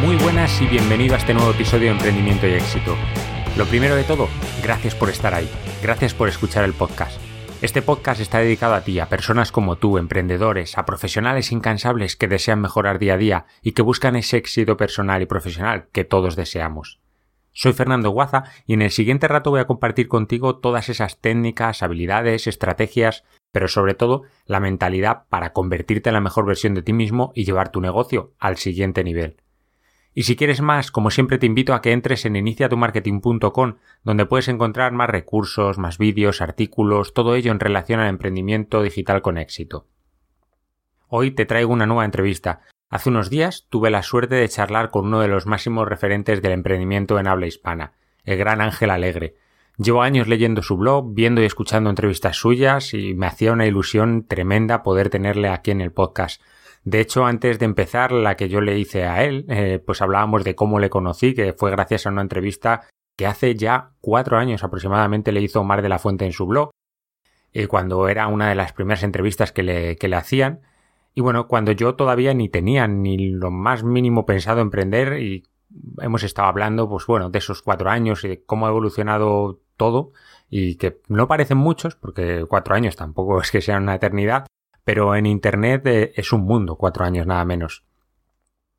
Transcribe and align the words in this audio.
Muy 0.00 0.16
buenas 0.16 0.60
y 0.62 0.66
bienvenido 0.66 1.14
a 1.14 1.18
este 1.18 1.34
nuevo 1.34 1.50
episodio 1.50 1.86
de 1.86 1.96
Emprendimiento 1.96 2.46
y 2.46 2.52
Éxito. 2.52 2.96
Lo 3.56 3.64
primero 3.66 3.96
de 3.96 4.04
todo, 4.04 4.28
gracias 4.62 4.94
por 4.94 5.08
estar 5.10 5.34
ahí, 5.34 5.48
gracias 5.82 6.14
por 6.14 6.28
escuchar 6.28 6.64
el 6.64 6.72
podcast. 6.72 7.20
Este 7.62 7.82
podcast 7.82 8.20
está 8.20 8.38
dedicado 8.38 8.74
a 8.74 8.82
ti, 8.82 9.00
a 9.00 9.08
personas 9.08 9.50
como 9.50 9.76
tú, 9.76 9.98
emprendedores, 9.98 10.78
a 10.78 10.86
profesionales 10.86 11.50
incansables 11.50 12.14
que 12.14 12.28
desean 12.28 12.60
mejorar 12.60 13.00
día 13.00 13.14
a 13.14 13.18
día 13.18 13.46
y 13.60 13.72
que 13.72 13.82
buscan 13.82 14.14
ese 14.14 14.36
éxito 14.36 14.76
personal 14.76 15.20
y 15.22 15.26
profesional 15.26 15.88
que 15.90 16.04
todos 16.04 16.36
deseamos. 16.36 17.00
Soy 17.52 17.72
Fernando 17.72 18.10
Guaza 18.10 18.44
y 18.66 18.74
en 18.74 18.82
el 18.82 18.92
siguiente 18.92 19.26
rato 19.26 19.50
voy 19.50 19.60
a 19.60 19.66
compartir 19.66 20.06
contigo 20.06 20.58
todas 20.58 20.88
esas 20.88 21.20
técnicas, 21.20 21.82
habilidades, 21.82 22.46
estrategias, 22.46 23.24
pero 23.50 23.66
sobre 23.66 23.94
todo 23.94 24.22
la 24.46 24.60
mentalidad 24.60 25.24
para 25.28 25.52
convertirte 25.52 26.10
en 26.10 26.14
la 26.14 26.20
mejor 26.20 26.46
versión 26.46 26.74
de 26.74 26.82
ti 26.82 26.92
mismo 26.92 27.32
y 27.34 27.44
llevar 27.44 27.72
tu 27.72 27.80
negocio 27.80 28.32
al 28.38 28.58
siguiente 28.58 29.02
nivel. 29.02 29.38
Y 30.18 30.24
si 30.24 30.34
quieres 30.34 30.60
más, 30.60 30.90
como 30.90 31.12
siempre 31.12 31.38
te 31.38 31.46
invito 31.46 31.74
a 31.74 31.80
que 31.80 31.92
entres 31.92 32.24
en 32.24 32.34
iniciatumarketing.com, 32.34 33.76
donde 34.02 34.26
puedes 34.26 34.48
encontrar 34.48 34.90
más 34.90 35.08
recursos, 35.08 35.78
más 35.78 35.96
vídeos, 35.96 36.40
artículos, 36.40 37.14
todo 37.14 37.36
ello 37.36 37.52
en 37.52 37.60
relación 37.60 38.00
al 38.00 38.08
emprendimiento 38.08 38.82
digital 38.82 39.22
con 39.22 39.38
éxito. 39.38 39.86
Hoy 41.06 41.30
te 41.30 41.46
traigo 41.46 41.72
una 41.72 41.86
nueva 41.86 42.04
entrevista. 42.04 42.62
Hace 42.90 43.10
unos 43.10 43.30
días 43.30 43.68
tuve 43.70 43.90
la 43.90 44.02
suerte 44.02 44.34
de 44.34 44.48
charlar 44.48 44.90
con 44.90 45.06
uno 45.06 45.20
de 45.20 45.28
los 45.28 45.46
máximos 45.46 45.86
referentes 45.86 46.42
del 46.42 46.50
emprendimiento 46.50 47.20
en 47.20 47.28
habla 47.28 47.46
hispana, 47.46 47.92
el 48.24 48.38
gran 48.38 48.60
Ángel 48.60 48.90
Alegre. 48.90 49.36
Llevo 49.76 50.02
años 50.02 50.26
leyendo 50.26 50.62
su 50.62 50.76
blog, 50.76 51.14
viendo 51.14 51.42
y 51.42 51.44
escuchando 51.44 51.90
entrevistas 51.90 52.36
suyas 52.36 52.92
y 52.92 53.14
me 53.14 53.26
hacía 53.26 53.52
una 53.52 53.66
ilusión 53.66 54.26
tremenda 54.26 54.82
poder 54.82 55.10
tenerle 55.10 55.46
aquí 55.46 55.70
en 55.70 55.80
el 55.80 55.92
podcast. 55.92 56.42
De 56.84 57.00
hecho, 57.00 57.24
antes 57.26 57.58
de 57.58 57.64
empezar 57.64 58.12
la 58.12 58.36
que 58.36 58.48
yo 58.48 58.60
le 58.60 58.78
hice 58.78 59.04
a 59.04 59.24
él, 59.24 59.44
eh, 59.48 59.82
pues 59.84 60.00
hablábamos 60.00 60.44
de 60.44 60.54
cómo 60.54 60.78
le 60.78 60.90
conocí, 60.90 61.34
que 61.34 61.52
fue 61.52 61.70
gracias 61.70 62.06
a 62.06 62.10
una 62.10 62.22
entrevista 62.22 62.88
que 63.16 63.26
hace 63.26 63.54
ya 63.56 63.90
cuatro 64.00 64.38
años 64.38 64.62
aproximadamente 64.62 65.32
le 65.32 65.40
hizo 65.40 65.64
Mar 65.64 65.82
de 65.82 65.88
la 65.88 65.98
Fuente 65.98 66.24
en 66.24 66.32
su 66.32 66.46
blog, 66.46 66.70
eh, 67.52 67.66
cuando 67.66 68.08
era 68.08 68.28
una 68.28 68.48
de 68.48 68.54
las 68.54 68.72
primeras 68.72 69.02
entrevistas 69.02 69.52
que 69.52 69.62
le, 69.62 69.96
que 69.96 70.08
le 70.08 70.16
hacían. 70.16 70.60
Y 71.14 71.20
bueno, 71.20 71.48
cuando 71.48 71.72
yo 71.72 71.96
todavía 71.96 72.32
ni 72.32 72.48
tenía 72.48 72.86
ni 72.86 73.18
lo 73.18 73.50
más 73.50 73.82
mínimo 73.82 74.24
pensado 74.24 74.60
emprender 74.60 75.20
y 75.20 75.44
hemos 76.00 76.22
estado 76.22 76.48
hablando, 76.48 76.88
pues 76.88 77.06
bueno, 77.06 77.30
de 77.30 77.38
esos 77.38 77.62
cuatro 77.62 77.90
años 77.90 78.24
y 78.24 78.28
de 78.28 78.44
cómo 78.44 78.66
ha 78.66 78.70
evolucionado 78.70 79.60
todo 79.76 80.12
y 80.48 80.76
que 80.76 81.00
no 81.08 81.28
parecen 81.28 81.58
muchos, 81.58 81.96
porque 81.96 82.44
cuatro 82.48 82.74
años 82.74 82.96
tampoco 82.96 83.40
es 83.42 83.50
que 83.50 83.60
sean 83.60 83.82
una 83.84 83.94
eternidad, 83.94 84.46
pero 84.88 85.14
en 85.14 85.26
Internet 85.26 85.86
eh, 85.86 86.12
es 86.16 86.32
un 86.32 86.46
mundo, 86.46 86.76
cuatro 86.76 87.04
años 87.04 87.26
nada 87.26 87.44
menos. 87.44 87.84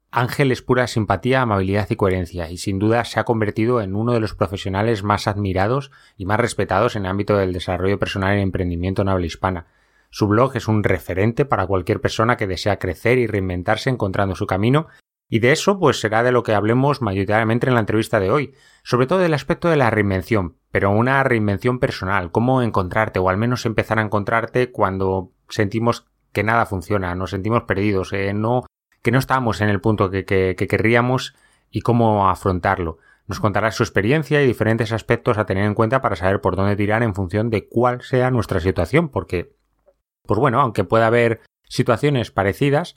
Ángel 0.09 0.51
es 0.51 0.63
pura 0.63 0.87
simpatía, 0.87 1.43
amabilidad 1.43 1.85
y 1.87 1.95
coherencia, 1.95 2.49
y 2.49 2.57
sin 2.57 2.79
duda 2.79 3.05
se 3.05 3.19
ha 3.19 3.25
convertido 3.25 3.79
en 3.79 3.95
uno 3.95 4.13
de 4.13 4.19
los 4.19 4.33
profesionales 4.33 5.03
más 5.03 5.27
admirados 5.27 5.91
y 6.17 6.25
más 6.25 6.39
respetados 6.39 6.95
en 6.95 7.03
el 7.05 7.11
ámbito 7.11 7.37
del 7.37 7.53
desarrollo 7.53 7.99
personal 7.99 8.39
y 8.39 8.41
emprendimiento 8.41 9.03
en 9.03 9.09
habla 9.09 9.27
hispana. 9.27 9.67
Su 10.09 10.27
blog 10.27 10.57
es 10.57 10.67
un 10.67 10.83
referente 10.83 11.45
para 11.45 11.67
cualquier 11.67 12.01
persona 12.01 12.37
que 12.37 12.47
desea 12.47 12.79
crecer 12.79 13.19
y 13.19 13.27
reinventarse 13.27 13.91
encontrando 13.91 14.33
su 14.33 14.47
camino, 14.47 14.87
y 15.29 15.37
de 15.37 15.51
eso 15.51 15.77
pues 15.77 15.99
será 15.99 16.23
de 16.23 16.31
lo 16.31 16.41
que 16.41 16.55
hablemos 16.55 17.03
mayoritariamente 17.03 17.67
en 17.67 17.75
la 17.75 17.81
entrevista 17.81 18.19
de 18.19 18.31
hoy, 18.31 18.55
sobre 18.81 19.05
todo 19.05 19.19
del 19.19 19.35
aspecto 19.35 19.69
de 19.69 19.77
la 19.77 19.91
reinvención, 19.91 20.55
pero 20.71 20.89
una 20.89 21.23
reinvención 21.23 21.77
personal, 21.77 22.31
cómo 22.31 22.63
encontrarte 22.63 23.19
o 23.19 23.29
al 23.29 23.37
menos 23.37 23.67
empezar 23.67 23.99
a 23.99 24.01
encontrarte 24.01 24.71
cuando 24.71 25.33
sentimos 25.49 26.05
que 26.31 26.43
nada 26.43 26.65
funciona, 26.65 27.15
nos 27.15 27.31
sentimos 27.31 27.63
perdidos, 27.63 28.13
eh, 28.13 28.33
no, 28.33 28.65
que 29.01 29.11
no 29.11 29.19
estamos 29.19 29.61
en 29.61 29.69
el 29.69 29.81
punto 29.81 30.09
que, 30.09 30.25
que, 30.25 30.55
que 30.57 30.67
querríamos 30.67 31.35
y 31.71 31.81
cómo 31.81 32.29
afrontarlo. 32.29 32.97
Nos 33.27 33.39
contará 33.39 33.71
su 33.71 33.83
experiencia 33.83 34.41
y 34.41 34.47
diferentes 34.47 34.91
aspectos 34.91 35.37
a 35.37 35.45
tener 35.45 35.65
en 35.65 35.75
cuenta 35.75 36.01
para 36.01 36.15
saber 36.15 36.41
por 36.41 36.55
dónde 36.55 36.75
tirar 36.75 37.03
en 37.03 37.13
función 37.13 37.49
de 37.49 37.67
cuál 37.67 38.01
sea 38.01 38.31
nuestra 38.31 38.59
situación, 38.59 39.09
porque, 39.09 39.53
pues 40.25 40.39
bueno, 40.39 40.59
aunque 40.61 40.83
pueda 40.83 41.07
haber 41.07 41.41
situaciones 41.67 42.31
parecidas, 42.31 42.95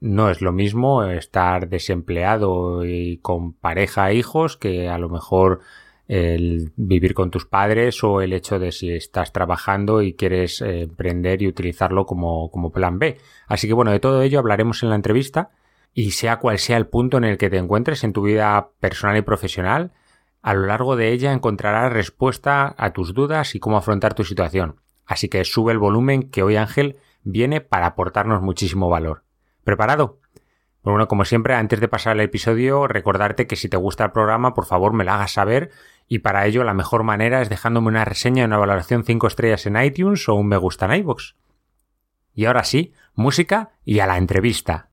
no 0.00 0.30
es 0.30 0.40
lo 0.40 0.52
mismo 0.52 1.04
estar 1.04 1.68
desempleado 1.68 2.84
y 2.84 3.18
con 3.18 3.52
pareja 3.52 4.10
e 4.10 4.14
hijos 4.14 4.56
que 4.56 4.88
a 4.88 4.98
lo 4.98 5.08
mejor 5.08 5.60
el 6.08 6.72
vivir 6.76 7.12
con 7.12 7.30
tus 7.30 7.44
padres 7.44 8.02
o 8.02 8.22
el 8.22 8.32
hecho 8.32 8.58
de 8.58 8.72
si 8.72 8.90
estás 8.90 9.32
trabajando 9.32 10.00
y 10.00 10.14
quieres 10.14 10.62
eh, 10.62 10.82
emprender 10.82 11.42
y 11.42 11.48
utilizarlo 11.48 12.06
como, 12.06 12.50
como 12.50 12.72
plan 12.72 12.98
B. 12.98 13.18
Así 13.46 13.68
que 13.68 13.74
bueno, 13.74 13.92
de 13.92 14.00
todo 14.00 14.22
ello 14.22 14.38
hablaremos 14.38 14.82
en 14.82 14.88
la 14.88 14.96
entrevista 14.96 15.50
y 15.92 16.12
sea 16.12 16.38
cual 16.38 16.58
sea 16.58 16.78
el 16.78 16.86
punto 16.86 17.18
en 17.18 17.24
el 17.24 17.36
que 17.36 17.50
te 17.50 17.58
encuentres 17.58 18.04
en 18.04 18.14
tu 18.14 18.22
vida 18.22 18.70
personal 18.80 19.18
y 19.18 19.22
profesional, 19.22 19.92
a 20.40 20.54
lo 20.54 20.66
largo 20.66 20.96
de 20.96 21.12
ella 21.12 21.32
encontrarás 21.32 21.92
respuesta 21.92 22.74
a 22.78 22.92
tus 22.92 23.12
dudas 23.12 23.54
y 23.54 23.60
cómo 23.60 23.76
afrontar 23.76 24.14
tu 24.14 24.24
situación. 24.24 24.76
Así 25.04 25.28
que 25.28 25.44
sube 25.44 25.72
el 25.72 25.78
volumen 25.78 26.30
que 26.30 26.42
hoy 26.42 26.56
Ángel 26.56 26.96
viene 27.22 27.60
para 27.60 27.86
aportarnos 27.86 28.40
muchísimo 28.40 28.88
valor. 28.88 29.24
¿Preparado? 29.64 30.20
Bueno, 30.82 31.08
como 31.08 31.24
siempre, 31.24 31.54
antes 31.54 31.80
de 31.80 31.88
pasar 31.88 32.12
al 32.12 32.20
episodio, 32.20 32.86
recordarte 32.86 33.46
que 33.46 33.56
si 33.56 33.68
te 33.68 33.76
gusta 33.76 34.04
el 34.04 34.12
programa, 34.12 34.54
por 34.54 34.64
favor 34.64 34.92
me 34.92 35.04
lo 35.04 35.12
hagas 35.12 35.32
saber 35.32 35.70
y 36.06 36.20
para 36.20 36.46
ello 36.46 36.64
la 36.64 36.74
mejor 36.74 37.02
manera 37.02 37.42
es 37.42 37.48
dejándome 37.48 37.88
una 37.88 38.04
reseña 38.04 38.42
y 38.42 38.46
una 38.46 38.58
valoración 38.58 39.04
5 39.04 39.26
estrellas 39.26 39.66
en 39.66 39.82
iTunes 39.82 40.28
o 40.28 40.34
un 40.34 40.48
me 40.48 40.56
gusta 40.56 40.86
en 40.86 41.00
iVoox. 41.00 41.34
Y 42.32 42.46
ahora 42.46 42.64
sí, 42.64 42.94
música 43.14 43.72
y 43.84 43.98
a 43.98 44.06
la 44.06 44.16
entrevista. 44.16 44.87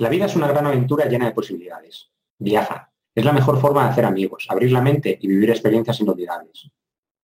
La 0.00 0.08
vida 0.08 0.24
es 0.24 0.34
una 0.34 0.48
gran 0.48 0.66
aventura 0.66 1.04
llena 1.04 1.26
de 1.26 1.32
posibilidades. 1.32 2.10
Viaja. 2.38 2.90
Es 3.14 3.22
la 3.22 3.34
mejor 3.34 3.60
forma 3.60 3.84
de 3.84 3.90
hacer 3.90 4.06
amigos, 4.06 4.46
abrir 4.48 4.72
la 4.72 4.80
mente 4.80 5.18
y 5.20 5.28
vivir 5.28 5.50
experiencias 5.50 6.00
inolvidables. 6.00 6.70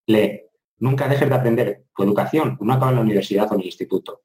Lee. 0.07 0.43
Nunca 0.81 1.09
dejes 1.09 1.27
de 1.27 1.35
aprender. 1.35 1.85
Tu 1.97 2.03
educación 2.03 2.59
no 2.61 2.75
acaba 2.75 2.91
en 2.91 2.97
la 2.97 3.01
universidad 3.01 3.51
o 3.51 3.55
en 3.55 3.61
el 3.61 3.67
instituto. 3.67 4.25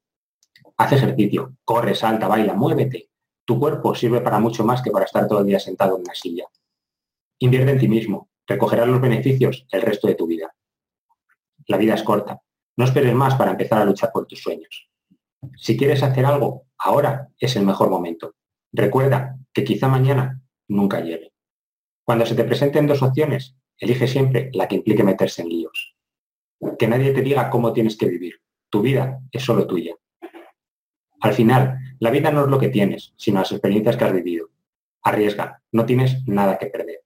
Haz 0.76 0.92
ejercicio. 0.92 1.56
Corre, 1.64 1.94
salta, 1.94 2.28
baila, 2.28 2.52
muévete. 2.52 3.08
Tu 3.46 3.58
cuerpo 3.58 3.94
sirve 3.94 4.20
para 4.20 4.38
mucho 4.38 4.66
más 4.66 4.82
que 4.82 4.90
para 4.90 5.06
estar 5.06 5.26
todo 5.26 5.40
el 5.40 5.46
día 5.46 5.58
sentado 5.58 5.96
en 5.96 6.02
una 6.02 6.14
silla. 6.14 6.44
Invierte 7.38 7.70
en 7.72 7.78
ti 7.78 7.88
mismo. 7.88 8.28
Recogerás 8.46 8.86
los 8.86 9.00
beneficios 9.00 9.66
el 9.70 9.80
resto 9.80 10.08
de 10.08 10.14
tu 10.14 10.26
vida. 10.26 10.54
La 11.68 11.78
vida 11.78 11.94
es 11.94 12.02
corta. 12.02 12.42
No 12.76 12.84
esperes 12.84 13.14
más 13.14 13.34
para 13.34 13.52
empezar 13.52 13.80
a 13.80 13.86
luchar 13.86 14.10
por 14.12 14.26
tus 14.26 14.42
sueños. 14.42 14.90
Si 15.56 15.74
quieres 15.74 16.02
hacer 16.02 16.26
algo, 16.26 16.66
ahora 16.76 17.30
es 17.38 17.56
el 17.56 17.64
mejor 17.64 17.88
momento. 17.88 18.34
Recuerda 18.72 19.38
que 19.52 19.64
quizá 19.64 19.88
mañana 19.88 20.40
nunca 20.68 21.00
llegue. 21.00 21.32
Cuando 22.04 22.26
se 22.26 22.34
te 22.34 22.44
presenten 22.44 22.86
dos 22.86 23.02
opciones, 23.02 23.54
elige 23.78 24.08
siempre 24.08 24.50
la 24.54 24.66
que 24.66 24.76
implique 24.76 25.04
meterse 25.04 25.42
en 25.42 25.48
líos. 25.48 25.94
Que 26.78 26.88
nadie 26.88 27.12
te 27.12 27.22
diga 27.22 27.50
cómo 27.50 27.72
tienes 27.72 27.96
que 27.96 28.06
vivir. 28.06 28.40
Tu 28.70 28.80
vida 28.80 29.20
es 29.30 29.42
solo 29.42 29.66
tuya. 29.66 29.94
Al 31.20 31.34
final, 31.34 31.78
la 32.00 32.10
vida 32.10 32.32
no 32.32 32.44
es 32.44 32.48
lo 32.48 32.58
que 32.58 32.68
tienes, 32.68 33.12
sino 33.16 33.40
las 33.40 33.52
experiencias 33.52 33.96
que 33.96 34.04
has 34.04 34.12
vivido. 34.12 34.48
Arriesga, 35.02 35.62
no 35.72 35.84
tienes 35.84 36.26
nada 36.26 36.58
que 36.58 36.66
perder. 36.66 37.02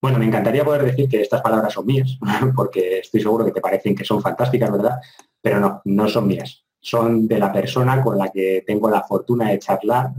Bueno, 0.00 0.18
me 0.18 0.26
encantaría 0.26 0.64
poder 0.64 0.84
decir 0.84 1.08
que 1.08 1.20
estas 1.20 1.40
palabras 1.40 1.72
son 1.72 1.86
mías, 1.86 2.18
porque 2.56 2.98
estoy 2.98 3.20
seguro 3.20 3.44
que 3.44 3.52
te 3.52 3.60
parecen 3.60 3.94
que 3.94 4.04
son 4.04 4.20
fantásticas, 4.20 4.70
¿verdad? 4.70 5.00
Pero 5.40 5.60
no, 5.60 5.82
no 5.84 6.08
son 6.08 6.26
mías. 6.26 6.63
Son 6.84 7.26
de 7.26 7.38
la 7.38 7.50
persona 7.50 8.02
con 8.02 8.18
la 8.18 8.30
que 8.30 8.62
tengo 8.66 8.90
la 8.90 9.02
fortuna 9.02 9.48
de 9.48 9.58
charlar, 9.58 10.10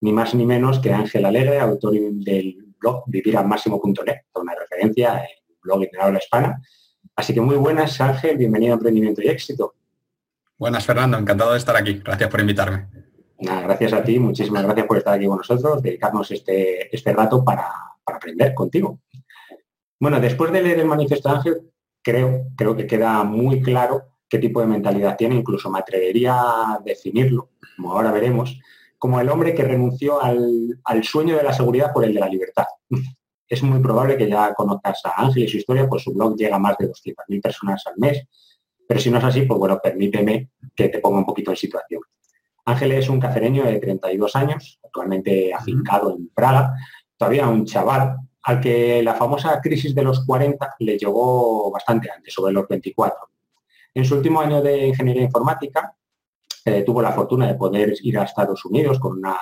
ni 0.00 0.12
más 0.12 0.34
ni 0.34 0.44
menos 0.44 0.80
que 0.80 0.92
Ángel 0.92 1.24
Alegre, 1.24 1.60
autor 1.60 1.92
del 1.92 2.74
blog 2.80 3.04
viviralmáximo.net, 3.06 4.22
una 4.34 4.54
referencia 4.56 5.20
en 5.20 5.54
blog 5.62 5.84
en 5.84 6.00
habla 6.00 6.18
hispana. 6.18 6.60
Así 7.14 7.32
que 7.32 7.40
muy 7.40 7.54
buenas, 7.54 8.00
Ángel, 8.00 8.36
bienvenido 8.36 8.72
a 8.72 8.74
Emprendimiento 8.74 9.22
y 9.22 9.28
Éxito. 9.28 9.74
Buenas, 10.58 10.84
Fernando, 10.84 11.16
encantado 11.16 11.52
de 11.52 11.58
estar 11.58 11.76
aquí. 11.76 12.00
Gracias 12.04 12.28
por 12.28 12.40
invitarme. 12.40 12.88
gracias 13.38 13.92
a 13.92 14.02
ti, 14.02 14.18
muchísimas 14.18 14.64
gracias 14.64 14.86
por 14.88 14.96
estar 14.96 15.14
aquí 15.14 15.26
con 15.26 15.36
nosotros, 15.36 15.80
dedicarnos 15.80 16.28
este, 16.32 16.92
este 16.92 17.12
rato 17.12 17.44
para, 17.44 17.68
para 18.02 18.16
aprender 18.16 18.52
contigo. 18.52 18.98
Bueno, 20.00 20.18
después 20.18 20.50
de 20.50 20.60
leer 20.60 20.80
el 20.80 20.86
manifiesto 20.86 21.28
de 21.28 21.36
Ángel, 21.36 21.70
creo, 22.02 22.46
creo 22.56 22.74
que 22.74 22.88
queda 22.88 23.22
muy 23.22 23.62
claro 23.62 24.10
qué 24.30 24.38
tipo 24.38 24.60
de 24.60 24.68
mentalidad 24.68 25.16
tiene, 25.16 25.34
incluso 25.34 25.68
me 25.68 25.80
atrevería 25.80 26.34
a 26.34 26.80
definirlo, 26.82 27.50
como 27.76 27.92
ahora 27.92 28.12
veremos, 28.12 28.58
como 28.96 29.20
el 29.20 29.28
hombre 29.28 29.54
que 29.54 29.64
renunció 29.64 30.22
al, 30.22 30.78
sueño 31.02 31.36
de 31.36 31.42
la 31.42 31.52
seguridad 31.52 31.92
por 31.92 32.04
el 32.04 32.14
de 32.14 32.20
la 32.20 32.28
libertad. 32.28 32.66
Es 33.48 33.64
muy 33.64 33.80
probable 33.80 34.16
que 34.16 34.28
ya 34.28 34.54
conozcas 34.54 35.04
a 35.04 35.22
Ángel 35.22 35.42
y 35.42 35.48
su 35.48 35.56
historia, 35.56 35.88
pues 35.88 36.04
su 36.04 36.14
blog 36.14 36.36
llega 36.36 36.54
a 36.54 36.60
más 36.60 36.76
de 36.78 36.88
200.000 36.88 37.42
personas 37.42 37.84
al 37.84 37.94
mes, 37.96 38.24
pero 38.86 39.00
si 39.00 39.10
no 39.10 39.18
es 39.18 39.24
así, 39.24 39.42
pues 39.42 39.58
bueno, 39.58 39.80
permíteme 39.82 40.50
que 40.72 40.88
te 40.88 41.00
ponga 41.00 41.18
un 41.18 41.26
poquito 41.26 41.50
en 41.50 41.56
situación. 41.56 42.00
Ángel 42.66 42.92
es 42.92 43.08
un 43.08 43.18
cacereño 43.18 43.64
de 43.64 43.80
32 43.80 44.36
años, 44.36 44.78
actualmente 44.84 45.52
afincado 45.52 46.14
en 46.16 46.28
Praga, 46.28 46.74
todavía 47.16 47.48
un 47.48 47.64
chaval 47.64 48.18
al 48.42 48.60
que 48.60 49.02
la 49.02 49.14
famosa 49.14 49.60
crisis 49.60 49.96
de 49.96 50.04
los 50.04 50.24
40 50.24 50.76
le 50.78 50.96
llegó 50.96 51.72
bastante 51.72 52.08
antes, 52.08 52.32
sobre 52.32 52.52
los 52.52 52.68
24. 52.68 53.18
En 53.94 54.04
su 54.04 54.14
último 54.14 54.40
año 54.40 54.62
de 54.62 54.88
ingeniería 54.88 55.22
informática, 55.22 55.94
eh, 56.64 56.82
tuvo 56.82 57.02
la 57.02 57.12
fortuna 57.12 57.46
de 57.46 57.54
poder 57.54 57.94
ir 58.02 58.18
a 58.18 58.24
Estados 58.24 58.64
Unidos 58.64 58.98
con 58.98 59.18
una, 59.18 59.36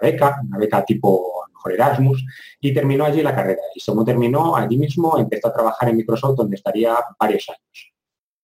beca, 0.00 0.40
una 0.46 0.58
beca 0.58 0.84
tipo 0.84 1.44
mejor 1.52 1.72
Erasmus, 1.72 2.24
y 2.60 2.72
terminó 2.72 3.04
allí 3.04 3.22
la 3.22 3.34
carrera. 3.34 3.62
Y 3.74 3.80
según 3.80 4.04
terminó, 4.04 4.56
allí 4.56 4.76
mismo 4.76 5.18
empezó 5.18 5.48
a 5.48 5.52
trabajar 5.52 5.88
en 5.88 5.96
Microsoft, 5.96 6.36
donde 6.36 6.56
estaría 6.56 6.96
varios 7.18 7.48
años. 7.48 7.92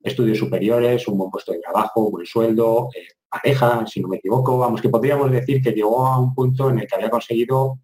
Estudios 0.03 0.39
superiores, 0.39 1.07
un 1.09 1.19
buen 1.19 1.31
puesto 1.31 1.53
de 1.53 1.61
trabajo, 1.61 2.11
buen 2.11 2.27
sueldo, 2.27 2.89
eh, 2.95 3.07
pareja, 3.29 3.87
si 3.87 4.01
no 4.01 4.09
me 4.09 4.17
equivoco. 4.17 4.59
Vamos, 4.59 4.81
que 4.81 4.89
podríamos 4.89 5.31
decir 5.31 5.63
que 5.63 5.73
llegó 5.73 6.07
a 6.07 6.19
un 6.19 6.35
punto 6.35 6.71
en 6.71 6.81
el 6.81 6.87
que 6.87 6.95
había 6.95 7.11
conseguido 7.11 7.79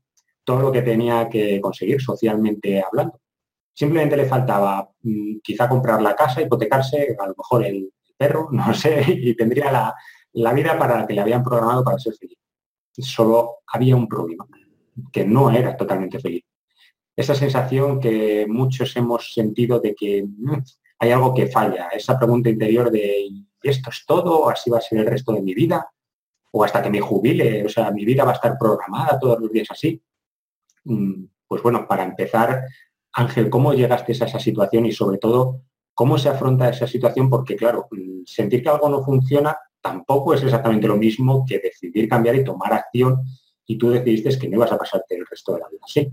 todo 0.44 0.60
lo 0.60 0.72
que 0.72 0.82
tenía 0.82 1.28
que 1.28 1.60
conseguir 1.60 2.00
socialmente 2.00 2.82
hablando. 2.82 3.20
Simplemente 3.72 4.16
le 4.16 4.26
faltaba 4.26 4.90
mm, 5.02 5.38
quizá 5.42 5.68
comprar 5.68 6.02
la 6.02 6.14
casa, 6.14 6.42
hipotecarse, 6.42 7.16
a 7.18 7.26
lo 7.26 7.34
mejor 7.36 7.64
el 7.64 7.92
perro, 8.16 8.48
no 8.52 8.74
sé, 8.74 9.04
y 9.08 9.34
tendría 9.34 9.70
la, 9.72 9.94
la 10.32 10.52
vida 10.52 10.78
para 10.78 11.00
la 11.00 11.06
que 11.06 11.14
le 11.14 11.20
habían 11.20 11.42
programado 11.42 11.84
para 11.84 11.98
ser 11.98 12.14
feliz. 12.14 12.38
Solo 12.98 13.58
había 13.66 13.96
un 13.96 14.08
problema, 14.08 14.46
que 15.12 15.24
no 15.24 15.50
era 15.50 15.76
totalmente 15.76 16.18
feliz. 16.18 16.44
Esa 17.16 17.34
sensación 17.34 18.00
que 18.00 18.46
muchos 18.48 18.96
hemos 18.96 19.32
sentido 19.32 19.80
de 19.80 19.94
que 19.94 20.24
mm, 20.24 20.58
hay 20.98 21.10
algo 21.10 21.34
que 21.34 21.46
falla, 21.46 21.88
esa 21.88 22.18
pregunta 22.18 22.50
interior 22.50 22.90
de 22.90 23.30
¿esto 23.62 23.90
es 23.90 24.04
todo? 24.06 24.48
¿Así 24.48 24.70
va 24.70 24.78
a 24.78 24.82
ser 24.82 24.98
el 24.98 25.06
resto 25.06 25.32
de 25.32 25.42
mi 25.42 25.54
vida? 25.54 25.90
¿O 26.52 26.64
hasta 26.64 26.82
que 26.82 26.90
me 26.90 27.00
jubile? 27.00 27.64
O 27.64 27.68
sea, 27.68 27.90
mi 27.90 28.04
vida 28.04 28.24
va 28.24 28.32
a 28.32 28.34
estar 28.34 28.56
programada 28.58 29.18
todos 29.18 29.40
los 29.40 29.50
días 29.50 29.68
así. 29.70 30.02
Mm, 30.84 31.24
pues 31.46 31.62
bueno, 31.62 31.86
para 31.86 32.04
empezar, 32.04 32.64
Ángel, 33.12 33.50
¿cómo 33.50 33.72
llegaste 33.74 34.12
a 34.12 34.26
esa 34.26 34.38
situación 34.38 34.86
y 34.86 34.92
sobre 34.92 35.18
todo, 35.18 35.62
cómo 35.94 36.18
se 36.18 36.28
afronta 36.28 36.68
esa 36.68 36.86
situación? 36.86 37.28
Porque 37.28 37.56
claro, 37.56 37.88
sentir 38.24 38.62
que 38.62 38.68
algo 38.68 38.88
no 38.88 39.04
funciona 39.04 39.56
tampoco 39.80 40.34
es 40.34 40.42
exactamente 40.42 40.86
lo 40.86 40.96
mismo 40.96 41.44
que 41.46 41.58
decidir 41.58 42.08
cambiar 42.08 42.36
y 42.36 42.44
tomar 42.44 42.72
acción 42.72 43.22
y 43.66 43.78
tú 43.78 43.90
decidiste 43.90 44.38
que 44.38 44.48
no 44.48 44.56
ibas 44.56 44.72
a 44.72 44.78
pasarte 44.78 45.16
el 45.16 45.26
resto 45.26 45.54
de 45.54 45.60
la 45.60 45.68
vida 45.68 45.80
así. 45.84 46.10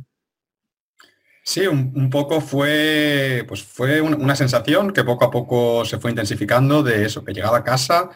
Sí, 1.43 1.65
un, 1.65 2.09
poco 2.09 2.41
fue, 2.41 3.45
pues 3.47 3.63
fue 3.63 4.01
una, 4.01 4.35
sensación 4.35 4.91
que 4.91 5.05
poco 5.05 5.23
a 5.23 5.31
poco 5.31 5.85
se 5.85 5.97
fue 5.97 6.11
intensificando 6.11 6.83
de 6.83 7.05
eso, 7.05 7.23
que 7.23 7.31
llegaba 7.31 7.59
a 7.59 7.63
casa 7.63 8.09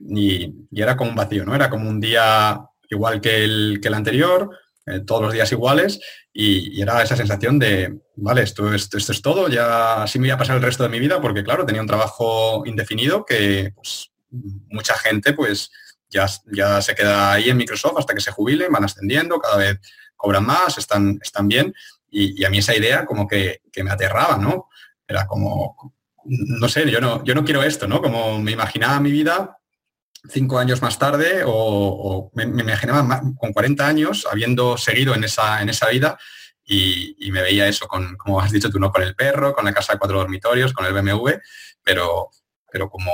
y, 0.00 0.54
era 0.72 0.96
como 0.96 1.10
un 1.10 1.16
vacío, 1.16 1.44
¿no? 1.44 1.54
Era 1.54 1.68
como 1.68 1.86
un 1.86 2.00
día 2.00 2.58
igual 2.88 3.20
que 3.20 3.44
el, 3.44 3.78
que 3.82 3.88
el 3.88 3.94
anterior, 3.94 4.50
eh, 4.90 5.00
todos 5.00 5.22
los 5.22 5.32
días 5.32 5.50
iguales 5.52 6.00
y, 6.32 6.80
era 6.80 7.02
esa 7.02 7.16
sensación 7.16 7.58
de, 7.58 7.98
vale, 8.16 8.42
esto, 8.42 8.72
esto, 8.72 8.96
esto, 8.96 9.12
es 9.12 9.22
todo, 9.22 9.48
ya 9.48 10.02
así 10.02 10.18
me 10.18 10.28
voy 10.28 10.32
a 10.32 10.38
pasar 10.38 10.56
el 10.56 10.62
resto 10.62 10.82
de 10.82 10.88
mi 10.88 11.00
vida 11.00 11.20
porque 11.20 11.44
claro, 11.44 11.66
tenía 11.66 11.82
un 11.82 11.88
trabajo 11.88 12.64
indefinido 12.66 13.24
que 13.24 13.72
pues, 13.74 14.10
mucha 14.30 14.96
gente 14.98 15.32
pues 15.32 15.70
ya, 16.08 16.26
ya 16.52 16.80
se 16.80 16.94
queda 16.94 17.32
ahí 17.32 17.50
en 17.50 17.56
Microsoft 17.56 17.98
hasta 17.98 18.14
que 18.14 18.20
se 18.20 18.32
jubilen, 18.32 18.72
van 18.72 18.84
ascendiendo, 18.84 19.38
cada 19.38 19.56
vez 19.56 19.78
cobran 20.16 20.44
más, 20.44 20.78
están, 20.78 21.18
están 21.22 21.48
bien 21.48 21.74
y, 22.10 22.44
a 22.44 22.50
mí 22.50 22.58
esa 22.58 22.76
idea 22.76 23.04
como 23.04 23.26
que, 23.26 23.60
que, 23.70 23.84
me 23.84 23.90
aterraba, 23.90 24.38
¿no? 24.38 24.68
Era 25.06 25.26
como, 25.26 25.94
no 26.24 26.68
sé, 26.68 26.90
yo 26.90 27.00
no, 27.00 27.22
yo 27.24 27.34
no 27.34 27.44
quiero 27.44 27.62
esto, 27.62 27.86
¿no? 27.86 28.00
Como 28.00 28.40
me 28.40 28.52
imaginaba 28.52 29.00
mi 29.00 29.10
vida 29.10 29.57
cinco 30.28 30.58
años 30.58 30.82
más 30.82 30.98
tarde 30.98 31.42
o, 31.46 32.30
me, 32.34 32.44
imaginaba 32.44 33.20
con 33.36 33.52
40 33.52 33.86
años 33.86 34.26
habiendo 34.30 34.76
seguido 34.76 35.14
en 35.14 35.24
esa, 35.24 35.62
en 35.62 35.68
esa 35.68 35.88
vida 35.88 36.18
y, 36.64 37.30
me 37.30 37.42
veía 37.42 37.66
eso 37.66 37.86
con, 37.86 38.16
como 38.16 38.40
has 38.40 38.52
dicho 38.52 38.70
tú, 38.70 38.78
¿no? 38.78 38.90
Con 38.90 39.02
el 39.02 39.14
perro, 39.14 39.54
con 39.54 39.64
la 39.64 39.72
casa 39.72 39.94
de 39.94 39.98
cuatro 39.98 40.18
dormitorios, 40.18 40.72
con 40.72 40.84
el 40.84 40.92
BMW, 40.92 41.30
pero, 41.82 42.28
pero 42.70 42.90
como 42.90 43.10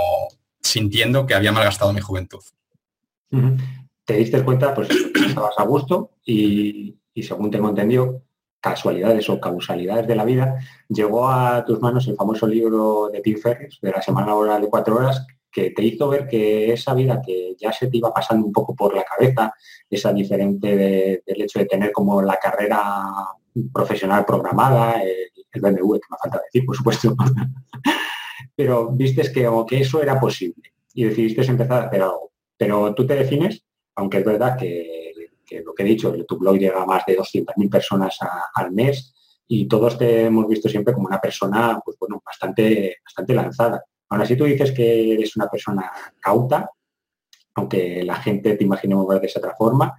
sintiendo 0.60 1.26
que 1.26 1.34
había 1.34 1.52
malgastado 1.52 1.92
mi 1.92 2.00
juventud. 2.00 2.42
Te 4.04 4.14
diste 4.14 4.42
cuenta, 4.42 4.74
pues 4.74 4.88
estabas 4.90 5.54
a 5.56 5.64
gusto 5.64 6.16
y, 6.24 6.96
y 7.14 7.22
según 7.22 7.50
tengo 7.50 7.68
entendido, 7.68 8.22
casualidades 8.60 9.28
o 9.28 9.38
causalidades 9.38 10.06
de 10.06 10.16
la 10.16 10.24
vida, 10.24 10.58
llegó 10.88 11.28
a 11.28 11.64
tus 11.64 11.80
manos 11.80 12.08
el 12.08 12.16
famoso 12.16 12.46
libro 12.46 13.10
de 13.12 13.20
Tim 13.20 13.38
Ferriss, 13.38 13.78
de 13.80 13.90
la 13.90 14.00
semana 14.00 14.28
laboral 14.28 14.62
de 14.62 14.68
cuatro 14.68 14.96
horas, 14.96 15.26
que 15.54 15.70
te 15.70 15.84
hizo 15.84 16.08
ver 16.08 16.26
que 16.26 16.72
esa 16.72 16.94
vida 16.94 17.22
que 17.24 17.54
ya 17.56 17.72
se 17.72 17.86
te 17.86 17.98
iba 17.98 18.12
pasando 18.12 18.44
un 18.44 18.52
poco 18.52 18.74
por 18.74 18.94
la 18.94 19.04
cabeza, 19.04 19.54
esa 19.88 20.12
diferente 20.12 21.22
del 21.24 21.42
hecho 21.42 21.60
de 21.60 21.66
tener 21.66 21.92
como 21.92 22.20
la 22.20 22.36
carrera 22.36 23.04
profesional 23.72 24.24
programada, 24.24 25.00
el, 25.00 25.30
BMW, 25.60 25.94
que 25.94 26.08
me 26.10 26.18
falta 26.20 26.42
decir, 26.44 26.66
por 26.66 26.76
supuesto, 26.76 27.14
pero 28.56 28.90
vistes 28.90 29.30
que, 29.30 29.48
que 29.68 29.80
eso 29.80 30.02
era 30.02 30.18
posible 30.18 30.72
y 30.92 31.04
decidiste 31.04 31.42
empezar 31.42 31.84
a 31.84 31.86
hacer 31.86 32.02
algo. 32.02 32.32
Pero 32.56 32.92
tú 32.92 33.06
te 33.06 33.14
defines, 33.14 33.64
aunque 33.94 34.18
es 34.18 34.24
verdad 34.24 34.58
que, 34.58 35.12
lo 35.64 35.72
que 35.72 35.84
he 35.84 35.86
dicho, 35.86 36.12
tu 36.26 36.36
blog 36.36 36.58
llega 36.58 36.82
a 36.82 36.86
más 36.86 37.06
de 37.06 37.16
200.000 37.16 37.70
personas 37.70 38.18
al 38.54 38.72
mes 38.72 39.14
y 39.46 39.66
todos 39.68 39.96
te 39.96 40.24
hemos 40.24 40.48
visto 40.48 40.68
siempre 40.68 40.92
como 40.92 41.06
una 41.06 41.20
persona, 41.20 41.80
pues 41.84 41.96
bueno, 42.00 42.20
bastante, 42.26 42.96
bastante 43.04 43.34
lanzada. 43.34 43.84
Aún 44.08 44.22
así 44.22 44.36
tú 44.36 44.44
dices 44.44 44.72
que 44.72 45.14
eres 45.14 45.36
una 45.36 45.48
persona 45.48 45.90
cauta, 46.20 46.70
aunque 47.54 48.02
la 48.02 48.16
gente 48.16 48.56
te 48.56 48.64
imaginemos 48.64 49.06
ver 49.06 49.20
de 49.20 49.26
esa 49.26 49.38
otra 49.38 49.54
forma, 49.56 49.94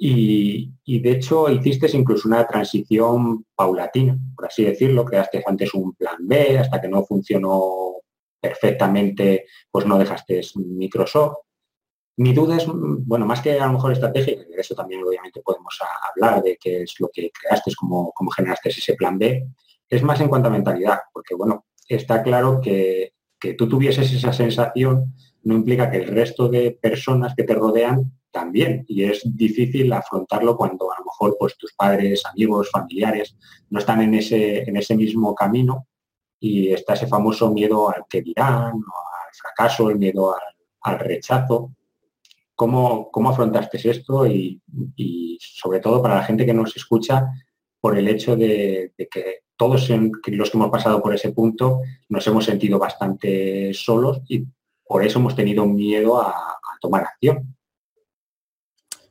y, 0.00 1.00
de 1.00 1.10
hecho 1.10 1.50
hiciste 1.50 1.88
incluso 1.96 2.28
una 2.28 2.46
transición 2.46 3.44
paulatina, 3.54 4.16
por 4.36 4.46
así 4.46 4.64
decirlo, 4.64 5.04
creaste 5.04 5.42
antes 5.44 5.74
un 5.74 5.94
plan 5.94 6.16
B, 6.20 6.58
hasta 6.58 6.80
que 6.80 6.88
no 6.88 7.04
funcionó 7.04 7.94
perfectamente, 8.40 9.46
pues 9.70 9.86
no 9.86 9.98
dejaste 9.98 10.40
Microsoft. 10.54 11.38
Mi 12.18 12.32
duda 12.32 12.56
es, 12.56 12.66
bueno, 12.66 13.26
más 13.26 13.40
que 13.40 13.58
a 13.58 13.66
lo 13.66 13.72
mejor 13.74 13.92
estrategia, 13.92 14.44
de 14.44 14.56
eso 14.56 14.74
también 14.74 15.02
obviamente 15.04 15.40
podemos 15.40 15.76
hablar 16.10 16.42
de 16.42 16.56
qué 16.60 16.82
es 16.82 16.94
lo 17.00 17.08
que 17.12 17.30
creaste, 17.30 17.72
cómo, 17.76 18.12
cómo 18.12 18.30
generaste 18.30 18.68
ese 18.70 18.94
plan 18.94 19.18
B, 19.18 19.48
es 19.88 20.02
más 20.02 20.20
en 20.20 20.28
cuanto 20.28 20.48
a 20.48 20.52
mentalidad, 20.52 20.98
porque 21.12 21.34
bueno, 21.34 21.66
está 21.88 22.22
claro 22.22 22.60
que 22.60 23.14
que 23.38 23.54
tú 23.54 23.68
tuvieses 23.68 24.12
esa 24.12 24.32
sensación 24.32 25.14
no 25.42 25.54
implica 25.54 25.90
que 25.90 25.98
el 25.98 26.08
resto 26.08 26.48
de 26.48 26.72
personas 26.80 27.34
que 27.34 27.44
te 27.44 27.54
rodean 27.54 28.12
también. 28.30 28.84
Y 28.88 29.04
es 29.04 29.22
difícil 29.24 29.92
afrontarlo 29.92 30.56
cuando 30.56 30.92
a 30.92 30.98
lo 30.98 31.04
mejor 31.04 31.36
pues, 31.38 31.56
tus 31.56 31.72
padres, 31.74 32.22
amigos, 32.26 32.70
familiares 32.70 33.36
no 33.70 33.78
están 33.78 34.02
en 34.02 34.14
ese, 34.14 34.62
en 34.62 34.76
ese 34.76 34.96
mismo 34.96 35.34
camino 35.34 35.86
y 36.40 36.72
está 36.72 36.94
ese 36.94 37.06
famoso 37.06 37.52
miedo 37.52 37.88
al 37.88 38.04
que 38.08 38.22
dirán, 38.22 38.74
al 38.74 39.34
fracaso, 39.34 39.90
el 39.90 39.98
miedo 39.98 40.34
al, 40.82 40.98
rechazo. 40.98 41.72
¿Cómo, 42.54 43.10
¿Cómo, 43.10 43.30
afrontaste 43.30 43.90
esto? 43.90 44.26
Y, 44.26 44.60
sobre 45.40 45.80
todo 45.80 46.02
para 46.02 46.16
la 46.16 46.24
gente 46.24 46.44
que 46.44 46.54
nos 46.54 46.76
escucha, 46.76 47.26
por 47.80 47.96
el 47.96 48.08
hecho 48.08 48.36
de 48.36 48.92
que 49.10 49.42
todos 49.58 49.90
los 49.90 50.50
que 50.50 50.56
hemos 50.56 50.70
pasado 50.70 51.02
por 51.02 51.14
ese 51.14 51.32
punto 51.32 51.80
nos 52.08 52.26
hemos 52.26 52.44
sentido 52.44 52.78
bastante 52.78 53.74
solos 53.74 54.20
y 54.28 54.46
por 54.86 55.04
eso 55.04 55.18
hemos 55.18 55.36
tenido 55.36 55.66
miedo 55.66 56.22
a, 56.22 56.54
tomar 56.80 57.02
acción. 57.02 57.56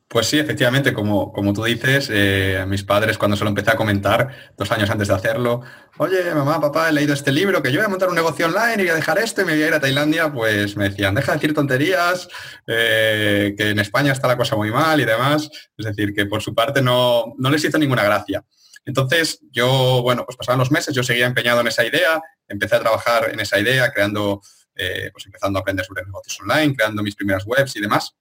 Pues 0.08 0.26
sí, 0.26 0.38
efectivamente, 0.38 0.94
como, 0.94 1.34
como 1.34 1.52
tú 1.52 1.64
dices, 1.64 2.08
eh, 2.10 2.64
mis 2.66 2.82
padres 2.82 3.18
cuando 3.18 3.36
se 3.36 3.44
lo 3.44 3.50
empecé 3.50 3.72
a 3.72 3.76
comentar 3.76 4.54
dos 4.56 4.72
años 4.72 4.88
antes 4.88 5.08
de 5.08 5.14
hacerlo, 5.14 5.60
oye, 5.98 6.34
mamá, 6.34 6.58
papá, 6.58 6.88
he 6.88 6.92
leído 6.92 7.12
este 7.12 7.30
libro, 7.30 7.62
que 7.62 7.70
yo 7.70 7.78
voy 7.78 7.84
a 7.84 7.90
montar 7.90 8.08
un 8.08 8.14
negocio 8.14 8.46
online 8.46 8.76
y 8.76 8.86
voy 8.86 8.88
a 8.88 8.94
dejar 8.94 9.18
esto 9.18 9.42
y 9.42 9.44
me 9.44 9.52
voy 9.52 9.64
a 9.64 9.66
ir 9.66 9.74
a 9.74 9.80
Tailandia, 9.80 10.32
pues 10.32 10.78
me 10.78 10.88
decían, 10.88 11.14
deja 11.14 11.32
de 11.32 11.36
decir 11.36 11.54
tonterías, 11.54 12.26
eh, 12.66 13.54
que 13.54 13.68
en 13.68 13.80
España 13.80 14.12
está 14.12 14.28
la 14.28 14.38
cosa 14.38 14.56
muy 14.56 14.70
mal 14.70 14.98
y 14.98 15.04
demás. 15.04 15.50
Es 15.76 15.84
decir, 15.84 16.14
que 16.14 16.24
por 16.24 16.40
su 16.40 16.54
parte 16.54 16.80
no, 16.80 17.34
no 17.36 17.50
les 17.50 17.62
hizo 17.62 17.76
ninguna 17.76 18.02
gracia. 18.02 18.42
Entonces, 18.88 19.40
yo, 19.52 20.00
bueno, 20.02 20.24
pues 20.24 20.38
pasaban 20.38 20.58
los 20.58 20.70
meses, 20.70 20.94
yo 20.94 21.02
seguía 21.02 21.26
empeñado 21.26 21.60
en 21.60 21.66
esa 21.66 21.84
idea, 21.84 22.22
empecé 22.48 22.76
a 22.76 22.80
trabajar 22.80 23.28
en 23.30 23.38
esa 23.38 23.60
idea, 23.60 23.92
creando, 23.92 24.40
eh, 24.74 25.10
pues 25.12 25.26
empezando 25.26 25.58
a 25.58 25.60
aprender 25.60 25.84
sobre 25.84 26.06
negocios 26.06 26.40
online, 26.40 26.74
creando 26.74 27.02
mis 27.02 27.14
primeras 27.14 27.44
webs 27.44 27.76
y 27.76 27.82
demás. 27.82 28.14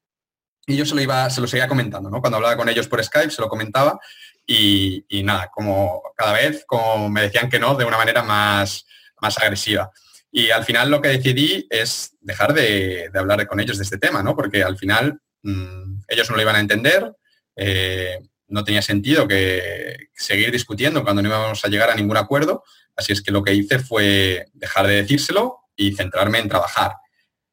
Y 0.65 0.75
yo 0.75 0.85
se 0.85 0.93
lo 0.93 0.99
iba, 0.99 1.29
se 1.29 1.39
lo 1.39 1.47
seguía 1.47 1.69
comentando, 1.69 2.09
¿no? 2.09 2.19
Cuando 2.19 2.35
hablaba 2.35 2.57
con 2.57 2.67
ellos 2.67 2.89
por 2.89 3.01
Skype, 3.01 3.31
se 3.31 3.41
lo 3.41 3.47
comentaba 3.47 3.97
y, 4.45 5.05
nada, 5.23 5.49
como 5.55 6.03
cada 6.17 6.33
vez 6.33 6.65
como 6.67 7.09
me 7.09 7.21
decían 7.21 7.49
que 7.49 7.59
no 7.59 7.75
de 7.75 7.85
una 7.85 7.97
manera 7.97 8.21
más, 8.21 8.85
más 9.21 9.37
agresiva. 9.37 9.89
Y 10.29 10.51
al 10.51 10.65
final 10.65 10.91
lo 10.91 11.01
que 11.01 11.07
decidí 11.07 11.65
es 11.69 12.17
dejar 12.19 12.53
de, 12.53 13.09
hablar 13.13 13.47
con 13.47 13.61
ellos 13.61 13.77
de 13.77 13.85
este 13.85 13.99
tema, 13.99 14.21
¿no? 14.21 14.35
Porque 14.35 14.63
al 14.63 14.77
final 14.77 15.21
mm, 15.43 16.01
ellos 16.09 16.29
no 16.29 16.35
lo 16.35 16.41
iban 16.41 16.57
a 16.57 16.59
entender. 16.59 17.13
Eh, 17.55 18.19
no 18.47 18.63
tenía 18.63 18.81
sentido 18.81 19.27
que 19.27 20.09
seguir 20.13 20.51
discutiendo 20.51 21.03
cuando 21.03 21.21
no 21.21 21.29
íbamos 21.29 21.63
a 21.63 21.67
llegar 21.67 21.89
a 21.89 21.95
ningún 21.95 22.17
acuerdo. 22.17 22.63
Así 22.95 23.13
es 23.13 23.21
que 23.21 23.31
lo 23.31 23.43
que 23.43 23.53
hice 23.53 23.79
fue 23.79 24.47
dejar 24.53 24.87
de 24.87 24.95
decírselo 24.95 25.59
y 25.75 25.93
centrarme 25.93 26.39
en 26.39 26.49
trabajar. 26.49 26.93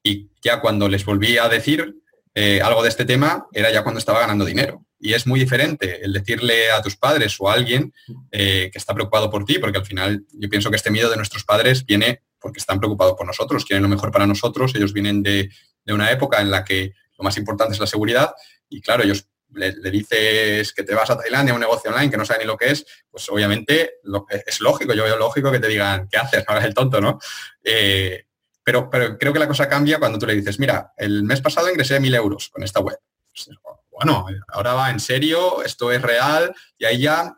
Y 0.03 0.31
ya 0.43 0.61
cuando 0.61 0.89
les 0.89 1.05
volví 1.05 1.39
a 1.39 1.49
decir 1.49 1.97
eh, 2.35 2.61
algo 2.63 2.83
de 2.83 2.89
este 2.89 3.05
tema, 3.05 3.47
era 3.53 3.71
ya 3.71 3.83
cuando 3.83 3.99
estaba 3.99 4.21
ganando 4.21 4.45
dinero. 4.45 4.85
Y 4.99 5.13
es 5.13 5.27
muy 5.27 5.39
diferente 5.39 6.05
el 6.05 6.13
decirle 6.13 6.71
a 6.71 6.81
tus 6.81 6.97
padres 6.97 7.37
o 7.39 7.51
a 7.51 7.55
alguien 7.55 7.93
eh, 8.31 8.71
que 8.73 8.79
está 8.79 8.95
preocupado 8.95 9.31
por 9.31 9.45
ti, 9.45 9.59
porque 9.59 9.79
al 9.79 9.87
final 9.87 10.25
yo 10.33 10.49
pienso 10.49 10.71
que 10.71 10.77
este 10.77 10.91
miedo 10.91 11.11
de 11.11 11.17
nuestros 11.17 11.45
padres 11.45 11.85
viene 11.85 12.23
porque 12.41 12.59
están 12.59 12.79
preocupados 12.79 13.15
por 13.15 13.27
nosotros, 13.27 13.65
quieren 13.65 13.83
lo 13.83 13.89
mejor 13.89 14.11
para 14.11 14.27
nosotros, 14.27 14.75
ellos 14.75 14.93
vienen 14.93 15.23
de, 15.23 15.51
de 15.85 15.93
una 15.93 16.11
época 16.11 16.41
en 16.41 16.51
la 16.51 16.65
que 16.65 16.93
lo 17.19 17.25
más 17.25 17.37
importante 17.39 17.75
es 17.75 17.81
la 17.81 17.87
seguridad 17.87 18.35
y 18.69 18.81
claro, 18.81 19.05
ellos 19.05 19.29
le, 19.55 19.91
dices 19.91 20.73
que 20.73 20.83
te 20.83 20.95
vas 20.95 21.11
a 21.11 21.19
Tailandia 21.19 21.55
un 21.55 21.61
negocio 21.61 21.91
online 21.91 22.11
que 22.11 22.17
no 22.17 22.25
sabe 22.25 22.41
ni 22.41 22.47
lo 22.47 22.57
que 22.57 22.71
es, 22.71 22.85
pues 23.11 23.29
obviamente 23.29 23.95
es 24.47 24.61
lógico, 24.61 24.95
yo 24.95 25.05
veo 25.05 25.17
lógico 25.17 25.51
que 25.51 25.61
te 25.61 25.69
digan, 25.69 26.09
¿qué 26.09 26.19
haces? 26.19 26.45
No 26.49 26.59
el 26.59 26.75
tonto, 26.75 27.01
¿no? 27.01 27.19
Eh, 27.63 28.27
pero, 28.63 28.89
pero 28.89 29.19
creo 29.19 29.33
que 29.33 29.39
la 29.39 29.49
cosa 29.49 29.69
cambia 29.69 29.99
cuando 29.99 30.19
tú 30.19 30.27
le 30.27 30.35
dices, 30.35 30.59
mira, 30.59 30.93
el 30.97 31.23
mes 31.25 31.41
pasado 31.41 31.71
ingresé 31.71 32.01
mil 32.01 32.15
euros 32.15 32.49
con 32.49 32.63
esta 32.63 32.81
web. 32.81 32.99
Pues, 33.33 33.51
bueno, 33.91 34.27
ahora 34.49 34.75
va 34.75 34.91
en 34.91 35.01
serio, 35.01 35.63
esto 35.63 35.93
es 35.93 36.03
real, 36.03 36.55
y 36.79 36.85
ahí 36.85 37.01
ya 37.01 37.37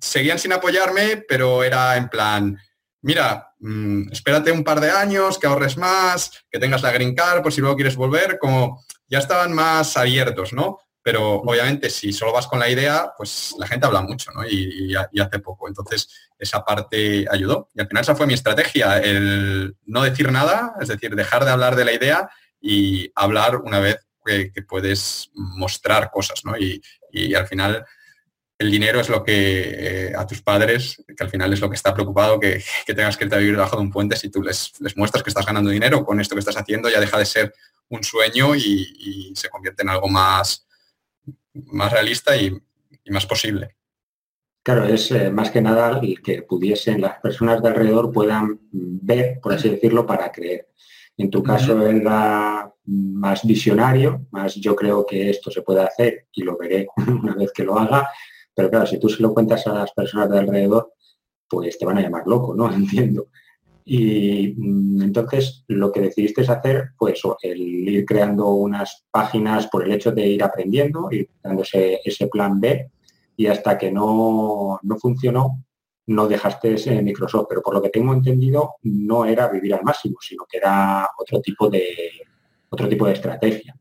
seguían 0.00 0.38
sin 0.38 0.52
apoyarme, 0.52 1.24
pero 1.28 1.62
era 1.62 1.96
en 1.96 2.08
plan, 2.08 2.58
mira, 3.02 3.54
mm, 3.58 4.12
espérate 4.12 4.52
un 4.52 4.64
par 4.64 4.80
de 4.80 4.90
años, 4.90 5.38
que 5.38 5.46
ahorres 5.46 5.76
más, 5.76 6.44
que 6.50 6.58
tengas 6.58 6.82
la 6.82 6.92
green 6.92 7.14
card, 7.14 7.42
por 7.42 7.52
si 7.52 7.60
luego 7.60 7.76
quieres 7.76 7.96
volver, 7.96 8.38
como 8.38 8.84
ya 9.06 9.18
estaban 9.18 9.52
más 9.52 9.96
abiertos, 9.96 10.52
¿no? 10.52 10.80
Pero 11.04 11.34
obviamente 11.34 11.90
si 11.90 12.14
solo 12.14 12.32
vas 12.32 12.46
con 12.46 12.58
la 12.58 12.70
idea, 12.70 13.12
pues 13.14 13.54
la 13.58 13.66
gente 13.66 13.84
habla 13.84 14.00
mucho 14.00 14.32
¿no? 14.32 14.42
y, 14.48 14.94
hace 14.96 15.38
poco. 15.38 15.68
Entonces, 15.68 16.08
esa 16.38 16.64
parte 16.64 17.26
ayudó. 17.30 17.68
Y 17.74 17.82
al 17.82 17.88
final 17.88 18.00
esa 18.00 18.16
fue 18.16 18.26
mi 18.26 18.32
estrategia, 18.32 18.96
el 19.00 19.76
no 19.84 20.02
decir 20.02 20.32
nada, 20.32 20.72
es 20.80 20.88
decir, 20.88 21.14
dejar 21.14 21.44
de 21.44 21.50
hablar 21.50 21.76
de 21.76 21.84
la 21.84 21.92
idea 21.92 22.30
y 22.58 23.12
hablar 23.14 23.56
una 23.56 23.80
vez 23.80 23.98
que, 24.24 24.50
puedes 24.66 25.30
mostrar 25.34 26.10
cosas. 26.10 26.42
¿no? 26.42 26.56
Y, 26.56 26.82
al 27.34 27.46
final 27.46 27.84
el 28.58 28.70
dinero 28.70 28.98
es 28.98 29.10
lo 29.10 29.22
que 29.22 30.06
eh, 30.08 30.12
a 30.16 30.26
tus 30.26 30.40
padres, 30.40 31.04
que 31.06 31.22
al 31.22 31.28
final 31.28 31.52
es 31.52 31.60
lo 31.60 31.68
que 31.68 31.76
está 31.76 31.92
preocupado, 31.92 32.40
que, 32.40 32.64
tengas 32.86 33.18
que 33.18 33.24
irte 33.24 33.36
a 33.36 33.40
vivir 33.40 33.56
debajo 33.56 33.76
de 33.76 33.82
un 33.82 33.90
puente, 33.90 34.16
si 34.16 34.30
tú 34.30 34.42
les, 34.42 34.72
les, 34.80 34.96
muestras 34.96 35.22
que 35.22 35.28
estás 35.28 35.44
ganando 35.44 35.68
dinero 35.68 36.02
con 36.02 36.18
esto 36.18 36.34
que 36.34 36.38
estás 36.38 36.56
haciendo, 36.56 36.88
ya 36.88 36.98
deja 36.98 37.18
de 37.18 37.26
ser 37.26 37.54
un 37.90 38.02
sueño 38.02 38.54
y 38.54 39.34
se 39.36 39.50
convierte 39.50 39.82
en 39.82 39.90
algo 39.90 40.08
más 40.08 40.64
más 41.54 41.92
realista 41.92 42.36
y, 42.36 42.52
más 43.10 43.26
posible. 43.26 43.76
Claro, 44.62 44.84
es 44.84 45.10
eh, 45.10 45.30
más 45.30 45.50
que 45.50 45.60
nada 45.60 46.00
el 46.02 46.22
que 46.22 46.42
pudiesen 46.42 47.00
las 47.00 47.20
personas 47.20 47.62
de 47.62 47.68
alrededor 47.68 48.10
puedan 48.12 48.60
ver, 48.72 49.38
por 49.40 49.52
así 49.52 49.68
decirlo, 49.68 50.06
para 50.06 50.32
creer. 50.32 50.68
En 51.16 51.30
tu 51.30 51.42
caso 51.42 51.86
era 51.86 52.72
más 52.86 53.46
visionario, 53.46 54.26
más 54.30 54.54
yo 54.56 54.74
creo 54.74 55.06
que 55.06 55.30
esto 55.30 55.50
se 55.50 55.62
puede 55.62 55.82
hacer 55.82 56.26
y 56.32 56.42
lo 56.42 56.56
veré 56.56 56.88
una 56.96 57.34
vez 57.34 57.52
que 57.52 57.64
lo 57.64 57.78
haga, 57.78 58.08
pero 58.54 58.70
claro, 58.70 58.86
si 58.86 58.98
tú 58.98 59.08
se 59.08 59.22
lo 59.22 59.34
cuentas 59.34 59.66
a 59.66 59.74
las 59.74 59.92
personas 59.92 60.30
de 60.30 60.38
alrededor, 60.38 60.94
pues 61.48 61.78
te 61.78 61.84
van 61.84 61.98
a 61.98 62.00
llamar 62.00 62.26
loco, 62.26 62.54
¿no? 62.54 62.72
Entiendo. 62.72 63.28
Y 63.84 64.54
mm, 64.56 65.02
entonces 65.02 65.64
lo 65.68 65.92
que 65.92 66.00
decidiste 66.00 66.42
hacer 66.42 66.90
fue 66.96 67.12
eso, 67.12 67.36
el 67.42 67.60
ir 67.60 68.04
creando 68.04 68.48
unas 68.50 69.04
páginas 69.10 69.66
por 69.66 69.84
el 69.84 69.92
hecho 69.92 70.12
de 70.12 70.26
ir 70.26 70.42
aprendiendo, 70.42 71.08
ir 71.10 71.28
dándose 71.42 72.00
ese 72.04 72.28
plan 72.28 72.60
B 72.60 72.90
y 73.36 73.46
hasta 73.46 73.76
que 73.76 73.90
no, 73.90 74.78
no 74.82 74.96
funcionó, 74.98 75.64
no 76.06 76.26
dejaste 76.28 76.74
ese 76.74 77.02
Microsoft. 77.02 77.46
Pero 77.48 77.62
por 77.62 77.74
lo 77.74 77.82
que 77.82 77.90
tengo 77.90 78.12
entendido, 78.12 78.74
no 78.82 79.24
era 79.24 79.48
vivir 79.48 79.74
al 79.74 79.82
máximo, 79.82 80.16
sino 80.20 80.44
que 80.48 80.58
era 80.58 81.08
otro 81.18 81.40
tipo 81.40 81.68
de, 81.68 81.92
otro 82.70 82.88
tipo 82.88 83.06
de 83.06 83.12
estrategia. 83.12 83.76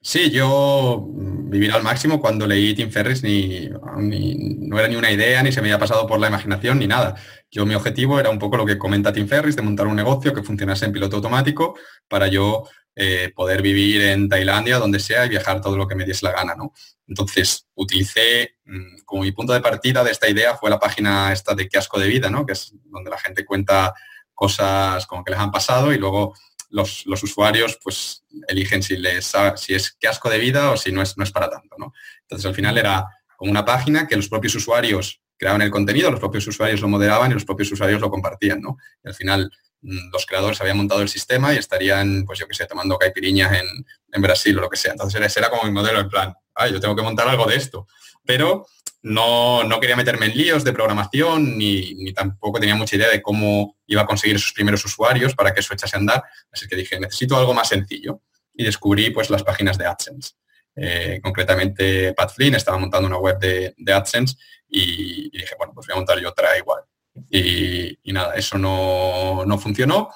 Sí, 0.00 0.30
yo 0.30 1.08
mm, 1.10 1.43
vivir 1.54 1.70
al 1.70 1.84
máximo 1.84 2.20
cuando 2.20 2.48
leí 2.48 2.74
Tim 2.74 2.90
Ferris 2.90 3.22
ni, 3.22 3.68
no 3.68 4.76
era 4.76 4.88
ni 4.88 4.96
una 4.96 5.12
idea, 5.12 5.40
ni 5.40 5.52
se 5.52 5.62
me 5.62 5.68
había 5.68 5.78
pasado 5.78 6.04
por 6.04 6.18
la 6.18 6.26
imaginación, 6.26 6.80
ni 6.80 6.88
nada. 6.88 7.14
Yo 7.48 7.64
mi 7.64 7.76
objetivo 7.76 8.18
era 8.18 8.28
un 8.28 8.40
poco 8.40 8.56
lo 8.56 8.66
que 8.66 8.76
comenta 8.76 9.12
Tim 9.12 9.28
Ferris, 9.28 9.54
de 9.54 9.62
montar 9.62 9.86
un 9.86 9.94
negocio 9.94 10.34
que 10.34 10.42
funcionase 10.42 10.84
en 10.84 10.92
piloto 10.92 11.14
automático 11.14 11.78
para 12.08 12.26
yo 12.26 12.64
eh, 12.96 13.30
poder 13.36 13.62
vivir 13.62 14.02
en 14.02 14.28
Tailandia, 14.28 14.78
donde 14.78 14.98
sea, 14.98 15.26
y 15.26 15.28
viajar 15.28 15.60
todo 15.60 15.76
lo 15.76 15.86
que 15.86 15.94
me 15.94 16.04
diese 16.04 16.26
la 16.26 16.32
gana, 16.32 16.56
¿no? 16.56 16.72
Entonces, 17.06 17.68
utilicé, 17.74 18.56
mm, 18.64 19.04
como 19.04 19.22
mi 19.22 19.30
punto 19.30 19.52
de 19.52 19.60
partida 19.60 20.02
de 20.02 20.10
esta 20.10 20.28
idea 20.28 20.56
fue 20.56 20.70
la 20.70 20.80
página 20.80 21.32
esta 21.32 21.54
de 21.54 21.68
qué 21.68 21.78
asco 21.78 22.00
de 22.00 22.08
vida, 22.08 22.30
¿no? 22.30 22.44
Que 22.44 22.54
es 22.54 22.72
donde 22.86 23.10
la 23.10 23.18
gente 23.18 23.44
cuenta 23.44 23.94
cosas 24.34 25.06
como 25.06 25.22
que 25.22 25.30
les 25.30 25.38
han 25.38 25.52
pasado 25.52 25.92
y 25.92 25.98
luego 25.98 26.34
los, 26.74 27.22
usuarios 27.22 27.78
pues 27.82 28.24
eligen 28.48 28.82
si, 28.82 28.96
les, 28.96 29.32
si 29.56 29.74
es 29.74 29.92
qué 29.92 30.08
asco 30.08 30.28
de 30.28 30.38
vida 30.38 30.72
o 30.72 30.76
si 30.76 30.90
no 30.90 31.02
es, 31.02 31.16
no 31.16 31.22
es 31.22 31.30
para 31.30 31.48
tanto. 31.48 31.76
¿no? 31.78 31.92
Entonces 32.22 32.46
al 32.46 32.54
final 32.54 32.76
era 32.76 33.06
como 33.36 33.50
una 33.50 33.64
página 33.64 34.08
que 34.08 34.16
los 34.16 34.28
propios 34.28 34.56
usuarios 34.56 35.20
creaban 35.36 35.62
el 35.62 35.70
contenido, 35.70 36.10
los 36.10 36.20
propios 36.20 36.46
usuarios 36.46 36.80
lo 36.80 36.88
moderaban 36.88 37.30
y 37.30 37.34
los 37.34 37.44
propios 37.44 37.70
usuarios 37.70 38.00
lo 38.00 38.10
compartían. 38.10 38.60
¿no? 38.60 38.76
Al 39.04 39.14
final 39.14 39.50
mm, 39.82 40.10
los 40.12 40.26
creadores 40.26 40.60
habían 40.60 40.76
montado 40.76 41.00
el 41.00 41.08
sistema 41.08 41.54
y 41.54 41.58
estarían, 41.58 42.24
pues 42.26 42.40
yo 42.40 42.48
que 42.48 42.54
sé, 42.54 42.66
tomando 42.66 42.98
caipiriñas 42.98 43.52
en, 43.52 43.66
en 44.12 44.22
Brasil 44.22 44.58
o 44.58 44.62
lo 44.62 44.68
que 44.68 44.76
sea. 44.76 44.92
Entonces 44.92 45.20
ese 45.20 45.40
era 45.40 45.50
como 45.50 45.62
mi 45.64 45.70
modelo 45.70 46.00
en 46.00 46.08
plan, 46.08 46.34
ay, 46.54 46.72
yo 46.72 46.80
tengo 46.80 46.96
que 46.96 47.02
montar 47.02 47.28
algo 47.28 47.46
de 47.46 47.56
esto. 47.56 47.86
Pero 48.24 48.66
no, 49.04 49.78
quería 49.80 49.96
meterme 49.96 50.26
en 50.26 50.36
líos 50.36 50.64
de 50.64 50.72
programación 50.72 51.58
ni, 51.58 52.10
tampoco 52.14 52.58
tenía 52.58 52.74
mucha 52.74 52.96
idea 52.96 53.10
de 53.10 53.20
cómo 53.20 53.76
iba 53.86 54.00
a 54.00 54.06
conseguir 54.06 54.36
esos 54.36 54.54
primeros 54.54 54.82
usuarios 54.82 55.34
para 55.34 55.52
que 55.52 55.60
eso 55.60 55.74
echase 55.74 55.96
a 55.96 56.00
andar. 56.00 56.24
Así 56.50 56.66
que 56.66 56.74
dije, 56.74 56.98
necesito 56.98 57.36
algo 57.36 57.52
más 57.52 57.68
sencillo. 57.68 58.22
Y 58.54 58.64
descubrí 58.64 59.10
pues 59.10 59.28
las 59.28 59.42
páginas 59.42 59.76
de 59.76 59.86
AdSense. 59.86 60.32
Eh, 60.74 61.20
concretamente, 61.22 62.14
Pat 62.14 62.32
Flynn 62.32 62.54
estaba 62.54 62.78
montando 62.78 63.06
una 63.06 63.18
web 63.18 63.38
de, 63.38 63.74
AdSense 63.92 64.36
y, 64.68 65.28
dije, 65.30 65.54
bueno, 65.58 65.74
pues 65.74 65.86
voy 65.86 65.94
a 65.94 65.96
montar 65.96 66.18
yo 66.18 66.30
otra 66.30 66.56
igual. 66.56 66.80
Y, 67.28 67.98
nada, 68.10 68.34
eso 68.36 68.56
no, 68.56 69.44
no 69.44 69.58
funcionó. 69.58 70.08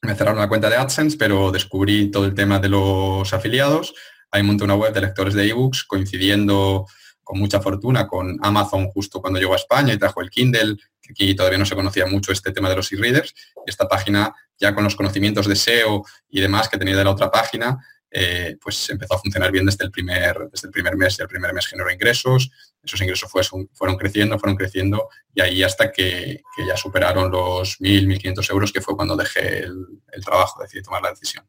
Me 0.00 0.14
cerraron 0.14 0.40
la 0.40 0.48
cuenta 0.48 0.70
de 0.70 0.76
AdSense, 0.76 1.18
pero 1.18 1.50
descubrí 1.52 2.10
todo 2.10 2.24
el 2.24 2.34
tema 2.34 2.60
de 2.60 2.70
los 2.70 3.30
afiliados. 3.34 3.92
Ahí 4.30 4.42
monté 4.42 4.64
una 4.64 4.74
web 4.74 4.94
de 4.94 5.02
lectores 5.02 5.34
de 5.34 5.50
ebooks 5.50 5.84
coincidiendo 5.84 6.86
con 7.26 7.40
mucha 7.40 7.60
fortuna 7.60 8.06
con 8.06 8.38
Amazon 8.40 8.86
justo 8.86 9.20
cuando 9.20 9.40
llegó 9.40 9.54
a 9.54 9.56
España 9.56 9.92
y 9.92 9.98
trajo 9.98 10.20
el 10.20 10.30
Kindle, 10.30 10.76
que 11.02 11.10
aquí 11.10 11.34
todavía 11.34 11.58
no 11.58 11.66
se 11.66 11.74
conocía 11.74 12.06
mucho 12.06 12.30
este 12.30 12.52
tema 12.52 12.68
de 12.68 12.76
los 12.76 12.92
e-readers. 12.92 13.34
Esta 13.66 13.88
página, 13.88 14.32
ya 14.56 14.72
con 14.72 14.84
los 14.84 14.94
conocimientos 14.94 15.48
de 15.48 15.56
SEO 15.56 16.04
y 16.28 16.40
demás 16.40 16.68
que 16.68 16.78
tenía 16.78 16.96
de 16.96 17.02
la 17.02 17.10
otra 17.10 17.28
página, 17.28 17.78
eh, 18.12 18.56
pues 18.62 18.88
empezó 18.90 19.14
a 19.14 19.18
funcionar 19.18 19.50
bien 19.50 19.66
desde 19.66 19.84
el 19.84 19.90
primer, 19.90 20.48
desde 20.52 20.68
el 20.68 20.72
primer 20.72 20.96
mes 20.96 21.18
y 21.18 21.22
el 21.22 21.28
primer 21.28 21.52
mes 21.52 21.66
generó 21.66 21.90
ingresos. 21.90 22.48
Esos 22.80 23.00
ingresos 23.00 23.28
fueron 23.72 23.96
creciendo, 23.96 24.38
fueron 24.38 24.56
creciendo 24.56 25.08
y 25.34 25.40
ahí 25.40 25.64
hasta 25.64 25.90
que, 25.90 26.42
ya 26.64 26.76
superaron 26.76 27.28
los 27.32 27.80
1.000, 27.80 28.06
1.500 28.22 28.50
euros, 28.52 28.72
que 28.72 28.80
fue 28.80 28.94
cuando 28.94 29.16
dejé 29.16 29.64
el, 29.64 29.84
el 30.12 30.24
trabajo, 30.24 30.62
decidí 30.62 30.80
tomar 30.80 31.02
la 31.02 31.10
decisión. 31.10 31.44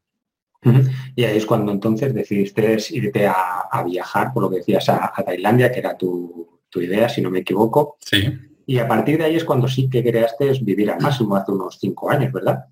Y 1.16 1.24
ahí 1.24 1.38
es 1.38 1.46
cuando 1.46 1.72
entonces 1.72 2.14
decidiste 2.14 2.78
irte 2.92 3.28
a, 3.28 3.84
viajar, 3.86 4.34
por 4.34 4.44
lo 4.44 4.50
que 4.50 4.58
decías, 4.58 4.90
a, 4.90 5.14
Tailandia, 5.26 5.72
que 5.72 5.80
era 5.80 5.98
tu, 5.98 6.48
idea, 6.76 7.10
si 7.10 7.22
no 7.22 7.32
me 7.32 7.40
equivoco. 7.40 7.98
Sí. 8.00 8.38
Y 8.68 8.78
a 8.78 8.88
partir 8.88 9.18
de 9.18 9.26
ahí 9.26 9.36
es 9.36 9.44
cuando 9.44 9.68
sí 9.68 9.90
que 9.90 10.04
creaste 10.04 10.52
vivir 10.62 10.92
al 10.92 11.02
máximo 11.02 11.36
hace 11.36 11.52
unos 11.52 11.80
cinco 11.80 12.12
años, 12.12 12.32
¿verdad? 12.32 12.66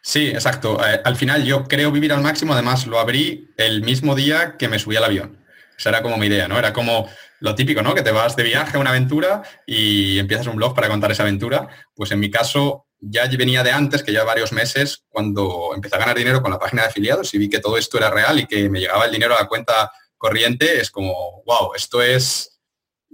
Sí, 0.00 0.28
exacto. 0.28 0.78
Eh, 0.84 1.00
al 1.04 1.16
final 1.16 1.44
yo 1.44 1.64
creo 1.64 1.90
vivir 1.90 2.12
al 2.12 2.22
máximo, 2.22 2.52
además 2.52 2.86
lo 2.86 2.98
abrí 2.98 3.50
el 3.56 3.82
mismo 3.82 4.14
día 4.14 4.56
que 4.58 4.68
me 4.68 4.78
subí 4.78 4.96
al 4.96 5.04
avión. 5.04 5.38
Esa 5.78 5.88
era 5.88 6.02
como 6.02 6.18
mi 6.18 6.26
idea, 6.26 6.48
¿no? 6.48 6.58
Era 6.58 6.72
como 6.72 7.08
lo 7.40 7.54
típico, 7.54 7.82
¿no? 7.82 7.94
Que 7.94 8.02
te 8.02 8.12
vas 8.12 8.36
de 8.36 8.44
viaje 8.44 8.76
a 8.76 8.80
una 8.80 8.90
aventura 8.90 9.42
y 9.66 10.18
empiezas 10.18 10.46
un 10.46 10.56
blog 10.56 10.74
para 10.74 10.88
contar 10.88 11.10
esa 11.10 11.22
aventura. 11.22 11.68
Pues 11.94 12.12
en 12.12 12.20
mi 12.20 12.30
caso 12.30 12.86
ya 13.02 13.26
venía 13.26 13.62
de 13.62 13.72
antes, 13.72 14.02
que 14.02 14.12
ya 14.12 14.24
varios 14.24 14.52
meses, 14.52 15.04
cuando 15.08 15.72
empecé 15.74 15.96
a 15.96 15.98
ganar 15.98 16.16
dinero 16.16 16.40
con 16.40 16.50
la 16.50 16.58
página 16.58 16.82
de 16.82 16.88
afiliados 16.88 17.34
y 17.34 17.38
vi 17.38 17.50
que 17.50 17.58
todo 17.58 17.76
esto 17.76 17.98
era 17.98 18.10
real 18.10 18.38
y 18.38 18.46
que 18.46 18.70
me 18.70 18.80
llegaba 18.80 19.04
el 19.04 19.12
dinero 19.12 19.36
a 19.36 19.42
la 19.42 19.48
cuenta 19.48 19.92
corriente, 20.16 20.80
es 20.80 20.90
como, 20.90 21.42
wow, 21.44 21.74
esto 21.74 22.00
es, 22.00 22.60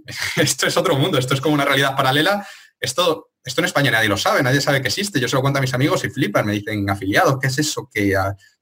esto 0.37 0.66
es 0.66 0.76
otro 0.76 0.95
mundo, 0.95 1.18
esto 1.18 1.35
es 1.35 1.40
como 1.40 1.54
una 1.54 1.64
realidad 1.64 1.97
paralela. 1.97 2.47
Esto 2.80 3.28
esto 3.49 3.62
en 3.62 3.64
España 3.64 3.90
nadie 3.90 4.09
lo 4.09 4.18
sabe, 4.18 4.42
nadie 4.42 4.61
sabe 4.61 4.83
que 4.83 4.88
existe. 4.88 5.18
Yo 5.18 5.26
se 5.26 5.35
lo 5.35 5.40
cuento 5.40 5.59
a 5.59 5.62
mis 5.62 5.73
amigos 5.73 6.04
y 6.04 6.11
flipan, 6.11 6.45
me 6.45 6.52
dicen, 6.52 6.88
afiliados, 6.90 7.38
¿qué 7.40 7.47
es 7.47 7.59
eso? 7.59 7.88
Que 7.92 8.14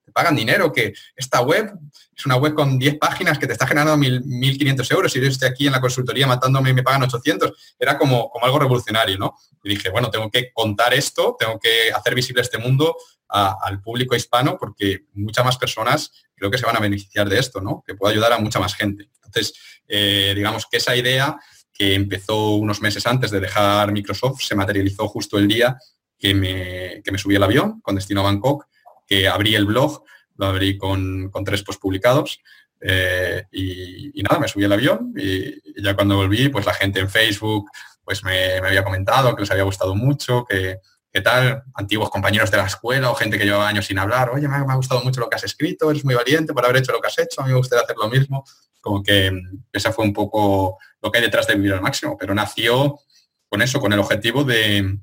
te 0.07 0.13
pagan 0.13 0.37
dinero, 0.37 0.73
que 0.73 0.95
esta 1.17 1.41
web 1.41 1.69
es 2.17 2.25
una 2.25 2.37
web 2.37 2.55
con 2.55 2.79
10 2.79 2.97
páginas 2.97 3.39
que 3.39 3.47
te 3.49 3.55
está 3.55 3.67
generando 3.67 3.97
1.500 3.97 4.93
euros 4.93 5.17
y 5.17 5.21
yo 5.21 5.27
estoy 5.27 5.49
aquí 5.49 5.67
en 5.67 5.73
la 5.73 5.81
consultoría 5.81 6.29
matándome 6.29 6.71
y 6.71 6.75
me 6.75 6.85
pagan 6.85 7.03
800. 7.03 7.75
Era 7.77 7.99
como, 7.99 8.31
como 8.31 8.47
algo 8.47 8.61
revolucionario, 8.61 9.19
¿no? 9.19 9.35
Y 9.65 9.71
dije, 9.71 9.91
bueno, 9.91 10.09
tengo 10.09 10.31
que 10.31 10.53
contar 10.53 10.95
esto, 10.95 11.37
tengo 11.37 11.59
que 11.59 11.91
hacer 11.93 12.15
visible 12.15 12.41
este 12.41 12.57
mundo 12.57 12.97
al 13.29 13.83
público 13.83 14.15
hispano 14.15 14.57
porque 14.59 15.07
muchas 15.15 15.45
más 15.45 15.59
personas 15.59 16.13
creo 16.37 16.53
que 16.53 16.59
se 16.59 16.67
van 16.67 16.77
a 16.77 16.81
beneficiar 16.81 17.29
de 17.29 17.41
esto, 17.41 17.61
¿no? 17.61 17.83
Que 17.85 17.97
pueda 17.97 18.13
ayudar 18.13 18.33
a 18.33 18.39
mucha 18.39 18.61
más 18.61 18.77
gente. 18.77 19.11
Entonces, 19.25 19.55
eh, 19.89 20.33
digamos 20.37 20.67
que 20.71 20.77
esa 20.77 20.95
idea 20.95 21.37
que 21.73 21.95
empezó 21.95 22.51
unos 22.55 22.81
meses 22.81 23.05
antes 23.09 23.33
de 23.33 23.41
dejar 23.41 23.91
Microsoft, 23.91 24.41
se 24.43 24.55
materializó 24.55 25.09
justo 25.09 25.37
el 25.37 25.49
día 25.49 25.77
que 26.17 26.33
me, 26.33 27.03
que 27.03 27.11
me 27.11 27.19
subí 27.19 27.35
al 27.35 27.43
avión 27.43 27.81
con 27.81 27.97
destino 27.97 28.21
a 28.21 28.25
Bangkok, 28.25 28.67
que 29.07 29.29
abrí 29.29 29.55
el 29.55 29.67
blog, 29.67 30.05
lo 30.37 30.47
abrí 30.47 30.77
con, 30.77 31.31
tres 31.45 31.63
posts 31.63 31.81
publicados 31.81 32.41
eh, 32.81 33.45
y, 33.53 34.23
nada, 34.23 34.39
me 34.41 34.49
subí 34.49 34.65
al 34.65 34.73
avión 34.73 35.13
y, 35.17 35.83
ya 35.83 35.95
cuando 35.95 36.17
volví, 36.17 36.49
pues 36.49 36.67
la 36.67 36.75
gente 36.75 37.01
en 37.01 37.09
Facebook 37.09 37.71
pues 38.05 38.23
me, 38.23 38.59
había 38.59 38.85
comentado 38.85 39.35
que 39.35 39.43
les 39.43 39.51
había 39.51 39.65
gustado 39.65 39.95
mucho, 39.95 40.45
que, 40.45 40.79
qué 41.13 41.21
tal, 41.21 41.65
antiguos 41.75 42.11
compañeros 42.11 42.51
de 42.51 42.59
la 42.59 42.67
escuela 42.67 43.11
o 43.11 43.15
gente 43.15 43.39
que 43.39 43.45
llevaba 43.45 43.69
años 43.69 43.87
sin 43.87 43.99
hablar, 43.99 44.31
oye, 44.31 44.47
me 44.47 44.57
ha, 44.57 44.65
me 44.65 44.77
gustado 44.77 45.03
mucho 45.03 45.21
lo 45.21 45.29
que 45.29 45.37
has 45.37 45.45
escrito, 45.45 45.91
eres 45.91 46.05
muy 46.05 46.15
valiente 46.15 46.53
por 46.53 46.65
haber 46.65 46.79
hecho 46.79 46.93
lo 46.93 47.01
que 47.01 47.09
has 47.09 47.19
hecho, 47.19 47.41
a 47.41 47.45
mí 47.45 47.51
me 47.51 47.59
gustaría 47.59 47.83
hacer 47.83 47.97
lo 47.97 48.09
mismo 48.09 48.45
como 48.87 49.03
que 49.03 49.33
esa 49.73 49.93
fue 49.93 50.05
un 50.05 50.13
poco 50.13 50.79
lo 51.03 51.11
que 51.11 51.19
hay 51.19 51.25
detrás 51.25 51.49
de 51.49 51.57
vivir 51.57 51.73
al 51.73 51.81
máximo, 51.81 52.17
pero 52.17 52.35
nació 52.35 53.01
con 53.49 53.61
eso, 53.61 53.81
con 53.81 53.93
el 53.93 53.99
objetivo 53.99 54.45
de, 54.45 55.01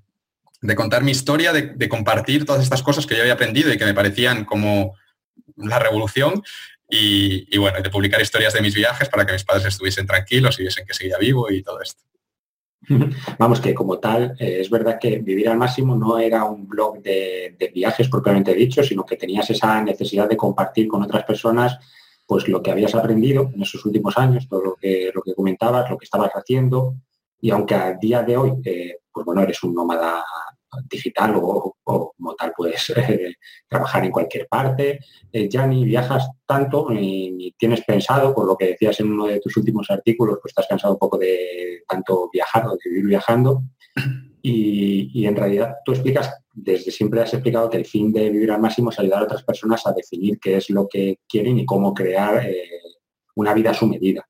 contar 0.75 1.03
mi 1.03 1.12
historia, 1.12 1.51
de, 1.51 1.89
compartir 1.89 2.46
todas 2.46 2.63
estas 2.63 2.82
cosas 2.82 3.05
que 3.05 3.15
yo 3.15 3.22
había 3.22 3.34
aprendido 3.34 3.72
y 3.72 3.77
que 3.77 3.86
me 3.86 3.93
parecían 3.93 4.46
como 4.46 4.96
la 5.58 5.79
revolución 5.79 6.41
y, 6.89 7.58
bueno, 7.58 7.82
de 7.82 7.89
publicar 7.89 8.22
historias 8.22 8.53
de 8.53 8.62
mis 8.62 8.75
viajes 8.75 9.10
para 9.10 9.25
que 9.25 9.34
mis 9.34 9.43
padres 9.43 9.65
estuviesen 9.65 10.05
tranquilos 10.05 10.60
y 10.60 10.63
viesen 10.63 10.86
que 10.86 10.93
seguía 10.93 11.17
vivo 11.17 11.50
y 11.51 11.63
todo 11.63 11.82
esto. 11.82 12.03
Vamos, 13.39 13.62
que 13.62 13.74
como 13.74 13.98
tal, 14.00 14.36
eh, 14.39 14.60
es 14.60 14.70
verdad 14.70 15.00
que 15.00 15.20
vivir 15.20 15.50
al 15.50 15.58
máximo 15.58 15.96
no 15.96 16.20
era 16.20 16.43
un 16.43 16.67
blog 16.67 17.01
de, 17.01 17.55
de, 17.58 17.67
viajes 17.70 18.10
propiamente 18.10 18.53
dicho, 18.53 18.84
sino 18.84 19.05
que 19.05 19.15
tenías 19.15 19.50
esa 19.50 19.82
necesidad 19.82 20.27
de 20.27 20.38
compartir 20.38 20.88
con 20.88 21.01
otras 21.01 21.24
personas 21.24 21.79
pues 22.25 22.48
lo 22.48 22.62
que 22.62 22.72
habías 22.72 22.96
aprendido 22.96 23.51
en 23.53 23.62
esos 23.62 23.86
últimos 23.86 24.17
años, 24.17 24.48
todo 24.48 24.63
lo 24.63 24.75
que, 24.75 25.12
lo 25.13 25.22
que 25.22 25.34
comentabas, 25.34 25.89
lo 25.89 25.98
que 25.98 26.05
estabas 26.05 26.32
haciendo, 26.34 26.96
y 27.39 27.51
aunque 27.51 27.75
a 27.75 27.93
día 27.93 28.24
de 28.24 28.38
hoy, 28.38 28.53
eh, 28.63 29.00
pues 29.12 29.25
bueno, 29.25 29.41
eres 29.41 29.62
un 29.63 29.75
nómada 29.75 30.24
digital 30.89 31.34
o, 31.36 31.75
como 31.84 32.36
tal 32.36 32.53
puedes 32.56 32.89
eh, 32.96 33.36
trabajar 33.68 34.06
en 34.06 34.12
cualquier 34.12 34.48
parte, 34.48 35.00
eh, 35.32 35.50
ya 35.50 35.68
ni 35.68 35.86
viajas 35.86 36.30
tanto 36.46 36.89
ni, 36.89 37.54
tienes 37.58 37.82
pensado, 37.84 38.34
por 38.34 38.45
lo 38.45 38.56
que 38.56 38.67
decías 38.67 39.00
en 39.00 39.12
uno 39.12 39.28
de 39.28 39.39
tus 39.39 39.56
últimos 39.58 39.89
artículos, 39.89 40.39
pues 40.41 40.52
estás 40.52 40.67
cansado 40.67 40.93
un 40.93 41.00
poco 41.00 41.17
de 41.17 41.84
tanto 41.88 42.30
viajar 42.32 42.67
o 42.67 42.71
de 42.71 42.89
vivir 42.89 43.06
viajando. 43.06 43.63
Y, 44.45 45.26
en 45.26 45.38
realidad 45.38 45.76
tú 45.86 45.93
explicas, 45.93 46.30
desde 46.54 46.91
siempre 46.91 47.21
has 47.21 47.34
explicado 47.34 47.69
que 47.69 47.78
el 47.78 47.86
fin 47.86 48.12
de 48.12 48.30
vivir 48.30 48.52
al 48.52 48.60
máximo 48.60 48.89
es 48.89 49.00
ayudar 49.00 49.21
a 49.21 49.24
otras 49.24 49.43
personas 49.43 49.88
a 49.88 49.93
definir 49.93 50.38
qué 50.38 50.58
es 50.58 50.69
lo 50.69 50.86
que 50.86 51.19
quieren 51.30 51.60
y 51.60 51.65
cómo 51.65 51.93
crear 51.93 52.45
eh, 52.45 52.82
una 53.36 53.54
vida 53.54 53.71
a 53.71 53.74
su 53.74 53.88
medida. 53.88 54.28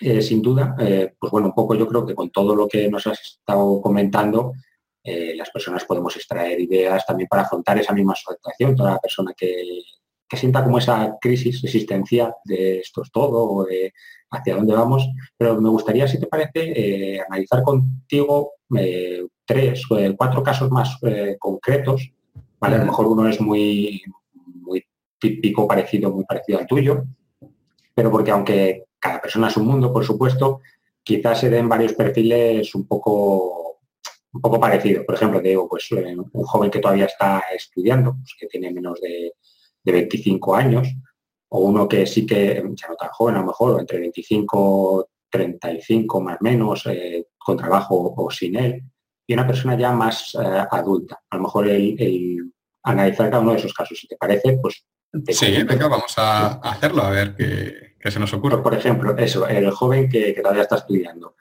Eh, 0.00 0.22
sin 0.22 0.40
duda, 0.40 0.76
eh, 0.78 1.12
pues 1.18 1.32
bueno, 1.32 1.48
un 1.48 1.54
poco 1.54 1.74
yo 1.74 1.88
creo 1.88 2.06
que 2.06 2.14
con 2.14 2.30
todo 2.30 2.54
lo 2.54 2.68
que 2.68 2.88
nos 2.88 3.06
has 3.08 3.20
estado 3.20 3.80
comentando, 3.82 4.52
las 5.36 5.50
personas 5.50 5.84
podemos 5.84 6.14
extraer 6.16 6.60
ideas 6.60 7.04
también 7.06 7.28
para 7.28 7.42
afrontar 7.42 7.78
esa 7.78 7.92
misma 7.92 8.14
situación. 8.14 8.74
Toda 8.76 8.92
la 8.92 8.98
persona 8.98 9.32
que, 9.36 9.82
que 10.28 10.36
sienta 10.36 10.62
como 10.62 10.78
esa 10.78 11.16
crisis 11.20 11.64
existencial 11.64 12.34
de 12.44 12.80
esto 12.80 13.02
es 13.02 13.10
todo 13.10 13.44
o 13.44 13.64
de 13.64 13.92
hacia 14.30 14.56
dónde 14.56 14.74
vamos, 14.74 15.08
pero 15.36 15.58
me 15.60 15.70
gustaría, 15.70 16.06
si 16.06 16.20
te 16.20 16.26
parece, 16.26 16.50
eh, 16.54 17.20
analizar 17.26 17.62
contigo 17.62 18.52
eh, 18.76 19.26
tres 19.46 19.82
o 19.90 19.98
eh, 19.98 20.14
cuatro 20.16 20.42
casos 20.42 20.70
más 20.70 20.98
concretos. 21.38 22.12
¿vale? 22.60 22.76
A 22.76 22.78
lo 22.80 22.84
mejor 22.86 23.06
uno 23.06 23.26
es 23.26 23.40
muy, 23.40 24.02
muy 24.34 24.84
típico, 25.18 25.66
parecido, 25.66 26.10
muy 26.10 26.24
parecido 26.24 26.58
al 26.58 26.66
tuyo, 26.66 27.04
pero 27.94 28.10
porque 28.10 28.30
aunque 28.30 28.84
cada 28.98 29.20
persona 29.20 29.48
es 29.48 29.56
un 29.56 29.66
mundo, 29.66 29.92
por 29.92 30.04
supuesto, 30.04 30.60
quizás 31.02 31.40
se 31.40 31.48
den 31.48 31.68
varios 31.68 31.94
perfiles 31.94 32.74
un 32.74 32.86
poco, 32.86 33.57
un 34.32 34.40
poco 34.40 34.60
parecidos. 34.60 35.04
Por 35.04 35.14
ejemplo, 35.14 35.40
te 35.40 35.48
digo, 35.48 35.68
pues 35.68 35.90
un 35.90 36.44
joven 36.44 36.70
que 36.70 36.80
todavía 36.80 37.06
está 37.06 37.44
estudiando, 37.54 38.16
pues, 38.16 38.34
que 38.38 38.46
tiene 38.46 38.72
menos 38.72 39.00
de, 39.00 39.32
de 39.82 39.92
25 39.92 40.54
años, 40.54 40.88
o 41.50 41.60
uno 41.60 41.88
que 41.88 42.06
sí 42.06 42.26
que, 42.26 42.62
ya 42.74 42.88
no 42.88 42.96
tan 42.96 43.08
joven 43.10 43.36
a 43.36 43.40
lo 43.40 43.46
mejor, 43.46 43.80
entre 43.80 43.98
25, 44.00 45.08
35 45.30 46.20
más 46.20 46.38
o 46.40 46.44
menos, 46.44 46.86
eh, 46.86 47.26
con 47.38 47.56
trabajo 47.56 48.14
o 48.16 48.30
sin 48.30 48.56
él, 48.56 48.82
y 49.26 49.34
una 49.34 49.46
persona 49.46 49.76
ya 49.76 49.92
más 49.92 50.34
eh, 50.34 50.66
adulta. 50.70 51.20
A 51.30 51.36
lo 51.36 51.42
mejor 51.42 51.68
el, 51.68 52.52
analizar 52.82 53.30
cada 53.30 53.42
uno 53.42 53.52
de 53.52 53.58
esos 53.58 53.74
casos, 53.74 53.98
si 53.98 54.06
te 54.06 54.16
parece, 54.16 54.58
pues... 54.60 54.84
sí, 55.28 55.62
venga, 55.62 55.88
vamos 55.88 56.14
a, 56.16 56.54
hacerlo, 56.54 57.02
a 57.02 57.10
ver 57.10 57.34
qué, 57.34 58.10
se 58.10 58.20
nos 58.20 58.32
ocurre. 58.32 58.62
Por 58.62 58.74
ejemplo, 58.74 59.16
eso, 59.16 59.46
el 59.46 59.70
joven 59.70 60.08
que, 60.08 60.32
todavía 60.32 60.62
está 60.62 60.76
estudiando. 60.76 61.34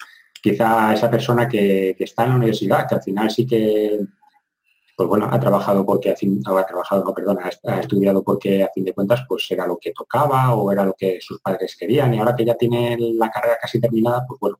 Quizá 0.50 0.94
esa 0.94 1.12
persona 1.12 1.46
que, 1.46 1.94
está 2.00 2.24
en 2.24 2.30
la 2.30 2.36
universidad, 2.38 2.88
que 2.88 2.96
al 2.96 3.04
final 3.04 3.30
sí 3.30 3.46
que 3.46 4.00
pues 4.96 5.10
bueno, 5.10 5.28
ha 5.30 5.40
trabajado 5.40 5.86
porque, 5.86 6.10
ha 6.10 6.66
trabajado, 6.66 7.04
no, 7.04 7.14
perdona, 7.14 7.52
ha 7.66 7.80
estudiado 7.80 8.24
porque 8.24 8.64
a 8.64 8.70
fin 8.74 8.86
de 8.86 8.94
cuentas 8.94 9.26
pues 9.28 9.46
era 9.52 9.68
lo 9.68 9.78
que 9.78 9.92
tocaba 9.92 10.56
o 10.56 10.72
era 10.72 10.86
lo 10.86 10.94
que 10.94 11.20
sus 11.22 11.42
padres 11.42 11.76
querían. 11.78 12.14
Y 12.14 12.20
ahora 12.20 12.36
que 12.36 12.46
ya 12.46 12.56
tiene 12.56 12.98
la 12.98 13.30
carrera 13.30 13.58
casi 13.62 13.80
terminada, 13.80 14.26
pues 14.26 14.40
bueno, 14.40 14.60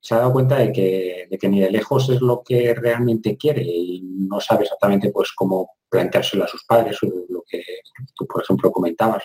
se 0.00 0.14
ha 0.14 0.18
dado 0.18 0.32
cuenta 0.32 0.56
de 0.56 0.72
que, 0.72 1.28
de 1.30 1.38
que 1.38 1.48
ni 1.48 1.60
de 1.60 1.70
lejos 1.70 2.08
es 2.08 2.22
lo 2.22 2.42
que 2.42 2.74
realmente 2.74 3.36
quiere 3.36 3.62
y 3.62 4.00
no 4.02 4.40
sabe 4.40 4.62
exactamente 4.62 5.10
pues 5.10 5.30
cómo 5.32 5.76
planteárselo 5.90 6.44
a 6.44 6.48
sus 6.48 6.64
padres, 6.64 6.98
lo 7.02 7.44
que 7.46 7.62
tú, 8.16 8.26
por 8.26 8.42
ejemplo, 8.42 8.72
comentabas, 8.72 9.24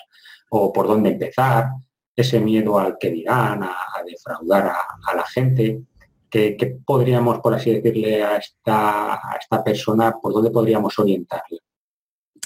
o 0.49 0.73
por 0.73 0.87
dónde 0.87 1.11
empezar, 1.11 1.69
ese 2.15 2.39
miedo 2.39 2.79
al 2.79 2.97
que 2.97 3.11
dirán, 3.11 3.63
a, 3.63 3.75
defraudar 4.05 4.67
a 4.67 5.15
la 5.15 5.25
gente. 5.25 5.81
¿Qué, 6.29 6.77
podríamos, 6.85 7.39
por 7.39 7.53
así 7.53 7.71
decirle, 7.71 8.23
a 8.23 8.37
esta, 8.37 9.15
a 9.15 9.37
esta 9.39 9.63
persona, 9.63 10.13
por 10.21 10.33
dónde 10.33 10.51
podríamos 10.51 10.97
orientarle? 10.99 11.59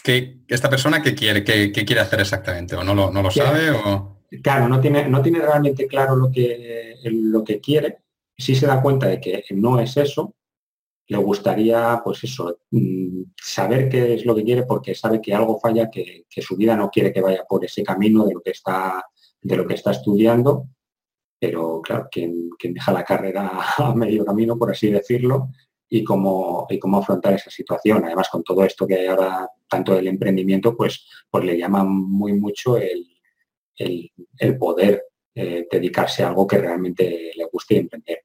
¿Qué, 0.04 0.42
esta 0.48 0.70
persona 0.70 1.02
qué 1.02 1.16
quiere, 1.16 1.44
qué, 1.44 1.72
quiere 1.72 2.00
hacer 2.00 2.20
exactamente? 2.20 2.76
¿O 2.76 2.84
no 2.84 2.94
lo, 2.94 3.12
no 3.12 3.24
lo 3.24 3.32
sabe? 3.32 3.72
O... 3.72 4.20
Claro, 4.44 4.68
no 4.68 4.80
tiene, 4.80 5.10
no 5.10 5.22
tiene 5.22 5.40
realmente 5.40 5.88
claro 5.88 6.16
lo 6.16 6.32
que, 6.32 6.96
lo 7.04 7.44
que 7.44 7.60
quiere. 7.60 8.04
Si 8.38 8.56
se 8.56 8.68
da 8.68 8.82
cuenta 8.82 9.08
de 9.08 9.20
que 9.20 9.44
no 9.52 9.80
es 9.80 9.98
eso, 9.98 10.36
le 11.08 11.18
gustaría, 11.18 12.00
pues 12.04 12.24
eso, 12.24 12.60
mm, 12.70 13.24
saber 13.36 13.90
qué 13.90 14.14
es 14.14 14.26
lo 14.26 14.36
que 14.36 14.44
quiere 14.44 14.64
porque 14.64 14.94
sabe 14.94 15.20
que 15.20 15.34
algo 15.34 15.60
falla, 15.60 15.90
que, 15.90 16.26
que, 16.30 16.42
su 16.42 16.56
vida 16.56 16.76
no 16.76 16.92
quiere 16.92 17.12
que 17.12 17.22
vaya 17.22 17.44
por 17.50 17.66
ese 17.66 17.82
camino 17.82 18.26
de 18.26 18.36
lo 18.36 18.42
que 18.42 18.52
está, 18.52 19.04
de 19.42 19.58
lo 19.58 19.68
que 19.68 19.76
está 19.76 19.92
estudiando 19.92 20.68
pero 21.40 21.82
claro, 21.82 22.10
quien, 22.12 22.50
deja 22.62 22.92
la 22.92 23.06
carrera 23.06 23.52
a 23.78 23.96
medio 23.96 24.26
camino, 24.26 24.58
por 24.58 24.72
así 24.72 24.92
decirlo, 24.92 25.50
y 25.90 26.04
cómo, 26.04 26.68
y 26.70 26.78
cómo 26.78 26.98
afrontar 26.98 27.34
esa 27.34 27.50
situación. 27.50 28.04
Además, 28.06 28.30
con 28.30 28.44
todo 28.44 28.64
esto 28.64 28.86
que 28.86 28.96
hay 28.96 29.08
ahora, 29.08 29.50
tanto 29.68 29.96
del 29.96 30.08
emprendimiento, 30.08 30.76
pues, 30.76 31.08
pues 31.30 31.46
le 31.46 31.58
llama 31.58 31.84
muy 31.84 32.34
mucho 32.34 32.78
el, 32.78 33.08
poder 34.60 35.06
eh, 35.34 35.66
dedicarse 35.72 36.22
a 36.24 36.28
algo 36.28 36.46
que 36.46 36.58
realmente 36.58 37.32
le 37.34 37.46
guste 37.46 37.78
emprender. 37.78 38.24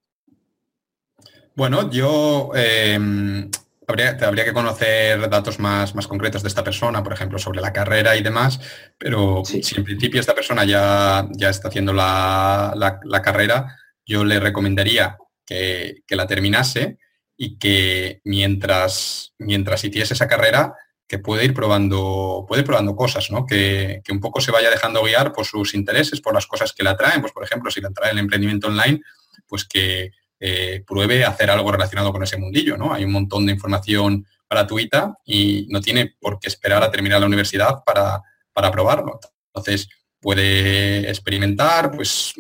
Bueno, 1.55 1.89
yo 1.89 2.51
em, 2.57 3.49
Habría, 3.87 4.17
habría, 4.23 4.45
que 4.45 4.53
conocer 4.53 5.29
datos 5.29 5.59
más, 5.59 5.95
más 5.95 6.07
concretos 6.07 6.43
de 6.43 6.49
esta 6.49 6.65
persona, 6.65 7.03
por 7.03 7.13
ejemplo, 7.13 7.39
sobre 7.39 7.61
la 7.61 7.73
carrera 7.73 8.17
y 8.17 8.23
demás, 8.23 8.61
pero 8.99 9.43
si 9.45 9.61
en 9.77 9.85
principio 9.85 10.21
esta 10.21 10.35
persona 10.35 10.65
ya, 10.65 11.29
ya 11.33 11.51
está 11.51 11.69
haciendo 11.69 11.93
la, 11.93 13.01
carrera, 13.23 13.77
yo 14.07 14.25
le 14.25 14.41
recomendaría 14.41 15.19
que, 15.45 16.03
la 16.09 16.27
terminase 16.27 16.99
y 17.37 17.59
que 17.59 18.21
mientras, 18.25 19.35
mientras 19.39 19.85
hiciese 19.85 20.15
esa 20.15 20.29
carrera, 20.29 20.75
que 21.07 21.19
puede 21.19 21.45
ir 21.45 21.53
probando, 21.53 22.47
puede 22.49 22.63
ir 22.63 22.67
probando 22.67 22.97
cosas, 22.97 23.31
¿no? 23.31 23.45
Que, 23.45 24.03
un 24.11 24.21
poco 24.21 24.41
se 24.41 24.51
vaya 24.51 24.71
dejando 24.71 25.03
guiar 25.03 25.33
por 25.33 25.45
sus 25.45 25.75
intereses, 25.75 26.21
por 26.23 26.33
las 26.33 26.47
cosas 26.47 26.73
que 26.73 26.83
le 26.83 26.91
atraen. 26.91 27.21
Pues, 27.21 27.33
por 27.33 27.45
ejemplo, 27.45 27.71
si 27.71 27.81
le 27.81 27.89
atrae 27.89 28.13
el 28.13 28.19
emprendimiento 28.19 28.69
online, 28.69 29.03
pues 29.47 29.65
que 29.65 30.13
eh, 30.47 30.85
pruebe 30.87 31.25
hacer 31.25 31.49
algo 31.49 31.73
relacionado 31.73 32.13
con 32.13 32.23
ese 32.23 32.37
mundillo, 32.37 32.77
¿no? 32.77 32.93
Hay 32.93 33.03
un 33.03 33.13
montón 33.13 33.47
de 33.47 33.53
información 33.53 34.27
gratuita 34.51 35.17
y 35.25 35.67
no 35.71 35.81
tiene 35.81 36.17
por 36.21 36.39
qué 36.39 36.49
esperar 36.49 36.83
a 36.83 36.91
terminar 36.91 37.19
la 37.19 37.27
universidad 37.27 37.83
para, 37.83 38.21
para 38.53 38.71
probarlo. 38.71 39.19
Entonces, 39.47 39.89
puede 40.21 41.09
experimentar, 41.09 41.93
pues 41.93 42.35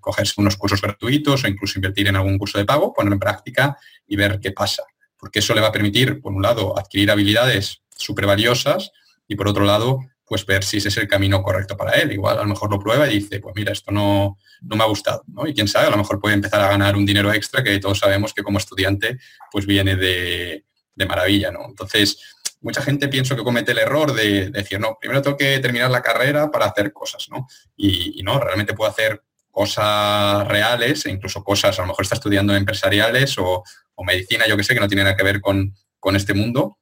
cogerse 0.00 0.40
unos 0.40 0.56
cursos 0.56 0.80
gratuitos 0.80 1.44
o 1.44 1.48
incluso 1.48 1.78
invertir 1.78 2.08
en 2.08 2.16
algún 2.16 2.38
curso 2.38 2.56
de 2.56 2.64
pago, 2.64 2.94
ponerlo 2.94 3.16
en 3.16 3.20
práctica 3.20 3.76
y 4.06 4.16
ver 4.16 4.40
qué 4.40 4.52
pasa. 4.52 4.84
Porque 5.18 5.40
eso 5.40 5.54
le 5.54 5.60
va 5.60 5.68
a 5.68 5.72
permitir, 5.72 6.22
por 6.22 6.32
un 6.32 6.40
lado, 6.40 6.78
adquirir 6.78 7.10
habilidades 7.10 7.82
súper 7.94 8.24
valiosas 8.24 8.90
y 9.28 9.36
por 9.36 9.48
otro 9.48 9.66
lado, 9.66 10.00
pues 10.30 10.46
ver 10.46 10.62
si 10.62 10.76
ese 10.76 10.90
es 10.90 10.96
el 10.96 11.08
camino 11.08 11.42
correcto 11.42 11.76
para 11.76 11.90
él. 12.00 12.12
Igual 12.12 12.38
a 12.38 12.42
lo 12.42 12.46
mejor 12.46 12.70
lo 12.70 12.78
prueba 12.78 13.08
y 13.08 13.18
dice, 13.18 13.40
pues 13.40 13.52
mira, 13.56 13.72
esto 13.72 13.90
no, 13.90 14.38
no 14.62 14.76
me 14.76 14.84
ha 14.84 14.86
gustado. 14.86 15.24
¿no? 15.26 15.44
Y 15.44 15.54
quién 15.54 15.66
sabe, 15.66 15.88
a 15.88 15.90
lo 15.90 15.96
mejor 15.96 16.20
puede 16.20 16.36
empezar 16.36 16.60
a 16.60 16.68
ganar 16.68 16.94
un 16.94 17.04
dinero 17.04 17.32
extra 17.32 17.64
que 17.64 17.80
todos 17.80 17.98
sabemos 17.98 18.32
que 18.32 18.44
como 18.44 18.58
estudiante 18.58 19.18
pues 19.50 19.66
viene 19.66 19.96
de, 19.96 20.64
de 20.94 21.06
maravilla. 21.06 21.50
¿no? 21.50 21.64
Entonces, 21.66 22.16
mucha 22.60 22.80
gente 22.80 23.08
pienso 23.08 23.34
que 23.34 23.42
comete 23.42 23.72
el 23.72 23.78
error 23.78 24.12
de, 24.12 24.50
decir, 24.50 24.78
no, 24.78 24.98
primero 25.00 25.20
tengo 25.20 25.36
que 25.36 25.58
terminar 25.58 25.90
la 25.90 26.00
carrera 26.00 26.48
para 26.48 26.66
hacer 26.66 26.92
cosas, 26.92 27.26
¿no? 27.28 27.48
Y, 27.76 28.22
no, 28.22 28.38
realmente 28.38 28.74
puedo 28.74 28.88
hacer 28.88 29.20
cosas 29.50 30.46
reales 30.46 31.06
e 31.06 31.10
incluso 31.10 31.42
cosas, 31.42 31.76
a 31.76 31.82
lo 31.82 31.88
mejor 31.88 32.04
está 32.04 32.14
estudiando 32.14 32.54
empresariales 32.54 33.36
o, 33.38 33.64
medicina, 34.06 34.46
yo 34.46 34.56
que 34.56 34.64
sé, 34.64 34.74
que 34.74 34.80
no 34.80 34.88
tiene 34.88 35.02
nada 35.02 35.16
que 35.16 35.24
ver 35.24 35.40
con, 35.40 35.74
este 36.14 36.34
mundo. 36.34 36.78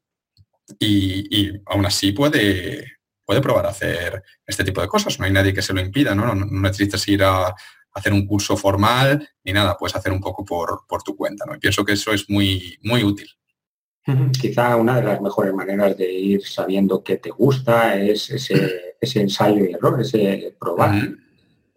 Y, 0.79 1.51
aún 1.65 1.87
así 1.87 2.13
puede, 2.13 2.98
puede 3.29 3.43
probar 3.43 3.67
a 3.67 3.69
hacer 3.69 4.23
este 4.47 4.65
tipo 4.65 4.81
de 4.81 4.89
cosas. 4.89 5.19
No 5.19 5.27
hay 5.27 5.33
nadie 5.33 5.53
que 5.53 5.61
se 5.61 5.75
lo 5.75 5.83
impida, 5.83 6.15
¿no? 6.15 6.35
No, 6.35 6.47
necesitas 6.47 7.07
ir 7.09 7.23
a, 7.23 7.55
hacer 7.93 8.15
un 8.15 8.27
curso 8.27 8.57
formal 8.57 9.29
ni 9.45 9.53
nada, 9.53 9.77
puedes 9.77 9.95
hacer 9.97 10.13
un 10.13 10.21
poco 10.21 10.47
por, 10.47 10.87
por 10.89 11.03
tu 11.03 11.15
cuenta, 11.15 11.45
¿no? 11.45 11.55
Y 11.55 11.59
pienso 11.59 11.85
que 11.85 11.93
eso 11.93 12.11
es 12.13 12.31
muy, 12.31 12.79
muy 12.83 13.05
útil. 13.05 13.29
Quizá 14.41 14.77
una 14.77 14.97
de 14.97 15.03
las 15.03 15.21
mejores 15.21 15.53
maneras 15.53 15.95
de 15.99 16.11
ir 16.11 16.47
sabiendo 16.47 17.05
qué 17.05 17.19
te 17.19 17.29
gusta 17.29 17.97
es 17.97 18.31
ese, 18.31 18.95
ensayo 19.21 19.67
y 19.67 19.75
error, 19.75 20.01
ese 20.01 20.57
probar. 20.59 21.11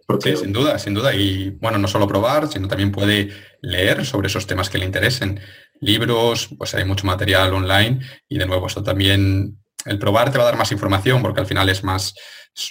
Porque... 0.08 0.38
sin 0.38 0.54
duda, 0.54 0.80
sin 0.80 0.94
duda. 0.94 1.14
Y 1.14 1.50
bueno, 1.50 1.78
no 1.78 1.90
solo 1.90 2.08
probar, 2.08 2.48
sino 2.48 2.70
también 2.70 2.94
puede 2.94 3.32
leer 3.60 4.06
sobre 4.06 4.28
esos 4.28 4.48
temas 4.48 4.70
que 4.70 4.78
le 4.78 4.86
interesen. 4.86 5.42
Libros, 5.82 6.50
pues 6.58 6.74
hay 6.76 6.86
mucho 6.86 7.06
material 7.06 7.54
online 7.54 8.00
y 8.30 8.38
de 8.38 8.46
nuevo, 8.46 8.68
esto 8.68 8.84
también, 8.84 9.61
el 9.86 10.00
probar 10.00 10.32
te 10.32 10.38
va 10.38 10.44
a 10.44 10.48
dar 10.48 10.58
más 10.58 10.72
información 10.72 11.22
porque 11.22 11.42
al 11.42 11.48
final 11.48 11.70
es 11.70 11.84
más, 11.84 12.14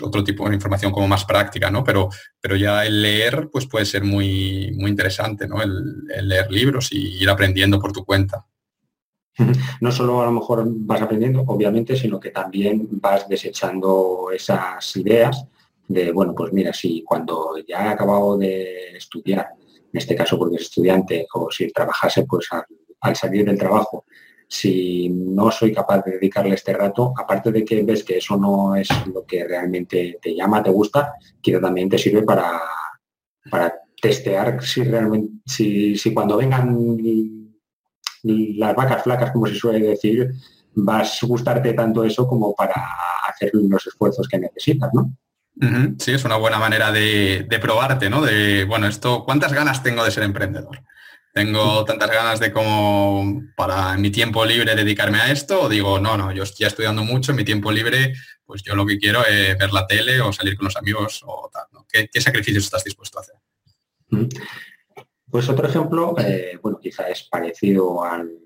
otro 0.03 0.23
tipo 0.23 0.49
de 0.49 0.55
información 0.55 0.93
como 0.93 1.09
más 1.09 1.25
práctica, 1.25 1.71
¿no? 1.71 1.83
Pero, 1.83 2.09
pero 2.41 2.57
ya 2.57 2.85
el 2.85 3.03
leer, 3.03 3.49
pues 3.51 3.67
puede 3.67 3.87
ser 3.87 4.05
muy, 4.05 4.73
muy 4.77 4.91
interesante, 4.91 5.49
¿no? 5.49 5.63
el 5.63 6.29
leer 6.29 6.51
libros 6.51 6.93
y 6.93 7.23
ir 7.23 7.31
aprendiendo 7.31 7.81
por 7.81 7.93
tu 7.93 8.05
cuenta. 8.05 8.47
No 9.81 9.93
solo 9.93 10.21
a 10.21 10.27
lo 10.27 10.33
mejor 10.33 10.65
vas 10.67 11.03
aprendiendo, 11.03 11.43
obviamente, 11.47 11.97
sino 11.97 12.21
que 12.21 12.31
también 12.31 12.89
vas 12.91 13.29
desechando 13.29 14.31
esas 14.33 14.97
ideas 14.97 15.47
de, 15.89 16.13
bueno, 16.13 16.35
pues 16.35 16.53
mira, 16.53 16.73
si 16.73 17.03
cuando 17.03 17.57
ya 17.67 17.87
he 17.87 17.89
acabado 17.89 18.39
de 18.39 18.97
estudiar, 18.97 19.49
en 19.93 19.99
este 19.99 20.15
caso 20.15 20.39
porque 20.39 20.57
es 20.57 20.63
estudiante, 20.63 21.27
o 21.35 21.51
si 21.51 21.71
trabajase, 21.73 22.25
pues 22.25 22.49
al, 23.01 23.17
salir 23.17 23.45
del 23.45 23.59
trabajo, 23.59 24.05
si 24.53 25.09
no 25.09 25.49
soy 25.53 25.73
capaz 25.73 26.03
de 26.05 26.13
dedicarle 26.13 26.57
este 26.57 26.73
rato, 26.73 27.15
aparte 27.17 27.53
de 27.53 27.65
que 27.65 27.85
ves 27.85 28.03
que 28.03 28.19
eso 28.19 28.37
no 28.37 28.75
es 28.75 28.89
lo 29.07 29.25
que 29.25 29.45
realmente 29.47 30.19
te 30.21 30.35
llama, 30.35 30.61
te 30.61 30.71
gusta, 30.71 31.15
quiero 31.41 31.61
también 31.61 31.89
te 31.89 31.97
sirve 31.97 32.23
para, 32.23 32.61
para 33.49 33.73
testear 34.03 34.61
si 34.61 34.83
realmente, 34.83 35.35
si, 35.47 35.97
si 35.97 36.13
cuando 36.13 36.37
vengan 36.37 36.77
las 38.25 38.75
vacas 38.75 39.05
flacas, 39.05 39.31
como 39.31 39.47
se 39.47 39.55
suele 39.55 39.87
decir, 39.87 40.33
vas 40.75 41.23
a 41.23 41.27
gustarte 41.27 41.73
tanto 41.73 42.03
eso 42.03 42.27
como 42.27 42.53
para 42.53 42.75
hacer 43.29 43.53
los 43.55 43.87
esfuerzos 43.87 44.27
que 44.27 44.41
necesitas, 44.41 44.91
¿no? 44.93 45.13
Sí, 45.99 46.13
es 46.13 46.25
una 46.25 46.37
buena 46.37 46.59
manera 46.59 46.91
de, 46.91 47.47
probarte, 47.63 48.11
¿no? 48.11 48.21
De, 48.21 48.65
bueno, 48.65 48.89
esto, 48.89 49.25
¿cuántas 49.25 49.53
ganas 49.53 49.83
tengo 49.85 50.05
de 50.05 50.11
ser 50.11 50.25
emprendedor? 50.25 50.83
¿Tengo 51.33 51.85
tantas 51.85 52.11
ganas 52.11 52.41
de 52.41 52.53
como 52.53 53.43
para 53.57 53.97
mi 53.97 54.11
tiempo 54.11 54.45
libre 54.45 54.75
dedicarme 54.75 55.19
a 55.19 55.31
esto? 55.31 55.63
O 55.63 55.69
digo, 55.69 56.01
no, 56.01 56.17
no, 56.17 56.33
yo 56.33 56.43
estoy 56.43 56.67
estudiando 56.67 57.05
mucho, 57.05 57.33
mi 57.33 57.45
tiempo 57.45 57.71
libre, 57.71 58.15
pues 58.45 58.63
yo 58.63 58.75
lo 58.75 58.85
que 58.85 58.99
quiero 58.99 59.25
es 59.25 59.57
ver 59.57 59.73
la 59.73 59.87
tele 59.87 60.21
o 60.21 60.33
salir 60.33 60.57
con 60.57 60.65
los 60.65 60.77
amigos 60.77 61.23
o 61.25 61.49
tal, 61.53 61.67
¿no? 61.73 61.87
¿Qué, 61.89 62.09
sacrificios 62.21 62.65
estás 62.65 62.83
dispuesto 62.83 63.19
a 63.19 63.23
hacer? 63.23 63.37
Pues 65.31 65.49
otro 65.49 65.69
ejemplo, 65.69 66.17
eh, 66.19 66.59
bueno, 66.61 66.81
quizá 66.81 67.09
es 67.09 67.23
parecido 67.23 68.03
al, 68.03 68.37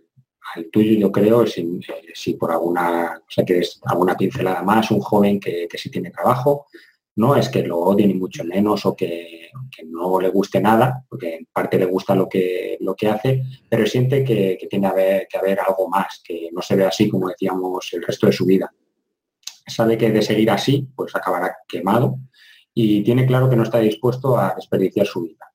tuyo, 0.71 0.99
yo 0.99 1.11
creo, 1.11 1.47
si, 1.47 1.81
si, 2.13 2.35
por 2.35 2.53
alguna, 2.53 3.19
o 3.19 3.31
sea, 3.31 3.45
que 3.47 3.63
alguna 3.87 4.15
pincelada 4.15 4.63
más, 4.63 4.91
un 4.91 5.01
joven 5.01 5.41
que, 5.41 5.67
que 5.69 5.79
sí 5.79 5.91
tiene 5.91 6.11
trabajo, 6.11 6.67
no 7.17 7.37
es 7.37 7.49
que 7.49 7.63
lo 7.63 7.79
odie 7.79 8.07
ni 8.07 8.15
mucho 8.15 8.45
menos 8.45 8.85
o 8.87 8.97
que, 8.97 9.51
no 9.87 10.21
le 10.21 10.29
guste 10.31 10.61
nada, 10.61 11.05
porque 11.09 11.37
en 11.37 11.47
parte 11.53 11.79
le 11.79 11.85
gusta 11.85 12.15
lo 12.15 12.29
que, 12.29 12.77
lo 12.81 12.95
que 12.95 13.09
hace, 13.09 13.43
pero 13.69 13.87
siente 13.87 14.25
que, 14.25 14.59
tiene 14.69 14.91
que 15.29 15.39
haber 15.39 15.61
algo 15.61 15.89
más, 15.89 16.23
que 16.25 16.49
no 16.53 16.63
se 16.63 16.75
ve 16.75 16.85
así 16.85 17.09
como 17.09 17.29
decíamos 17.29 17.89
el 17.93 18.03
resto 18.03 18.27
de 18.27 18.33
su 18.33 18.45
vida. 18.45 18.73
Sabe 19.67 19.97
que 19.97 20.11
de 20.11 20.23
seguir 20.23 20.51
así, 20.51 20.89
pues 20.95 21.15
acabará 21.15 21.57
quemado 21.69 22.19
y 22.73 23.03
tiene 23.03 23.27
claro 23.27 23.49
que 23.49 23.57
no 23.57 23.63
está 23.63 23.79
dispuesto 23.79 24.37
a 24.37 24.55
desperdiciar 24.55 25.07
su 25.07 25.23
vida. 25.23 25.53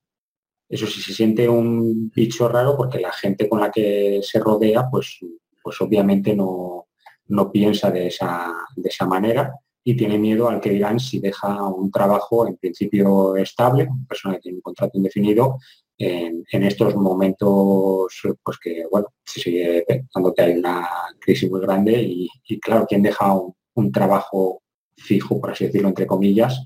Eso 0.69 0.87
sí 0.87 1.01
se 1.01 1.13
siente 1.13 1.49
un 1.49 2.09
bicho 2.09 2.47
raro 2.47 2.77
porque 2.77 2.99
la 2.99 3.11
gente 3.11 3.49
con 3.49 3.59
la 3.59 3.71
que 3.71 4.21
se 4.23 4.39
rodea, 4.39 4.87
pues, 4.89 5.19
pues 5.61 5.81
obviamente 5.81 6.35
no, 6.35 6.87
no 7.27 7.51
piensa 7.51 7.91
de 7.91 8.07
esa, 8.07 8.53
de 8.75 8.89
esa 8.89 9.05
manera 9.05 9.53
y 9.83 9.95
tiene 9.95 10.17
miedo 10.17 10.49
al 10.49 10.59
que 10.59 10.71
dirán 10.71 10.99
si 10.99 11.19
deja 11.19 11.65
un 11.67 11.91
trabajo 11.91 12.47
en 12.47 12.57
principio 12.57 13.35
estable, 13.35 13.83
una 13.83 14.05
persona 14.07 14.35
que 14.35 14.41
tiene 14.41 14.57
un 14.57 14.61
contrato 14.61 14.97
indefinido, 14.97 15.57
en, 15.97 16.63
estos 16.63 16.95
momentos 16.95 18.21
pues 18.41 18.57
que 18.57 18.85
bueno, 18.89 19.07
se 19.25 19.41
sigue 19.41 19.83
pensando 19.85 20.33
que 20.33 20.41
hay 20.41 20.53
una 20.53 20.87
crisis 21.19 21.49
muy 21.49 21.59
grande 21.59 22.01
y, 22.01 22.59
claro, 22.61 22.85
quien 22.87 23.03
deja 23.03 23.33
un, 23.33 23.91
trabajo 23.91 24.61
fijo, 24.97 25.39
por 25.39 25.51
así 25.51 25.65
decirlo, 25.65 25.89
entre 25.89 26.07
comillas, 26.07 26.61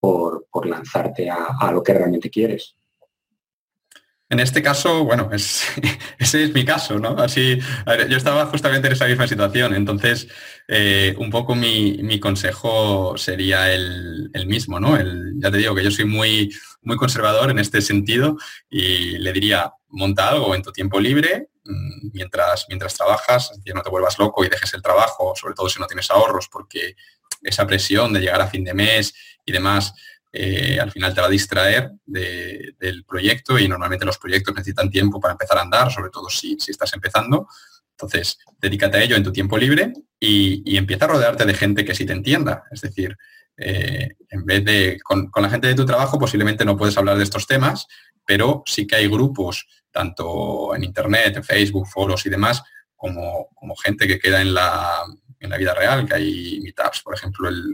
por, 0.00 0.46
lanzarte 0.64 1.30
a 1.30 1.70
lo 1.72 1.82
que 1.82 1.94
realmente 1.94 2.30
quieres. 2.30 2.76
En 4.28 4.40
este 4.40 4.60
caso, 4.60 5.04
bueno, 5.04 5.30
ese 5.32 6.44
es 6.44 6.52
mi 6.52 6.64
caso, 6.64 6.98
¿no? 6.98 7.10
Así, 7.10 7.58
yo 8.08 8.16
estaba 8.16 8.46
justamente 8.46 8.88
en 8.88 8.94
esa 8.94 9.06
misma 9.06 9.28
situación, 9.28 9.74
entonces 9.74 10.28
eh, 10.68 11.14
un 11.18 11.30
poco 11.30 11.54
mi, 11.54 12.18
consejo 12.18 13.16
sería 13.16 13.72
el, 13.72 14.30
mismo, 14.46 14.80
¿no? 14.80 14.98
ya 15.36 15.50
te 15.50 15.58
digo 15.58 15.74
que 15.74 15.84
yo 15.84 15.90
soy 15.90 16.04
muy, 16.04 16.54
muy 16.82 16.96
conservador 16.96 17.50
en 17.50 17.58
este 17.58 17.80
sentido 17.80 18.36
y 18.68 19.18
le 19.18 19.32
diría, 19.32 19.72
monta 19.88 20.28
algo 20.28 20.54
en 20.54 20.62
tu 20.62 20.72
tiempo 20.72 21.00
libre 21.00 21.48
mm, 21.64 22.10
mientras, 22.12 22.66
mientras 22.68 22.94
trabajas, 22.94 23.52
que 23.64 23.74
no 23.74 23.82
te 23.82 23.90
vuelvas 23.90 24.18
loco 24.18 24.44
y 24.44 24.48
dejes 24.48 24.74
el 24.74 24.82
trabajo, 24.82 25.34
sobre 25.36 25.54
todo 25.54 25.68
si 25.68 25.80
no 25.80 25.86
tienes 25.86 26.10
ahorros, 26.10 26.48
porque 26.48 26.96
esa 27.42 27.66
presión 27.66 28.12
de 28.12 28.20
llegar 28.20 28.40
a 28.40 28.48
fin 28.48 28.64
de 28.64 28.74
mes 28.74 29.14
y 29.44 29.52
demás, 29.52 29.92
eh, 30.32 30.78
al 30.80 30.90
final 30.90 31.14
te 31.14 31.20
va 31.20 31.28
a 31.28 31.30
distraer 31.30 31.90
del 32.04 33.04
proyecto 33.06 33.58
y 33.58 33.68
normalmente 33.68 34.04
los 34.04 34.18
proyectos 34.18 34.54
necesitan 34.54 34.90
tiempo 34.90 35.20
para 35.20 35.32
empezar 35.32 35.58
a 35.58 35.62
andar, 35.62 35.90
sobre 35.92 36.10
todo 36.10 36.28
si, 36.28 36.56
estás 36.66 36.92
empezando. 36.92 37.48
Entonces, 37.92 38.38
dedícate 38.58 38.98
a 38.98 39.02
ello 39.02 39.16
en 39.16 39.22
tu 39.22 39.32
tiempo 39.32 39.56
libre 39.56 39.92
y, 40.18 40.76
empieza 40.76 41.04
a 41.04 41.08
rodearte 41.08 41.44
de 41.44 41.54
gente 41.54 41.84
que 41.84 41.94
sí 41.94 42.06
te 42.06 42.12
entienda. 42.12 42.64
Es 42.70 42.80
decir, 42.80 43.16
eh, 43.56 44.10
en 44.28 44.44
vez 44.44 44.64
de 44.64 44.98
con, 45.02 45.30
la 45.34 45.50
gente 45.50 45.68
de 45.68 45.74
tu 45.74 45.86
trabajo 45.86 46.18
posiblemente 46.18 46.64
no 46.64 46.76
puedes 46.76 46.96
hablar 46.96 47.16
de 47.16 47.24
estos 47.24 47.46
temas, 47.46 47.86
pero 48.24 48.62
sí 48.66 48.86
que 48.86 48.96
hay 48.96 49.08
grupos, 49.08 49.66
tanto 49.90 50.74
en 50.74 50.84
Internet, 50.84 51.36
en 51.36 51.44
Facebook, 51.44 51.86
foros 51.86 52.26
y 52.26 52.30
demás, 52.30 52.62
como, 52.94 53.48
como 53.54 53.76
gente 53.76 54.06
que 54.06 54.18
queda 54.18 54.40
en 54.40 54.54
la, 54.54 55.04
en 55.40 55.50
la 55.50 55.56
vida 55.56 55.74
real, 55.74 56.06
que 56.06 56.14
hay 56.14 56.60
meetups, 56.62 57.02
por 57.02 57.14
ejemplo, 57.14 57.48
el 57.48 57.64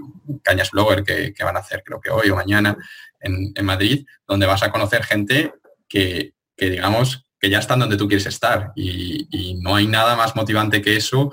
Cañas 0.43 0.71
Blogger 0.71 1.03
que, 1.03 1.45
van 1.45 1.57
a 1.57 1.61
hacer 1.61 1.83
creo 1.85 2.01
que 2.01 2.11
hoy 2.11 2.31
o 2.31 2.37
mañana 2.37 2.77
en, 3.21 3.53
Madrid, 3.65 4.07
donde 4.27 4.47
vas 4.47 4.63
a 4.63 4.71
conocer 4.71 5.05
gente 5.05 5.55
que, 5.89 6.35
digamos 6.57 7.25
que 7.39 7.51
ya 7.51 7.59
están 7.59 7.81
donde 7.81 7.97
tú 7.97 8.07
quieres 8.07 8.27
estar 8.27 8.73
y, 8.77 9.59
no 9.63 9.77
hay 9.77 9.87
nada 9.87 10.17
más 10.17 10.35
motivante 10.35 10.83
que 10.83 10.97
eso, 10.97 11.33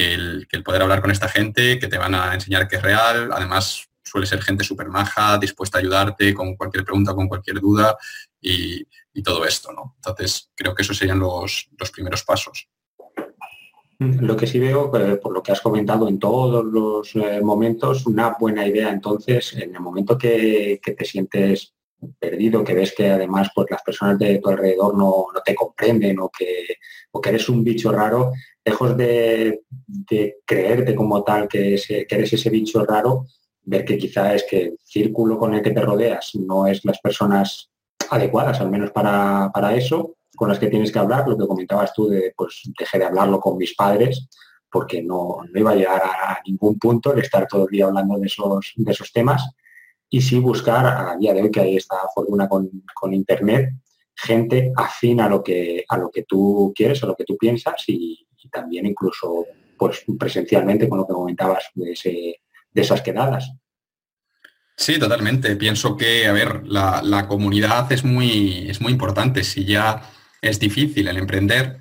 que 0.00 0.56
el, 0.56 0.64
poder 0.64 0.82
hablar 0.82 1.00
con 1.00 1.10
esta 1.10 1.28
gente, 1.28 1.78
que 1.78 1.88
te 1.88 1.98
van 1.98 2.14
a 2.14 2.32
enseñar 2.32 2.66
que 2.68 2.76
es 2.76 2.82
real, 2.82 3.30
además 3.32 3.88
suele 4.02 4.26
ser 4.26 4.40
gente 4.40 4.64
súper 4.64 4.88
maja, 4.88 5.38
dispuesta 5.38 5.78
a 5.78 5.80
ayudarte 5.80 6.32
con 6.32 6.56
cualquier 6.56 6.84
pregunta, 6.84 7.14
con 7.14 7.28
cualquier 7.28 7.60
duda 7.60 7.96
y, 8.40 8.86
todo 9.22 9.44
esto, 9.44 9.70
¿no? 9.74 9.96
Entonces, 9.96 10.50
creo 10.54 10.74
que 10.74 10.80
esos 10.80 10.96
serían 10.96 11.18
los, 11.18 11.68
primeros 11.92 12.24
pasos. 12.24 12.70
Lo 13.98 14.34
que 14.34 14.46
sí 14.46 14.58
veo, 14.58 14.90
eh, 14.96 15.16
por 15.16 15.34
lo 15.34 15.42
que 15.42 15.52
has 15.52 15.60
comentado 15.60 16.08
en 16.08 16.18
todos 16.18 16.64
los 16.64 17.14
eh, 17.16 17.42
momentos, 17.42 18.06
una 18.06 18.34
buena 18.40 18.66
idea 18.66 18.88
entonces, 18.88 19.52
en 19.52 19.74
el 19.74 19.80
momento 19.80 20.16
que, 20.16 20.80
te 20.82 21.04
sientes 21.04 21.74
perdido, 22.18 22.64
que 22.64 22.72
ves 22.72 22.94
que 22.96 23.10
además 23.10 23.50
pues, 23.54 23.66
las 23.70 23.82
personas 23.82 24.18
de 24.18 24.38
tu 24.38 24.48
alrededor 24.48 24.96
no, 24.96 25.26
te 25.44 25.54
comprenden 25.54 26.18
o 26.20 26.30
que, 26.30 26.76
o 27.10 27.20
que 27.20 27.28
eres 27.28 27.46
un 27.50 27.62
bicho 27.62 27.92
raro, 27.92 28.32
lejos 28.70 28.96
de, 28.96 29.60
creerte 30.46 30.94
como 30.94 31.22
tal 31.22 31.48
que, 31.48 31.74
eres 32.08 32.32
ese 32.32 32.50
bicho 32.50 32.84
raro, 32.84 33.26
ver 33.62 33.84
que 33.84 33.98
quizá 33.98 34.34
es 34.34 34.44
que 34.48 34.62
el 34.62 34.78
círculo 34.82 35.38
con 35.38 35.54
el 35.54 35.62
que 35.62 35.72
te 35.72 35.80
rodeas 35.80 36.32
no 36.34 36.66
es 36.66 36.84
las 36.84 36.98
personas 37.00 37.70
adecuadas, 38.10 38.60
al 38.60 38.70
menos 38.70 38.90
para, 38.90 39.74
eso, 39.74 40.16
con 40.36 40.48
las 40.48 40.58
que 40.58 40.68
tienes 40.68 40.90
que 40.92 40.98
hablar, 40.98 41.28
lo 41.28 41.36
que 41.36 41.46
comentabas 41.46 41.92
tú 41.92 42.08
de, 42.08 42.32
pues, 42.36 42.62
dejé 42.78 42.98
de 42.98 43.04
hablarlo 43.04 43.40
con 43.40 43.56
mis 43.56 43.74
padres, 43.74 44.28
porque 44.70 45.02
no, 45.02 45.38
iba 45.54 45.72
a 45.72 45.76
llegar 45.76 46.02
a 46.02 46.38
ningún 46.46 46.78
punto 46.78 47.12
el 47.12 47.20
estar 47.20 47.46
todo 47.46 47.64
el 47.64 47.72
día 47.72 47.86
hablando 47.86 48.18
de 48.18 48.26
esos, 48.26 48.72
de 48.76 48.92
esos 48.92 49.12
temas, 49.12 49.50
y 50.08 50.20
sí 50.20 50.38
buscar 50.38 50.86
a 50.86 51.16
día 51.16 51.34
de 51.34 51.42
hoy, 51.42 51.50
que 51.50 51.60
hay 51.60 51.76
esta 51.76 51.96
fortuna 52.14 52.48
con, 52.48 52.70
con 52.94 53.12
Internet, 53.12 53.70
gente 54.14 54.72
afín 54.76 55.20
a 55.20 55.28
lo 55.28 55.42
que 55.42 55.84
a 55.88 55.96
lo 55.96 56.10
que 56.10 56.24
tú 56.24 56.72
quieres, 56.74 57.02
a 57.02 57.06
lo 57.06 57.14
que 57.14 57.24
tú 57.24 57.36
piensas 57.38 57.84
y, 57.86 58.26
también 58.50 58.86
incluso 58.86 59.46
pues 59.78 60.04
presencialmente 60.18 60.88
con 60.88 60.98
lo 60.98 61.06
que 61.06 61.14
comentabas 61.14 61.64
de, 61.74 62.36
de 62.72 62.82
esas 62.82 63.02
quedadas. 63.02 63.50
Sí, 64.80 64.98
totalmente. 64.98 65.56
Pienso 65.56 65.94
que, 65.94 66.26
a 66.26 66.32
ver, 66.32 66.66
la, 66.66 67.26
comunidad 67.28 67.92
es 67.92 68.02
muy, 68.02 68.70
es 68.70 68.80
muy 68.80 68.92
importante. 68.92 69.44
Si 69.44 69.66
ya 69.66 70.10
es 70.40 70.58
difícil 70.58 71.06
el 71.06 71.18
emprender 71.18 71.80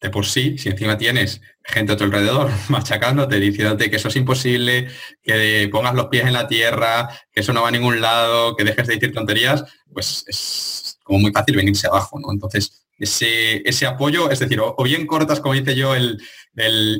de 0.00 0.10
por 0.10 0.26
sí, 0.26 0.58
si 0.58 0.68
encima 0.68 0.98
tienes 0.98 1.42
gente 1.62 1.92
a 1.92 1.96
tu 1.96 2.02
alrededor 2.02 2.50
machacándote, 2.68 3.38
diciéndote 3.38 3.88
que 3.88 3.96
eso 3.96 4.08
es 4.08 4.16
imposible, 4.16 4.88
que 5.22 5.68
pongas 5.70 5.94
los 5.94 6.06
pies 6.06 6.26
en 6.26 6.32
la 6.32 6.48
tierra, 6.48 7.08
que 7.30 7.40
eso 7.40 7.52
no 7.52 7.62
va 7.62 7.68
a 7.68 7.70
ningún 7.70 8.00
lado, 8.00 8.56
que 8.56 8.64
dejes 8.64 8.88
de 8.88 8.94
decir 8.94 9.14
tonterías, 9.14 9.64
pues 9.92 10.24
es 10.26 10.98
como 11.04 11.20
muy 11.20 11.30
fácil 11.30 11.54
venirse 11.54 11.86
abajo, 11.86 12.18
¿no? 12.18 12.32
Entonces, 12.32 12.84
ese, 13.00 13.86
apoyo, 13.86 14.30
es 14.30 14.38
decir, 14.38 14.60
o, 14.60 14.82
bien 14.84 15.06
cortas, 15.06 15.40
como 15.40 15.54
dice 15.54 15.74
yo, 15.74 15.94
el, 15.94 16.20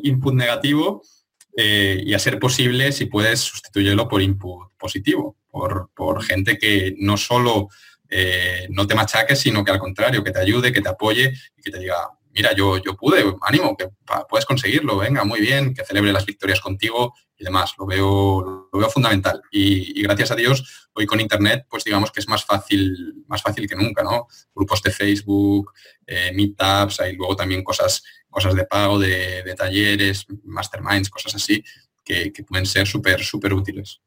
input 0.02 0.34
negativo 0.34 1.02
eh, 1.56 2.02
y 2.04 2.14
a 2.14 2.18
ser 2.18 2.38
posible, 2.38 2.92
si 2.92 3.06
puedes, 3.06 3.40
sustituirlo 3.40 4.08
por 4.08 4.22
input 4.22 4.72
positivo, 4.78 5.36
por, 5.50 6.22
gente 6.22 6.56
que 6.56 6.94
no 6.98 7.16
solo 7.16 7.68
eh, 8.08 8.66
no 8.70 8.86
te 8.86 8.94
machaque, 8.94 9.36
sino 9.36 9.64
que 9.64 9.72
al 9.72 9.78
contrario, 9.78 10.24
que 10.24 10.30
te 10.30 10.40
ayude, 10.40 10.72
que 10.72 10.80
te 10.80 10.88
apoye 10.88 11.32
y 11.56 11.62
que 11.62 11.70
te 11.70 11.78
diga, 11.78 11.96
mira, 12.32 12.54
yo, 12.54 12.78
yo 12.78 12.96
pude, 12.96 13.24
ánimo, 13.42 13.76
que 13.76 13.88
puedes 14.28 14.46
conseguirlo, 14.46 14.98
venga, 14.98 15.24
muy 15.24 15.40
bien, 15.40 15.74
que 15.74 15.84
celebre 15.84 16.12
las 16.12 16.26
victorias 16.26 16.60
contigo 16.60 17.14
y 17.36 17.44
demás. 17.44 17.74
Lo 17.78 17.86
veo, 17.86 18.68
lo 18.72 18.78
veo 18.78 18.90
fundamental. 18.90 19.42
Y, 19.50 20.02
gracias 20.02 20.30
a 20.30 20.36
Dios, 20.36 20.88
hoy 20.92 21.06
con 21.06 21.20
Internet, 21.20 21.66
pues 21.68 21.84
digamos 21.84 22.10
que 22.10 22.20
es 22.20 22.28
más 22.28 22.44
fácil, 22.44 23.24
más 23.26 23.42
fácil 23.42 23.68
que 23.68 23.76
nunca, 23.76 24.02
¿no? 24.02 24.26
Grupos 24.54 24.82
de 24.82 24.90
Facebook, 24.90 25.72
eh, 26.06 26.32
meetups, 26.34 27.00
hay 27.00 27.16
luego 27.16 27.36
también 27.36 27.64
cosas, 27.64 28.02
cosas 28.28 28.54
de 28.54 28.64
pago, 28.64 28.98
de, 28.98 29.54
talleres, 29.56 30.26
masterminds, 30.44 31.10
cosas 31.10 31.34
así, 31.34 31.62
que, 32.04 32.32
pueden 32.46 32.66
ser 32.66 32.86
súper, 32.86 33.22
súper 33.22 33.54
útiles. 33.54 34.00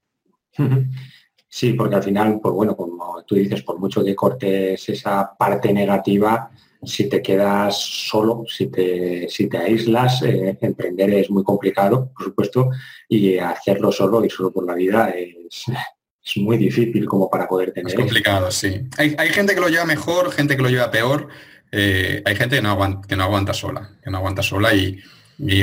Sí, 1.47 1.73
porque 1.73 1.95
al 1.95 2.03
final, 2.03 2.39
pues 2.41 2.53
bueno, 2.53 2.75
como 2.75 3.23
tú 3.25 3.35
dices, 3.35 3.61
por 3.63 3.79
mucho 3.79 4.03
que 4.03 4.15
cortes 4.15 4.89
esa 4.89 5.35
parte 5.37 5.71
negativa, 5.71 6.49
si 6.85 7.09
te 7.09 7.21
quedas 7.21 7.77
solo, 7.77 8.45
si 8.47 8.67
te, 8.67 9.27
si 9.29 9.47
te 9.47 9.57
aíslas, 9.57 10.21
eh, 10.23 10.57
emprender 10.61 11.13
es 11.13 11.29
muy 11.29 11.43
complicado, 11.43 12.11
por 12.15 12.25
supuesto, 12.25 12.69
y 13.07 13.37
hacerlo 13.37 13.91
solo 13.91 14.23
y 14.23 14.29
solo 14.29 14.51
por 14.51 14.65
la 14.65 14.73
vida 14.75 15.09
es, 15.09 15.65
muy 16.37 16.57
difícil 16.57 17.05
como 17.05 17.29
para 17.29 17.47
poder 17.47 17.71
tener. 17.71 17.91
Es 17.91 17.95
complicado, 17.95 18.49
sí. 18.49 18.81
Hay, 18.97 19.29
gente 19.29 19.53
que 19.53 19.61
lo 19.61 19.67
lleva 19.67 19.85
mejor, 19.85 20.31
gente 20.31 20.55
que 20.55 20.63
lo 20.63 20.69
lleva 20.69 20.89
peor. 20.89 21.27
Eh, 21.71 22.21
hay 22.23 22.35
gente 22.35 22.55
que 22.55 22.61
no, 22.61 22.69
aguanta, 22.69 23.07
que 23.07 23.15
no 23.15 23.23
aguanta 23.23 23.53
sola, 23.53 23.97
que 24.01 24.09
no 24.09 24.17
aguanta 24.17 24.41
sola 24.41 24.73
y, 24.73 24.99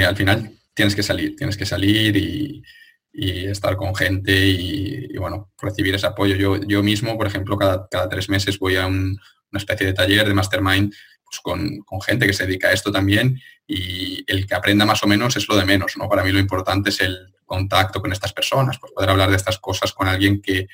al 0.01 0.17
final 0.17 0.53
tienes 0.75 0.95
que 0.95 1.03
salir, 1.03 1.37
tienes 1.37 1.57
que 1.57 1.65
salir 1.65 2.17
y, 2.17 2.63
estar 3.13 3.77
con 3.77 3.95
gente 3.95 4.33
y, 4.33 5.17
bueno, 5.19 5.51
recibir 5.61 5.95
ese 5.95 6.07
apoyo. 6.07 6.37
Yo, 6.37 6.61
yo 6.67 6.83
mismo, 6.83 7.19
por 7.19 7.27
ejemplo, 7.27 7.59
cada, 7.59 7.87
cada 7.89 8.09
tres 8.09 8.29
meses 8.31 8.59
voy 8.59 8.77
a 8.77 8.87
una 9.51 9.59
especie 9.59 9.87
de 9.87 9.93
taller 9.93 10.27
de 10.27 10.35
mastermind 10.35 10.93
pues, 11.31 11.41
con, 11.41 12.01
gente 12.03 12.27
que 12.27 12.33
se 12.33 12.47
dedica 12.47 12.69
a 12.69 12.73
esto 12.73 12.91
también 12.91 13.41
y 13.67 14.25
el 14.27 14.47
que 14.47 14.55
aprenda 14.55 14.85
más 14.85 15.03
o 15.05 15.07
menos 15.07 15.37
es 15.37 15.49
lo 15.49 15.57
de 15.57 15.65
menos, 15.65 15.97
¿no? 15.97 16.09
Para 16.09 16.25
mí 16.25 16.33
lo 16.33 16.41
importante 16.41 16.91
es 16.91 17.01
el 17.01 17.33
contacto 17.47 18.01
con 18.01 18.13
estas 18.13 18.33
personas, 18.33 18.79
pues 18.79 18.93
poder 18.93 19.11
hablar 19.11 19.31
de 19.31 19.37
estas 19.37 19.59
cosas 19.59 19.93
con 19.93 20.09
alguien 20.09 20.43
que, 20.43 20.67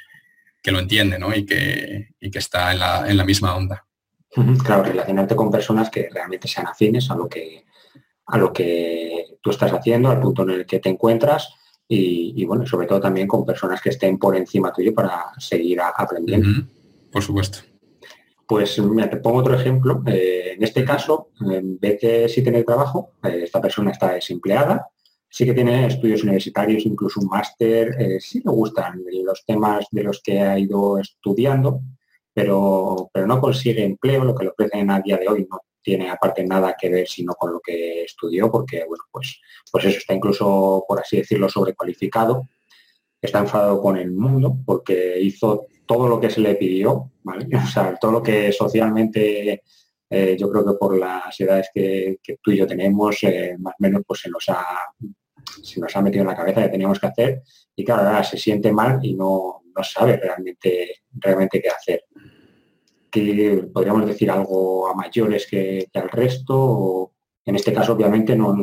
lo 0.64 0.80
entiende, 0.80 1.16
¿no? 1.16 1.32
Y 1.32 1.46
que, 1.46 2.08
que 2.18 2.38
está 2.40 2.72
en 2.72 2.80
la, 2.80 3.08
en 3.08 3.16
la, 3.16 3.24
misma 3.24 3.54
onda. 3.54 3.86
Claro, 4.64 4.82
relacionarte 4.82 5.36
con 5.36 5.48
personas 5.48 5.90
que 5.90 6.08
realmente 6.10 6.48
sean 6.48 6.66
afines 6.66 7.08
a 7.08 7.14
lo 7.14 7.28
que, 7.28 7.64
a 8.26 8.36
lo 8.36 8.52
que 8.52 9.38
tú 9.40 9.50
estás 9.50 9.72
haciendo, 9.72 10.10
al 10.10 10.20
punto 10.20 10.42
en 10.42 10.50
el 10.50 10.66
que 10.66 10.80
te 10.80 10.88
encuentras 10.88 11.50
y, 11.88 12.44
bueno, 12.46 12.66
sobre 12.66 12.88
todo 12.88 13.00
también 13.00 13.28
con 13.28 13.46
personas 13.46 13.80
que 13.80 13.90
estén 13.90 14.18
por 14.18 14.36
encima 14.36 14.72
tuyo 14.72 14.92
para 14.92 15.26
seguir 15.38 15.80
aprendiendo. 15.80 16.66
Por 17.12 17.22
supuesto. 17.22 17.60
Pues 18.46 18.78
me 18.78 19.08
te 19.08 19.16
pongo 19.16 19.38
otro 19.38 19.54
ejemplo. 19.54 20.02
Eh, 20.06 20.52
en 20.56 20.62
este 20.62 20.84
caso, 20.84 21.30
en 21.40 21.78
vez 21.78 22.00
de 22.00 22.28
si 22.28 22.42
tener 22.42 22.64
trabajo, 22.64 23.12
eh, 23.24 23.40
esta 23.42 23.60
persona 23.60 23.90
está 23.90 24.12
desempleada, 24.12 24.88
sí 25.28 25.44
que 25.44 25.54
tiene 25.54 25.86
estudios 25.86 26.22
universitarios, 26.22 26.86
incluso 26.86 27.20
un 27.20 27.26
máster, 27.26 27.96
eh, 27.98 28.20
sí 28.20 28.42
le 28.44 28.50
gustan 28.52 29.02
los 29.24 29.44
temas 29.44 29.86
de 29.90 30.02
los 30.04 30.22
que 30.22 30.40
ha 30.40 30.58
ido 30.58 30.98
estudiando, 30.98 31.80
pero, 32.32 33.10
pero 33.12 33.26
no 33.26 33.40
consigue 33.40 33.84
empleo, 33.84 34.24
lo 34.24 34.34
que 34.34 34.44
le 34.44 34.50
ofrecen 34.50 34.90
a 34.90 35.00
día 35.00 35.16
de 35.16 35.28
hoy 35.28 35.46
no 35.50 35.60
tiene 35.82 36.10
aparte 36.10 36.44
nada 36.44 36.74
que 36.76 36.88
ver 36.88 37.06
sino 37.06 37.34
con 37.34 37.52
lo 37.52 37.60
que 37.60 38.02
estudió, 38.02 38.50
porque 38.50 38.84
bueno, 38.88 39.04
pues, 39.10 39.40
pues 39.70 39.84
eso 39.84 39.98
está 39.98 40.14
incluso, 40.14 40.84
por 40.86 40.98
así 41.00 41.18
decirlo, 41.18 41.48
sobrecualificado, 41.48 42.48
está 43.20 43.40
enfadado 43.40 43.80
con 43.80 43.96
el 43.96 44.12
mundo 44.12 44.58
porque 44.64 45.18
hizo 45.20 45.66
todo 45.86 46.08
lo 46.08 46.20
que 46.20 46.30
se 46.30 46.40
le 46.40 46.54
pidió, 46.56 47.12
¿vale? 47.22 47.46
O 47.56 47.66
sea, 47.66 47.96
todo 47.96 48.12
lo 48.12 48.22
que 48.22 48.52
socialmente 48.52 49.62
eh, 50.08 50.36
yo 50.38 50.50
creo 50.50 50.64
que 50.64 50.78
por 50.78 50.96
las 50.96 51.38
edades 51.40 51.68
que, 51.74 52.18
tú 52.42 52.50
y 52.50 52.58
yo 52.58 52.66
tenemos, 52.66 53.22
eh, 53.24 53.56
más 53.58 53.74
o 53.74 53.76
menos 53.80 54.02
pues 54.06 54.20
se 54.20 54.30
nos, 54.30 54.48
ha, 54.48 54.64
se 55.62 55.80
nos 55.80 55.94
ha 55.96 56.02
metido 56.02 56.22
en 56.22 56.28
la 56.28 56.36
cabeza 56.36 56.62
que 56.62 56.68
teníamos 56.68 57.00
que 57.00 57.06
hacer 57.06 57.42
y 57.74 57.84
claro, 57.84 58.02
ahora 58.02 58.24
se 58.24 58.38
siente 58.38 58.72
mal 58.72 59.00
y 59.02 59.14
no, 59.14 59.62
sabe 59.82 60.16
realmente, 60.16 61.02
realmente 61.12 61.60
qué 61.60 61.68
hacer. 61.68 62.04
Podríamos 63.72 64.06
decir 64.06 64.30
algo 64.30 64.88
a 64.88 64.94
mayores 64.94 65.46
que, 65.46 65.88
al 65.94 66.08
resto, 66.08 67.12
en 67.46 67.54
este 67.54 67.72
caso 67.72 67.92
obviamente 67.92 68.36
no, 68.36 68.56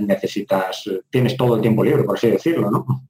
necesitas, 0.00 0.84
tienes 1.10 1.36
todo 1.36 1.56
el 1.56 1.60
tiempo 1.60 1.84
libre, 1.84 2.02
por 2.02 2.16
así 2.16 2.30
decirlo, 2.30 2.70
¿no? 2.70 3.08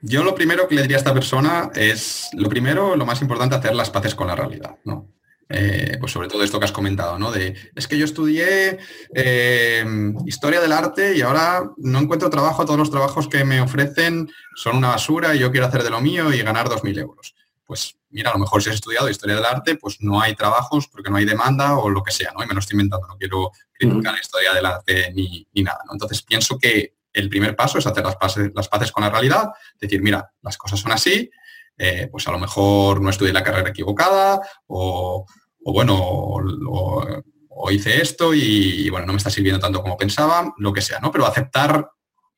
Yo 0.00 0.22
lo 0.22 0.34
primero 0.34 0.68
que 0.68 0.76
le 0.76 0.82
diría 0.82 0.98
a 0.98 1.00
esta 1.00 1.14
persona 1.14 1.70
es, 1.74 2.28
lo 2.34 2.48
primero, 2.48 2.94
lo 2.94 3.04
más 3.04 3.20
importante, 3.22 3.56
hacer 3.56 3.74
las 3.74 3.90
paces 3.90 4.14
con 4.14 4.28
la 4.28 4.36
realidad, 4.36 4.76
¿no? 4.84 5.08
Eh, 5.48 5.96
pues 6.00 6.12
sobre 6.12 6.28
todo 6.28 6.42
esto 6.42 6.58
que 6.58 6.64
has 6.64 6.72
comentado, 6.72 7.18
¿no? 7.18 7.32
De, 7.32 7.54
es 7.74 7.88
que 7.88 7.98
yo 7.98 8.04
estudié 8.04 8.78
eh, 9.14 9.84
historia 10.26 10.60
del 10.60 10.72
arte 10.72 11.16
y 11.16 11.22
ahora 11.22 11.70
no 11.76 11.98
encuentro 11.98 12.30
trabajo, 12.30 12.64
todos 12.64 12.78
los 12.78 12.90
trabajos 12.90 13.28
que 13.28 13.44
me 13.44 13.60
ofrecen 13.60 14.30
son 14.54 14.76
una 14.76 14.88
basura 14.88 15.34
y 15.34 15.40
yo 15.40 15.50
quiero 15.50 15.66
hacer 15.66 15.82
de 15.82 15.90
lo 15.90 16.00
mío 16.00 16.32
y 16.32 16.42
ganar 16.42 16.68
2.000 16.68 16.98
euros. 17.00 17.34
Pues 17.64 17.96
mira, 18.10 18.30
a 18.30 18.34
lo 18.34 18.40
mejor 18.40 18.62
si 18.62 18.68
has 18.68 18.76
estudiado 18.76 19.08
historia 19.08 19.36
del 19.36 19.44
arte, 19.44 19.76
pues 19.76 19.96
no 20.00 20.20
hay 20.20 20.34
trabajos 20.34 20.86
porque 20.88 21.10
no 21.10 21.16
hay 21.16 21.24
demanda 21.24 21.78
o 21.78 21.88
lo 21.88 22.02
que 22.02 22.12
sea, 22.12 22.32
¿no? 22.32 22.44
Y 22.44 22.46
me 22.46 22.54
lo 22.54 22.60
estoy 22.60 22.74
inventando, 22.74 23.06
no 23.06 23.16
quiero 23.16 23.50
criticar 23.72 24.12
la 24.12 24.20
historia 24.20 24.52
del 24.52 24.66
arte 24.66 25.12
ni, 25.14 25.46
ni 25.52 25.62
nada, 25.62 25.80
¿no? 25.86 25.92
Entonces 25.92 26.22
pienso 26.22 26.58
que 26.58 26.94
el 27.14 27.28
primer 27.28 27.56
paso 27.56 27.78
es 27.78 27.86
hacer 27.86 28.04
las 28.04 28.16
paces, 28.16 28.50
las 28.54 28.68
paces 28.68 28.92
con 28.92 29.04
la 29.04 29.10
realidad, 29.10 29.50
decir, 29.80 30.02
mira, 30.02 30.32
las 30.42 30.58
cosas 30.58 30.80
son 30.80 30.92
así, 30.92 31.30
eh, 31.78 32.08
pues 32.10 32.26
a 32.28 32.32
lo 32.32 32.38
mejor 32.38 33.00
no 33.00 33.10
estudié 33.10 33.32
la 33.32 33.42
carrera 33.42 33.70
equivocada 33.70 34.40
o, 34.66 35.24
bueno, 35.64 35.96
o, 35.98 37.70
hice 37.70 38.02
esto 38.02 38.34
y, 38.34 38.90
bueno, 38.90 39.06
no 39.06 39.12
me 39.14 39.16
está 39.16 39.30
sirviendo 39.30 39.60
tanto 39.60 39.80
como 39.80 39.96
pensaba, 39.96 40.52
lo 40.58 40.72
que 40.72 40.82
sea, 40.82 40.98
¿no? 41.00 41.10
Pero 41.10 41.24
aceptar 41.24 41.88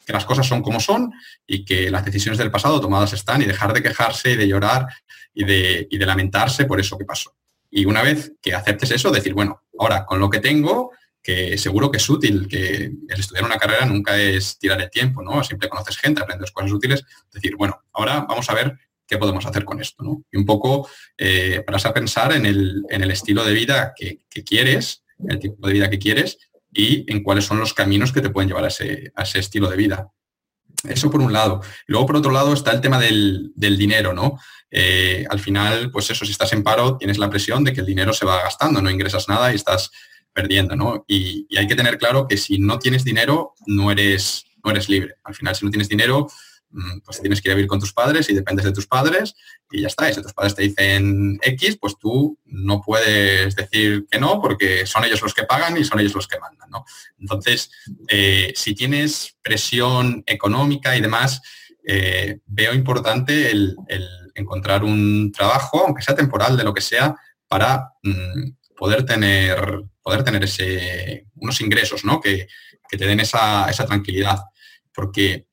que 0.07 0.12
las 0.12 0.25
cosas 0.25 0.47
son 0.47 0.62
como 0.62 0.79
son 0.79 1.12
y 1.47 1.64
que 1.64 1.90
las 1.90 2.05
decisiones 2.05 2.38
del 2.38 2.53
pasado 2.53 2.81
tomadas 2.81 3.12
están 3.12 3.42
y 3.42 3.45
dejar 3.45 3.73
de 3.73 3.83
quejarse 3.83 4.31
y 4.31 4.37
de 4.37 4.47
llorar 4.47 4.87
y 5.35 5.45
de, 5.45 5.88
y 5.90 5.99
de 5.99 6.07
lamentarse 6.07 6.64
por 6.64 6.81
eso 6.81 6.97
que 6.97 7.05
pasó. 7.05 7.35
Y 7.69 7.85
una 7.85 8.03
vez 8.03 8.33
que 8.40 8.55
aceptes 8.55 8.92
eso, 8.92 9.11
decir, 9.11 9.35
bueno, 9.35 9.64
ahora 9.79 10.07
con 10.07 10.21
lo 10.21 10.31
que 10.31 10.38
tengo, 10.38 10.92
que 11.21 11.59
seguro 11.59 11.90
que 11.90 11.97
es 11.97 12.09
útil, 12.09 12.47
que 12.47 12.85
el 13.09 13.21
estudiar 13.21 13.45
una 13.45 13.59
carrera 13.59 13.85
nunca 13.85 14.16
es 14.16 14.57
tirar 14.59 14.81
el 14.81 14.90
tiempo, 14.90 15.23
¿no? 15.23 15.42
Siempre 15.42 15.69
conoces 15.69 15.99
gente, 15.99 16.23
aprendes 16.23 16.53
cosas 16.53 16.71
útiles, 16.71 17.05
decir, 17.33 17.57
bueno, 17.57 17.83
ahora 17.92 18.21
vamos 18.21 18.49
a 18.49 18.55
ver 18.55 18.79
qué 19.09 19.19
podemos 19.19 19.45
hacer 19.45 19.64
con 19.64 19.81
esto, 19.81 20.05
¿no? 20.05 20.23
Y 20.31 20.37
un 20.37 20.47
poco 20.47 20.88
eh, 21.19 21.64
a 21.66 21.92
pensar 21.92 22.33
en 22.33 22.47
el, 22.47 22.85
en 22.88 23.03
el, 23.03 23.11
estilo 23.11 23.45
de 23.45 23.55
vida 23.55 23.92
que, 23.97 24.21
quieres, 24.45 25.03
el 25.29 25.40
tipo 25.40 25.66
de 25.66 25.73
vida 25.73 25.90
que 25.90 25.99
quieres 25.99 26.38
y 26.77 27.05
en 27.11 27.23
cuáles 27.23 27.47
son 27.47 27.59
los 27.59 27.73
caminos 27.73 28.12
que 28.12 28.21
te 28.21 28.31
pueden 28.31 28.49
llevar 28.49 28.65
a 28.65 28.69
ese, 28.69 29.12
a 29.17 29.23
ese 29.23 29.39
estilo 29.39 29.69
de 29.69 29.77
vida. 29.77 30.12
Eso 30.85 31.11
por 31.11 31.21
un 31.21 31.33
lado. 31.33 31.62
Luego, 31.87 32.07
por 32.07 32.17
otro 32.17 32.31
lado, 32.31 32.53
está 32.53 32.73
el 32.73 32.81
tema 32.81 33.01
del, 33.01 33.53
dinero, 33.57 34.12
¿no? 34.12 34.39
Eh, 34.71 35.25
al 35.29 35.41
final, 35.41 35.91
pues 35.91 36.11
eso, 36.11 36.25
si 36.25 36.33
estás 36.33 36.53
en 36.53 36.62
paro, 36.62 36.97
tienes 36.99 37.19
la 37.19 37.31
presión 37.31 37.65
de 37.65 37.73
que 37.73 37.81
el 37.81 37.87
dinero 37.87 38.12
se 38.12 38.27
va 38.27 38.43
gastando, 38.43 38.83
no 38.83 38.91
ingresas 38.91 39.29
nada 39.29 39.53
y 39.53 39.57
estás 39.57 39.91
perdiendo, 40.33 40.77
¿no? 40.77 41.05
Y, 41.09 41.47
hay 41.57 41.67
que 41.67 41.77
tener 41.77 41.99
claro 41.99 42.27
que 42.29 42.37
si 42.37 42.59
no 42.59 42.79
tienes 42.79 43.05
dinero, 43.05 43.55
no 43.67 43.91
eres, 43.91 44.45
no 44.62 44.71
eres 44.71 44.89
libre. 44.89 45.15
Al 45.25 45.35
final, 45.35 45.55
si 45.57 45.65
no 45.65 45.71
tienes 45.71 45.89
dinero, 45.89 46.29
pues 47.05 47.21
tienes 47.21 47.41
que 47.41 47.49
ir 47.49 47.53
a 47.53 47.55
vivir 47.57 47.69
con 47.69 47.81
tus 47.81 47.93
padres 47.93 48.29
y 48.29 48.35
dependes 48.35 48.65
de 48.65 48.73
tus 48.73 48.87
padres 48.87 49.35
y 49.71 49.83
ya 49.83 49.89
está. 49.89 50.11
Y 50.11 50.15
si 50.15 50.23
tus 50.23 50.33
padres 50.33 50.55
te 50.55 50.63
dicen 50.63 51.39
X, 51.43 51.79
pues 51.81 51.99
tú 51.99 52.39
no 52.45 52.83
puedes 52.83 53.57
decir 53.57 54.07
que 54.11 54.19
no 54.19 54.41
porque 54.41 54.87
son 54.87 55.05
ellos 55.05 55.23
los 55.23 55.35
que 55.35 55.45
pagan 55.45 55.77
y 55.77 55.85
son 55.85 56.01
ellos 56.01 56.15
los 56.15 56.29
que 56.29 56.39
mandan, 56.39 56.71
¿no? 56.71 56.85
Entonces, 57.19 57.71
eh, 58.09 58.53
si 58.55 58.75
tienes 58.75 59.37
presión 59.43 60.23
económica 60.27 60.97
y 60.97 61.01
demás, 61.01 61.41
eh, 61.87 62.41
veo 62.47 62.75
importante 62.75 63.51
el, 63.51 63.77
encontrar 64.35 64.85
un 64.85 65.33
trabajo, 65.33 65.85
aunque 65.87 66.03
sea 66.03 66.15
temporal, 66.15 66.57
de 66.57 66.65
lo 66.65 66.75
que 66.75 66.81
sea, 66.81 67.15
para 67.49 67.93
mm, 68.03 68.51
poder 68.77 69.05
tener, 69.05 69.85
poder 70.03 70.23
tener 70.25 70.45
ese, 70.45 71.27
unos 71.37 71.61
ingresos 71.61 72.05
¿no? 72.05 72.21
que, 72.21 72.49
te 72.89 73.07
den 73.07 73.21
esa, 73.21 73.67
tranquilidad. 73.87 74.39
Porque, 74.95 75.49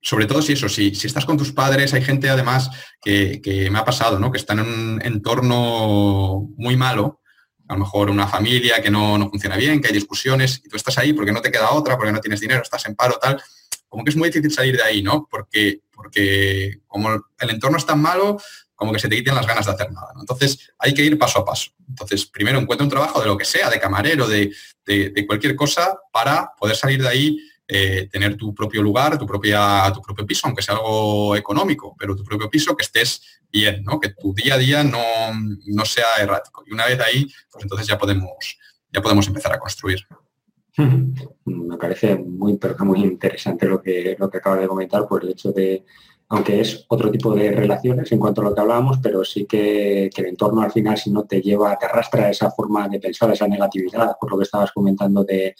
sobre 0.00 0.26
todo 0.26 0.42
si 0.42 0.52
eso, 0.52 0.68
si, 0.68 0.94
si, 0.94 1.06
estás 1.06 1.24
con 1.24 1.36
tus 1.36 1.52
padres, 1.52 1.92
hay 1.94 2.02
gente 2.02 2.28
además 2.28 2.70
que, 3.02 3.68
me 3.70 3.78
ha 3.78 3.84
pasado, 3.84 4.18
¿no? 4.18 4.30
que 4.30 4.38
está 4.38 4.52
en 4.54 4.60
un 4.60 5.00
entorno 5.02 6.48
muy 6.56 6.76
malo, 6.76 7.20
a 7.68 7.74
lo 7.74 7.80
mejor 7.80 8.10
una 8.10 8.26
familia 8.26 8.80
que 8.80 8.90
no, 8.90 9.18
no, 9.18 9.28
funciona 9.28 9.56
bien, 9.56 9.80
que 9.80 9.88
hay 9.88 9.94
discusiones, 9.94 10.62
y 10.64 10.68
tú 10.68 10.76
estás 10.76 10.96
ahí 10.98 11.12
porque 11.12 11.32
no 11.32 11.42
te 11.42 11.50
queda 11.50 11.72
otra, 11.72 11.96
porque 11.96 12.12
no 12.12 12.20
tienes 12.20 12.40
dinero, 12.40 12.62
estás 12.62 12.86
en 12.86 12.94
paro, 12.94 13.18
tal, 13.20 13.42
como 13.88 14.04
que 14.04 14.10
es 14.10 14.16
muy 14.16 14.28
difícil 14.28 14.52
salir 14.52 14.76
de 14.76 14.82
ahí, 14.82 15.02
¿no? 15.02 15.26
Porque, 15.30 15.80
porque 15.92 16.80
como 16.86 17.10
el 17.38 17.50
entorno 17.50 17.78
es 17.78 17.86
tan 17.86 18.00
malo, 18.00 18.38
como 18.78 18.92
que 18.92 19.00
se 19.00 19.08
te 19.08 19.16
quiten 19.16 19.34
las 19.34 19.46
ganas 19.46 19.66
de 19.66 19.72
hacer 19.72 19.90
nada. 19.90 20.12
Entonces 20.20 20.70
hay 20.78 20.94
que 20.94 21.02
ir 21.02 21.18
paso 21.18 21.40
a 21.40 21.44
paso. 21.44 21.72
Entonces, 21.88 22.26
primero 22.26 22.60
encuentra 22.60 22.84
un 22.84 22.90
trabajo 22.90 23.20
de 23.20 23.26
lo 23.26 23.36
que 23.36 23.44
sea, 23.44 23.68
de 23.70 23.80
camarero, 23.80 24.28
de, 24.28 24.54
cualquier 25.26 25.56
cosa, 25.56 25.98
para 26.12 26.52
poder 26.56 26.76
salir 26.76 27.02
de 27.02 27.08
ahí, 27.08 27.38
eh, 27.70 28.08
tener 28.10 28.34
tu 28.36 28.54
propio 28.54 28.82
lugar, 28.82 29.18
tu, 29.18 29.26
propia, 29.26 29.92
tu 29.94 30.00
propio 30.00 30.24
piso, 30.24 30.46
aunque 30.46 30.62
sea 30.62 30.74
algo 30.74 31.36
económico, 31.36 31.94
pero 31.98 32.16
tu 32.16 32.24
propio 32.24 32.48
piso 32.48 32.74
que 32.74 32.82
estés 32.82 33.42
bien, 33.52 33.84
¿no? 33.84 34.00
que 34.00 34.08
tu 34.08 34.32
día 34.32 34.54
a 34.54 34.58
día 34.58 34.82
no, 34.82 35.02
no 35.66 35.84
sea 35.84 36.06
errático. 36.18 36.64
Y 36.66 36.72
una 36.72 36.86
vez 36.86 36.98
ahí, 37.00 37.26
pues 37.50 37.64
entonces 37.64 37.86
ya 37.86 37.98
podemos, 37.98 38.58
ya 38.90 39.02
podemos 39.02 39.26
empezar 39.26 39.52
a 39.52 39.58
construir. 39.58 40.00
Me 41.44 41.76
parece 41.76 42.16
muy, 42.16 42.58
muy 42.80 43.00
interesante 43.00 43.66
lo 43.66 43.82
que, 43.82 44.16
lo 44.18 44.30
que 44.30 44.38
acabas 44.38 44.60
de 44.60 44.68
comentar 44.68 45.06
por 45.06 45.24
el 45.24 45.30
hecho 45.30 45.52
de, 45.52 45.84
aunque 46.28 46.60
es 46.60 46.84
otro 46.88 47.10
tipo 47.10 47.34
de 47.34 47.50
relaciones 47.52 48.12
en 48.12 48.18
cuanto 48.18 48.40
a 48.40 48.44
lo 48.44 48.54
que 48.54 48.60
hablábamos, 48.60 48.98
pero 49.02 49.24
sí 49.24 49.46
que, 49.46 50.10
el 50.14 50.26
entorno 50.26 50.60
al 50.60 50.70
final 50.70 50.96
si 50.96 51.10
no 51.10 51.24
te 51.24 51.40
lleva, 51.40 51.76
te 51.78 51.86
arrastra 51.86 52.30
esa 52.30 52.50
forma 52.50 52.88
de 52.88 53.00
pensar, 53.00 53.30
esa 53.32 53.48
negatividad, 53.48 54.16
por 54.20 54.30
lo 54.30 54.38
que 54.38 54.44
estabas 54.44 54.70
comentando 54.72 55.24
de, 55.24 55.54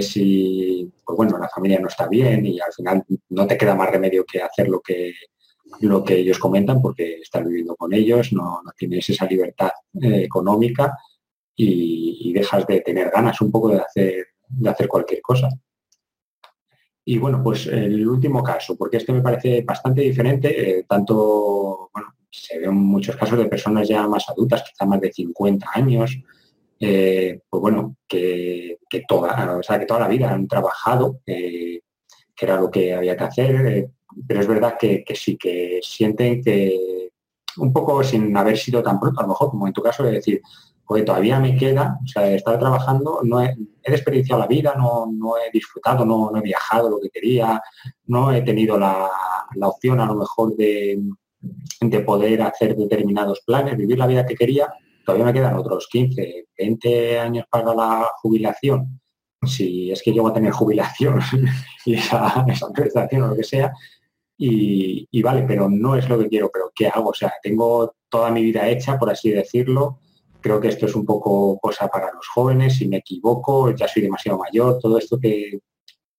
si, 0.00 0.90
pues 1.04 1.16
bueno, 1.16 1.38
la 1.38 1.48
familia 1.48 1.80
no 1.80 1.88
está 1.88 2.08
bien 2.08 2.44
y 2.46 2.60
al 2.60 2.72
final 2.72 3.04
no 3.30 3.46
te 3.46 3.56
queda 3.56 3.74
más 3.74 3.90
remedio 3.90 4.24
que 4.24 4.42
hacer 4.42 4.68
lo 4.68 4.80
que, 4.80 5.12
lo 5.80 6.04
que 6.04 6.16
ellos 6.16 6.38
comentan 6.38 6.80
porque 6.80 7.14
estás 7.16 7.44
viviendo 7.44 7.74
con 7.76 7.92
ellos, 7.92 8.32
no, 8.32 8.62
tienes 8.76 9.08
esa 9.10 9.26
libertad 9.26 9.70
eh, 10.00 10.24
económica 10.24 10.96
y, 11.54 12.18
y, 12.20 12.32
dejas 12.32 12.66
de 12.66 12.80
tener 12.80 13.10
ganas 13.10 13.40
un 13.40 13.50
poco 13.50 13.68
de 13.70 13.80
hacer, 13.80 14.26
de 14.48 14.70
hacer 14.70 14.88
cualquier 14.88 15.20
cosa. 15.20 15.48
Y 17.04 17.18
bueno, 17.18 17.42
pues 17.42 17.66
el 17.66 18.06
último 18.06 18.42
caso, 18.42 18.76
porque 18.76 18.98
este 18.98 19.12
me 19.12 19.22
parece 19.22 19.62
bastante 19.62 20.02
diferente, 20.02 20.78
eh, 20.78 20.84
tanto, 20.88 21.90
bueno, 21.92 22.14
se 22.30 22.58
ven 22.58 22.74
muchos 22.74 23.16
casos 23.16 23.38
de 23.38 23.46
personas 23.46 23.88
ya 23.88 24.06
más 24.06 24.28
adultas, 24.28 24.62
quizá 24.62 24.86
más 24.86 25.00
de 25.00 25.12
50 25.12 25.66
años, 25.74 26.16
eh, 26.84 27.38
pues 27.48 27.60
bueno, 27.60 27.96
que, 28.08 28.76
toda, 29.06 29.56
o 29.56 29.62
sea, 29.62 29.78
que 29.78 29.86
toda 29.86 30.00
la 30.00 30.08
vida 30.08 30.32
han 30.32 30.48
trabajado, 30.48 31.20
eh, 31.24 31.80
que 32.34 32.44
era 32.44 32.60
lo 32.60 32.72
que 32.72 32.92
había 32.92 33.16
que 33.16 33.22
hacer, 33.22 33.90
pero 34.26 34.40
es 34.40 34.48
verdad 34.48 34.76
que, 34.76 35.04
sí, 35.14 35.36
que 35.36 35.78
sienten 35.80 36.42
que 36.42 37.10
un 37.58 37.72
poco 37.72 38.02
sin 38.02 38.36
haber 38.36 38.58
sido 38.58 38.82
tan 38.82 38.98
pronto, 38.98 39.20
a 39.20 39.22
lo 39.22 39.28
mejor, 39.28 39.50
como 39.50 39.68
en 39.68 39.72
tu 39.72 39.80
caso, 39.80 40.02
de 40.02 40.10
decir, 40.10 40.42
porque 40.84 41.04
todavía 41.04 41.38
me 41.38 41.56
queda, 41.56 42.00
o 42.02 42.08
sea, 42.08 42.28
estar 42.32 42.58
trabajando, 42.58 43.20
no 43.22 43.40
he, 43.40 43.54
desperdiciado 43.86 44.40
la 44.40 44.48
vida, 44.48 44.74
no, 44.76 45.34
he 45.36 45.52
disfrutado, 45.52 46.04
no, 46.04 46.36
he 46.36 46.40
viajado 46.40 46.90
lo 46.90 46.98
que 46.98 47.10
quería, 47.10 47.62
no 48.06 48.32
he 48.32 48.42
tenido 48.42 48.76
la, 48.76 49.08
opción 49.60 50.00
a 50.00 50.06
lo 50.06 50.16
mejor 50.16 50.56
de, 50.56 51.00
poder 52.04 52.42
hacer 52.42 52.74
determinados 52.74 53.40
planes, 53.46 53.76
vivir 53.76 53.98
la 53.98 54.08
vida 54.08 54.26
que 54.26 54.34
quería, 54.34 54.74
todavía 55.04 55.26
me 55.26 55.32
quedan 55.32 55.56
otros 55.56 55.88
15, 55.90 56.46
20 56.58 57.18
años 57.18 57.46
para 57.50 57.74
la 57.74 58.08
jubilación. 58.20 59.00
Si 59.44 59.90
es 59.90 60.02
que 60.02 60.12
llego 60.12 60.28
a 60.28 60.32
tener 60.32 60.52
jubilación 60.52 61.20
y 61.86 61.94
esa, 61.94 62.44
esa 62.48 62.70
prestación 62.72 63.22
o 63.22 63.28
lo 63.28 63.36
que 63.36 63.44
sea, 63.44 63.72
y, 64.44 65.22
vale, 65.22 65.44
pero 65.46 65.68
no 65.70 65.94
es 65.94 66.08
lo 66.08 66.18
que 66.18 66.28
quiero, 66.28 66.50
pero 66.52 66.72
¿qué 66.74 66.88
hago? 66.88 67.10
O 67.10 67.14
sea, 67.14 67.32
tengo 67.40 67.94
toda 68.08 68.30
mi 68.30 68.42
vida 68.42 68.68
hecha, 68.68 68.98
por 68.98 69.08
así 69.10 69.30
decirlo, 69.30 70.00
Creo 70.42 70.60
que 70.60 70.68
esto 70.68 70.86
es 70.86 70.96
un 70.96 71.06
poco 71.06 71.56
cosa 71.60 71.86
para 71.86 72.12
los 72.12 72.26
jóvenes, 72.26 72.74
si 72.76 72.88
me 72.88 72.96
equivoco, 72.96 73.72
ya 73.76 73.86
soy 73.86 74.02
demasiado 74.02 74.38
mayor, 74.38 74.80
todo 74.80 74.98
esto 74.98 75.18
que, 75.20 75.60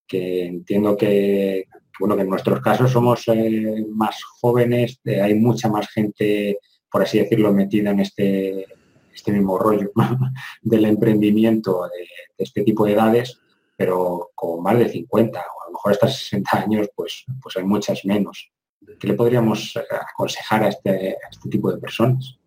entiendo 0.09 0.95
que, 0.95 1.65
bueno, 1.99 2.15
que 2.15 2.21
en 2.21 2.29
nuestros 2.29 2.61
casos 2.61 2.89
somos 2.89 3.27
eh, 3.27 3.85
más 3.89 4.23
jóvenes, 4.39 5.01
eh, 5.03 5.21
hay 5.21 5.33
mucha 5.35 5.67
más 5.67 5.89
gente, 5.89 6.59
por 6.93 7.01
así 7.01 7.17
decirlo, 7.17 7.51
metida 7.51 7.89
en 7.89 8.01
este, 8.01 8.67
este 9.11 9.31
mismo 9.31 9.57
rollo 9.57 9.91
del 10.61 10.85
emprendimiento 10.85 11.89
de, 11.89 12.05
este 12.37 12.61
tipo 12.61 12.85
de 12.85 12.93
edades, 12.93 13.39
pero 13.75 14.29
con 14.35 14.61
más 14.61 14.77
de 14.77 14.89
50 14.89 15.39
o 15.39 15.41
a 15.41 15.65
lo 15.65 15.71
mejor 15.71 15.91
hasta 15.91 16.07
60 16.07 16.55
años, 16.55 16.89
pues, 16.95 17.25
pues 17.41 17.57
hay 17.57 17.63
muchas 17.63 18.05
menos. 18.05 18.51
¿Qué 18.99 19.07
le 19.07 19.15
podríamos 19.15 19.73
aconsejar 20.11 20.65
a 20.65 20.67
este, 20.67 21.17
este 21.31 21.49
tipo 21.49 21.71
de 21.71 21.79
personas? 21.79 22.37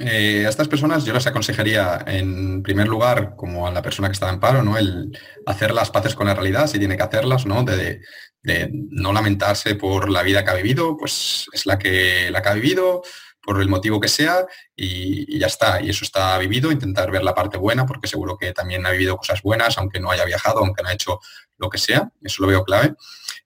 Eh, 0.00 0.44
a 0.46 0.48
estas 0.48 0.68
personas 0.68 1.04
yo 1.04 1.12
les 1.12 1.26
aconsejaría, 1.26 2.04
en 2.06 2.62
primer 2.62 2.86
lugar, 2.86 3.34
como 3.36 3.66
a 3.66 3.72
la 3.72 3.82
persona 3.82 4.08
que 4.08 4.12
está 4.12 4.30
en 4.30 4.40
paro, 4.40 4.62
¿no? 4.62 4.76
El 4.76 5.16
hacer 5.46 5.72
las 5.72 5.90
paces 5.90 6.14
con 6.14 6.26
la 6.26 6.34
realidad, 6.34 6.66
si 6.66 6.78
tiene 6.78 6.96
que 6.96 7.02
hacerlas, 7.02 7.46
¿no? 7.46 7.64
De, 7.64 8.00
no 8.68 9.12
lamentarse 9.12 9.74
por 9.74 10.08
la 10.08 10.22
vida 10.22 10.44
que 10.44 10.50
ha 10.50 10.54
vivido, 10.54 10.96
pues 10.96 11.48
es 11.52 11.66
la 11.66 11.80
que, 11.80 12.30
la 12.30 12.42
que 12.42 12.48
ha 12.48 12.54
vivido, 12.54 13.02
por 13.46 13.62
el 13.62 13.68
motivo 13.68 14.00
que 14.00 14.08
sea, 14.08 14.44
y, 14.74 15.38
ya 15.38 15.46
está. 15.46 15.80
Y 15.80 15.88
eso 15.88 16.04
está 16.04 16.36
vivido, 16.38 16.72
intentar 16.72 17.10
ver 17.10 17.22
la 17.22 17.34
parte 17.34 17.56
buena, 17.56 17.86
porque 17.86 18.08
seguro 18.08 18.36
que 18.36 18.52
también 18.52 18.84
ha 18.84 18.90
vivido 18.90 19.16
cosas 19.16 19.40
buenas, 19.40 19.78
aunque 19.78 20.00
no 20.00 20.10
haya 20.10 20.24
viajado, 20.24 20.58
aunque 20.58 20.82
no 20.82 20.88
ha 20.88 20.92
hecho 20.92 21.20
lo 21.56 21.70
que 21.70 21.78
sea, 21.78 22.10
eso 22.22 22.42
lo 22.42 22.48
veo 22.48 22.64
clave. 22.64 22.94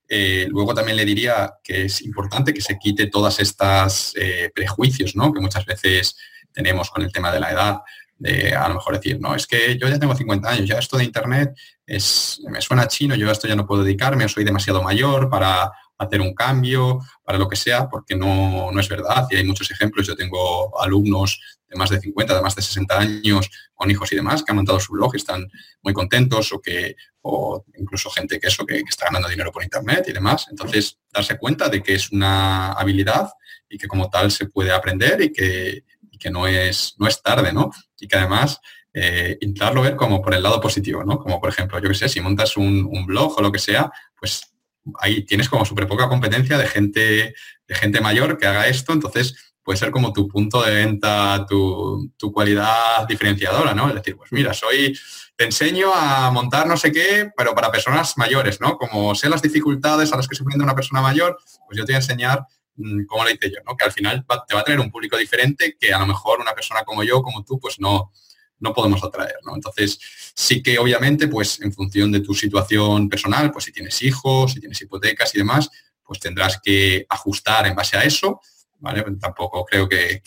Eh, 0.09 0.47
luego 0.49 0.75
también 0.75 0.97
le 0.97 1.05
diría 1.05 1.53
que 1.63 1.85
es 1.85 2.03
importante 2.03 2.53
que 2.53 2.63
se 2.63 2.79
quite 2.79 3.07
todas 3.07 3.39
estas 3.39 4.13
eh, 4.17 4.51
prejuicios, 4.53 5.15
¿no? 5.15 5.33
Que 5.33 5.41
muchas 5.41 5.67
veces 5.67 6.17
tenemos 6.53 6.91
con 6.91 7.03
el 7.03 7.13
tema 7.13 7.31
de 7.31 7.39
la 7.39 7.53
edad, 7.53 7.77
de 8.17 8.55
a 8.55 8.69
lo 8.69 8.75
mejor 8.75 8.95
decir, 8.95 9.21
no, 9.21 9.35
es 9.35 9.47
que 9.47 9.79
yo 9.79 9.87
ya 9.87 9.99
tengo 9.99 10.17
50 10.17 10.49
años, 10.49 10.69
ya 10.69 10.79
esto 10.79 10.97
de 10.97 11.05
Internet 11.05 11.51
es, 11.87 12.41
me 12.49 12.61
suena 12.61 12.89
chino, 12.89 13.15
yo 13.15 13.29
a 13.29 13.33
esto 13.33 13.47
ya 13.47 13.55
no 13.55 13.67
puedo 13.67 13.85
dedicarme, 13.85 14.29
soy 14.29 14.45
demasiado 14.45 14.83
mayor 14.83 15.31
para 15.31 15.71
hacer 16.01 16.21
un 16.21 16.35
cambio, 16.35 16.99
para 17.23 17.39
lo 17.39 17.49
que 17.49 17.57
sea, 17.57 17.89
porque 17.89 18.17
no, 18.17 18.71
no 18.73 18.81
es 18.81 18.89
verdad. 18.89 19.27
Y 19.31 19.37
hay 19.37 19.45
muchos 19.45 19.71
ejemplos. 19.71 20.07
Yo 20.07 20.17
tengo 20.17 20.81
alumnos 20.81 21.41
de 21.69 21.77
más 21.77 21.91
de 21.91 22.01
50, 22.01 22.35
de 22.35 22.43
más 22.43 22.57
de 22.57 22.63
60 22.63 22.99
años, 22.99 23.51
con 23.75 23.91
hijos 23.91 24.11
y 24.13 24.17
demás, 24.17 24.43
que 24.43 24.51
han 24.51 24.57
montado 24.57 24.81
su 24.81 24.93
blog 24.93 25.15
y 25.15 25.19
están 25.19 25.47
muy 25.83 25.93
contentos, 25.93 26.53
o 26.53 26.61
que, 26.61 26.97
o 27.23 27.65
incluso 27.79 28.11
gente 28.11 28.41
que 28.41 28.49
eso, 28.49 28.67
que, 28.67 28.79
está 28.79 29.07
ganando 29.07 29.29
dinero 29.29 29.53
por 29.53 29.63
internet 29.63 30.07
y 30.09 30.13
demás. 30.13 30.47
Entonces, 30.51 30.99
darse 31.13 31.39
cuenta 31.39 31.69
de 31.69 31.83
que 31.83 31.95
es 31.95 32.11
una 32.11 32.73
habilidad 32.73 33.31
y 33.69 33.79
que 33.79 33.87
como 33.87 34.11
tal 34.11 34.31
se 34.31 34.47
puede 34.47 34.73
aprender 34.73 35.21
y 35.23 35.33
que, 35.33 35.85
que 36.19 36.31
no 36.31 36.47
es, 36.47 36.95
no 36.99 37.07
es 37.07 37.23
tarde, 37.23 37.53
¿no? 37.53 37.71
Y 37.99 38.09
que 38.09 38.17
además 38.17 38.61
eh, 38.93 39.39
intentarlo 39.41 39.83
ver 39.83 39.95
como 39.95 40.21
por 40.21 40.35
el 40.35 40.43
lado 40.43 40.61
positivo, 40.61 41.05
¿no? 41.05 41.19
Como 41.19 41.41
por 41.41 41.51
ejemplo, 41.51 41.79
yo 41.79 41.89
que 41.89 41.95
sé, 41.95 42.09
si 42.09 42.21
montas 42.21 42.57
un, 42.57 43.07
blog 43.07 43.39
o 43.39 43.43
lo 43.43 43.53
que 43.53 43.59
sea, 43.59 43.91
pues 44.19 44.53
ahí 44.99 45.25
tienes 45.25 45.49
como 45.49 45.65
súper 45.65 45.87
poca 45.87 46.09
competencia 46.09 46.59
de 46.59 46.67
gente, 46.67 47.35
de 47.69 47.75
gente 47.75 48.01
mayor 48.01 48.39
que 48.39 48.47
haga 48.47 48.67
esto, 48.67 48.93
entonces 48.93 49.53
puede 49.63 49.79
ser 49.79 49.91
como 49.91 50.13
tu 50.13 50.27
punto 50.27 50.63
de 50.63 50.75
venta, 50.75 51.47
tu, 51.49 52.11
cualidad 52.33 53.07
diferenciadora, 53.09 53.75
¿no? 53.75 53.89
Es 53.89 53.95
decir, 53.95 54.17
pues 54.17 54.33
mira, 54.33 54.55
soy 54.55 54.99
te 55.37 55.45
enseño 55.45 55.91
a 55.95 56.31
montar 56.31 56.67
no 56.67 56.77
sé 56.77 56.93
qué, 56.93 57.31
pero 57.37 57.55
para 57.55 57.71
personas 57.71 58.19
mayores, 58.19 58.61
¿no? 58.61 58.77
Como 58.77 59.15
sé 59.15 59.29
las 59.29 59.43
dificultades 59.43 60.13
a 60.13 60.17
las 60.17 60.29
que 60.29 60.35
se 60.35 60.43
enfrenta 60.43 60.65
una 60.65 60.75
persona 60.75 61.01
mayor, 61.01 61.39
pues 61.67 61.79
yo 61.79 61.85
te 61.85 61.93
voy 61.93 61.95
a 61.95 61.99
enseñar 61.99 62.45
mm, 62.77 63.05
cómo 63.07 63.25
lo 63.25 63.31
hice 63.31 63.51
yo, 63.51 63.59
¿no? 63.67 63.77
Que 63.77 63.85
al 63.85 63.93
final 63.93 64.27
te 64.47 64.55
va 64.55 64.61
a 64.61 64.65
traer 64.65 64.81
un 64.81 64.91
público 64.91 65.17
diferente 65.17 65.77
que 65.79 65.95
a 65.95 65.99
lo 65.99 66.07
mejor 66.07 66.41
una 66.41 66.53
persona 66.53 66.83
como 66.85 67.05
yo, 67.05 67.23
como 67.23 67.43
tú, 67.45 67.59
pues 67.59 67.81
no, 67.81 68.13
no 68.61 68.73
podemos 68.73 69.03
atraer, 69.03 69.37
¿no? 69.45 69.55
Entonces, 69.55 69.99
sí 70.35 70.63
que 70.63 70.79
obviamente, 70.79 71.29
pues 71.29 71.61
en 71.61 71.73
función 71.73 72.13
de 72.13 72.21
tu 72.21 72.35
situación 72.35 73.09
personal, 73.09 73.51
pues 73.51 73.65
si 73.65 73.73
tienes 73.73 74.01
hijos, 74.03 74.53
si 74.53 74.61
tienes 74.61 74.81
hipotecas 74.81 75.35
y 75.35 75.39
demás, 75.39 75.71
pues 76.05 76.21
tendrás 76.21 76.61
que 76.63 77.07
ajustar 77.09 77.67
en 77.67 77.75
base 77.75 77.97
a 77.97 78.05
eso, 78.05 78.41
¿vale? 78.79 79.05
Tampoco 79.21 79.65
creo 79.65 79.89
que, 79.89 80.23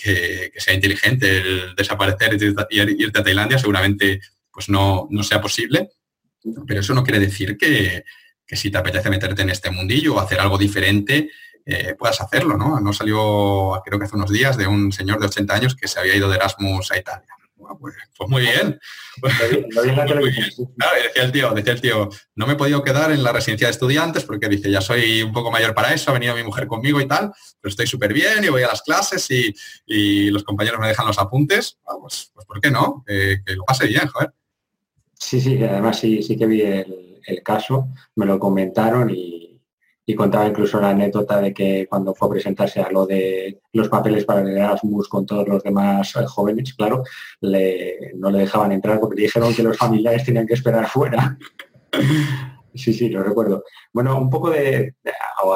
sea 0.58 0.74
inteligente 0.74 1.38
el 1.38 1.76
desaparecer 1.76 2.38
y 2.70 3.04
irte 3.04 3.20
a 3.20 3.24
Tailandia, 3.24 3.60
seguramente 3.60 4.22
pues 4.52 4.70
no, 4.70 5.08
no 5.10 5.24
sea 5.24 5.42
posible, 5.42 5.90
pero 6.68 6.80
eso 6.80 6.94
no 6.94 7.04
quiere 7.04 7.20
decir 7.20 7.58
que, 7.58 8.04
si 8.48 8.70
te 8.70 8.78
apetece 8.78 9.10
meterte 9.10 9.42
en 9.42 9.50
este 9.50 9.72
mundillo 9.72 10.16
o 10.16 10.20
hacer 10.20 10.40
algo 10.40 10.60
diferente, 10.60 11.32
eh, 11.66 11.96
puedas 11.98 12.22
hacerlo, 12.22 12.56
¿no? 12.56 12.80
No 12.80 12.94
salió, 12.94 13.82
creo 13.84 13.98
que 13.98 14.06
hace 14.06 14.16
unos 14.16 14.30
días, 14.30 14.58
de 14.58 14.68
un 14.68 14.92
señor 14.92 15.20
de 15.20 15.26
80 15.26 15.56
años 15.56 15.76
que 15.76 15.88
se 15.88 16.00
había 16.00 16.16
ido 16.16 16.30
de 16.30 16.36
Erasmus 16.36 16.92
a 16.92 16.98
Italia. 16.98 17.28
Pues, 17.80 17.96
pues, 18.18 18.30
muy 18.30 18.42
bien. 18.42 18.80
decía 19.22 21.24
el 21.24 21.32
tío, 21.32 21.52
decía 21.52 21.74
el 21.74 21.82
tío, 21.82 22.10
no 22.36 22.48
me 22.48 22.54
he 22.54 22.56
podido 22.56 22.84
quedar 22.84 23.12
en 23.12 23.24
la 23.24 23.32
residencia 23.32 23.68
de 23.68 23.72
estudiantes 23.72 24.24
porque 24.24 24.50
dice, 24.50 24.70
ya 24.70 24.82
soy 24.82 25.24
un 25.24 25.32
poco 25.32 25.52
mayor 25.52 25.74
para 25.74 25.94
eso, 25.94 26.12
ha 26.12 26.14
venido 26.14 26.36
mi 26.36 26.44
mujer 26.44 26.68
conmigo 26.68 27.00
y 27.02 27.08
tal, 27.08 27.32
pero 27.62 27.70
estoy 27.70 27.88
súper 27.88 28.14
bien 28.14 28.44
y 28.44 28.50
voy 28.50 28.64
a 28.64 28.68
las 28.68 28.82
clases 28.82 29.28
y, 29.30 29.54
los 30.32 30.44
compañeros 30.44 30.80
me 30.80 30.88
dejan 30.88 31.06
los 31.06 31.20
apuntes. 31.20 31.78
Ah, 31.88 31.96
pues, 32.00 32.32
pues, 32.34 32.46
¿por 32.46 32.60
qué 32.60 32.72
no? 32.72 33.04
que 33.06 33.56
lo 33.56 33.66
pase 33.66 33.88
bien, 33.88 34.08
joder. 34.08 34.32
Sí, 35.14 35.40
sí, 35.40 35.62
además 35.64 36.00
sí, 36.00 36.24
sí 36.24 36.38
que 36.38 36.46
vi 36.46 36.62
el 36.62 37.44
caso, 37.44 37.90
me 38.16 38.26
lo 38.26 38.40
comentaron 38.40 39.10
y, 39.10 39.43
y 40.06 40.16
contaba 40.16 40.48
incluso 40.48 40.80
la 40.82 40.90
anécdota 40.90 41.40
de 41.40 41.54
que 41.54 41.88
cuando 41.90 42.14
fue 42.14 42.28
a 42.28 42.32
presentarse 42.32 42.82
a 42.82 42.92
lo 42.92 43.06
de 43.06 43.62
los 43.72 43.88
papeles 43.88 44.26
para 44.26 44.42
el 44.42 44.50
Erasmus 44.50 45.08
con 45.08 45.26
todos 45.26 45.48
los 45.48 45.64
demás 45.64 46.16
eh, 46.16 46.26
jóvenes, 46.26 46.74
claro, 46.74 47.04
no 47.42 47.50
le 48.30 48.40
dejaban 48.40 48.72
entrar 48.74 49.00
porque 49.00 49.22
dijeron 49.22 49.54
que 49.54 49.64
los 49.64 49.78
familiares 49.78 50.26
tenían 50.26 50.48
que 50.48 50.56
esperar 50.56 50.88
fuera. 50.88 51.38
Sí, 52.76 52.92
sí, 52.92 53.08
lo 53.10 53.22
recuerdo. 53.22 53.64
Bueno, 53.92 54.18
un 54.18 54.32
poco 54.32 54.50
de, 54.50 54.96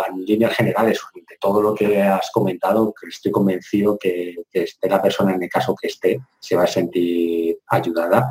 en 0.07 0.25
líneas 0.25 0.55
generales, 0.55 1.01
de 1.15 1.37
todo 1.39 1.63
lo 1.63 1.73
que 1.73 1.99
has 1.99 2.29
comentado, 2.31 2.93
que 2.93 3.07
estoy 3.07 3.31
convencido 3.31 3.97
que, 3.97 4.35
esté 4.53 4.87
la 4.87 5.01
persona 5.01 5.33
en 5.33 5.41
el 5.41 5.49
caso 5.49 5.75
que 5.75 5.87
esté, 5.87 6.19
se 6.39 6.55
va 6.55 6.65
a 6.65 6.67
sentir 6.67 7.57
ayudada. 7.67 8.29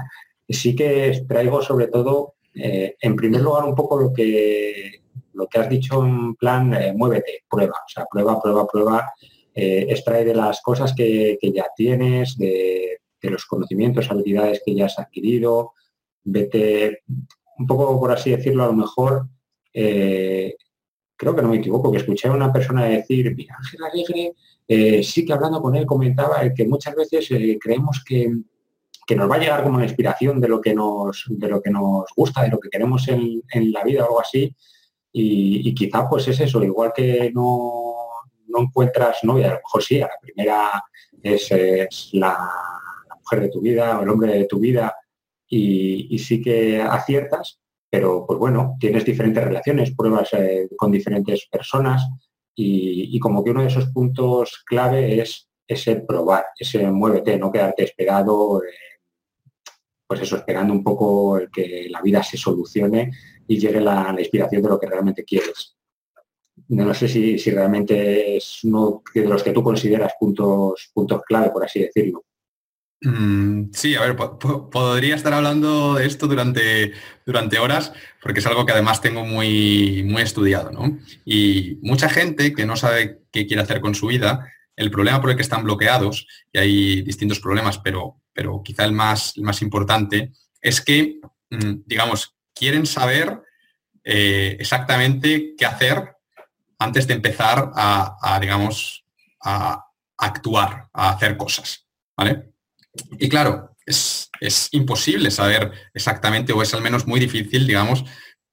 Sí 0.49 0.77
que 0.77 1.25
traigo 1.27 1.61
sobre 1.63 1.89
todo, 1.89 2.35
eh, 2.55 2.95
en 3.01 3.17
primer 3.17 3.41
lugar, 3.41 3.65
un 3.65 3.75
poco 3.75 3.99
lo 3.99 4.13
que 4.13 5.03
lo 5.37 5.47
que 5.47 5.59
has 5.59 5.69
dicho 5.69 6.05
en 6.05 6.35
plan, 6.35 6.73
eh, 6.75 6.93
muévete, 6.97 7.45
prueba, 7.49 7.75
o 7.75 7.89
sea, 7.89 8.07
prueba, 8.11 8.41
prueba, 8.41 8.67
prueba, 8.67 9.13
eh, 9.55 9.87
extrae 9.89 10.25
de 10.25 10.35
las 10.35 10.61
cosas 10.63 10.95
que, 10.95 11.39
ya 11.43 11.67
tienes, 11.77 12.37
de, 12.39 12.99
los 13.23 13.45
conocimientos, 13.45 14.09
habilidades 14.09 14.63
que 14.65 14.73
ya 14.73 14.87
has 14.87 15.01
adquirido, 15.01 15.73
vete, 16.23 17.03
un 17.59 17.67
poco 17.67 17.99
por 17.99 18.13
así 18.13 18.31
decirlo, 18.31 18.63
a 18.63 18.69
lo 18.69 18.73
mejor, 18.73 19.27
eh, 19.75 20.55
creo 21.17 21.35
que 21.35 21.43
no 21.43 21.49
me 21.49 21.57
equivoco, 21.57 21.91
que 21.91 21.99
escuché 21.99 22.29
a 22.29 22.33
una 22.33 22.53
persona 22.53 22.85
decir, 22.85 23.35
mira, 23.35 23.57
Ángel 23.59 23.81
Alegre, 23.83 25.03
sí 25.03 25.25
que 25.25 25.33
hablando 25.33 25.61
con 25.61 25.75
él 25.75 25.87
comentaba 25.87 26.49
que 26.55 26.67
muchas 26.67 26.95
veces 26.95 27.29
creemos 27.61 28.05
que, 28.07 28.31
nos 29.17 29.31
va 29.31 29.35
a 29.37 29.39
llegar 29.39 29.65
como 29.65 29.77
una 29.77 29.87
inspiración 29.87 30.41
de 30.41 30.49
lo 30.49 30.61
que 30.61 30.73
nos, 30.73 31.25
de 31.29 31.49
lo 31.49 31.61
que 31.61 31.71
nos 31.71 32.05
gusta, 32.15 32.43
de 32.43 32.51
lo 32.51 32.61
que 32.61 32.69
queremos 32.69 33.09
en, 33.09 33.43
en 33.51 33.73
la 33.73 33.83
vida 33.83 34.03
o 34.03 34.07
algo 34.07 34.21
así, 34.21 34.55
y, 35.13 35.75
quizá 35.75 36.09
pues 36.09 36.29
es 36.29 36.41
eso, 36.41 36.63
igual 36.63 36.93
que 36.95 37.31
no, 37.33 37.95
encuentras 38.59 39.19
novia, 39.23 39.49
a 39.49 39.55
lo 39.55 39.57
mejor 39.57 39.83
sí, 39.83 40.01
a 40.01 40.07
la 40.07 40.21
primera 40.21 40.85
es, 41.23 42.11
la, 42.13 42.51
mujer 43.21 43.41
de 43.41 43.49
tu 43.49 43.61
vida 43.61 43.99
o 43.99 44.03
el 44.03 44.09
hombre 44.09 44.33
de 44.35 44.45
tu 44.47 44.61
vida 44.61 44.95
y, 45.49 46.19
sí 46.19 46.41
que 46.41 46.81
aciertas, 46.81 47.61
pero 47.91 48.25
pues 48.27 48.39
bueno, 48.39 48.77
tienes 48.79 49.05
diferentes 49.05 49.43
relaciones, 49.43 49.95
pruebas 49.95 50.33
eh, 50.35 50.69
con 50.77 50.93
diferentes 50.93 51.47
personas 51.51 52.09
y, 52.55 53.19
como 53.19 53.43
que 53.43 53.51
uno 53.51 53.63
de 53.63 53.69
esos 53.69 53.87
puntos 53.87 54.63
clave 54.67 55.21
es 55.21 55.49
ese 55.67 55.97
probar, 55.97 56.47
ese 56.59 56.91
muévete, 56.91 57.37
no 57.37 57.51
quedarte 57.51 57.85
esperado, 57.85 58.63
eh, 58.63 58.69
pues 60.07 60.21
eso, 60.21 60.37
esperando 60.37 60.73
un 60.73 60.85
poco 60.85 61.41
que 61.53 61.89
la 61.91 62.01
vida 62.01 62.23
se 62.23 62.37
solucione 62.37 63.11
y 63.49 63.59
llegue 63.59 63.81
la, 63.81 64.15
inspiración 64.19 64.63
de 64.63 64.69
lo 64.69 64.79
que 64.79 64.87
realmente 64.87 65.25
quieres. 65.25 65.77
No 66.69 66.93
sé 66.95 67.09
si, 67.09 67.37
realmente 67.51 68.37
es 68.37 68.65
uno 68.65 69.03
de 69.15 69.29
los 69.29 69.43
que 69.43 69.53
tú 69.53 69.63
consideras 69.63 70.13
puntos, 70.19 70.91
puntos 70.93 71.23
clave, 71.27 71.51
por 71.51 71.65
así 71.65 71.81
decirlo. 71.81 72.25
Mm, 73.03 73.73
sí, 73.73 73.95
a 73.95 74.01
ver, 74.01 74.17
podría 74.17 75.15
estar 75.15 75.35
hablando 75.35 75.95
de 75.95 76.07
esto 76.07 76.27
durante, 76.27 76.93
durante 77.27 77.59
horas, 77.59 77.93
porque 78.23 78.41
es 78.41 78.47
algo 78.47 78.65
que 78.65 78.73
además 78.73 79.03
tengo 79.03 79.25
muy, 79.25 80.03
muy 80.05 80.23
estudiado, 80.23 80.71
¿no? 80.73 80.99
Y 81.25 81.79
mucha 81.83 82.09
gente 82.09 82.55
que 82.55 82.65
no 82.65 82.75
sabe 82.77 83.21
qué 83.31 83.47
quiere 83.47 83.63
hacer 83.63 83.81
con 83.81 83.95
su 83.95 84.07
vida, 84.07 84.51
el 84.77 84.91
problema 84.91 85.21
por 85.21 85.31
el 85.31 85.37
que 85.37 85.43
están 85.43 85.65
bloqueados, 85.65 86.27
y 86.53 86.59
hay 86.59 87.03
distintos 87.03 87.39
problemas, 87.39 87.79
pero, 87.79 88.23
pero 88.33 88.63
quizá 88.65 88.85
el 88.85 88.93
más, 88.93 89.37
el 89.37 89.43
más 89.43 89.61
importante, 89.61 90.33
es 90.61 90.81
que, 90.81 91.21
mm, 91.51 91.83
digamos, 91.87 92.36
quieren 92.57 92.87
saber 92.87 93.43
eh, 94.03 94.57
exactamente 94.59 95.55
qué 95.57 95.67
hacer 95.67 96.17
antes 96.79 97.07
de 97.07 97.15
empezar 97.15 97.71
a, 97.75 98.39
digamos, 98.41 99.05
a, 99.43 99.85
actuar, 100.19 100.89
a 100.93 101.11
hacer 101.11 101.37
cosas. 101.37 101.87
¿vale? 102.17 102.51
Y 103.19 103.29
claro, 103.29 103.77
es, 103.85 104.31
imposible 104.73 105.31
saber 105.31 105.71
exactamente, 105.95 106.53
o 106.53 106.63
es 106.63 106.73
al 106.75 106.83
menos 106.83 107.07
muy 107.07 107.21
difícil, 107.21 107.67
digamos, 107.67 108.05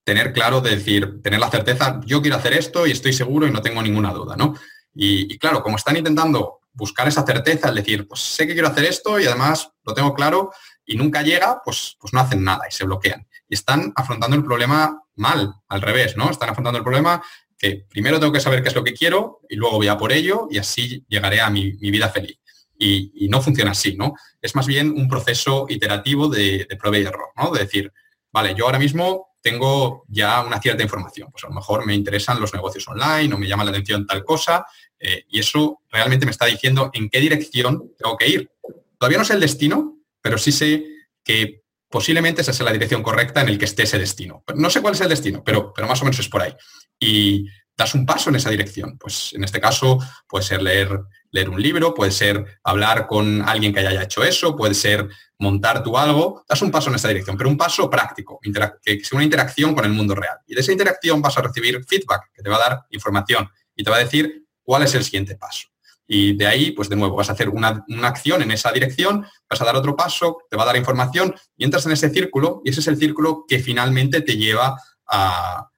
tener 0.03 0.33
claro 0.33 0.59
de 0.61 0.75
decir, 0.75 1.21
tener 1.21 1.39
la 1.39 1.49
certeza, 1.49 2.01
yo 2.05 2.21
quiero 2.21 2.37
hacer 2.37 2.53
esto 2.53 2.85
y 2.85 2.91
estoy 2.91 3.13
seguro 3.13 3.47
y 3.47 3.51
no 3.51 3.61
tengo 3.61 3.81
ninguna 3.81 4.11
duda, 4.11 4.35
¿no? 4.35 4.55
Y, 4.93 5.33
y, 5.33 5.37
claro, 5.37 5.63
como 5.63 5.77
están 5.77 5.97
intentando 5.97 6.59
buscar 6.73 7.07
esa 7.07 7.25
certeza, 7.25 7.69
es 7.69 7.75
decir, 7.75 8.07
pues 8.07 8.21
sé 8.21 8.45
que 8.47 8.53
quiero 8.53 8.67
hacer 8.67 8.85
esto 8.85 9.19
y 9.19 9.25
además 9.25 9.69
lo 9.83 9.93
tengo 9.93 10.13
claro 10.13 10.51
y 10.85 10.97
nunca 10.97 11.21
llega, 11.21 11.61
pues, 11.63 11.95
pues 11.99 12.13
no 12.13 12.19
hacen 12.19 12.43
nada 12.43 12.63
y 12.67 12.71
se 12.71 12.85
bloquean 12.85 13.25
están 13.53 13.93
afrontando 13.95 14.35
el 14.35 14.43
problema 14.43 15.01
mal, 15.15 15.53
al 15.67 15.81
revés, 15.81 16.17
¿no? 16.17 16.29
Están 16.29 16.49
afrontando 16.49 16.77
el 16.77 16.83
problema 16.83 17.21
que 17.57 17.85
primero 17.89 18.19
tengo 18.19 18.33
que 18.33 18.39
saber 18.39 18.61
qué 18.61 18.69
es 18.69 18.75
lo 18.75 18.83
que 18.83 18.93
quiero 18.93 19.39
y 19.49 19.55
luego 19.55 19.77
voy 19.77 19.87
a 19.87 19.97
por 19.97 20.11
ello 20.11 20.47
y 20.51 20.57
así 20.57 21.05
llegaré 21.07 21.39
a 21.39 21.49
mi, 21.49 21.71
vida 21.71 22.09
feliz. 22.09 22.37
Y, 22.77 23.29
no 23.29 23.41
funciona 23.41 23.71
así, 23.71 23.95
¿no? 23.95 24.13
Es 24.41 24.55
más 24.55 24.67
bien 24.67 24.89
un 24.91 25.07
proceso 25.07 25.65
iterativo 25.69 26.27
de, 26.27 26.67
prueba 26.77 26.97
y 26.97 27.03
error, 27.03 27.29
¿no? 27.37 27.51
De 27.51 27.61
decir, 27.61 27.91
vale, 28.31 28.53
yo 28.53 28.65
ahora 28.65 28.79
mismo 28.79 29.37
tengo 29.41 30.03
ya 30.09 30.41
una 30.41 30.59
cierta 30.59 30.83
información, 30.83 31.29
pues 31.31 31.45
a 31.45 31.47
lo 31.47 31.53
mejor 31.53 31.85
me 31.85 31.95
interesan 31.95 32.39
los 32.41 32.53
negocios 32.53 32.85
online 32.87 33.33
o 33.33 33.37
me 33.37 33.47
llama 33.47 33.63
la 33.63 33.71
atención 33.71 34.05
tal 34.05 34.23
cosa 34.23 34.65
eh, 34.99 35.25
y 35.29 35.39
eso 35.39 35.81
realmente 35.89 36.25
me 36.25 36.31
está 36.31 36.45
diciendo 36.45 36.89
en 36.93 37.09
qué 37.09 37.19
dirección 37.19 37.93
tengo 37.97 38.17
que 38.17 38.27
ir. 38.27 38.51
Todavía 38.97 39.17
no 39.17 39.25
sé 39.25 39.33
el 39.33 39.39
destino, 39.39 39.97
pero 40.21 40.37
sí 40.37 40.51
sé 40.51 40.85
que 41.23 41.62
posiblemente 41.93 42.41
esa 42.41 42.53
sea 42.53 42.65
la 42.65 42.71
dirección 42.71 43.03
correcta 43.03 43.41
en 43.41 43.49
el 43.49 43.59
que 43.59 43.65
esté 43.65 43.83
ese 43.83 43.99
destino. 43.99 44.43
No 44.55 44.71
sé 44.71 44.81
cuál 44.81 44.95
es 44.95 45.01
el 45.01 45.09
destino, 45.09 45.43
pero, 45.43 45.71
pero 45.71 45.87
más 45.87 46.01
o 46.01 46.05
menos 46.05 46.17
es 46.17 46.27
por 46.27 46.41
ahí. 46.41 46.51
Y 46.97 47.45
das 47.77 47.93
un 47.93 48.03
paso 48.03 48.31
en 48.31 48.35
esa 48.35 48.49
dirección. 48.49 48.97
Pues 48.97 49.31
en 49.33 49.43
este 49.43 49.61
caso 49.61 49.99
puede 50.27 50.43
ser 50.43 50.63
leer, 50.63 51.01
leer 51.29 51.49
un 51.51 51.61
libro, 51.61 51.93
puede 51.93 52.09
ser 52.09 52.57
hablar 52.63 53.05
con 53.05 53.47
alguien 53.47 53.71
que 53.71 53.81
haya 53.81 54.01
hecho 54.01 54.23
eso, 54.23 54.55
puede 54.55 54.73
ser 54.73 55.07
montar 55.37 55.83
tú 55.83 55.95
algo, 55.95 56.43
das 56.49 56.63
un 56.63 56.71
paso 56.71 56.89
en 56.89 56.95
esa 56.95 57.09
dirección, 57.09 57.37
pero 57.37 57.47
un 57.47 57.57
paso 57.57 57.87
práctico, 57.91 58.39
que 58.41 59.03
sea 59.03 59.15
una 59.15 59.23
interacción 59.23 59.75
con 59.75 59.85
el 59.85 59.91
mundo 59.91 60.15
real. 60.15 60.39
Y 60.47 60.55
de 60.55 60.61
esa 60.61 60.71
interacción 60.71 61.21
vas 61.21 61.37
a 61.37 61.43
recibir 61.43 61.79
feedback, 61.87 62.31
que 62.33 62.41
te 62.41 62.49
va 62.49 62.55
a 62.55 62.69
dar 62.69 62.79
información 62.89 63.47
y 63.75 63.83
te 63.83 63.91
va 63.91 63.97
a 63.97 64.03
decir 64.03 64.47
cuál 64.63 64.81
es 64.81 64.95
el 64.95 65.03
siguiente 65.03 65.35
paso. 65.35 65.67
Y 66.07 66.35
de 66.35 66.47
ahí, 66.47 66.71
pues 66.71 66.89
de 66.89 66.95
nuevo, 66.95 67.15
vas 67.15 67.29
a 67.29 67.33
hacer 67.33 67.49
una, 67.49 67.85
acción 68.03 68.41
en 68.41 68.51
esa 68.51 68.71
dirección, 68.71 69.25
vas 69.49 69.61
a 69.61 69.65
dar 69.65 69.75
otro 69.75 69.95
paso, 69.95 70.39
te 70.49 70.57
va 70.57 70.63
a 70.63 70.67
dar 70.67 70.77
información 70.77 71.33
y 71.55 71.63
entras 71.63 71.85
en 71.85 71.93
ese 71.93 72.09
círculo 72.09 72.61
y 72.65 72.71
ese 72.71 72.81
es 72.81 72.87
el 72.87 72.97
círculo 72.97 73.45
que 73.47 73.59
finalmente 73.59 74.21
te 74.21 74.35
lleva 74.35 74.77
a, 75.07 75.69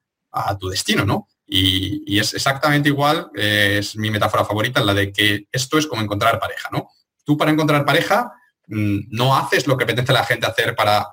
tu 0.60 0.68
destino, 0.68 1.04
¿no? 1.04 1.28
Y, 1.46 2.18
es 2.18 2.34
exactamente 2.34 2.88
igual, 2.88 3.30
es 3.34 3.96
mi 3.96 4.10
metáfora 4.10 4.44
favorita, 4.44 4.82
la 4.82 4.92
de 4.92 5.12
que 5.12 5.46
esto 5.50 5.78
es 5.78 5.86
como 5.86 6.02
encontrar 6.02 6.38
pareja, 6.38 6.68
¿no? 6.72 6.90
Tú 7.24 7.36
para 7.36 7.50
encontrar 7.50 7.84
pareja 7.84 8.32
mm, 8.66 8.98
no 9.10 9.34
haces 9.36 9.66
lo 9.66 9.76
que 9.76 9.84
apetece 9.84 10.12
a 10.12 10.16
la 10.16 10.24
gente 10.24 10.46
hacer 10.46 10.76
para, 10.76 11.06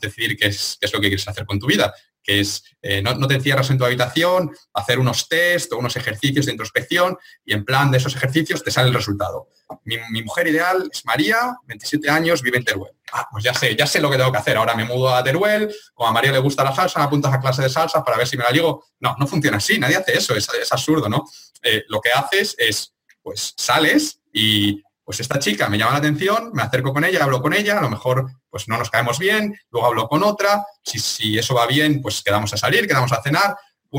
decidir 0.00 0.36
qué 0.36 0.48
es, 0.48 0.76
qué 0.78 0.86
es 0.86 0.92
lo 0.92 1.00
que 1.00 1.08
quieres 1.08 1.26
hacer 1.26 1.46
con 1.46 1.58
tu 1.58 1.66
vida, 1.66 1.92
es 2.38 2.62
eh, 2.82 3.02
no, 3.02 3.26
te 3.26 3.34
encierras 3.34 3.68
en 3.70 3.78
tu 3.78 3.84
habitación, 3.84 4.50
hacer 4.72 4.98
unos 4.98 5.28
test 5.28 5.72
o 5.72 5.78
unos 5.78 5.96
ejercicios 5.96 6.46
de 6.46 6.52
introspección 6.52 7.18
y 7.44 7.52
en 7.52 7.64
plan 7.64 7.90
de 7.90 7.98
esos 7.98 8.16
ejercicios 8.16 8.62
te 8.64 8.70
sale 8.70 8.88
el 8.88 8.94
resultado. 8.94 9.48
Mi, 9.84 9.98
mujer 10.22 10.48
ideal 10.48 10.88
es 10.90 11.04
María, 11.04 11.56
27 11.66 12.08
años, 12.08 12.42
vive 12.42 12.58
en 12.58 12.64
Teruel. 12.64 12.92
Ah, 13.12 13.26
pues 13.30 13.44
ya 13.44 13.52
sé, 13.52 13.76
ya 13.76 13.86
sé 13.86 14.00
lo 14.00 14.10
que 14.10 14.16
tengo 14.16 14.32
que 14.32 14.38
hacer. 14.38 14.56
Ahora 14.56 14.74
me 14.74 14.84
mudo 14.84 15.14
a 15.14 15.22
Teruel, 15.22 15.74
como 15.92 16.08
a 16.08 16.12
María 16.12 16.32
le 16.32 16.38
gusta 16.38 16.64
la 16.64 16.74
salsa, 16.74 16.98
me 16.98 17.04
apuntas 17.04 17.32
a 17.32 17.40
clase 17.40 17.62
de 17.62 17.68
salsa 17.68 18.02
para 18.02 18.16
ver 18.16 18.26
si 18.26 18.36
me 18.36 18.44
la 18.44 18.50
ligo. 18.50 18.84
No, 19.00 19.14
no 19.18 19.26
funciona 19.26 19.58
así, 19.58 19.78
nadie 19.78 19.96
hace 19.96 20.16
eso, 20.16 20.34
es, 20.34 20.48
es 20.60 20.72
absurdo, 20.72 21.08
¿no? 21.08 21.24
Eh, 21.62 21.84
lo 21.88 22.00
que 22.00 22.10
haces 22.10 22.54
es, 22.58 22.94
pues 23.22 23.52
sales 23.56 24.20
y 24.32 24.82
pues 25.04 25.20
esta 25.20 25.38
chica 25.38 25.68
me 25.68 25.76
llama 25.76 25.92
la 25.92 25.98
atención, 25.98 26.50
me 26.54 26.62
acerco 26.62 26.92
con 26.92 27.04
ella, 27.04 27.24
hablo 27.24 27.42
con 27.42 27.52
ella, 27.52 27.78
a 27.78 27.82
lo 27.82 27.90
mejor 27.90 28.30
pues 28.50 28.68
no 28.68 28.76
nos 28.76 28.90
caemos 28.90 29.18
bien, 29.18 29.56
luego 29.70 29.86
hablo 29.86 30.08
con 30.08 30.22
otra, 30.22 30.64
si, 30.82 31.38
eso 31.38 31.54
va 31.54 31.66
bien, 31.66 32.02
pues 32.02 32.22
quedamos 32.22 32.52
a 32.52 32.56
salir, 32.56 32.86
quedamos 32.86 33.12
a 33.12 33.22
cenar, 33.22 33.56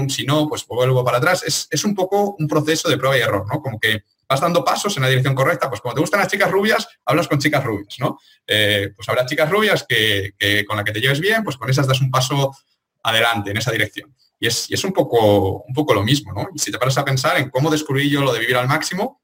si 0.10 0.26
no, 0.26 0.48
pues 0.48 0.66
vuelvo 0.66 1.04
para 1.04 1.18
atrás. 1.18 1.44
Es, 1.44 1.84
un 1.84 1.96
poco 1.96 2.36
un 2.38 2.48
proceso 2.48 2.90
de 2.90 2.98
prueba 2.98 3.18
y 3.18 3.22
error, 3.22 3.46
¿no? 3.52 3.62
Como 3.62 3.80
que 3.80 4.04
vas 4.28 4.40
dando 4.40 4.64
pasos 4.64 4.96
en 4.96 5.04
la 5.04 5.10
dirección 5.10 5.36
correcta, 5.36 5.68
pues 5.68 5.82
como 5.82 5.94
te 5.94 6.00
gustan 6.00 6.22
las 6.22 6.30
chicas 6.30 6.50
rubias, 6.50 6.88
hablas 7.06 7.28
con 7.28 7.40
chicas 7.40 7.64
rubias, 7.64 7.96
¿no? 8.00 8.18
Eh, 8.48 8.94
pues 8.96 9.08
habrá 9.10 9.26
chicas 9.26 9.50
rubias 9.50 9.86
que, 9.88 10.34
con 10.66 10.78
la 10.78 10.84
que 10.84 10.94
te 10.94 11.02
lleves 11.02 11.20
bien, 11.20 11.44
pues 11.44 11.58
con 11.58 11.70
esas 11.70 11.88
das 11.88 12.00
un 12.00 12.10
paso 12.10 12.56
adelante 13.04 13.52
en 13.52 13.58
esa 13.58 13.72
dirección. 13.72 14.16
Y 14.40 14.48
es, 14.48 14.72
es 14.72 14.84
un, 14.84 14.94
poco, 14.94 15.64
un 15.64 15.74
poco 15.74 15.94
lo 15.94 16.04
mismo, 16.04 16.34
¿no? 16.34 16.48
Y 16.56 16.60
si 16.60 16.72
te 16.72 16.78
paras 16.78 16.98
a 16.98 17.06
pensar 17.06 17.38
en 17.38 17.50
cómo 17.50 17.70
descubrí 17.70 18.10
yo 18.10 18.22
lo 18.22 18.32
de 18.32 18.40
vivir 18.40 18.56
al 18.56 18.68
máximo, 18.68 19.22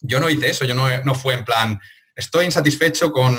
yo 0.00 0.20
no 0.20 0.28
hice 0.28 0.50
eso, 0.50 0.64
yo 0.64 0.74
no, 0.74 0.86
no 1.04 1.14
fue 1.14 1.34
en 1.34 1.44
plan, 1.44 1.80
estoy 2.14 2.46
insatisfecho 2.46 3.10
con, 3.10 3.36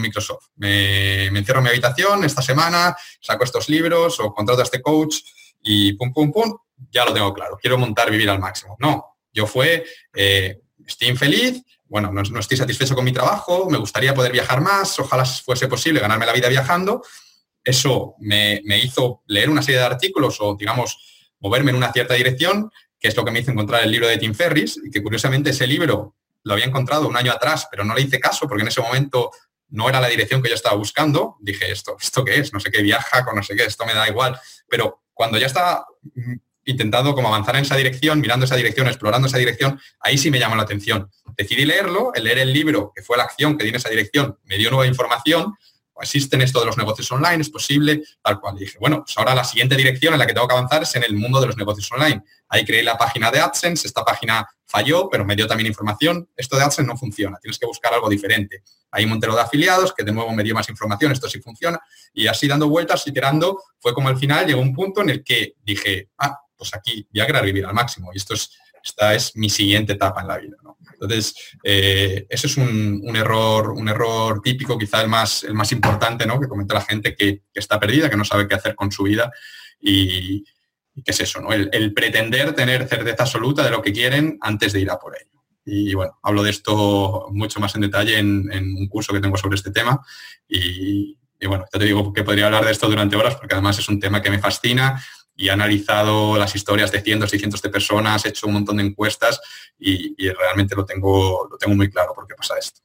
Microsoft. 0.00 0.46
Me, 0.56 1.26
encierro 1.26 1.60
en 1.60 1.64
mi 1.64 1.70
habitación 1.70 2.24
esta 2.24 2.42
semana, 2.42 2.96
saco 3.20 3.44
estos 3.44 3.68
libros 3.68 4.20
o 4.20 4.32
contrato 4.32 4.60
a 4.60 4.64
este 4.64 4.80
coach 4.80 5.16
y 5.62 5.92
pum, 5.94 6.12
pum, 6.12 6.32
pum, 6.32 6.56
ya 6.90 7.04
lo 7.04 7.12
tengo 7.12 7.32
claro. 7.32 7.58
Quiero 7.60 7.78
montar 7.78 8.10
vivir 8.10 8.30
al 8.30 8.38
máximo. 8.38 8.76
No, 8.78 9.16
yo 9.32 9.46
fue, 9.46 9.84
eh, 10.14 10.60
estoy 10.86 11.08
infeliz, 11.08 11.62
bueno, 11.84 12.12
no, 12.12 12.22
estoy 12.38 12.56
satisfecho 12.56 12.94
con 12.94 13.04
mi 13.04 13.12
trabajo, 13.12 13.68
me 13.68 13.78
gustaría 13.78 14.14
poder 14.14 14.32
viajar 14.32 14.60
más, 14.60 14.98
ojalá 15.00 15.24
fuese 15.24 15.66
posible 15.66 16.00
ganarme 16.00 16.26
la 16.26 16.32
vida 16.32 16.48
viajando. 16.48 17.02
Eso 17.62 18.14
me, 18.20 18.62
me 18.64 18.78
hizo 18.78 19.22
leer 19.26 19.50
una 19.50 19.62
serie 19.62 19.80
de 19.80 19.86
artículos 19.86 20.38
o, 20.40 20.56
digamos, 20.56 21.30
moverme 21.40 21.70
en 21.70 21.76
una 21.76 21.92
cierta 21.92 22.14
dirección 22.14 22.70
que 23.00 23.08
es 23.08 23.16
lo 23.16 23.24
que 23.24 23.30
me 23.30 23.40
hizo 23.40 23.50
encontrar 23.50 23.82
el 23.82 23.90
libro 23.90 24.06
de 24.06 24.18
Tim 24.18 24.34
Ferris, 24.34 24.78
y 24.84 24.90
que 24.90 25.02
curiosamente 25.02 25.50
ese 25.50 25.66
libro 25.66 26.16
lo 26.44 26.54
había 26.54 26.66
encontrado 26.66 27.08
un 27.08 27.16
año 27.16 27.32
atrás, 27.32 27.68
pero 27.70 27.84
no 27.84 27.94
le 27.94 28.02
hice 28.02 28.20
caso 28.20 28.46
porque 28.48 28.62
en 28.62 28.68
ese 28.68 28.80
momento 28.80 29.30
no 29.68 29.88
era 29.88 30.00
la 30.00 30.08
dirección 30.08 30.42
que 30.42 30.48
yo 30.48 30.54
estaba 30.54 30.76
buscando. 30.76 31.36
Dije, 31.40 31.70
¿esto, 31.70 31.96
esto 32.00 32.24
qué 32.24 32.38
es? 32.40 32.52
No 32.52 32.60
sé 32.60 32.70
qué 32.70 32.82
viaja, 32.82 33.24
con 33.24 33.36
no 33.36 33.42
sé 33.42 33.54
qué, 33.54 33.64
esto 33.64 33.86
me 33.86 33.94
da 33.94 34.08
igual. 34.08 34.38
Pero 34.68 35.02
cuando 35.14 35.38
ya 35.38 35.46
estaba 35.46 35.86
mm, 36.02 36.34
intentando 36.64 37.14
como 37.14 37.28
avanzar 37.28 37.56
en 37.56 37.62
esa 37.62 37.76
dirección, 37.76 38.20
mirando 38.20 38.46
esa 38.46 38.56
dirección, 38.56 38.86
explorando 38.86 39.28
esa 39.28 39.38
dirección, 39.38 39.80
ahí 40.00 40.18
sí 40.18 40.30
me 40.30 40.38
llamó 40.38 40.56
la 40.56 40.62
atención. 40.62 41.10
Decidí 41.36 41.64
leerlo, 41.64 42.12
el 42.14 42.24
leer 42.24 42.38
el 42.38 42.52
libro, 42.52 42.92
que 42.94 43.02
fue 43.02 43.16
la 43.16 43.24
acción 43.24 43.56
que 43.56 43.64
di 43.64 43.70
en 43.70 43.76
esa 43.76 43.88
dirección, 43.88 44.38
me 44.44 44.56
dio 44.56 44.70
nueva 44.70 44.86
información 44.86 45.54
existen 46.00 46.40
esto 46.42 46.60
de 46.60 46.66
los 46.66 46.76
negocios 46.76 47.10
online, 47.12 47.42
es 47.42 47.50
posible, 47.50 48.02
tal 48.22 48.40
cual. 48.40 48.56
dije, 48.56 48.78
bueno, 48.78 49.02
pues 49.04 49.16
ahora 49.18 49.34
la 49.34 49.44
siguiente 49.44 49.76
dirección 49.76 50.12
en 50.12 50.18
la 50.18 50.26
que 50.26 50.34
tengo 50.34 50.48
que 50.48 50.54
avanzar 50.54 50.82
es 50.82 50.94
en 50.96 51.04
el 51.04 51.14
mundo 51.14 51.40
de 51.40 51.48
los 51.48 51.56
negocios 51.56 51.90
online. 51.92 52.22
Ahí 52.48 52.64
creé 52.64 52.82
la 52.82 52.96
página 52.98 53.30
de 53.30 53.40
AdSense, 53.40 53.86
esta 53.86 54.04
página 54.04 54.46
falló, 54.66 55.08
pero 55.10 55.24
me 55.24 55.36
dio 55.36 55.46
también 55.46 55.66
información. 55.66 56.28
Esto 56.36 56.56
de 56.56 56.62
AdSense 56.62 56.88
no 56.88 56.96
funciona, 56.96 57.38
tienes 57.38 57.58
que 57.58 57.66
buscar 57.66 57.92
algo 57.94 58.08
diferente. 58.08 58.62
Un 58.92 59.08
montero 59.08 59.34
de 59.34 59.40
afiliados 59.40 59.92
que 59.92 60.04
de 60.04 60.12
nuevo 60.12 60.32
me 60.32 60.42
dio 60.42 60.54
más 60.54 60.68
información, 60.68 61.12
esto 61.12 61.28
sí 61.28 61.40
funciona. 61.40 61.80
Y 62.12 62.26
así 62.26 62.48
dando 62.48 62.68
vueltas, 62.68 63.06
iterando, 63.06 63.62
fue 63.78 63.94
como 63.94 64.08
al 64.08 64.18
final 64.18 64.46
llegó 64.46 64.60
un 64.60 64.74
punto 64.74 65.00
en 65.02 65.10
el 65.10 65.24
que 65.24 65.54
dije, 65.62 66.10
ah, 66.18 66.38
pues 66.56 66.74
aquí 66.74 67.06
voy 67.12 67.22
a 67.22 67.26
querer 67.26 67.44
vivir 67.44 67.64
al 67.64 67.74
máximo. 67.74 68.10
Y 68.12 68.18
esto 68.18 68.34
es, 68.34 68.50
esta 68.82 69.14
es 69.14 69.36
mi 69.36 69.50
siguiente 69.50 69.92
etapa 69.92 70.22
en 70.22 70.28
la 70.28 70.38
vida. 70.38 70.56
Entonces, 71.00 71.34
eh, 71.64 72.26
ese 72.28 72.46
es 72.46 72.56
un, 72.56 73.16
error, 73.16 73.70
un 73.70 73.88
error 73.88 74.40
típico, 74.42 74.78
quizá 74.78 75.00
el 75.00 75.08
más, 75.08 75.44
el 75.44 75.54
más 75.54 75.72
importante, 75.72 76.26
¿no? 76.26 76.38
Que 76.38 76.48
comenta 76.48 76.74
la 76.74 76.82
gente 76.82 77.14
que, 77.14 77.42
está 77.54 77.80
perdida, 77.80 78.10
que 78.10 78.16
no 78.16 78.24
sabe 78.24 78.46
qué 78.46 78.54
hacer 78.54 78.74
con 78.74 78.92
su 78.92 79.04
vida 79.04 79.32
y, 79.80 80.44
qué 81.02 81.12
es 81.12 81.20
eso, 81.20 81.40
¿no? 81.40 81.52
El, 81.52 81.94
pretender 81.94 82.54
tener 82.54 82.86
certeza 82.86 83.22
absoluta 83.22 83.64
de 83.64 83.70
lo 83.70 83.80
que 83.80 83.92
quieren 83.92 84.36
antes 84.42 84.72
de 84.74 84.80
ir 84.80 84.90
a 84.90 84.98
por 84.98 85.16
ello. 85.16 85.42
Y 85.64 85.94
bueno, 85.94 86.18
hablo 86.22 86.42
de 86.42 86.50
esto 86.50 87.28
mucho 87.30 87.60
más 87.60 87.74
en 87.74 87.82
detalle 87.82 88.18
en, 88.18 88.50
un 88.76 88.88
curso 88.88 89.12
que 89.14 89.20
tengo 89.20 89.36
sobre 89.36 89.56
este 89.56 89.70
tema 89.70 90.04
y, 90.48 91.16
y 91.38 91.46
bueno, 91.46 91.64
ya 91.72 91.78
te 91.78 91.84
digo 91.84 92.12
que 92.12 92.24
podría 92.24 92.46
hablar 92.46 92.64
de 92.64 92.72
esto 92.72 92.88
durante 92.88 93.16
horas 93.16 93.36
porque 93.36 93.54
además 93.54 93.78
es 93.78 93.88
un 93.88 94.00
tema 94.00 94.20
que 94.20 94.30
me 94.30 94.38
fascina 94.38 95.02
y 95.40 95.48
he 95.48 95.50
analizado 95.50 96.36
las 96.36 96.54
historias 96.54 96.92
de 96.92 97.00
cientos 97.00 97.32
y 97.32 97.38
cientos 97.38 97.62
de 97.62 97.70
personas, 97.70 98.26
he 98.26 98.28
hecho 98.28 98.46
un 98.46 98.52
montón 98.52 98.76
de 98.76 98.82
encuestas 98.82 99.40
y, 99.78 100.14
realmente 100.28 100.76
lo 100.76 100.84
tengo, 100.84 101.48
lo 101.50 101.56
tengo 101.56 101.74
muy 101.74 101.88
claro 101.88 102.12
por 102.14 102.26
qué 102.26 102.34
pasa 102.34 102.58
esto. 102.58 102.80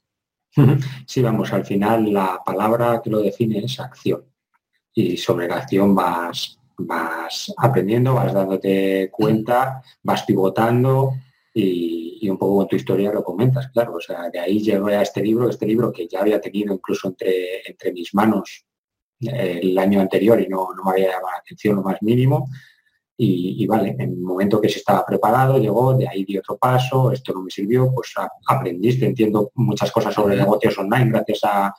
Sí, 1.05 1.21
vamos, 1.21 1.51
al 1.51 1.65
final 1.65 2.13
la 2.13 2.41
palabra 2.45 3.01
que 3.03 3.09
lo 3.09 3.19
define 3.19 3.59
es 3.59 3.77
acción. 3.77 4.23
Y 4.93 5.17
sobre 5.17 5.49
la 5.49 5.57
acción 5.57 5.93
vas, 5.93 6.57
vas 6.77 7.53
aprendiendo, 7.57 8.13
vas 8.13 8.33
dándote 8.33 9.09
cuenta, 9.11 9.83
vas 10.01 10.23
pivotando 10.23 11.11
y, 11.53 12.29
un 12.29 12.37
poco 12.37 12.59
con 12.59 12.67
tu 12.69 12.77
historia 12.77 13.11
lo 13.11 13.21
comentas, 13.21 13.67
claro. 13.67 13.95
O 13.95 13.99
sea, 13.99 14.29
de 14.29 14.39
ahí 14.39 14.61
llegué 14.61 14.95
a 14.95 15.01
este 15.01 15.21
libro, 15.21 15.49
este 15.49 15.67
libro 15.67 15.91
que 15.91 16.07
ya 16.07 16.21
había 16.21 16.39
tenido 16.39 16.73
incluso 16.73 17.09
entre, 17.09 17.69
entre 17.69 17.91
mis 17.91 18.15
manos 18.15 18.65
el 19.27 19.77
año 19.77 20.01
anterior 20.01 20.39
y 20.41 20.47
no, 20.47 20.69
me 20.83 20.91
había 20.91 21.07
llamado 21.07 21.31
la 21.31 21.39
atención 21.39 21.75
lo 21.75 21.83
más 21.83 22.01
mínimo. 22.01 22.49
Y, 23.17 23.65
vale, 23.65 23.91
en 23.91 24.01
el 24.01 24.17
momento 24.17 24.59
que 24.59 24.67
se 24.67 24.79
estaba 24.79 25.05
preparado, 25.05 25.57
llegó, 25.57 25.93
de 25.93 26.05
ahí 26.05 26.25
di 26.25 26.37
otro 26.37 26.57
paso, 26.57 27.13
esto 27.13 27.31
no 27.31 27.43
me 27.43 27.49
sirvió, 27.49 27.89
pues 27.93 28.13
aprendiste, 28.45 29.05
entiendo 29.05 29.51
muchas 29.55 29.89
cosas 29.89 30.13
sobre 30.13 30.35
negocios 30.35 30.77
online 30.77 31.11
gracias 31.11 31.39
a, 31.43 31.73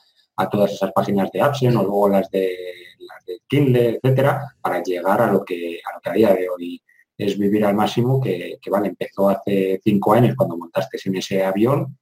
todas 0.49 0.71
esas 0.71 0.91
páginas 0.93 1.31
de 1.31 1.41
Action 1.41 1.75
o 1.77 1.83
luego 1.83 2.09
las 2.09 2.29
de 2.29 2.55
las 2.99 3.25
de 3.25 3.39
Kindle, 3.47 3.99
etcétera, 4.01 4.55
para 4.61 4.83
llegar 4.83 5.19
a 5.19 5.31
lo 5.31 5.43
que 5.43 5.79
a 5.83 5.95
lo 5.95 6.01
que 6.01 6.09
a 6.09 6.13
día 6.13 6.33
de 6.33 6.47
hoy 6.47 6.81
es 7.17 7.37
vivir 7.39 7.65
al 7.65 7.75
máximo, 7.75 8.21
que, 8.21 8.59
que 8.61 8.69
vale, 8.69 8.89
empezó 8.89 9.29
hace 9.29 9.79
cinco 9.83 10.13
años 10.13 10.35
cuando 10.35 10.57
montaste 10.57 10.99
en 11.05 11.15
ese 11.15 11.43
avión, 11.43 11.97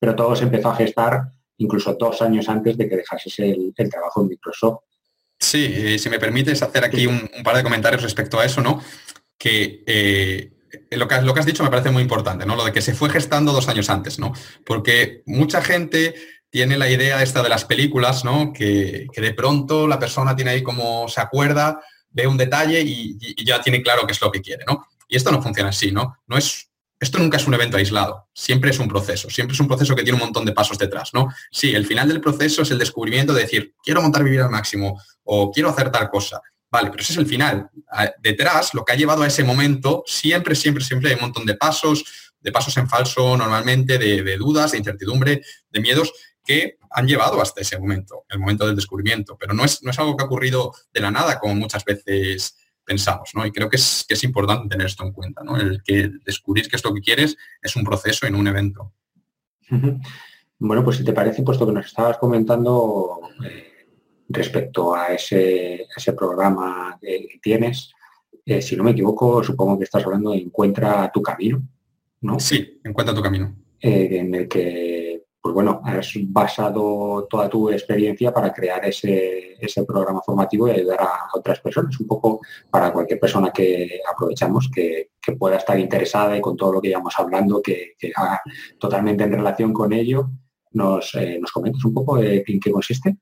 pero 0.00 0.16
todo 0.16 0.34
se 0.34 0.44
empezó 0.44 0.70
a 0.70 0.76
gestar 0.76 1.32
incluso 1.58 1.96
dos 1.98 2.20
años 2.22 2.48
antes 2.48 2.76
de 2.76 2.88
que 2.88 2.96
dejases 2.96 3.38
el, 3.38 3.72
trabajo 3.90 4.22
en 4.22 4.28
Microsoft. 4.28 4.80
Sí, 5.38 5.98
si 5.98 6.08
me 6.08 6.18
permites 6.18 6.62
hacer 6.62 6.84
aquí 6.84 7.06
un, 7.06 7.28
par 7.44 7.56
de 7.56 7.62
comentarios 7.62 8.02
respecto 8.02 8.38
a 8.38 8.44
eso, 8.44 8.60
¿no? 8.60 8.82
Que 9.38 9.82
eh, 9.86 10.52
lo, 10.92 11.06
que, 11.06 11.20
lo 11.20 11.34
que 11.34 11.40
has 11.40 11.46
dicho 11.46 11.62
me 11.62 11.70
parece 11.70 11.90
muy 11.90 12.02
importante, 12.02 12.46
¿no? 12.46 12.56
Lo 12.56 12.64
de 12.64 12.72
que 12.72 12.80
se 12.80 12.94
fue 12.94 13.10
gestando 13.10 13.52
dos 13.52 13.68
años 13.68 13.90
antes, 13.90 14.18
¿no? 14.18 14.32
Porque 14.64 15.22
mucha 15.26 15.60
gente 15.62 16.14
tiene 16.48 16.78
la 16.78 16.88
idea 16.88 17.22
esta 17.22 17.42
de 17.42 17.50
las 17.50 17.64
películas, 17.64 18.24
¿no? 18.24 18.52
Que, 18.52 19.06
de 19.14 19.34
pronto 19.34 19.86
la 19.86 19.98
persona 19.98 20.34
tiene 20.34 20.52
ahí 20.52 20.62
como 20.62 21.06
se 21.08 21.20
acuerda, 21.20 21.80
ve 22.10 22.26
un 22.26 22.38
detalle 22.38 22.80
y, 22.80 23.18
y, 23.20 23.44
ya 23.44 23.60
tiene 23.60 23.82
claro 23.82 24.06
qué 24.06 24.12
es 24.12 24.20
lo 24.20 24.32
que 24.32 24.40
quiere, 24.40 24.64
¿no? 24.66 24.86
Y 25.08 25.16
esto 25.16 25.30
no 25.30 25.42
funciona 25.42 25.68
así, 25.68 25.92
¿no? 25.92 26.16
No 26.26 26.38
es 26.38 26.70
esto 26.98 27.18
nunca 27.18 27.36
es 27.36 27.46
un 27.46 27.54
evento 27.54 27.76
aislado, 27.76 28.28
siempre 28.32 28.70
es 28.70 28.78
un 28.78 28.88
proceso, 28.88 29.28
siempre 29.28 29.54
es 29.54 29.60
un 29.60 29.68
proceso 29.68 29.94
que 29.94 30.02
tiene 30.02 30.16
un 30.16 30.24
montón 30.24 30.44
de 30.44 30.52
pasos 30.52 30.78
detrás, 30.78 31.12
¿no? 31.12 31.28
Sí, 31.50 31.74
el 31.74 31.86
final 31.86 32.08
del 32.08 32.20
proceso 32.20 32.62
es 32.62 32.70
el 32.70 32.78
descubrimiento 32.78 33.34
de 33.34 33.42
decir, 33.42 33.74
quiero 33.82 34.00
montar 34.00 34.24
vivir 34.24 34.40
al 34.40 34.50
máximo 34.50 35.00
o 35.24 35.50
quiero 35.50 35.68
hacer 35.68 35.90
tal 35.90 36.08
cosa. 36.08 36.40
Vale, 36.70 36.90
pero 36.90 37.02
ese 37.02 37.12
es 37.12 37.18
el 37.18 37.26
final. 37.26 37.70
Detrás, 38.20 38.74
lo 38.74 38.84
que 38.84 38.92
ha 38.92 38.96
llevado 38.96 39.22
a 39.22 39.26
ese 39.26 39.44
momento, 39.44 40.02
siempre, 40.06 40.54
siempre, 40.54 40.82
siempre 40.82 41.10
hay 41.10 41.14
un 41.14 41.22
montón 41.22 41.46
de 41.46 41.54
pasos, 41.54 42.32
de 42.40 42.52
pasos 42.52 42.76
en 42.76 42.88
falso 42.88 43.36
normalmente, 43.36 43.98
de, 43.98 44.36
dudas, 44.36 44.72
de 44.72 44.78
incertidumbre, 44.78 45.42
de 45.70 45.80
miedos 45.80 46.12
que 46.44 46.78
han 46.90 47.06
llevado 47.06 47.40
hasta 47.40 47.60
ese 47.60 47.78
momento, 47.78 48.24
el 48.28 48.38
momento 48.38 48.66
del 48.66 48.76
descubrimiento. 48.76 49.36
Pero 49.38 49.54
no 49.54 49.64
es, 49.64 49.82
no 49.82 49.90
es 49.90 49.98
algo 49.98 50.16
que 50.16 50.24
ha 50.24 50.26
ocurrido 50.26 50.74
de 50.92 51.00
la 51.00 51.10
nada, 51.10 51.38
como 51.38 51.54
muchas 51.54 51.84
veces 51.84 52.56
pensamos, 52.86 53.30
¿no? 53.34 53.44
Y 53.44 53.52
creo 53.52 53.68
que 53.68 53.76
es, 53.76 54.04
que 54.08 54.14
es 54.14 54.24
importante 54.24 54.68
tener 54.68 54.86
esto 54.86 55.04
en 55.04 55.12
cuenta, 55.12 55.42
¿no? 55.42 55.56
El 55.56 55.82
que 55.82 56.10
descubrir 56.24 56.68
qué 56.68 56.76
es 56.76 56.84
lo 56.84 56.94
que 56.94 57.00
quieres 57.00 57.36
es 57.60 57.76
un 57.76 57.84
proceso 57.84 58.26
en 58.26 58.36
un 58.36 58.46
evento. 58.46 58.92
Bueno, 60.58 60.84
pues 60.84 60.96
si 60.96 61.04
te 61.04 61.12
parece, 61.12 61.42
puesto 61.42 61.66
que 61.66 61.72
nos 61.72 61.86
estabas 61.86 62.16
comentando 62.18 63.20
eh, 63.44 63.86
respecto 64.28 64.94
a 64.94 65.08
ese, 65.08 65.86
ese 65.94 66.12
programa 66.12 66.98
que 67.00 67.40
tienes, 67.42 67.92
eh, 68.44 68.62
si 68.62 68.76
no 68.76 68.84
me 68.84 68.92
equivoco, 68.92 69.42
supongo 69.42 69.76
que 69.76 69.84
estás 69.84 70.04
hablando 70.04 70.30
de 70.30 70.38
Encuentra 70.38 71.10
tu 71.12 71.20
camino, 71.20 71.62
¿no? 72.20 72.38
Sí, 72.38 72.80
Encuentra 72.84 73.14
tu 73.14 73.22
camino. 73.22 73.54
Eh, 73.80 74.08
en 74.12 74.34
el 74.34 74.48
que 74.48 74.95
pues 75.46 75.54
bueno, 75.54 75.80
has 75.84 76.12
basado 76.24 77.28
toda 77.30 77.48
tu 77.48 77.70
experiencia 77.70 78.34
para 78.34 78.52
crear 78.52 78.84
ese, 78.84 79.56
programa 79.86 80.20
formativo 80.20 80.66
y 80.66 80.72
ayudar 80.72 81.00
a, 81.02 81.28
otras 81.34 81.60
personas. 81.60 82.00
Un 82.00 82.08
poco 82.08 82.40
para 82.68 82.92
cualquier 82.92 83.20
persona 83.20 83.52
que 83.52 84.00
aprovechamos, 84.12 84.68
que, 84.74 85.10
pueda 85.38 85.56
estar 85.56 85.78
interesada 85.78 86.36
y 86.36 86.40
con 86.40 86.56
todo 86.56 86.72
lo 86.72 86.80
que 86.80 86.88
íbamos 86.88 87.14
hablando, 87.16 87.62
que, 87.62 87.94
haga 88.16 88.40
totalmente 88.76 89.22
en 89.22 89.32
relación 89.34 89.72
con 89.72 89.92
ello, 89.92 90.30
nos, 90.72 91.14
eh, 91.14 91.38
nos 91.40 91.52
comentas 91.52 91.84
un 91.84 91.94
poco 91.94 92.20
en 92.20 92.58
qué 92.58 92.72
consiste. 92.72 93.16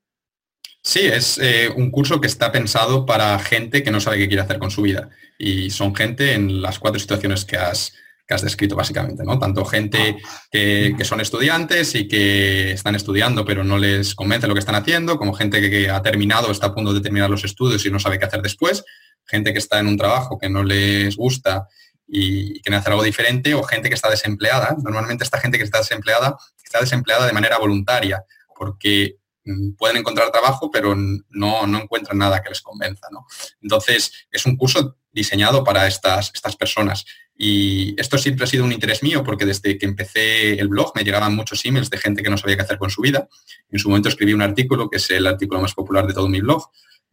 Sí, 0.83 1.01
es 1.01 1.37
eh, 1.37 1.69
un 1.77 1.91
curso 1.91 2.23
que 2.23 2.27
está 2.27 2.51
pensado 2.51 3.05
para 3.05 3.39
gente 3.39 3.83
que 3.83 3.91
no 3.91 4.01
sabe 4.01 4.17
qué 4.17 4.29
quiere 4.29 4.45
hacer 4.45 4.59
con 4.59 4.71
su 4.71 4.81
vida. 4.81 5.11
Y 5.39 5.69
son 5.69 5.95
gente 5.95 6.33
en 6.33 6.63
las 6.63 6.79
cuatro 6.79 6.99
situaciones 6.99 7.45
que 7.45 7.59
has, 7.59 7.93
que 8.27 8.35
has 8.35 8.43
descrito 8.43 8.75
básicamente, 8.77 9.23
¿no? 9.25 9.39
Tanto 9.39 9.65
gente 9.65 10.17
que, 10.51 10.97
son 11.05 11.21
estudiantes 11.21 11.95
y 11.95 12.09
que 12.09 12.73
están 12.73 12.95
estudiando 12.95 13.45
pero 13.45 13.65
no 13.65 13.79
les 13.79 14.15
convence 14.15 14.47
lo 14.47 14.55
que 14.55 14.61
están 14.61 14.75
haciendo, 14.75 15.19
como 15.19 15.35
gente 15.35 15.69
que, 15.71 15.91
ha 15.91 16.03
terminado, 16.03 16.51
está 16.51 16.69
a 16.69 16.75
punto 16.75 16.95
de 16.95 17.01
terminar 17.01 17.31
los 17.31 17.45
estudios 17.45 17.85
y 17.85 17.91
no 17.91 17.99
sabe 17.99 18.19
qué 18.19 18.25
hacer 18.25 18.43
después, 18.43 18.85
gente 19.27 19.53
que 19.53 19.59
está 19.59 19.79
en 19.79 19.87
un 19.87 19.97
trabajo 19.97 20.39
que 20.39 20.49
no 20.49 20.63
les 20.63 21.17
gusta 21.17 21.69
y 22.07 22.61
quiere 22.61 22.77
hacer 22.77 22.93
algo 22.93 23.05
diferente, 23.05 23.55
o 23.55 23.63
gente 23.63 23.89
que 23.89 23.95
está 23.95 24.11
desempleada. 24.11 24.77
Normalmente 24.83 25.25
esta 25.25 25.41
gente 25.41 25.57
que 25.57 25.65
está 25.65 25.79
desempleada 25.79 26.37
está 26.63 26.81
desempleada 26.81 27.27
de 27.27 27.33
manera 27.33 27.59
voluntaria, 27.59 28.25
porque 28.57 29.17
Mm, 29.45 29.73
pueden 29.77 29.99
encontrar 29.99 30.31
trabajo, 30.31 30.71
pero 30.71 30.95
no, 30.97 31.67
no 31.67 31.79
encuentran 31.79 32.19
nada 32.19 32.43
que 32.43 32.49
les 32.49 32.63
convenza. 32.63 33.09
¿no? 33.11 33.27
Entonces, 33.61 34.27
es 34.31 34.47
un 34.47 34.57
curso 34.57 34.97
diseñado 35.13 35.63
para 35.63 35.87
estas, 35.87 36.31
estas 36.35 36.57
personas. 36.57 37.05
Y 37.37 38.01
esto 38.01 38.17
siempre 38.17 38.45
ha 38.45 38.47
sido 38.47 38.65
un 38.65 38.73
interés 38.73 39.03
mío 39.03 39.25
porque 39.25 39.45
desde 39.45 39.77
que 39.77 39.87
empecé 39.87 40.53
el 40.55 40.69
blog 40.69 40.93
me 40.95 41.03
llegaban 41.03 41.35
muchos 41.35 41.65
emails 41.65 41.91
de 41.91 41.99
gente 41.99 42.23
que 42.23 42.31
no 42.31 42.39
sabía 42.39 42.57
qué 42.57 42.63
hacer 42.63 42.79
con 42.79 42.91
su 42.91 43.03
vida. 43.03 43.29
En 43.71 43.79
su 43.79 43.89
momento 43.89 44.09
escribí 44.09 44.33
un 44.33 44.43
artículo, 44.43 44.89
que 44.89 44.99
es 44.99 45.11
el 45.11 45.27
artículo 45.27 45.61
más 45.61 45.75
popular 45.75 46.07
de 46.07 46.15
todo 46.15 46.29
mi 46.29 46.41
blog. 46.41 46.71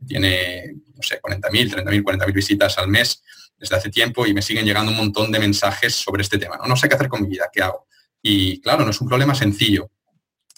Tiene, 0.07 0.73
no 0.95 1.01
sé, 1.01 1.19
40.000, 1.21 1.83
30.000, 1.83 2.03
40.000 2.03 2.33
visitas 2.33 2.77
al 2.77 2.87
mes 2.87 3.23
desde 3.57 3.75
hace 3.75 3.89
tiempo 3.89 4.25
y 4.25 4.33
me 4.33 4.41
siguen 4.41 4.65
llegando 4.65 4.91
un 4.91 4.97
montón 4.97 5.31
de 5.31 5.39
mensajes 5.39 5.95
sobre 5.95 6.21
este 6.21 6.37
tema. 6.37 6.57
No, 6.57 6.67
no 6.67 6.75
sé 6.75 6.87
qué 6.87 6.95
hacer 6.95 7.07
con 7.07 7.21
mi 7.21 7.27
vida, 7.27 7.49
¿qué 7.51 7.61
hago? 7.61 7.87
Y 8.21 8.61
claro, 8.61 8.83
no 8.83 8.91
es 8.91 9.01
un 9.01 9.07
problema 9.07 9.33
sencillo. 9.33 9.89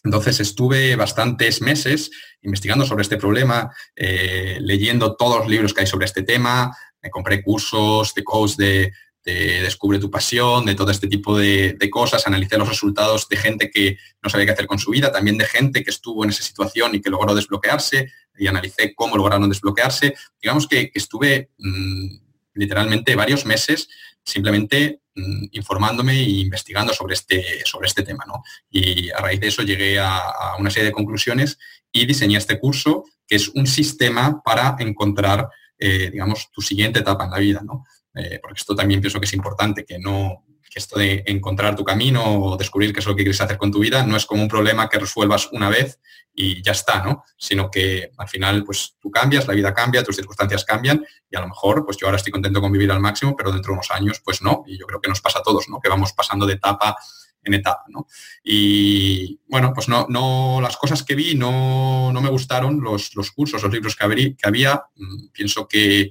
Entonces 0.03 0.41
estuve 0.41 0.95
bastantes 0.97 1.61
meses 1.61 2.11
investigando 2.41 2.85
sobre 2.85 3.03
este 3.03 3.17
problema, 3.17 3.73
eh, 3.95 4.57
leyendo 4.59 5.15
todos 5.15 5.39
los 5.39 5.47
libros 5.47 5.73
que 5.73 5.81
hay 5.81 5.87
sobre 5.87 6.05
este 6.05 6.23
tema, 6.23 6.75
me 7.01 7.09
compré 7.09 7.41
cursos 7.41 8.13
de 8.13 8.23
coach 8.23 8.55
de, 8.55 8.91
Descubre 9.23 9.99
tu 9.99 10.11
pasión, 10.11 10.65
de 10.65 10.75
todo 10.75 10.91
este 10.91 11.07
tipo 11.07 11.37
de, 11.37 11.77
cosas, 11.89 12.27
analicé 12.27 12.57
los 12.57 12.67
resultados 12.67 13.29
de 13.29 13.37
gente 13.37 13.69
que 13.69 13.97
no 14.21 14.29
sabía 14.29 14.47
qué 14.47 14.51
hacer 14.51 14.67
con 14.67 14.79
su 14.79 14.91
vida, 14.91 15.11
también 15.11 15.37
de 15.37 15.45
gente 15.45 15.83
que 15.83 15.91
estuvo 15.91 16.23
en 16.23 16.31
esa 16.31 16.43
situación 16.43 16.95
y 16.95 17.01
que 17.01 17.09
logró 17.09 17.33
desbloquearse, 17.33 18.11
y 18.37 18.47
analicé 18.47 18.93
cómo 18.95 19.15
lograron 19.15 19.49
desbloquearse. 19.49 20.15
Digamos 20.41 20.67
que, 20.67 20.91
estuve 20.93 21.51
mm, 21.57 22.07
literalmente 22.55 23.15
varios 23.15 23.45
meses 23.45 23.87
simplemente 24.25 25.01
mm, 25.15 25.45
informándome 25.51 26.13
e 26.13 26.29
investigando 26.41 26.93
sobre 26.93 27.13
este, 27.13 27.63
sobre 27.65 27.87
este 27.87 28.03
tema. 28.03 28.23
¿no? 28.27 28.43
Y 28.69 29.09
a 29.11 29.17
raíz 29.17 29.39
de 29.39 29.47
eso 29.47 29.61
llegué 29.63 29.99
a, 29.99 30.55
una 30.59 30.69
serie 30.69 30.87
de 30.87 30.93
conclusiones 30.93 31.57
y 31.91 32.05
diseñé 32.05 32.37
este 32.37 32.59
curso, 32.59 33.05
que 33.27 33.35
es 33.35 33.49
un 33.49 33.67
sistema 33.67 34.41
para 34.43 34.75
encontrar, 34.79 35.49
eh, 35.77 36.09
digamos, 36.11 36.51
tu 36.51 36.61
siguiente 36.61 36.99
etapa 36.99 37.25
en 37.25 37.31
la 37.31 37.39
vida. 37.39 37.61
¿no? 37.63 37.85
Eh, 38.15 38.39
porque 38.41 38.59
esto 38.59 38.75
también 38.75 39.01
pienso 39.01 39.19
que 39.19 39.25
es 39.25 39.33
importante, 39.33 39.85
que 39.85 39.97
no, 39.99 40.45
que 40.73 40.79
esto 40.79 40.97
de 40.97 41.23
encontrar 41.27 41.75
tu 41.75 41.83
camino 41.83 42.23
o 42.23 42.57
descubrir 42.57 42.93
qué 42.93 42.99
es 42.99 43.05
lo 43.05 43.15
que 43.15 43.23
quieres 43.23 43.39
hacer 43.39 43.57
con 43.57 43.71
tu 43.71 43.79
vida 43.79 44.03
no 44.03 44.17
es 44.17 44.25
como 44.25 44.41
un 44.41 44.47
problema 44.47 44.89
que 44.89 44.97
resuelvas 44.97 45.49
una 45.51 45.69
vez 45.69 45.99
y 46.33 46.63
ya 46.63 46.71
está, 46.71 47.03
¿no? 47.03 47.23
Sino 47.37 47.69
que 47.69 48.11
al 48.17 48.27
final, 48.27 48.63
pues 48.63 48.95
tú 48.99 49.11
cambias, 49.11 49.47
la 49.47 49.53
vida 49.53 49.71
cambia, 49.71 50.03
tus 50.03 50.15
circunstancias 50.15 50.65
cambian 50.65 51.05
y 51.29 51.35
a 51.35 51.41
lo 51.41 51.47
mejor, 51.47 51.85
pues 51.85 51.97
yo 51.97 52.07
ahora 52.07 52.17
estoy 52.17 52.31
contento 52.31 52.59
con 52.59 52.71
vivir 52.71 52.91
al 52.91 52.99
máximo, 52.99 53.35
pero 53.35 53.51
dentro 53.51 53.71
de 53.71 53.73
unos 53.73 53.91
años, 53.91 54.19
pues 54.25 54.41
no. 54.41 54.63
Y 54.65 54.79
yo 54.79 54.87
creo 54.87 54.99
que 54.99 55.09
nos 55.09 55.21
pasa 55.21 55.39
a 55.39 55.43
todos, 55.43 55.69
¿no? 55.69 55.79
Que 55.79 55.89
vamos 55.89 56.13
pasando 56.13 56.47
de 56.47 56.53
etapa 56.53 56.97
en 57.43 57.53
etapa, 57.53 57.83
¿no? 57.89 58.07
Y 58.43 59.39
bueno, 59.47 59.73
pues 59.75 59.89
no, 59.89 60.07
no 60.09 60.59
las 60.61 60.77
cosas 60.77 61.03
que 61.03 61.13
vi 61.13 61.35
no, 61.35 62.11
no 62.11 62.21
me 62.21 62.29
gustaron, 62.29 62.81
los, 62.81 63.15
los 63.15 63.31
cursos, 63.31 63.61
los 63.61 63.71
libros 63.71 63.95
que, 63.95 64.35
que 64.35 64.47
había, 64.47 64.81
mm, 64.95 65.27
pienso 65.31 65.67
que 65.67 66.09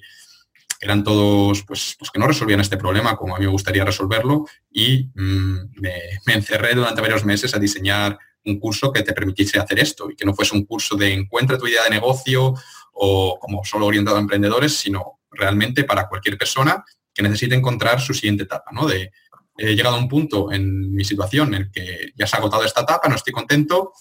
eran 0.83 1.05
todos 1.05 1.63
pues, 1.63 1.95
pues, 1.97 2.11
que 2.11 2.19
no 2.19 2.27
resolvían 2.27 2.59
este 2.59 2.77
problema 2.77 3.17
como 3.17 3.37
a 3.37 3.39
mí 3.39 3.45
me 3.45 3.53
gustaría 3.53 3.85
resolverlo 3.85 4.47
y 4.69 5.11
mm, 5.15 5.81
me, 5.81 6.35
encerré 6.35 6.75
durante 6.75 7.01
varios 7.01 7.25
meses 7.25 7.55
a 7.55 7.61
diseñar 7.61 8.19
un 8.45 8.59
curso 8.59 8.93
que 8.93 9.05
te 9.05 9.13
permitiese 9.13 9.61
hacer 9.61 9.79
esto 9.79 10.11
y 10.11 10.17
que 10.17 10.25
no 10.25 10.35
fuese 10.35 10.57
un 10.57 10.65
curso 10.65 10.97
de 10.97 11.13
encuentra 11.13 11.57
tu 11.57 11.69
idea 11.69 11.85
de 11.85 11.91
negocio 11.91 12.55
o 12.95 13.39
como 13.41 13.65
solo 13.65 13.87
orientado 13.87 14.17
a 14.17 14.21
emprendedores, 14.21 14.77
sino 14.77 15.21
realmente 15.31 15.85
para 15.85 16.09
cualquier 16.09 16.37
persona 16.37 16.85
que 17.15 17.23
necesite 17.23 17.55
encontrar 17.55 18.01
su 18.01 18.13
siguiente 18.13 18.43
etapa, 18.43 18.73
¿no? 18.73 18.87
De, 18.87 19.13
he 19.57 19.77
llegado 19.77 19.97
a 19.97 20.01
un 20.01 20.09
punto 20.09 20.51
en 20.51 20.93
mi 20.93 21.05
situación 21.05 21.55
en 21.55 21.63
el 21.63 21.71
que 21.71 22.13
ya 22.17 22.27
se 22.27 22.35
ha 22.35 22.41
agotado 22.41 22.65
esta 22.65 22.81
etapa, 22.81 23.09
no 23.09 23.15
estoy 23.15 23.33
contento, 23.33 23.93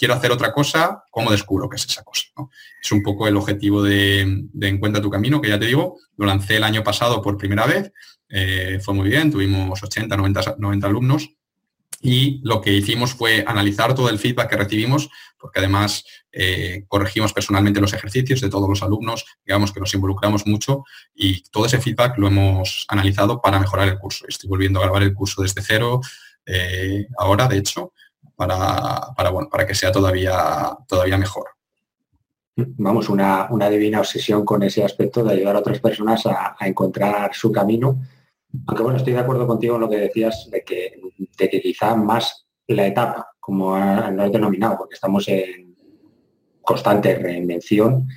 quiero 0.00 0.14
hacer 0.14 0.32
otra 0.32 0.50
cosa, 0.50 1.04
¿cómo 1.10 1.30
descubro 1.30 1.68
qué 1.68 1.76
es 1.76 1.84
esa 1.84 2.02
cosa? 2.02 2.22
Es 2.82 2.90
un 2.90 3.02
poco 3.02 3.28
el 3.28 3.36
objetivo 3.36 3.82
de, 3.82 4.46
Encuentra 4.62 5.02
tu 5.02 5.10
Camino, 5.10 5.42
que 5.42 5.50
ya 5.50 5.58
te 5.58 5.66
digo, 5.66 5.98
lo 6.16 6.24
lancé 6.24 6.56
el 6.56 6.64
año 6.64 6.82
pasado 6.82 7.20
por 7.20 7.36
primera 7.36 7.66
vez, 7.66 7.92
eh, 8.30 8.80
fue 8.82 8.94
muy 8.94 9.10
bien, 9.10 9.30
tuvimos 9.30 9.82
80, 9.82 10.16
90, 10.16 10.56
90 10.56 10.86
alumnos 10.86 11.28
y 12.00 12.40
lo 12.44 12.62
que 12.62 12.72
hicimos 12.72 13.12
fue 13.12 13.44
analizar 13.46 13.94
todo 13.94 14.08
el 14.08 14.18
feedback 14.18 14.48
que 14.48 14.56
recibimos, 14.56 15.10
porque 15.38 15.58
además 15.58 16.02
eh, 16.32 16.84
corregimos 16.88 17.34
personalmente 17.34 17.78
los 17.78 17.92
ejercicios 17.92 18.40
de 18.40 18.48
todos 18.48 18.70
los 18.70 18.82
alumnos, 18.82 19.26
digamos 19.44 19.70
que 19.70 19.80
nos 19.80 19.92
involucramos 19.92 20.46
mucho 20.46 20.84
y 21.14 21.42
todo 21.50 21.66
ese 21.66 21.78
feedback 21.78 22.16
lo 22.16 22.28
hemos 22.28 22.86
analizado 22.88 23.42
para 23.42 23.60
mejorar 23.60 23.86
el 23.88 23.98
curso. 23.98 24.24
Estoy 24.26 24.48
volviendo 24.48 24.78
a 24.80 24.84
grabar 24.84 25.02
el 25.02 25.12
curso 25.12 25.42
desde 25.42 25.60
cero 25.60 26.00
eh, 26.46 27.06
ahora, 27.18 27.46
de 27.48 27.58
hecho, 27.58 27.92
para, 28.46 29.30
bueno, 29.30 29.48
para 29.50 29.66
que 29.66 29.74
sea 29.74 29.92
todavía, 29.92 30.74
todavía 30.88 31.18
mejor. 31.18 31.48
Vamos, 32.56 33.10
una, 33.10 33.48
divina 33.68 34.00
obsesión 34.00 34.44
con 34.46 34.62
ese 34.62 34.82
aspecto 34.82 35.22
de 35.22 35.34
ayudar 35.34 35.56
a 35.56 35.58
otras 35.58 35.80
personas 35.80 36.24
a, 36.24 36.56
encontrar 36.60 37.34
su 37.34 37.52
camino. 37.52 38.00
Aunque 38.66 38.82
bueno, 38.82 38.98
estoy 38.98 39.12
de 39.12 39.18
acuerdo 39.18 39.46
contigo 39.46 39.74
en 39.74 39.82
lo 39.82 39.90
que 39.90 39.98
decías 39.98 40.48
de 40.50 40.62
que, 40.64 41.00
de 41.38 41.50
que 41.50 41.60
quizá 41.60 41.94
más 41.94 42.46
la 42.66 42.86
etapa, 42.86 43.28
como 43.38 43.76
lo 43.78 44.24
he 44.24 44.30
denominado, 44.30 44.78
porque 44.78 44.94
estamos 44.94 45.28
en 45.28 45.76
constante 46.62 47.16
reinvención 47.16 48.08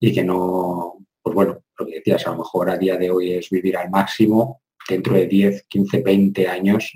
y 0.00 0.12
que 0.12 0.24
no, 0.24 1.06
pues 1.22 1.34
bueno, 1.34 1.58
lo 1.78 1.86
que 1.86 1.96
decías, 1.96 2.26
a 2.26 2.30
lo 2.30 2.38
mejor 2.38 2.70
a 2.70 2.78
día 2.78 2.96
de 2.96 3.10
hoy 3.10 3.32
es 3.32 3.50
vivir 3.50 3.76
al 3.76 3.90
máximo, 3.90 4.62
dentro 4.88 5.14
de 5.14 5.26
10, 5.26 5.64
15, 5.68 6.00
20 6.00 6.48
años 6.48 6.92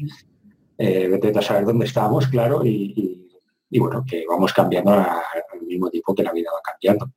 eh, 0.83 1.09
vete 1.09 1.39
a 1.39 1.43
saber 1.43 1.67
dónde 1.67 1.85
estamos, 1.85 2.27
claro, 2.29 2.65
y, 2.65 3.29
bueno, 3.71 4.03
que 4.09 4.25
vamos 4.27 4.55
cambiando 4.55 4.93
al 4.93 5.61
mismo 5.67 5.91
tiempo 5.91 6.15
que 6.15 6.23
la 6.23 6.33
vida 6.33 6.49
va 6.55 6.63
cambiando. 6.65 7.13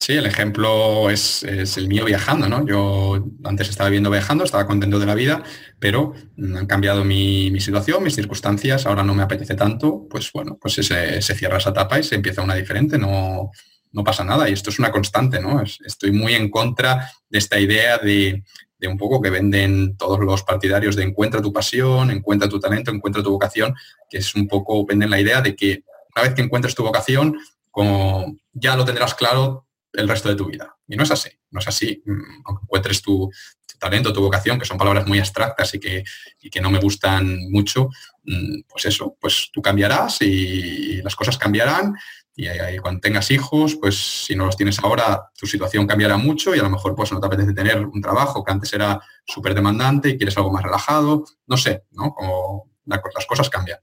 Sí, 0.00 0.14
el 0.14 0.24
ejemplo 0.24 1.10
es, 1.10 1.44
el 1.44 1.88
mío 1.88 2.06
viajando, 2.06 2.48
¿no? 2.48 2.66
Yo 2.66 3.22
antes 3.44 3.68
estaba 3.68 3.90
viendo 3.90 4.10
viajando, 4.10 4.44
estaba 4.44 4.66
contento 4.66 4.98
de 4.98 5.04
la 5.04 5.14
vida, 5.14 5.42
pero 5.78 6.14
han 6.38 6.66
cambiado 6.66 7.04
mi, 7.04 7.60
situación, 7.60 8.02
mis 8.02 8.14
circunstancias, 8.14 8.86
ahora 8.86 9.04
no 9.04 9.14
me 9.14 9.22
apetece 9.22 9.56
tanto, 9.56 10.06
pues 10.08 10.32
bueno, 10.32 10.56
pues 10.58 10.74
se, 10.74 11.20
se, 11.20 11.34
cierra 11.34 11.58
esa 11.58 11.70
etapa 11.70 11.98
y 11.98 12.04
se 12.04 12.14
empieza 12.14 12.40
una 12.40 12.54
diferente, 12.54 12.96
no, 12.96 13.50
no 13.92 14.04
pasa 14.04 14.24
nada. 14.24 14.48
Y 14.48 14.54
esto 14.54 14.70
es 14.70 14.78
una 14.78 14.90
constante, 14.90 15.38
¿no? 15.38 15.62
Estoy 15.62 16.12
muy 16.12 16.32
en 16.32 16.50
contra 16.50 17.12
de 17.28 17.38
esta 17.38 17.60
idea 17.60 17.98
de, 17.98 18.42
de 18.82 18.88
un 18.88 18.98
poco 18.98 19.22
que 19.22 19.30
venden 19.30 19.96
todos 19.96 20.18
los 20.18 20.42
partidarios 20.42 20.96
de 20.96 21.04
encuentra 21.04 21.40
tu 21.40 21.52
pasión, 21.52 22.10
encuentra 22.10 22.48
tu 22.48 22.58
talento, 22.58 22.90
encuentra 22.90 23.22
tu 23.22 23.30
vocación, 23.30 23.76
que 24.10 24.18
es 24.18 24.34
un 24.34 24.48
poco, 24.48 24.84
venden 24.84 25.08
la 25.08 25.20
idea 25.20 25.40
de 25.40 25.54
que 25.54 25.84
una 26.16 26.24
vez 26.24 26.34
que 26.34 26.42
encuentres 26.42 26.74
tu 26.74 26.82
vocación, 26.82 27.38
como 27.70 28.36
ya 28.52 28.74
lo 28.74 28.84
tendrás 28.84 29.14
claro 29.14 29.68
el 29.92 30.08
resto 30.08 30.28
de 30.28 30.34
tu 30.34 30.46
vida. 30.46 30.76
Y 30.88 30.96
no 30.96 31.04
es 31.04 31.12
así, 31.12 31.30
no 31.52 31.60
es 31.60 31.68
así. 31.68 32.02
Mm, 32.04 32.42
aunque 32.44 32.64
encuentres 32.64 33.00
tu, 33.00 33.30
talento, 33.78 34.12
tu 34.12 34.20
vocación, 34.20 34.58
que 34.58 34.66
son 34.66 34.78
palabras 34.78 35.06
muy 35.06 35.20
abstractas 35.20 35.74
y 35.74 35.80
que, 35.80 36.04
y 36.40 36.50
que 36.50 36.60
no 36.60 36.70
me 36.70 36.80
gustan 36.80 37.50
mucho, 37.50 37.88
mm, 38.24 38.62
pues 38.68 38.86
eso, 38.86 39.16
pues 39.20 39.48
tú 39.52 39.62
cambiarás 39.62 40.22
y 40.22 41.00
las 41.02 41.14
cosas 41.14 41.38
cambiarán 41.38 41.94
y 42.34 42.78
cuando 42.78 43.00
tengas 43.00 43.30
hijos, 43.30 43.76
pues 43.76 44.24
si 44.24 44.34
no 44.34 44.46
los 44.46 44.56
tienes 44.56 44.78
ahora, 44.82 45.30
tu 45.38 45.46
situación 45.46 45.86
cambiará 45.86 46.16
mucho 46.16 46.54
y 46.54 46.58
a 46.58 46.62
lo 46.62 46.70
mejor 46.70 46.94
pues 46.94 47.12
no 47.12 47.20
te 47.20 47.26
apetece 47.26 47.52
tener 47.52 47.84
un 47.84 48.00
trabajo 48.00 48.42
que 48.42 48.52
antes 48.52 48.72
era 48.72 49.00
súper 49.26 49.54
demandante 49.54 50.10
y 50.10 50.16
quieres 50.16 50.36
algo 50.38 50.50
más 50.50 50.62
relajado, 50.62 51.24
no 51.46 51.56
sé, 51.56 51.84
¿no? 51.90 52.14
Como 52.14 52.70
las 52.86 53.26
cosas 53.26 53.50
cambian. 53.50 53.78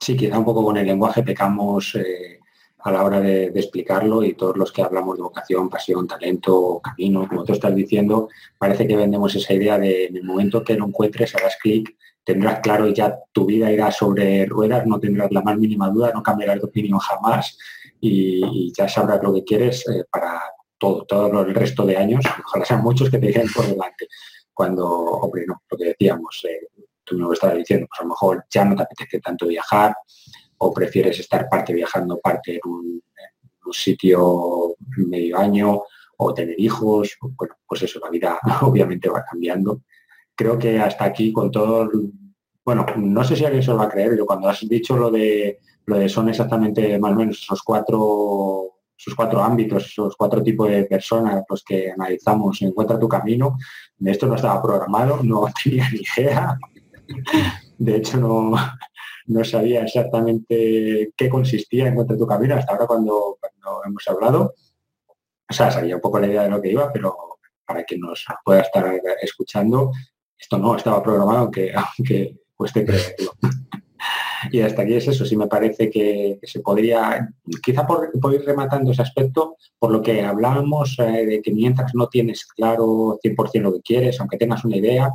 Sí, 0.00 0.16
quizá 0.16 0.38
un 0.38 0.44
poco 0.44 0.64
con 0.64 0.76
el 0.76 0.86
lenguaje 0.86 1.22
pecamos 1.22 1.94
eh, 1.96 2.40
a 2.80 2.90
la 2.90 3.04
hora 3.04 3.20
de, 3.20 3.46
explicarlo 3.46 4.24
y 4.24 4.34
todos 4.34 4.56
los 4.56 4.72
que 4.72 4.82
hablamos 4.82 5.16
de 5.16 5.22
vocación, 5.22 5.68
pasión, 5.68 6.06
talento, 6.06 6.80
camino, 6.82 7.28
como 7.28 7.44
tú 7.44 7.52
estás 7.52 7.74
diciendo, 7.74 8.28
parece 8.58 8.86
que 8.86 8.96
vendemos 8.96 9.34
esa 9.34 9.54
idea 9.54 9.78
de 9.78 10.06
en 10.06 10.16
el 10.16 10.24
momento 10.24 10.64
que 10.64 10.74
lo 10.74 10.86
encuentres, 10.86 11.34
harás 11.34 11.56
clic, 11.60 11.96
tendrás 12.24 12.60
claro 12.60 12.86
y 12.86 12.94
ya 12.94 13.18
tu 13.32 13.46
vida 13.46 13.70
irá 13.70 13.90
sobre 13.90 14.46
ruedas, 14.46 14.86
no 14.86 15.00
tendrás 15.00 15.30
la 15.32 15.42
más 15.42 15.58
mínima 15.58 15.88
duda, 15.90 16.12
no 16.14 16.22
cambiarás 16.22 16.58
de 16.58 16.66
opinión 16.66 16.98
jamás 16.98 17.56
y, 18.00 18.72
ya 18.72 18.88
sabrás 18.88 19.22
lo 19.22 19.32
que 19.34 19.44
quieres 19.44 19.86
eh, 19.88 20.04
para 20.10 20.40
todo, 20.78 21.04
todo 21.04 21.42
el 21.42 21.54
resto 21.54 21.84
de 21.84 21.96
años. 21.96 22.24
Ojalá 22.46 22.64
sean 22.64 22.82
muchos 22.82 23.10
que 23.10 23.18
te 23.18 23.26
digan 23.26 23.46
por 23.54 23.66
delante. 23.66 24.08
Cuando, 24.52 24.88
hombre, 24.88 25.44
lo 25.46 25.76
que 25.76 25.84
decíamos, 25.84 26.44
eh, 26.48 26.68
tú 27.04 27.16
me 27.16 27.22
lo 27.22 27.32
estabas 27.32 27.56
diciendo, 27.56 27.86
pues 27.88 28.00
a 28.00 28.04
lo 28.04 28.10
mejor 28.10 28.44
ya 28.50 28.64
no 28.64 28.76
te 28.76 28.82
apetece 28.82 29.20
tanto 29.20 29.46
viajar 29.46 29.94
o 30.58 30.72
prefieres 30.72 31.18
estar 31.18 31.48
parte 31.48 31.72
viajando, 31.72 32.18
parte 32.18 32.54
en 32.54 32.60
un, 32.64 33.02
un 33.64 33.72
sitio 33.72 34.74
medio 34.96 35.38
año 35.38 35.82
o 36.16 36.34
tener 36.34 36.58
hijos, 36.58 37.16
bueno, 37.20 37.54
pues 37.66 37.82
eso, 37.82 37.98
la 38.00 38.10
vida 38.10 38.38
obviamente 38.62 39.08
va 39.08 39.24
cambiando. 39.28 39.82
Creo 40.34 40.58
que 40.58 40.80
hasta 40.80 41.04
aquí 41.04 41.32
con 41.32 41.50
todo, 41.50 41.90
bueno, 42.64 42.86
no 42.96 43.24
sé 43.24 43.36
si 43.36 43.44
alguien 43.44 43.62
se 43.62 43.70
lo 43.70 43.78
va 43.78 43.84
a 43.84 43.88
creer, 43.88 44.10
pero 44.10 44.26
cuando 44.26 44.48
has 44.48 44.60
dicho 44.68 44.96
lo 44.96 45.10
de, 45.10 45.60
lo 45.86 45.98
de 45.98 46.08
son 46.08 46.28
exactamente 46.28 46.98
más 46.98 47.12
o 47.12 47.16
menos 47.16 47.38
esos 47.38 47.62
cuatro 47.62 48.72
esos 49.02 49.16
cuatro 49.16 49.42
ámbitos, 49.42 49.86
esos 49.86 50.16
cuatro 50.16 50.42
tipos 50.42 50.70
de 50.70 50.84
personas 50.84 51.42
los 51.48 51.64
que 51.64 51.90
analizamos, 51.90 52.62
encuentra 52.62 53.00
tu 53.00 53.08
camino. 53.08 53.58
De 53.96 54.12
esto 54.12 54.26
no 54.26 54.36
estaba 54.36 54.62
programado, 54.62 55.18
no 55.24 55.46
tenía 55.62 55.88
ni 55.90 56.02
idea. 56.16 56.56
De 57.78 57.96
hecho, 57.96 58.18
no, 58.18 58.52
no 59.26 59.44
sabía 59.44 59.82
exactamente 59.82 61.12
qué 61.16 61.28
consistía 61.28 61.88
Encuentra 61.88 62.16
tu 62.16 62.26
camino 62.26 62.54
hasta 62.54 62.72
ahora 62.72 62.86
cuando, 62.86 63.38
cuando 63.40 63.84
hemos 63.84 64.06
hablado. 64.08 64.54
O 65.50 65.52
sea, 65.52 65.70
sabía 65.70 65.96
un 65.96 66.00
poco 66.00 66.20
la 66.20 66.28
idea 66.28 66.44
de 66.44 66.50
lo 66.50 66.62
que 66.62 66.70
iba, 66.70 66.92
pero 66.92 67.16
para 67.66 67.82
quien 67.82 68.00
nos 68.00 68.24
pueda 68.44 68.60
estar 68.60 69.00
escuchando, 69.20 69.90
esto 70.42 70.58
no 70.58 70.76
estaba 70.76 71.02
programado, 71.02 71.38
aunque, 71.38 71.72
aunque 71.72 72.36
cueste 72.54 72.84
creerlo. 72.84 73.32
Y 74.50 74.60
hasta 74.60 74.82
aquí 74.82 74.94
es 74.94 75.06
eso, 75.06 75.24
sí 75.24 75.36
me 75.36 75.46
parece 75.46 75.88
que, 75.88 76.40
se 76.42 76.60
podría, 76.60 77.28
quizá 77.62 77.86
por, 77.86 78.10
ir 78.34 78.44
rematando 78.44 78.90
ese 78.90 79.02
aspecto, 79.02 79.56
por 79.78 79.92
lo 79.92 80.02
que 80.02 80.22
hablábamos 80.22 80.98
eh, 80.98 81.24
de 81.24 81.40
que 81.40 81.52
mientras 81.52 81.94
no 81.94 82.08
tienes 82.08 82.44
claro 82.46 83.20
100% 83.22 83.60
lo 83.60 83.72
que 83.74 83.82
quieres, 83.82 84.18
aunque 84.20 84.38
tengas 84.38 84.64
una 84.64 84.76
idea, 84.76 85.12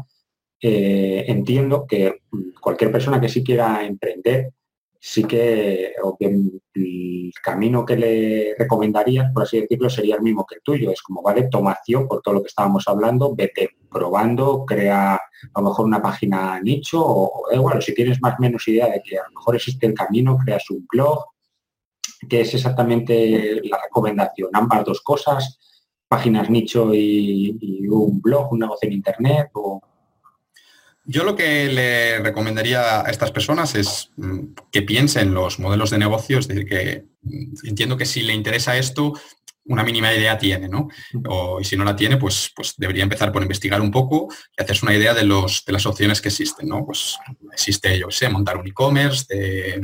eh, 0.61 1.25
entiendo 1.28 1.86
que 1.86 2.21
cualquier 2.61 2.89
persona 2.89 3.19
que 3.19 3.28
sí 3.28 3.43
quiera 3.43 3.86
emprender 3.86 4.53
sí 5.00 5.24
que, 5.24 5.93
el 6.20 7.32
camino 7.41 7.86
que 7.86 7.95
le 7.95 8.56
recomendaría, 8.58 9.32
por 9.34 9.43
así 9.43 9.62
decirlo, 9.62 9.89
sería 9.89 10.16
el 10.16 10.22
mismo 10.22 10.45
que 10.45 10.56
el 10.56 10.62
tuyo. 10.62 10.91
Es 10.91 11.02
como, 11.02 11.22
vale, 11.22 11.48
toma 11.50 11.72
acción 11.72 12.08
por 12.08 12.22
todo 12.22 12.36
lo 12.36 12.41
que 12.41 12.48
estábamos 12.48 12.88
hablando, 12.88 13.36
vete 13.36 13.72
probando, 13.89 14.66
crea 14.66 15.16
a 15.16 15.62
lo 15.62 15.70
mejor 15.70 15.86
una 15.86 16.02
página 16.02 16.60
nicho 16.62 17.02
o, 17.04 17.43
igual, 17.52 17.82
si 17.82 17.93
tienes 17.93 18.22
más 18.22 18.36
o 18.38 18.41
menos 18.41 18.68
idea 18.68 18.88
de 18.88 19.02
que 19.02 19.18
a 19.18 19.24
lo 19.24 19.39
mejor 19.39 19.56
existe 19.56 19.86
el 19.86 19.93
camino, 19.93 20.38
creas 20.38 20.70
un 20.70 20.86
blog, 20.91 21.26
que 22.28 22.41
es 22.41 22.54
exactamente 22.54 23.62
la 23.64 23.80
recomendación, 23.84 24.50
ambas 24.54 24.86
dos 24.86 25.02
cosas, 25.02 25.60
páginas 26.08 26.50
nicho 26.50 26.93
y, 26.93 27.58
y 27.62 27.88
un 27.88 28.22
blog, 28.22 28.52
un 28.54 28.60
negocio 28.60 28.88
en 28.88 28.93
internet 28.93 29.50
o 29.54 29.82
yo 31.10 31.24
lo 31.24 31.36
que 31.36 31.68
le 31.68 32.20
recomendaría 32.20 33.01
a 33.01 33.10
estas 33.10 33.32
personas 33.32 33.74
es 33.76 34.12
mm, 34.18 34.39
que 34.72 34.82
piensen 34.82 35.34
los 35.34 35.58
modelos 35.58 35.89
de 35.89 35.97
negocio, 35.97 36.38
es 36.38 36.47
decir, 36.47 36.68
que 36.68 37.05
mm, 37.22 37.53
entiendo 37.64 37.95
que 37.95 38.05
si 38.05 38.22
le 38.22 38.34
interesa 38.34 38.78
esto, 38.78 39.14
una 39.68 39.84
mínima 39.84 40.14
idea 40.14 40.38
tiene, 40.38 40.70
¿no? 40.70 40.88
y 41.60 41.64
si 41.66 41.76
no 41.76 41.84
la 41.84 41.95
tiene, 41.95 42.18
pues, 42.18 42.51
pues 42.55 42.76
debería 42.78 43.03
empezar 43.03 43.32
por 43.32 43.41
investigar 43.41 43.82
un 43.82 43.91
poco 43.91 44.30
y 44.58 44.62
hacerse 44.62 44.86
una 44.86 44.95
idea 44.95 45.14
de, 45.14 45.24
los, 45.24 45.66
de 45.66 45.74
las 45.74 45.86
opciones 45.86 46.22
que 46.22 46.30
existen, 46.30 46.70
¿no? 46.70 46.86
Pues 46.86 47.18
existe, 47.51 47.99
yo 47.99 48.10
sé, 48.10 48.30
montar 48.30 48.55
un 48.58 48.68
e-commerce 48.68 49.26
de, 49.28 49.82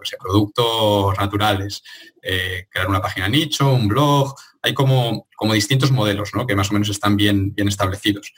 yo 0.00 0.04
sé, 0.04 0.16
productos 0.18 1.16
naturales, 1.18 1.82
eh, 2.22 2.66
crear 2.70 2.88
una 2.88 3.00
página 3.00 3.28
nicho, 3.28 3.72
un 3.72 3.88
blog, 3.88 4.34
hay 4.62 4.74
como, 4.74 5.28
como 5.36 5.54
distintos 5.54 5.90
modelos, 5.90 6.30
¿no? 6.34 6.46
Que 6.46 6.56
más 6.56 6.70
o 6.70 6.72
menos 6.74 6.88
están 6.88 7.16
bien, 7.16 7.54
bien 7.54 7.68
establecidos. 7.68 8.32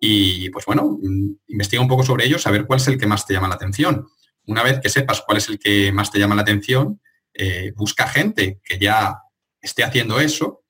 Y 0.00 0.50
pues 0.50 0.64
bueno, 0.66 0.98
mm, 1.00 1.30
investiga 1.48 1.82
un 1.82 1.88
poco 1.88 2.02
sobre 2.02 2.26
ellos, 2.26 2.46
a 2.46 2.50
ver 2.50 2.66
cuál 2.66 2.80
es 2.80 2.88
el 2.88 2.98
que 2.98 3.06
más 3.06 3.26
te 3.26 3.34
llama 3.34 3.48
la 3.48 3.54
atención. 3.54 4.08
Una 4.46 4.62
vez 4.62 4.80
que 4.80 4.88
sepas 4.88 5.22
cuál 5.22 5.38
es 5.38 5.48
el 5.48 5.58
que 5.58 5.92
más 5.92 6.10
te 6.10 6.18
llama 6.18 6.34
la 6.34 6.42
atención, 6.42 7.00
eh, 7.34 7.72
busca 7.76 8.08
gente 8.08 8.60
que 8.64 8.78
ya 8.78 9.18
esté 9.60 9.84
haciendo 9.84 10.20
eso 10.20 10.64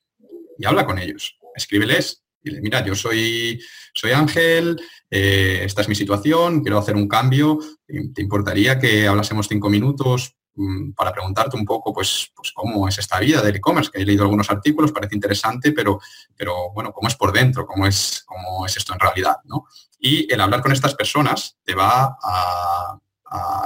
y 0.57 0.65
habla 0.65 0.85
con 0.85 0.99
ellos. 0.99 1.39
Escríbeles. 1.55 2.23
Mira, 2.43 2.85
yo 2.85 2.95
soy, 2.95 3.61
soy 3.93 4.11
Ángel, 4.11 4.79
eh, 5.09 5.61
esta 5.63 5.81
es 5.81 5.89
mi 5.89 5.95
situación, 5.95 6.61
quiero 6.61 6.79
hacer 6.79 6.95
un 6.95 7.07
cambio. 7.07 7.59
¿Te 7.85 8.21
importaría 8.21 8.79
que 8.79 9.07
hablásemos 9.07 9.47
cinco 9.47 9.69
minutos 9.69 10.35
Mm, 10.61 10.91
para 10.91 11.13
preguntarte 11.13 11.55
un 11.55 11.63
poco, 11.63 11.93
pues, 11.93 12.33
pues 12.35 12.51
cómo 12.53 12.85
es 12.85 12.97
esta 12.97 13.17
vida 13.19 13.41
del 13.41 13.55
e-commerce, 13.55 13.89
que 13.89 14.01
he 14.01 14.05
leído 14.05 14.23
algunos 14.23 14.49
artículos, 14.51 14.91
parece 14.91 15.15
interesante, 15.15 15.71
pero, 15.71 16.01
pero 16.35 16.73
bueno, 16.73 16.91
cómo 16.91 17.07
es 17.07 17.15
por 17.15 17.31
dentro, 17.31 17.65
cómo 17.65 17.87
es, 17.87 18.23
cómo 18.25 18.65
es 18.65 18.75
esto 18.75 18.91
en 18.91 18.99
realidad, 18.99 19.37
¿no? 19.45 19.67
Y 19.99 20.31
el 20.31 20.41
hablar 20.41 20.61
con 20.61 20.73
estas 20.73 20.95
personas 20.95 21.57
te 21.63 21.73
va 21.75 22.17
a, 22.21 22.99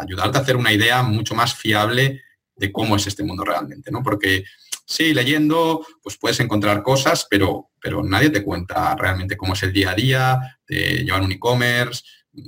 ayudarte 0.02 0.38
a 0.38 0.42
hacer 0.42 0.56
una 0.56 0.72
idea 0.72 1.02
mucho 1.02 1.34
más 1.34 1.56
fiable 1.56 2.22
de 2.56 2.72
cómo 2.72 2.96
es 2.96 3.08
este 3.08 3.24
mundo 3.24 3.44
realmente, 3.44 3.90
¿no? 3.90 4.04
Porque 4.04 4.44
sí, 4.86 5.14
leyendo, 5.14 5.86
pues 6.02 6.18
puedes 6.18 6.40
encontrar 6.40 6.84
cosas, 6.84 7.28
pero, 7.30 7.72
pero 7.80 8.04
nadie 8.04 8.30
te 8.30 8.44
cuenta 8.44 8.96
realmente 8.96 9.38
cómo 9.38 9.54
es 9.54 9.64
el 9.64 9.74
día 9.74 9.92
a 9.92 9.96
día 9.96 10.60
de 10.68 11.04
llevar 11.04 11.22
un 11.22 11.32
e-commerce, 11.32 12.04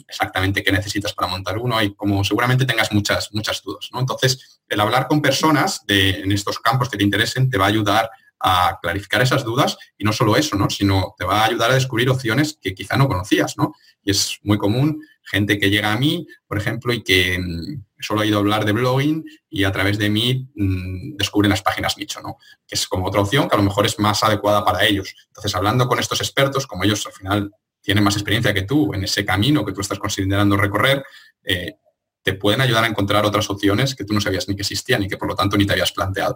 exactamente 0.08 0.64
qué 0.64 0.72
necesitas 0.72 1.14
para 1.14 1.30
montar 1.30 1.58
uno 1.58 1.82
y 1.82 1.94
como 1.96 2.24
seguramente 2.24 2.66
tengas 2.66 2.92
muchas, 2.92 3.32
muchas 3.34 3.62
dudas. 3.62 3.90
¿no? 3.94 4.00
Entonces, 4.00 4.62
el 4.68 4.80
hablar 4.80 5.08
con 5.08 5.22
personas 5.22 5.86
de, 5.86 6.22
en 6.22 6.32
estos 6.32 6.60
campos 6.60 6.90
que 6.90 6.98
te 6.98 7.04
interesen 7.04 7.50
te 7.50 7.58
va 7.58 7.66
a 7.66 7.70
ayudar 7.70 8.10
a 8.40 8.78
clarificar 8.82 9.22
esas 9.22 9.44
dudas 9.44 9.78
y 9.98 10.04
no 10.04 10.12
solo 10.12 10.36
eso, 10.36 10.56
¿no? 10.56 10.70
sino 10.70 11.16
te 11.18 11.26
va 11.26 11.42
a 11.42 11.46
ayudar 11.46 11.72
a 11.72 11.76
descubrir 11.76 12.10
opciones 12.10 12.58
que 12.62 12.74
quizá 12.74 12.98
no 12.98 13.08
conocías. 13.08 13.58
¿no? 13.58 13.74
Y 14.04 14.12
es 14.12 14.40
muy 14.44 14.58
común 14.58 15.02
gente 15.24 15.58
que 15.58 15.70
llega 15.70 15.92
a 15.92 15.98
mí, 15.98 16.28
por 16.48 16.58
ejemplo, 16.58 16.94
y 16.94 17.04
que 17.04 17.40
mm, 17.40 17.84
solo 18.06 18.22
ha 18.22 18.26
ido 18.26 18.38
a 18.38 18.40
hablar 18.40 18.66
de 18.66 18.72
blogging 18.72 19.26
y 19.50 19.64
a 19.64 19.72
través 19.72 19.98
de 19.98 20.10
mí 20.10 20.48
mm, 20.56 21.16
descubren 21.18 21.50
las 21.50 21.62
páginas 21.62 21.98
nicho, 21.98 22.22
¿no? 22.22 22.38
que 22.68 22.76
es 22.76 22.88
como 22.88 23.08
otra 23.08 23.22
opción 23.22 23.50
que 23.50 23.56
a 23.56 23.58
lo 23.58 23.64
mejor 23.64 23.86
es 23.86 24.00
más 24.00 24.24
adecuada 24.24 24.64
para 24.64 24.86
ellos. 24.86 25.14
Entonces, 25.28 25.56
hablando 25.56 25.88
con 25.88 26.00
estos 26.00 26.20
expertos, 26.22 26.68
como 26.68 26.84
ellos 26.84 27.06
al 27.06 27.14
final 27.14 27.52
tienen 27.82 28.04
más 28.04 28.16
experiencia 28.16 28.54
que 28.54 28.64
tú 28.64 28.94
en 28.94 29.04
ese 29.04 29.26
camino 29.26 29.66
que 29.66 29.72
tú 29.72 29.82
estás 29.82 30.00
considerando 30.00 30.58
recorrer, 30.58 31.04
eh, 31.44 31.76
te 32.22 32.34
pueden 32.34 32.62
ayudar 32.62 32.84
a 32.84 32.88
encontrar 32.88 33.24
otras 33.26 33.48
opciones 33.50 33.94
que 33.94 34.04
tú 34.04 34.14
no 34.14 34.20
sabías 34.20 34.48
ni 34.50 34.56
que 34.56 34.64
existían 34.64 35.04
y 35.04 35.08
que 35.08 35.18
por 35.18 35.28
lo 35.28 35.36
tanto 35.36 35.56
ni 35.58 35.66
te 35.66 35.74
habías 35.74 35.92
planteado. 35.92 36.36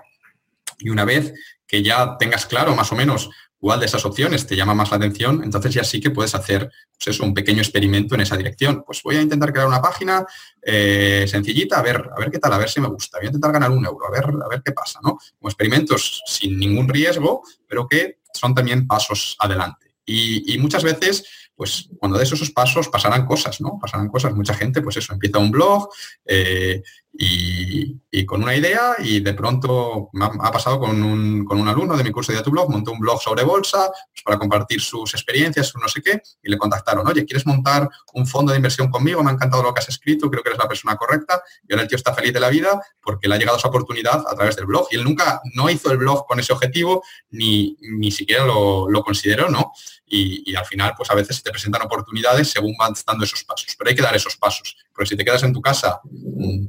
Y 0.78 0.90
una 0.90 1.04
vez 1.06 1.34
que 1.66 1.82
ya 1.82 2.16
tengas 2.18 2.46
claro 2.46 2.76
más 2.76 2.92
o 2.92 2.96
menos 2.96 3.30
cuál 3.60 3.82
de 3.82 3.88
esas 3.88 4.06
opciones 4.06 4.48
te 4.48 4.56
llama 4.56 4.74
más 4.74 4.90
la 4.90 4.98
atención, 4.98 5.44
entonces 5.44 5.74
ya 5.74 5.84
sí 5.84 6.00
que 6.00 6.12
puedes 6.12 6.34
hacer 6.34 6.72
pues 6.98 7.16
eso, 7.16 7.26
un 7.26 7.34
pequeño 7.34 7.60
experimento 7.60 8.16
en 8.16 8.22
esa 8.22 8.38
dirección. 8.38 8.84
Pues 8.86 9.04
voy 9.04 9.18
a 9.18 9.22
intentar 9.22 9.52
crear 9.52 9.68
una 9.68 9.82
página 9.82 10.26
eh, 10.62 11.26
sencillita, 11.28 11.80
a 11.80 11.82
ver, 11.82 12.10
a 12.16 12.20
ver 12.20 12.32
qué 12.32 12.40
tal, 12.40 12.54
a 12.54 12.58
ver 12.58 12.70
si 12.70 12.80
me 12.80 12.88
gusta. 12.88 13.18
Voy 13.18 13.26
a 13.26 13.30
intentar 13.30 13.52
ganar 13.52 13.72
un 13.72 13.86
euro, 13.86 14.08
a 14.08 14.12
ver, 14.12 14.26
a 14.26 14.48
ver 14.48 14.62
qué 14.64 14.72
pasa, 14.72 15.00
¿no? 15.04 15.18
Como 15.38 15.50
experimentos 15.50 16.24
sin 16.26 16.58
ningún 16.58 16.88
riesgo, 16.88 17.44
pero 17.68 17.88
que 17.88 18.20
son 18.34 18.56
también 18.56 18.88
pasos 18.88 19.36
adelante. 19.40 19.90
Y, 20.06 20.58
muchas 20.58 20.84
veces, 20.84 21.24
pues 21.60 21.90
cuando 22.00 22.18
des 22.18 22.32
esos 22.32 22.52
pasos 22.52 22.88
pasarán 22.88 23.26
cosas, 23.26 23.60
¿no? 23.60 23.78
Pasarán 23.82 24.08
cosas. 24.08 24.34
Mucha 24.34 24.54
gente, 24.54 24.82
pues 24.82 24.96
eso, 24.96 25.12
empieza 25.12 25.40
un 25.40 25.52
blog 25.52 25.90
eh, 26.26 26.82
y, 27.12 28.26
con 28.26 28.42
una 28.44 28.56
idea 28.56 28.96
y 29.00 29.20
de 29.20 29.34
pronto 29.34 30.10
ha, 30.22 30.52
pasado 30.54 30.80
con 30.80 31.04
un, 31.04 31.44
con 31.44 31.60
un, 31.60 31.68
alumno 31.68 31.98
de 31.98 32.04
mi 32.06 32.12
curso 32.12 32.32
de 32.32 32.42
tu 32.42 32.52
blog, 32.52 32.70
montó 32.70 32.94
un 32.94 33.00
blog 33.00 33.22
sobre 33.22 33.44
bolsa 33.44 33.92
pues, 34.14 34.24
para 34.24 34.40
compartir 34.40 34.80
sus 34.80 35.14
experiencias, 35.14 35.74
no 35.82 35.90
sé 35.90 36.02
qué, 36.02 36.22
y 36.42 36.50
le 36.50 36.58
contactaron, 36.58 37.06
oye, 37.06 37.26
¿quieres 37.26 37.46
montar 37.46 37.90
un 38.14 38.26
fondo 38.26 38.54
de 38.54 38.58
inversión 38.58 38.90
conmigo? 38.90 39.22
Me 39.22 39.32
ha 39.32 39.34
encantado 39.34 39.62
lo 39.62 39.74
que 39.74 39.80
has 39.80 39.90
escrito, 39.90 40.32
creo 40.32 40.42
que 40.42 40.50
eres 40.52 40.60
la 40.60 40.68
persona 40.70 40.96
correcta. 40.96 41.42
Y 41.68 41.74
ahora 41.74 41.84
el 41.84 41.90
tío 41.90 41.98
está 41.98 42.14
feliz 42.14 42.32
de 42.32 42.40
la 42.40 42.50
vida 42.50 42.82
porque 43.02 43.28
le 43.28 43.36
ha 43.36 43.38
llegado 43.38 43.58
esa 43.58 43.68
oportunidad 43.68 44.24
a 44.26 44.34
través 44.34 44.56
del 44.56 44.66
blog. 44.66 44.88
Y 44.92 44.96
él 44.96 45.04
nunca, 45.04 45.42
no 45.56 45.70
hizo 45.70 45.92
el 45.92 45.98
blog 45.98 46.26
con 46.26 46.40
ese 46.40 46.54
objetivo, 46.54 47.04
ni, 47.32 47.76
ni 47.82 48.12
siquiera 48.12 48.46
lo, 48.46 48.90
lo 48.90 49.04
consideró, 49.04 49.50
¿no? 49.50 49.74
Y, 50.10 50.56
al 50.56 50.66
final, 50.66 50.94
pues 50.98 51.10
a 51.12 51.16
veces 51.16 51.38
se 51.38 51.44
te 51.44 51.52
presentan 51.52 51.84
oportunidades 51.84 52.50
según 52.50 52.76
van 52.78 52.94
dando 53.06 53.24
esos 53.24 53.44
pasos. 53.44 53.76
Pero 53.78 53.90
hay 53.90 53.96
que 53.96 54.02
dar 54.02 54.16
esos 54.16 54.36
pasos, 54.38 54.76
porque 54.94 55.10
si 55.10 55.16
te 55.16 55.24
quedas 55.24 55.44
en 55.44 55.54
tu 55.54 55.62
casa 55.62 56.02
mm, 56.04 56.66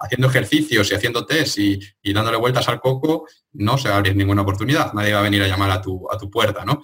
haciendo 0.00 0.28
ejercicios 0.28 0.90
y 0.90 0.94
haciendo 0.94 1.26
test 1.26 1.58
y, 1.58 2.12
dándole 2.12 2.36
vueltas 2.36 2.68
al 2.68 2.80
coco, 2.80 3.26
no 3.52 3.76
se 3.76 3.88
va 3.88 3.96
a 3.96 3.98
abrir 3.98 4.14
ninguna 4.14 4.42
oportunidad. 4.42 4.92
Nadie 4.92 5.12
va 5.12 5.20
a 5.20 5.22
venir 5.22 5.42
a 5.42 5.48
llamar 5.48 5.70
a 5.70 5.82
tu, 5.82 6.06
a 6.10 6.16
tu 6.16 6.30
puerta, 6.30 6.64
¿no? 6.64 6.82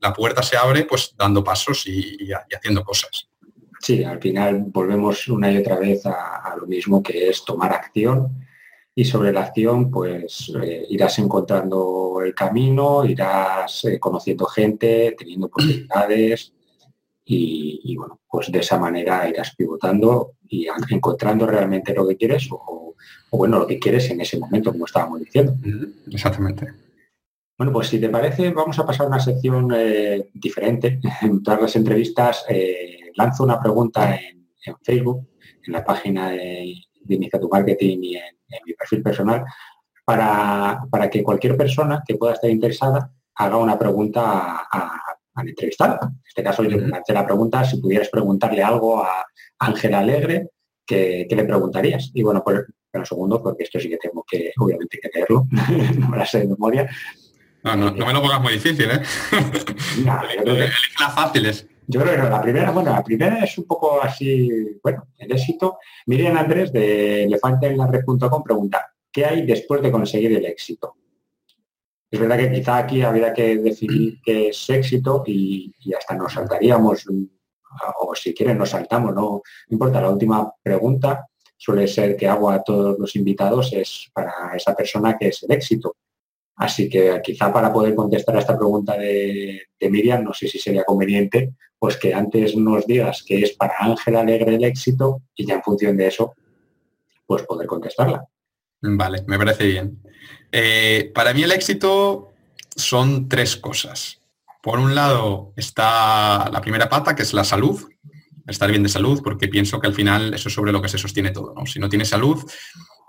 La 0.00 0.14
puerta 0.14 0.42
se 0.42 0.56
abre 0.56 0.84
pues 0.84 1.14
dando 1.16 1.44
pasos 1.44 1.86
y, 1.86 2.30
haciendo 2.32 2.82
cosas. 2.82 3.28
Sí, 3.80 4.02
al 4.04 4.20
final 4.20 4.64
volvemos 4.66 5.28
una 5.28 5.50
y 5.50 5.58
otra 5.58 5.78
vez 5.78 6.04
a 6.06 6.54
lo 6.58 6.66
mismo 6.66 7.02
que 7.02 7.28
es 7.28 7.44
tomar 7.44 7.72
acción 7.72 8.46
y 9.00 9.04
sobre 9.06 9.32
la 9.32 9.44
acción 9.44 9.90
pues 9.90 10.52
eh, 10.62 10.84
irás 10.90 11.18
encontrando 11.20 12.20
el 12.22 12.34
camino, 12.34 13.02
irás 13.06 13.86
eh, 13.86 13.98
conociendo 13.98 14.44
gente, 14.44 15.16
teniendo 15.16 15.46
oportunidades 15.50 16.52
y, 17.24 17.96
bueno, 17.96 18.20
pues 18.28 18.52
de 18.52 18.58
esa 18.58 18.76
manera 18.76 19.26
irás 19.26 19.54
pivotando 19.56 20.32
y 20.46 20.66
encontrando 20.90 21.46
realmente 21.46 21.94
lo 21.94 22.06
que 22.06 22.18
quieres 22.18 22.46
o, 22.50 22.94
bueno, 23.30 23.60
lo 23.60 23.66
que 23.66 23.78
quieres 23.78 24.10
en 24.10 24.20
ese 24.20 24.38
momento, 24.38 24.70
como 24.70 24.84
estábamos 24.84 25.20
diciendo. 25.20 25.54
Exactamente. 26.12 26.66
Bueno, 27.56 27.72
pues 27.72 27.88
si 27.88 27.98
te 27.98 28.10
parece, 28.10 28.50
vamos 28.50 28.78
a 28.80 28.84
pasar 28.84 29.06
a 29.06 29.10
una 29.10 29.20
sección 29.20 29.72
eh, 29.74 30.28
diferente. 30.34 31.00
En 31.22 31.42
todas 31.42 31.62
las 31.62 31.76
entrevistas 31.76 32.44
lanzo 33.14 33.44
una 33.44 33.58
pregunta 33.58 34.14
en, 34.14 34.46
en, 34.66 34.74
Facebook, 34.82 35.26
en 35.64 35.72
la 35.72 35.84
página 35.84 36.32
de, 36.32 36.74
de 37.02 37.14
Inicia 37.14 37.40
tu 37.40 37.48
Marketing 37.48 37.98
y 38.02 38.16
en 38.16 38.39
en 38.50 38.60
mi 38.64 38.74
perfil 38.74 39.02
personal 39.02 39.44
para, 40.04 41.10
que 41.10 41.22
cualquier 41.22 41.56
persona 41.56 42.02
que 42.06 42.16
pueda 42.16 42.34
estar 42.34 42.50
interesada 42.50 43.10
haga 43.36 43.56
una 43.56 43.78
pregunta 43.78 44.66
al 44.70 45.48
entrevistado. 45.48 45.98
En 46.02 46.20
este 46.26 46.42
caso 46.42 46.64
yo 46.64 46.78
hace 46.94 47.12
la 47.12 47.24
pregunta, 47.24 47.64
si 47.64 47.78
pudieras 47.78 48.08
preguntarle 48.08 48.62
algo 48.62 49.02
a 49.02 49.24
Ángela 49.58 50.00
Alegre, 50.00 50.50
¿qué, 50.84 51.26
le 51.30 51.44
preguntarías? 51.44 52.10
Y 52.14 52.22
bueno, 52.22 52.42
pues 52.44 52.64
pero 52.92 53.04
segundo, 53.04 53.40
porque 53.40 53.62
esto 53.62 53.78
sí 53.78 53.88
que 53.88 53.98
tengo 53.98 54.24
que, 54.28 54.52
obviamente, 54.58 54.98
que 55.00 55.10
leerlo, 55.14 55.46
no 55.98 56.08
me 56.08 56.16
la 56.16 56.26
sé 56.26 56.40
de 56.40 56.48
memoria. 56.48 56.90
No, 57.62 57.76
no, 57.76 57.92
me 57.92 58.12
lo 58.12 58.20
pongas 58.20 58.40
muy 58.40 58.54
difícil, 58.54 58.90
¿eh? 58.90 59.00
No, 60.04 60.22
yo 60.22 60.42
creo 60.42 60.56
que, 60.56 60.68
las 61.00 61.14
fáciles. 61.14 61.69
Yo 61.90 62.00
creo 62.00 62.22
que 62.22 62.30
la 62.30 62.40
primera, 62.40 62.70
bueno, 62.70 62.92
la 62.92 63.02
primera 63.02 63.42
es 63.42 63.58
un 63.58 63.64
poco 63.64 64.00
así, 64.00 64.78
bueno, 64.80 65.08
el 65.18 65.32
éxito. 65.32 65.78
Miriam 66.06 66.36
Andrés 66.36 66.72
de 66.72 67.24
elefanteenlared.com 67.24 68.44
pregunta, 68.44 68.94
¿qué 69.10 69.24
hay 69.24 69.44
después 69.44 69.82
de 69.82 69.90
conseguir 69.90 70.32
el 70.32 70.44
éxito? 70.44 70.94
Es 72.08 72.20
verdad 72.20 72.38
que 72.38 72.52
quizá 72.52 72.78
aquí 72.78 73.02
habría 73.02 73.32
que 73.32 73.56
definir 73.56 74.20
qué 74.24 74.50
es 74.50 74.70
éxito 74.70 75.24
y, 75.26 75.74
y 75.80 75.92
hasta 75.92 76.14
nos 76.14 76.32
saltaríamos, 76.32 77.06
o 78.00 78.14
si 78.14 78.34
quieren 78.34 78.58
nos 78.58 78.70
saltamos, 78.70 79.12
no 79.12 79.42
importa. 79.68 80.00
La 80.00 80.10
última 80.10 80.48
pregunta 80.62 81.26
suele 81.56 81.88
ser 81.88 82.16
que 82.16 82.28
hago 82.28 82.50
a 82.50 82.62
todos 82.62 83.00
los 83.00 83.16
invitados 83.16 83.72
es 83.72 84.08
para 84.12 84.52
esa 84.54 84.76
persona 84.76 85.18
que 85.18 85.28
es 85.28 85.42
el 85.42 85.50
éxito. 85.50 85.96
Así 86.60 86.90
que 86.90 87.20
quizá 87.24 87.50
para 87.50 87.72
poder 87.72 87.94
contestar 87.94 88.36
a 88.36 88.40
esta 88.40 88.56
pregunta 88.56 88.94
de, 88.96 89.62
Miriam, 89.80 90.22
no 90.22 90.34
sé 90.34 90.46
si 90.46 90.58
sería 90.58 90.84
conveniente, 90.84 91.54
pues 91.80 91.96
que 91.96 92.12
antes 92.12 92.54
nos 92.56 92.86
digas 92.86 93.24
que 93.26 93.40
es 93.42 93.52
para 93.52 93.74
Ángel 93.80 94.14
Alegre 94.14 94.54
el 94.54 94.64
éxito 94.64 95.22
y 95.34 95.46
ya 95.46 95.54
en 95.54 95.62
función 95.62 95.96
de 95.96 96.08
eso, 96.08 96.34
pues 97.26 97.42
poder 97.44 97.66
contestarla. 97.66 98.22
Vale, 98.82 99.24
me 99.26 99.38
parece 99.38 99.66
bien. 99.66 99.98
Eh, 100.52 101.10
para 101.14 101.32
mí 101.32 101.42
el 101.42 101.52
éxito 101.52 102.34
son 102.76 103.30
tres 103.30 103.56
cosas. 103.56 104.20
Por 104.62 104.78
un 104.78 104.94
lado 104.94 105.54
está 105.56 106.50
la 106.52 106.60
primera 106.60 106.90
pata, 106.90 107.16
que 107.16 107.22
es 107.22 107.32
la 107.32 107.44
salud, 107.44 107.88
estar 108.46 108.70
bien 108.70 108.82
de 108.82 108.90
salud, 108.90 109.22
porque 109.24 109.48
pienso 109.48 109.80
que 109.80 109.86
al 109.86 109.94
final 109.94 110.34
eso 110.34 110.48
es 110.48 110.54
sobre 110.54 110.72
lo 110.72 110.82
que 110.82 110.88
se 110.90 110.98
sostiene 110.98 111.30
todo. 111.30 111.54
Si 111.64 111.78
no 111.78 111.88
tienes 111.88 112.10
salud, 112.10 112.44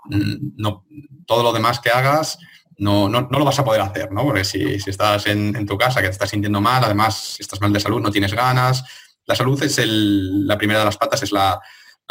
mm, 0.06 0.52
no, 0.56 0.86
todo 1.26 1.42
lo 1.42 1.52
demás 1.52 1.78
que 1.78 1.90
hagas 1.90 2.38
no, 2.78 3.08
no, 3.08 3.28
lo 3.30 3.44
vas 3.44 3.58
a 3.58 3.64
poder 3.64 3.80
hacer, 3.80 4.10
¿no? 4.12 4.24
Porque 4.24 4.44
si, 4.44 4.62
estás 4.86 5.26
en, 5.26 5.66
tu 5.66 5.76
casa, 5.76 6.00
que 6.00 6.08
te 6.08 6.12
estás 6.12 6.30
sintiendo 6.30 6.60
mal, 6.60 6.82
además 6.84 7.34
si 7.36 7.42
estás 7.42 7.60
mal 7.60 7.72
de 7.72 7.80
salud, 7.80 8.00
no 8.00 8.10
tienes 8.10 8.34
ganas. 8.34 8.84
La 9.26 9.34
salud 9.34 9.62
es 9.62 9.80
la 9.84 10.58
primera 10.58 10.80
de 10.80 10.84
las 10.84 10.96
patas, 10.96 11.22
es 11.22 11.32
la, 11.32 11.60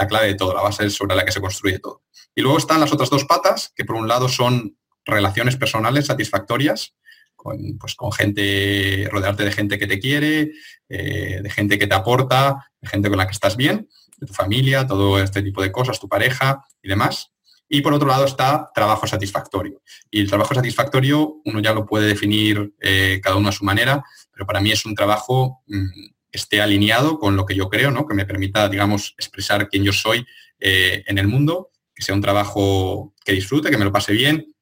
clave 0.08 0.28
de 0.28 0.36
todo, 0.36 0.56
la 0.56 0.62
base 0.64 0.90
sobre 0.90 1.16
la 1.16 1.24
que 1.24 1.32
se 1.32 1.42
construye 1.42 1.80
todo. 1.80 2.04
Y 2.34 2.42
luego 2.42 2.58
están 2.58 2.80
las 2.80 2.92
otras 2.92 3.10
dos 3.10 3.26
patas, 3.26 3.72
que 3.76 3.86
por 3.86 3.96
un 3.96 4.08
lado 4.08 4.28
son 4.30 4.78
relaciones 5.06 5.58
personales 5.58 6.08
satisfactorias, 6.08 6.96
con, 7.36 7.78
pues, 7.80 7.96
con 7.96 8.12
gente, 8.12 9.08
rodearte 9.12 9.44
de 9.44 9.52
gente 9.52 9.78
que 9.78 9.88
te 9.88 10.00
quiere, 10.00 10.52
eh, 10.90 11.40
de 11.42 11.50
gente 11.50 11.78
que 11.78 11.88
te 11.88 11.96
aporta, 11.96 12.72
de 12.80 12.88
gente 12.88 13.10
con 13.10 13.18
la 13.18 13.26
que 13.26 13.34
estás 13.34 13.58
bien, 13.58 13.90
de 14.18 14.28
tu 14.28 14.34
familia, 14.34 14.88
todo 14.88 15.20
este 15.22 15.42
tipo 15.42 15.62
de 15.62 15.72
cosas, 15.72 16.00
tu 16.00 16.08
pareja 16.08 16.64
y 16.82 16.90
demás. 16.90 17.32
Y 17.74 17.80
por 17.80 17.94
otro 17.94 18.10
lado 18.10 18.26
está 18.26 18.70
trabajo 18.76 19.08
satisfactorio. 19.08 19.82
Y 20.12 20.20
el 20.20 20.28
trabajo 20.28 20.54
satisfactorio 20.54 21.38
uno 21.46 21.62
ya 21.62 21.74
lo 21.74 21.86
puede 21.86 22.06
definir 22.06 22.74
eh, 22.82 23.22
cada 23.24 23.38
uno 23.38 23.48
a 23.48 23.54
su 23.54 23.64
manera, 23.64 24.04
pero 24.30 24.46
para 24.46 24.60
mí 24.60 24.74
es 24.74 24.86
un 24.86 24.94
trabajo 24.94 25.64
que 25.66 25.78
mm, 25.78 25.90
esté 26.34 26.62
alineado 26.62 27.18
con 27.18 27.38
lo 27.38 27.46
que 27.46 27.56
yo 27.56 27.70
creo, 27.70 27.90
¿no? 27.90 28.06
que 28.06 28.14
me 28.14 28.26
permita, 28.26 28.68
digamos, 28.68 29.16
expresar 29.18 29.70
quién 29.70 29.86
yo 29.86 29.94
soy 29.94 30.26
eh, 30.60 31.06
en 31.08 31.18
el 31.18 31.30
mundo, 31.30 31.72
que 31.96 32.04
sea 32.04 32.14
un 32.14 32.20
trabajo 32.20 33.14
que 33.24 33.32
disfrute, 33.32 33.72
que 33.72 33.78
me 33.78 33.86
lo 33.86 33.92
pase 33.94 34.12
bien, 34.12 34.54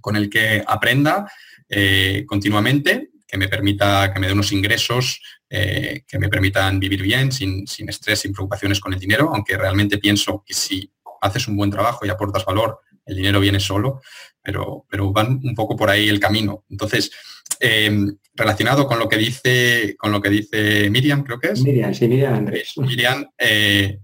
con 0.00 0.16
el 0.16 0.30
que 0.30 0.64
aprenda 0.66 1.30
eh, 1.68 2.24
continuamente, 2.26 3.10
que 3.26 3.36
me 3.36 3.48
permita, 3.48 4.10
que 4.10 4.20
me 4.20 4.26
dé 4.26 4.32
unos 4.32 4.52
ingresos 4.52 5.20
que 5.50 6.18
me 6.18 6.28
permitan 6.28 6.78
vivir 6.78 7.00
bien, 7.00 7.32
sin, 7.32 7.64
estrés, 7.88 8.20
sin 8.20 8.34
preocupaciones 8.34 8.80
con 8.80 8.92
el 8.92 9.00
dinero, 9.00 9.30
aunque 9.34 9.56
realmente 9.56 9.96
pienso 9.96 10.44
que 10.46 10.52
si 10.52 10.92
haces 11.20 11.48
un 11.48 11.56
buen 11.56 11.70
trabajo 11.70 12.04
y 12.04 12.10
aportas 12.10 12.44
valor, 12.44 12.80
el 13.06 13.16
dinero 13.16 13.40
viene 13.40 13.60
solo, 13.60 14.00
pero, 14.42 14.84
pero 14.88 15.12
van 15.12 15.40
un 15.42 15.54
poco 15.54 15.76
por 15.76 15.90
ahí 15.90 16.08
el 16.08 16.20
camino. 16.20 16.64
Entonces, 16.68 17.10
em, 17.60 18.16
relacionado 18.34 18.86
con 18.86 18.98
lo 18.98 19.08
que 19.08 19.16
dice 19.16 19.96
con 19.98 20.12
lo 20.12 20.20
que 20.20 20.30
dice 20.30 20.90
Miriam, 20.90 21.24
creo 21.24 21.40
que 21.40 21.48
es. 21.48 21.62
Miriam, 21.62 21.94
sí, 21.94 22.06
Miriam 22.06 22.34
Andrés. 22.34 22.74
Miriam, 22.76 23.26
eh, 23.38 23.98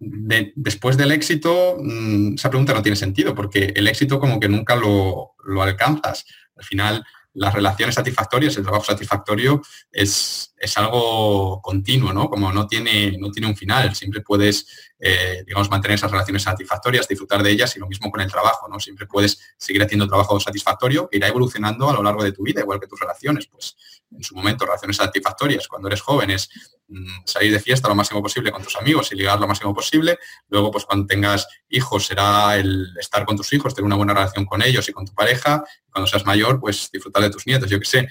después 0.00 0.96
del 0.96 1.12
éxito, 1.12 1.76
mm, 1.80 2.34
esa 2.34 2.50
pregunta 2.50 2.74
no 2.74 2.82
tiene 2.82 2.96
sentido, 2.96 3.34
porque 3.34 3.72
el 3.76 3.86
éxito 3.86 4.18
como 4.18 4.40
que 4.40 4.48
nunca 4.48 4.74
lo, 4.74 5.34
lo 5.44 5.62
alcanzas. 5.62 6.24
Al 6.56 6.64
final, 6.64 7.04
las 7.34 7.54
relaciones 7.54 7.94
satisfactorias, 7.94 8.56
el 8.56 8.62
trabajo 8.62 8.84
satisfactorio 8.84 9.62
es, 9.90 10.52
es, 10.56 10.78
algo 10.78 11.60
continuo, 11.62 12.12
¿no? 12.12 12.28
Como 12.28 12.52
no 12.52 12.66
tiene, 12.66 13.16
no 13.18 13.30
tiene 13.30 13.48
un 13.48 13.56
final, 13.56 13.94
siempre 13.94 14.20
puedes, 14.20 14.92
eh, 14.98 15.44
digamos, 15.46 15.70
mantener 15.70 15.96
esas 15.96 16.10
relaciones 16.10 16.42
satisfactorias, 16.42 17.06
disfrutar 17.06 17.42
de 17.42 17.50
ellas 17.50 17.76
y 17.76 17.78
lo 17.78 17.86
mismo 17.86 18.10
con 18.10 18.20
el 18.20 18.30
trabajo, 18.30 18.68
¿no? 18.68 18.80
Siempre 18.80 19.06
puedes 19.06 19.54
seguir 19.56 19.82
haciendo 19.82 20.08
trabajo 20.08 20.40
satisfactorio 20.40 21.08
que 21.08 21.18
irá 21.18 21.28
evolucionando 21.28 21.88
a 21.88 21.92
lo 21.92 22.02
largo 22.02 22.24
de 22.24 22.32
tu 22.32 22.42
vida, 22.42 22.60
igual 22.60 22.80
que 22.80 22.88
tus 22.88 22.98
relaciones, 22.98 23.46
pues 23.46 23.76
en 24.10 24.22
su 24.22 24.34
momento 24.34 24.64
relaciones 24.64 24.96
satisfactorias 24.96 25.68
cuando 25.68 25.88
eres 25.88 26.00
joven 26.00 26.30
es 26.30 26.48
mm, 26.88 27.24
salir 27.24 27.52
de 27.52 27.60
fiesta 27.60 27.88
lo 27.88 27.94
máximo 27.94 28.22
posible 28.22 28.50
con 28.50 28.62
tus 28.62 28.76
amigos 28.76 29.10
y 29.12 29.16
ligar 29.16 29.38
lo 29.38 29.46
máximo 29.46 29.74
posible. 29.74 30.18
Luego, 30.48 30.70
pues 30.70 30.84
cuando 30.84 31.06
tengas 31.06 31.46
hijos 31.68 32.06
será 32.06 32.56
el 32.56 32.88
estar 32.98 33.24
con 33.24 33.36
tus 33.36 33.52
hijos, 33.52 33.74
tener 33.74 33.86
una 33.86 33.96
buena 33.96 34.14
relación 34.14 34.44
con 34.44 34.62
ellos 34.62 34.88
y 34.88 34.92
con 34.92 35.06
tu 35.06 35.14
pareja. 35.14 35.64
Cuando 35.90 36.06
seas 36.06 36.24
mayor, 36.26 36.60
pues 36.60 36.90
disfrutar 36.92 37.22
de 37.22 37.30
tus 37.30 37.46
nietos, 37.46 37.70
yo 37.70 37.78
qué 37.78 37.86
sé. 37.86 38.08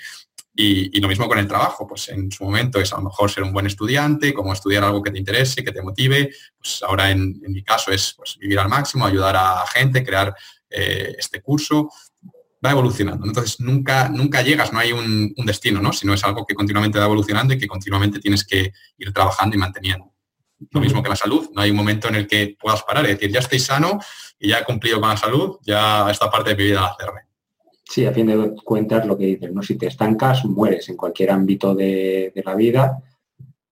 Y, 0.62 1.00
lo 1.00 1.08
mismo 1.08 1.28
con 1.28 1.38
el 1.38 1.48
trabajo, 1.48 1.88
pues 1.88 2.10
en 2.10 2.30
su 2.32 2.44
momento 2.44 2.82
es 2.82 2.92
a 2.92 2.98
lo 2.98 3.04
mejor 3.04 3.32
ser 3.32 3.44
un 3.44 3.54
buen 3.54 3.66
estudiante, 3.66 4.34
como 4.34 4.52
estudiar 4.52 4.84
algo 4.84 5.02
que 5.02 5.12
te 5.12 5.18
interese, 5.18 5.64
que 5.64 5.72
te 5.72 5.82
motive. 5.82 6.32
Pues 6.58 6.84
ahora 6.84 7.12
en, 7.12 7.40
mi 7.48 7.64
caso 7.64 7.92
es 7.92 8.14
pues, 8.18 8.38
vivir 8.38 8.60
al 8.60 8.68
máximo, 8.68 9.06
ayudar 9.06 9.38
a 9.38 9.66
gente, 9.68 10.04
crear 10.04 10.36
eh, 10.70 11.16
este 11.18 11.42
curso 11.42 11.90
va 12.64 12.72
evolucionando. 12.72 13.26
Entonces, 13.26 13.60
nunca, 13.60 14.10
nunca 14.10 14.42
llegas, 14.42 14.74
no 14.74 14.80
hay 14.80 14.92
un, 14.92 15.34
destino, 15.46 15.82
¿no? 15.82 15.94
Sino 15.94 16.14
es 16.14 16.24
algo 16.24 16.46
que 16.46 16.56
continuamente 16.56 17.00
va 17.00 17.06
evolucionando 17.06 17.54
y 17.54 17.58
que 17.58 17.68
continuamente 17.68 18.20
tienes 18.20 18.46
que 18.46 18.74
ir 18.98 19.14
trabajando 19.14 19.56
y 19.56 19.60
manteniendo. 19.60 20.14
Lo 20.72 20.82
mismo 20.82 21.02
que 21.02 21.10
la 21.10 21.16
salud, 21.16 21.50
no 21.54 21.62
hay 21.62 21.72
un 21.72 21.78
momento 21.78 22.10
en 22.10 22.16
el 22.16 22.28
que 22.28 22.58
puedas 22.60 22.84
parar 22.84 23.06
y 23.06 23.10
decir, 23.10 23.32
ya 23.32 23.40
estoy 23.40 23.60
sano 23.60 24.00
y 24.38 24.50
ya 24.50 24.60
he 24.60 24.66
cumplido 24.66 25.00
con 25.00 25.10
la 25.10 25.18
salud, 25.18 25.58
ya 25.66 26.10
esta 26.12 26.30
parte 26.30 26.50
de 26.50 26.56
mi 26.58 26.64
vida 26.64 26.82
la 26.82 26.96
cerré. 27.00 27.22
Sí, 27.86 28.06
a 28.06 28.12
fin 28.12 28.28
de 28.28 28.56
cuentas 28.64 29.08
lo 29.08 29.18
que 29.18 29.26
dices, 29.26 29.52
¿no? 29.54 29.64
Si 29.64 29.78
te 29.78 29.88
estancas, 29.88 30.46
mueres 30.46 30.90
en 30.90 30.98
cualquier 30.98 31.32
ámbito 31.32 31.74
de, 31.74 32.32
la 32.46 32.56
vida 32.56 33.02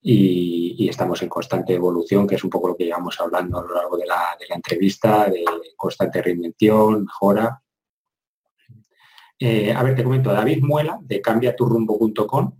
y, 0.01 0.87
estamos 0.89 1.21
en 1.21 1.27
constante 1.27 1.73
evolución, 1.73 2.25
que 2.25 2.35
es 2.35 2.43
un 2.43 2.49
poco 2.49 2.69
lo 2.69 2.77
que 2.77 2.85
llevamos 2.85 3.19
hablando 3.19 3.59
a 3.59 3.61
lo 3.61 3.75
largo 3.75 3.97
de 3.97 4.05
la, 4.05 4.37
de 4.39 4.47
la 4.47 4.55
entrevista, 4.55 5.25
de 5.25 5.43
constante 5.75 6.21
reinvención, 6.21 7.03
mejora. 7.03 7.61
Eh, 9.39 9.71
a 9.71 9.83
ver, 9.83 9.95
te 9.95 10.03
comento, 10.03 10.31
David 10.31 10.63
Muela 10.63 10.99
de 11.01 11.21
cambiaturrumbo.com, 11.21 12.51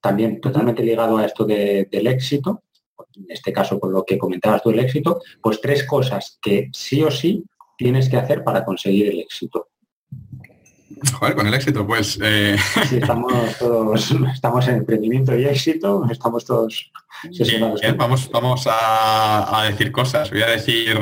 también 0.00 0.40
totalmente 0.40 0.82
ligado 0.82 1.18
a 1.18 1.26
esto 1.26 1.44
del 1.44 2.06
éxito, 2.06 2.62
en 3.16 3.26
este 3.28 3.52
caso 3.52 3.78
con 3.78 3.92
lo 3.92 4.04
que 4.04 4.18
comentabas 4.18 4.62
tú 4.62 4.70
del 4.70 4.80
éxito, 4.80 5.20
pues 5.40 5.60
tres 5.60 5.84
cosas 5.84 6.38
que 6.40 6.70
sí 6.72 7.02
o 7.02 7.10
sí 7.10 7.44
tienes 7.76 8.08
que 8.08 8.16
hacer 8.16 8.42
para 8.42 8.64
conseguir 8.64 9.08
el 9.08 9.20
éxito. 9.20 9.68
Joder, 11.18 11.34
con 11.34 11.46
el 11.46 11.54
éxito, 11.54 11.86
pues... 11.86 12.18
Eh, 12.22 12.56
estamos 12.92 13.58
todos, 13.58 14.14
estamos 14.34 14.68
en 14.68 14.76
emprendimiento 14.76 15.36
y 15.36 15.44
éxito, 15.44 16.06
estamos 16.10 16.44
todos 16.44 16.92
vamos, 17.96 18.30
vamos 18.30 18.68
a, 18.70 19.64
decir 19.70 19.92
cosas. 19.92 20.30
Voy 20.30 20.42
a 20.42 20.48
decir 20.48 20.98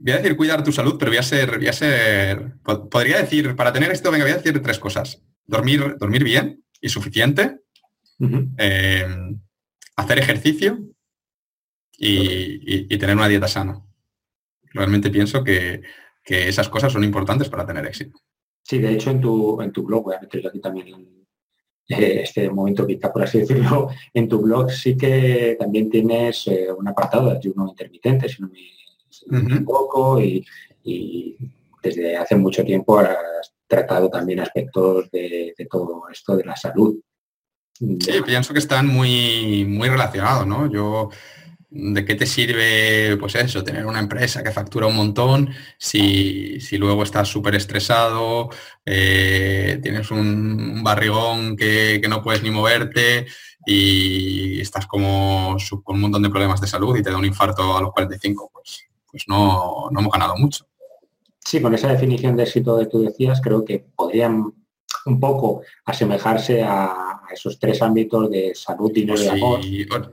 voy 0.00 0.12
a 0.12 0.16
decir 0.18 0.36
cuidar 0.36 0.64
tu 0.64 0.72
salud, 0.72 0.96
pero 0.98 1.10
voy 1.10 1.18
a 1.18 1.22
ser, 1.22 1.58
voy 1.58 1.68
a 1.68 1.72
ser, 1.72 2.54
podría 2.90 3.18
decir, 3.18 3.54
para 3.54 3.72
tener 3.72 3.90
esto, 3.90 4.10
venga, 4.10 4.24
voy 4.24 4.32
a 4.32 4.36
decir 4.36 4.60
tres 4.62 4.78
cosas. 4.78 5.22
Dormir, 5.44 5.96
dormir 5.98 6.24
bien 6.24 6.64
y 6.80 6.88
suficiente, 6.88 7.60
eh, 8.58 9.06
hacer 9.96 10.18
ejercicio 10.18 10.78
y, 11.98 12.96
tener 12.98 13.16
una 13.16 13.28
dieta 13.28 13.48
sana. 13.48 13.82
Realmente 14.72 15.10
pienso 15.10 15.44
que, 15.44 15.82
esas 16.24 16.68
cosas 16.68 16.92
son 16.92 17.04
importantes 17.04 17.48
para 17.48 17.64
tener 17.64 17.86
éxito. 17.86 18.18
Sí, 18.62 18.78
de 18.78 18.94
hecho 18.94 19.10
en 19.10 19.20
tu, 19.20 19.60
en 19.62 19.70
tu 19.70 19.84
blog, 19.84 20.04
voy 20.04 20.16
a 20.16 20.20
meterlo 20.20 20.48
aquí 20.48 20.60
también 20.60 20.88
eh, 21.88 22.22
este 22.22 22.50
momento 22.50 22.84
quizá 22.84 23.12
por 23.12 23.22
así 23.22 23.38
decirlo, 23.38 23.90
en 24.12 24.28
tu 24.28 24.40
blog 24.40 24.72
sí 24.72 24.96
que 24.96 25.56
también 25.56 25.88
tienes 25.88 26.48
eh, 26.48 26.66
un 26.76 26.88
apartado 26.88 27.30
de 27.30 27.36
ayuno 27.36 27.68
intermitente, 27.68 28.28
si 28.28 28.42
no 28.42 28.48
me 28.48 28.58
un 29.28 29.64
poco 29.64 30.20
y, 30.20 30.44
desde 31.82 32.16
hace 32.16 32.36
mucho 32.36 32.64
tiempo 32.64 32.98
has 32.98 33.52
tratado 33.66 34.08
también 34.08 34.40
aspectos 34.40 35.10
de, 35.10 35.54
todo 35.70 36.02
esto 36.12 36.36
de 36.36 36.44
la 36.44 36.56
salud. 36.56 36.96
Sí, 37.74 38.22
pienso 38.24 38.52
que 38.52 38.58
están 38.58 38.86
muy, 38.86 39.64
muy 39.64 39.88
relacionados, 39.88 40.46
¿no? 40.46 40.70
Yo 40.70 41.10
¿de 41.76 42.04
qué 42.04 42.14
te 42.14 42.26
sirve, 42.26 43.16
pues 43.18 43.34
eso, 43.34 43.64
tener 43.64 43.86
una 43.86 43.98
empresa 43.98 44.42
que 44.42 44.52
factura 44.52 44.86
un 44.86 44.96
montón 44.96 45.50
si, 45.78 46.58
luego 46.78 47.02
estás 47.02 47.28
súper 47.28 47.54
estresado, 47.54 48.48
eh, 48.84 49.78
tienes 49.82 50.10
un, 50.10 50.82
barrigón 50.82 51.56
que, 51.56 52.00
no 52.08 52.22
puedes 52.22 52.42
ni 52.42 52.50
moverte 52.50 53.26
y 53.66 54.60
estás 54.60 54.86
como 54.86 55.56
con 55.82 55.96
un 55.96 56.02
montón 56.02 56.22
de 56.22 56.30
problemas 56.30 56.60
de 56.60 56.68
salud 56.68 56.96
y 56.96 57.02
te 57.02 57.10
da 57.10 57.18
un 57.18 57.24
infarto 57.24 57.76
a 57.76 57.80
los 57.82 57.92
45? 57.92 58.50
Pues, 58.52 58.86
pues 59.16 59.28
no, 59.28 59.88
no 59.90 60.00
hemos 60.00 60.12
ganado 60.12 60.36
mucho. 60.36 60.66
Sí, 61.42 61.62
con 61.62 61.72
esa 61.74 61.88
definición 61.88 62.36
de 62.36 62.42
éxito 62.42 62.78
que 62.78 62.86
tú 62.86 63.00
decías, 63.00 63.40
creo 63.40 63.64
que 63.64 63.78
podrían 63.78 64.52
un 65.06 65.20
poco 65.20 65.62
asemejarse 65.84 66.62
a, 66.62 67.22
esos 67.32 67.58
tres 67.58 67.82
ámbitos 67.82 68.30
de 68.30 68.54
salud, 68.54 68.92
dinero 68.92 69.20
y 69.20 69.28
amor. 69.28 69.60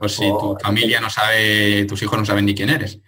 O, 0.00 0.08
si 0.08 0.28
tu 0.28 0.56
familia 0.60 1.00
no 1.00 1.08
sabe, 1.10 1.84
tus 1.84 2.02
hijos 2.02 2.18
no 2.18 2.24
saben 2.24 2.44
ni 2.44 2.54
quién 2.54 2.70
eres, 2.70 3.00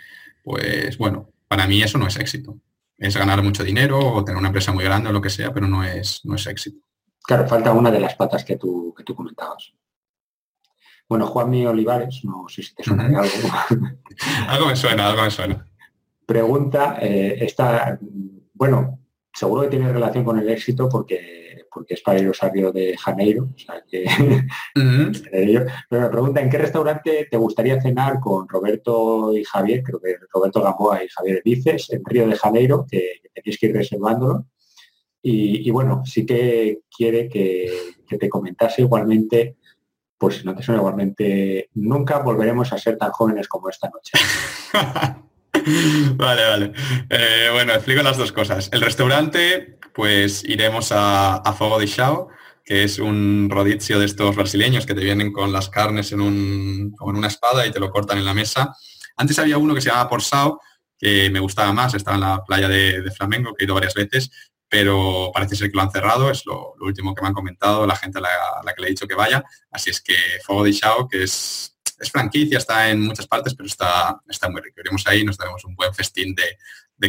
pues 0.45 0.97
bueno, 0.97 1.31
para 1.49 1.67
mí 1.67 1.83
eso 1.83 1.99
no 1.99 2.07
es 2.07 2.17
éxito. 2.17 2.57
Es 2.99 3.17
ganar 3.17 3.43
mucho 3.43 3.65
dinero 3.65 3.99
o 3.99 4.25
tener 4.25 4.39
una 4.39 4.49
empresa 4.49 4.73
muy 4.73 4.85
grande 4.85 5.11
o 5.11 5.13
lo 5.13 5.21
que 5.21 5.31
sea, 5.31 5.53
pero 5.53 5.67
no 5.67 5.83
es, 5.83 6.21
no 6.25 6.37
es 6.37 6.47
éxito. 6.47 6.79
Claro, 7.23 7.49
falta 7.49 7.73
una 7.73 7.91
de 7.91 8.01
las 8.01 8.15
patas 8.15 8.45
que 8.45 8.57
tú, 8.57 8.95
que 8.97 9.03
tú 9.03 9.15
comentabas. 9.15 9.73
Bueno, 11.09 11.27
Juanmi 11.27 11.67
Olivares, 11.67 12.25
no 12.25 12.47
sé 12.49 12.63
si 12.63 12.75
te 12.75 12.83
suena 12.83 13.09
de 13.09 13.17
algo. 13.17 13.31
algo 14.49 14.67
me 14.67 14.77
suena, 14.77 15.09
algo 15.09 15.23
me 15.23 15.31
suena. 15.31 15.67
Pregunta, 16.27 16.99
eh, 17.01 17.39
esta, 17.41 17.99
bueno, 18.53 18.99
seguro 19.33 19.63
que 19.63 19.69
tiene 19.69 19.93
relación 19.93 20.25
con 20.25 20.39
el 20.39 20.49
éxito 20.51 20.89
porque 20.89 21.47
porque 21.77 21.93
es 21.93 22.01
para 22.01 22.19
el 22.19 22.27
Rosario 22.27 22.73
de 22.73 22.97
Janeiro, 22.97 23.51
o 23.55 23.59
sea 23.59 23.85
que 23.87 24.07
pero 25.91 26.01
me 26.03 26.09
pregunta 26.09 26.41
¿en 26.41 26.49
qué 26.49 26.57
restaurante 26.57 27.29
te 27.31 27.37
gustaría 27.37 27.83
cenar 27.83 28.19
con 28.19 28.49
Roberto 28.49 29.37
y 29.37 29.45
Javier? 29.45 29.83
Creo 29.83 30.01
que 30.01 30.17
Roberto 30.33 30.63
Gamboa 30.63 31.05
y 31.05 31.09
Javier 31.09 31.43
Dices, 31.45 31.93
en 31.93 32.03
Río 32.03 32.27
de 32.27 32.35
Janeiro, 32.35 32.87
que, 32.91 33.21
tenéis 33.35 33.59
que 33.59 33.67
ir 33.67 33.75
reservándolo. 33.75 34.47
Y, 35.29 35.69
bueno, 35.71 36.03
sí 36.07 36.25
que 36.25 36.83
quiere 36.89 37.29
que, 37.29 37.71
te 38.09 38.29
comentase 38.29 38.83
igualmente, 38.83 39.57
pues 40.17 40.37
si 40.37 40.45
no 40.45 40.55
te 40.55 40.63
suena 40.63 40.81
igualmente, 40.81 41.69
nunca 41.75 42.21
volveremos 42.21 42.73
a 42.73 42.79
ser 42.79 42.97
tan 42.97 43.11
jóvenes 43.11 43.49
como 43.49 43.69
esta 43.69 43.91
noche. 43.91 44.13
vale, 46.17 46.45
vale. 46.45 46.73
Eh, 47.11 47.49
bueno, 47.53 47.73
explico 47.75 48.03
las 48.03 48.17
dos 48.17 48.33
cosas. 48.33 48.69
El 48.73 48.81
restaurante, 48.81 49.79
pues 49.95 50.45
iremos 50.45 50.93
a, 50.93 51.37
a 51.37 51.53
Fogo 51.53 51.79
de 51.79 51.87
Chao, 51.87 52.29
que 52.67 52.83
es 52.83 52.99
un 52.99 53.49
rodizio 53.49 54.01
de 54.01 54.07
estos 54.07 54.35
brasileños 54.35 54.87
que 54.87 54.95
te 54.95 55.05
vienen 55.05 55.33
con 55.33 55.53
las 55.53 55.69
carnes 55.69 56.11
en, 56.11 56.21
un, 56.21 56.95
en 57.01 57.17
una 57.17 57.29
espada 57.29 57.65
y 57.65 57.71
te 57.71 57.79
lo 57.79 57.91
cortan 57.91 58.19
en 58.19 58.25
la 58.25 58.35
mesa. 58.35 58.75
Antes 59.17 59.39
había 59.39 59.57
uno 59.57 59.73
que 59.73 59.81
se 59.81 59.89
llamaba 59.89 60.11
Porsao, 60.11 60.61
que 60.99 61.31
me 61.31 61.39
gustaba 61.39 61.73
más, 61.73 61.95
estaba 61.95 62.17
en 62.17 62.23
la 62.23 62.45
playa 62.45 62.69
de, 62.69 63.09
Flamengo, 63.13 63.55
que 63.55 63.65
he 63.65 63.67
ido 63.67 63.75
varias 63.75 63.95
veces, 63.95 64.31
pero 64.69 65.31
parece 65.33 65.55
ser 65.55 65.71
que 65.71 65.77
lo 65.77 65.83
han 65.83 65.93
cerrado, 65.93 66.29
es 66.29 66.45
lo, 66.45 66.75
último 66.81 67.15
que 67.15 67.23
me 67.23 67.29
han 67.29 67.35
comentado, 67.35 67.87
la 67.87 67.95
gente 67.95 68.19
a 68.19 68.23
la, 68.23 68.75
que 68.75 68.83
le 68.83 68.89
he 68.89 68.91
dicho 68.91 69.07
que 69.07 69.15
vaya. 69.15 69.45
Así 69.71 69.91
es 69.91 70.01
que 70.01 70.17
Fogo 70.45 70.65
de 70.65 70.73
Chao, 70.73 71.07
que 71.09 71.23
es 71.23 71.76
es 71.99 72.11
franquicia, 72.11 72.59
está 72.59 72.91
en 72.91 73.01
muchas 73.01 73.27
partes, 73.27 73.55
pero 73.55 73.67
está, 73.67 74.21
está 74.29 74.49
muy 74.51 74.61
rico. 74.61 74.81
Iremos 74.81 75.07
ahí 75.07 75.21
y 75.21 75.25
nos 75.25 75.37
daremos 75.37 75.65
un 75.65 75.75
buen 75.75 75.95
festín 75.95 76.35
de, 76.35 76.57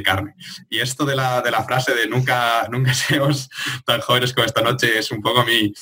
carne. 0.03 0.35
Y 0.69 0.79
esto 0.79 1.05
de 1.05 1.15
la, 1.15 1.41
de 1.41 1.49
la, 1.49 1.63
frase 1.63 1.95
de 1.95 2.07
nunca, 2.07 2.67
nunca 2.69 2.93
seamos 2.93 3.49
tan 3.85 3.99
jóvenes 4.01 4.33
como 4.33 4.45
esta 4.45 4.61
noche 4.61 4.99
es 4.99 5.09
un 5.11 5.21
poco 5.21 5.43
mi, 5.43 5.73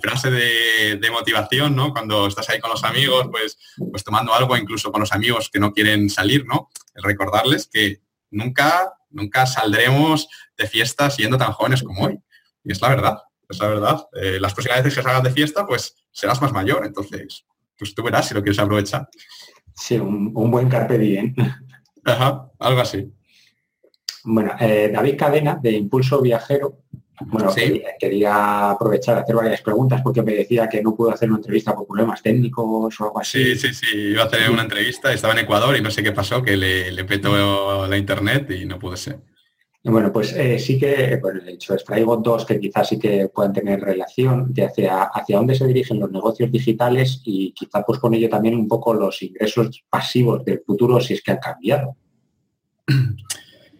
frase 0.00 0.30
de, 0.30 1.10
motivación, 1.10 1.74
¿no? 1.74 1.92
Cuando 1.92 2.26
estás 2.26 2.48
ahí 2.50 2.60
con 2.60 2.70
los 2.70 2.84
amigos, 2.84 3.28
pues, 3.30 3.58
pues 3.90 4.04
tomando 4.04 4.32
algo, 4.34 4.56
incluso 4.56 4.92
con 4.92 5.00
los 5.00 5.12
amigos 5.12 5.50
que 5.50 5.58
no 5.58 5.72
quieren 5.72 6.08
salir, 6.08 6.46
¿no? 6.46 6.70
El 6.94 7.02
recordarles 7.02 7.66
que 7.66 8.00
nunca, 8.30 8.92
nunca 9.10 9.46
saldremos 9.46 10.28
de 10.56 10.66
fiesta 10.66 11.10
siendo 11.10 11.38
tan 11.38 11.52
jóvenes 11.52 11.82
como 11.82 12.04
hoy. 12.04 12.18
Y 12.62 12.72
es 12.72 12.80
la 12.80 12.88
verdad, 12.88 13.18
es 13.48 13.58
la 13.58 13.68
verdad. 13.68 14.06
Eh, 14.14 14.38
las 14.40 14.54
próximas 14.54 14.82
veces 14.82 14.94
que 14.94 15.02
salgas 15.02 15.22
de 15.22 15.32
fiesta, 15.32 15.66
pues 15.66 15.96
serás 16.12 16.40
más 16.40 16.52
mayor. 16.52 16.84
Entonces, 16.86 17.44
pues 17.78 17.94
tú 17.94 18.02
verás 18.02 18.28
si 18.28 18.34
lo 18.34 18.42
quieres 18.42 18.58
aprovechar. 18.58 19.08
Sí, 19.74 19.98
un, 19.98 20.32
buen 20.32 20.68
carpe 20.68 20.98
diem. 20.98 21.34
Ajá, 22.04 22.50
algo 22.58 22.80
así. 22.80 23.12
Bueno, 24.24 24.52
eh, 24.58 24.90
David 24.92 25.16
Cadena, 25.18 25.58
de 25.60 25.72
Impulso 25.72 26.20
Viajero, 26.20 26.84
bueno, 27.26 27.54
quería, 27.98 28.70
aprovechar 28.70 29.18
hacer 29.18 29.36
varias 29.36 29.62
preguntas 29.62 30.02
porque 30.02 30.22
me 30.22 30.32
decía 30.32 30.68
que 30.68 30.82
no 30.82 30.96
pudo 30.96 31.12
hacer 31.12 31.28
una 31.28 31.38
entrevista 31.38 31.74
por 31.74 31.86
problemas 31.86 32.22
técnicos 32.22 32.64
o 33.00 33.04
algo 33.04 33.20
así. 33.20 33.54
Sí, 33.54 33.68
sí, 33.68 33.74
sí, 33.74 33.96
iba 33.96 34.22
a 34.22 34.26
hacer 34.26 34.50
una 34.50 34.62
entrevista, 34.62 35.12
estaba 35.12 35.32
en 35.34 35.40
Ecuador 35.40 35.76
y 35.76 35.80
no 35.80 35.90
sé 35.90 36.02
qué 36.02 36.12
pasó, 36.12 36.42
que 36.42 36.56
le, 36.56 36.90
le 36.90 37.04
petó 37.04 37.86
la 37.86 37.96
internet 37.96 38.50
y 38.50 38.64
no 38.64 38.78
pude 38.78 38.96
ser. 38.96 39.20
Bueno, 39.86 40.10
pues 40.10 40.32
eh, 40.32 40.58
sí 40.58 40.78
que, 40.78 41.18
bueno, 41.20 41.42
de 41.42 41.52
hecho, 41.52 41.76
traigo 41.76 42.16
dos 42.16 42.46
que 42.46 42.58
quizás 42.58 42.88
sí 42.88 42.98
que 42.98 43.28
puedan 43.28 43.52
tener 43.52 43.82
relación 43.82 44.52
de 44.54 44.64
hacia, 44.64 45.02
hacia 45.02 45.36
dónde 45.36 45.54
se 45.54 45.66
dirigen 45.66 46.00
los 46.00 46.10
negocios 46.10 46.50
digitales 46.50 47.20
y 47.22 47.52
quizás 47.52 47.84
pues 47.86 47.98
con 47.98 48.14
ello 48.14 48.30
también 48.30 48.54
un 48.54 48.66
poco 48.66 48.94
los 48.94 49.22
ingresos 49.22 49.84
pasivos 49.90 50.42
del 50.42 50.62
futuro 50.66 50.98
si 51.00 51.12
es 51.12 51.22
que 51.22 51.32
han 51.32 51.38
cambiado. 51.38 51.96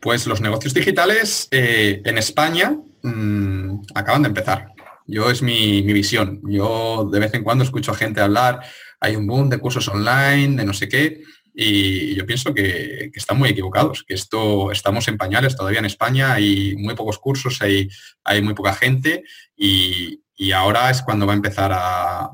Pues 0.01 0.27
los 0.27 0.43
negocios 0.43 0.75
digitales 0.75 1.49
eh, 1.51 2.03
en 2.05 2.19
España 2.19 2.79
mm, 3.03 3.85
acaban 3.95 4.21
de 4.21 4.29
empezar. 4.29 4.75
Yo 5.07 5.31
es 5.31 5.41
mi, 5.41 5.83
mi, 5.83 5.95
visión. 5.95 6.43
Yo 6.47 7.09
de 7.11 7.21
vez 7.21 7.33
en 7.33 7.43
cuando 7.43 7.65
escucho 7.65 7.93
a 7.93 7.95
gente 7.95 8.21
hablar, 8.21 8.61
hay 9.01 9.17
un 9.17 9.27
boom 9.27 9.49
de 9.49 9.57
cursos 9.57 9.89
online, 9.89 10.57
de 10.57 10.65
no 10.67 10.75
sé 10.75 10.91
qué, 10.91 11.23
y 11.57 12.17
yo 12.17 12.27
pienso 12.27 12.53
que, 12.53 13.13
están 13.15 13.39
muy 13.39 13.51
equivocados, 13.51 14.03
que 14.03 14.15
esto 14.15 14.73
estamos 14.73 15.07
en 15.07 15.17
pañales 15.17 15.57
todavía 15.57 15.79
en 15.79 15.85
España, 15.85 16.33
hay 16.35 16.75
muy 16.77 16.97
pocos 16.97 17.19
cursos, 17.19 17.63
hay, 17.63 17.89
hay 18.25 18.43
muy 18.43 18.55
poca 18.55 18.75
gente 18.75 19.23
y, 19.57 20.21
ahora 20.53 20.91
es 20.91 21.01
cuando 21.03 21.27
va 21.27 21.33
a 21.33 21.37
empezar 21.37 21.71
a, 21.73 22.31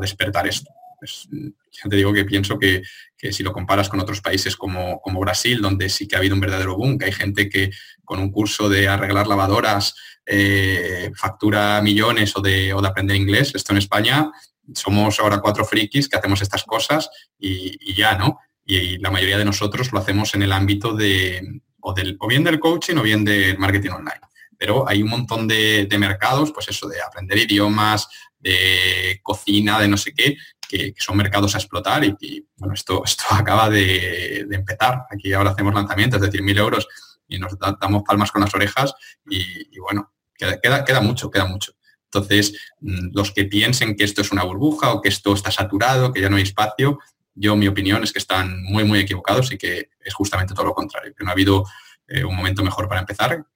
despertar 0.00 0.46
esto. 0.46 0.70
Pues, 0.98 1.28
ya 1.30 1.90
te 1.90 1.96
digo 1.96 2.12
que 2.12 2.24
pienso 2.24 2.58
que, 2.58 2.82
si 3.30 3.42
lo 3.42 3.52
comparas 3.52 3.88
con 3.88 4.00
otros 4.00 4.20
países 4.20 4.56
como, 4.56 5.00
como, 5.00 5.20
Brasil, 5.20 5.60
donde 5.60 5.88
sí 5.88 6.08
que 6.08 6.16
ha 6.16 6.18
habido 6.18 6.34
un 6.34 6.40
verdadero 6.40 6.76
boom, 6.76 6.98
que 6.98 7.06
hay 7.06 7.12
gente 7.12 7.48
que 7.48 7.70
con 8.04 8.18
un 8.18 8.30
curso 8.30 8.68
de 8.68 8.88
arreglar 8.88 9.26
lavadoras 9.26 9.94
eh, 10.26 11.10
factura 11.14 11.80
millones 11.82 12.36
o 12.36 12.40
de, 12.40 12.72
o 12.72 12.80
de 12.80 12.88
aprender 12.88 13.16
inglés, 13.16 13.52
esto 13.54 13.72
en 13.72 13.78
España 13.78 14.30
somos 14.74 15.20
ahora 15.20 15.40
cuatro 15.40 15.64
frikis 15.64 16.08
que 16.08 16.16
hacemos 16.16 16.40
estas 16.40 16.64
cosas 16.64 17.10
y, 17.38 17.76
y 17.80 17.94
ya, 17.94 18.16
¿no? 18.16 18.38
Y 18.66 18.98
la 18.98 19.10
mayoría 19.10 19.38
de 19.38 19.44
nosotros 19.44 19.92
lo 19.92 19.98
hacemos 19.98 20.34
en 20.34 20.42
el 20.42 20.52
ámbito 20.52 20.94
de 20.94 21.60
o, 21.80 21.92
del, 21.92 22.16
o 22.18 22.26
bien 22.26 22.44
del 22.44 22.58
coaching 22.58 22.96
o 22.96 23.02
bien 23.02 23.24
del 23.24 23.58
marketing 23.58 23.90
online. 23.90 24.20
Pero 24.56 24.88
hay 24.88 25.02
un 25.02 25.10
montón 25.10 25.46
de, 25.46 25.86
mercados, 25.98 26.50
pues 26.52 26.68
eso, 26.68 26.88
de 26.88 27.02
aprender 27.02 27.38
idiomas, 27.38 28.08
de 28.38 29.20
cocina, 29.22 29.78
de 29.78 29.88
no 29.88 29.96
sé 29.96 30.14
qué, 30.14 30.36
que, 30.66 30.94
son 30.96 31.16
mercados 31.16 31.54
a 31.54 31.58
explotar 31.58 32.04
y, 32.04 32.46
bueno, 32.56 32.74
esto, 32.74 33.02
esto 33.04 33.24
acaba 33.30 33.68
de, 33.68 34.46
empezar. 34.50 35.02
Aquí 35.10 35.32
ahora 35.32 35.50
hacemos 35.50 35.74
lanzamientos, 35.74 36.20
decir, 36.20 36.42
mil 36.42 36.56
euros 36.56 36.86
y 37.28 37.38
nos 37.38 37.58
damos 37.58 38.02
palmas 38.02 38.30
con 38.30 38.42
las 38.42 38.54
orejas 38.54 38.94
y, 39.28 39.78
bueno, 39.78 40.12
queda, 40.34 40.84
queda 40.84 41.00
mucho, 41.00 41.30
queda 41.30 41.46
mucho. 41.46 41.72
Entonces, 42.14 42.54
mm, 42.80 43.08
los 43.12 43.32
que 43.32 43.44
piensen 43.44 43.96
que 43.96 44.04
esto 44.04 44.20
es 44.20 44.30
una 44.30 44.44
burbuja 44.44 44.92
o 44.92 45.02
que 45.02 45.08
esto 45.08 45.34
está 45.34 45.50
saturado, 45.50 46.12
que 46.12 46.20
ya 46.20 46.30
no 46.30 46.36
hay 46.36 46.44
espacio, 46.44 47.00
yo 47.34 47.56
mi 47.56 47.68
opinión 47.68 48.02
es 48.04 48.12
que 48.12 48.18
están 48.18 48.62
muy, 48.62 48.84
muy 48.84 49.00
equivocados 49.00 49.52
y 49.52 49.58
que 49.58 49.90
es 50.00 50.14
justamente 50.14 50.54
todo 50.54 50.66
lo 50.66 50.74
contrario, 50.74 51.14
que 51.16 51.24
no 51.24 51.30
ha 51.30 51.32
habido 51.32 51.64
eh, 52.06 52.24
un 52.24 52.36
momento 52.36 52.62
mejor 52.62 52.88
para 52.88 53.00
empezar, 53.00 53.46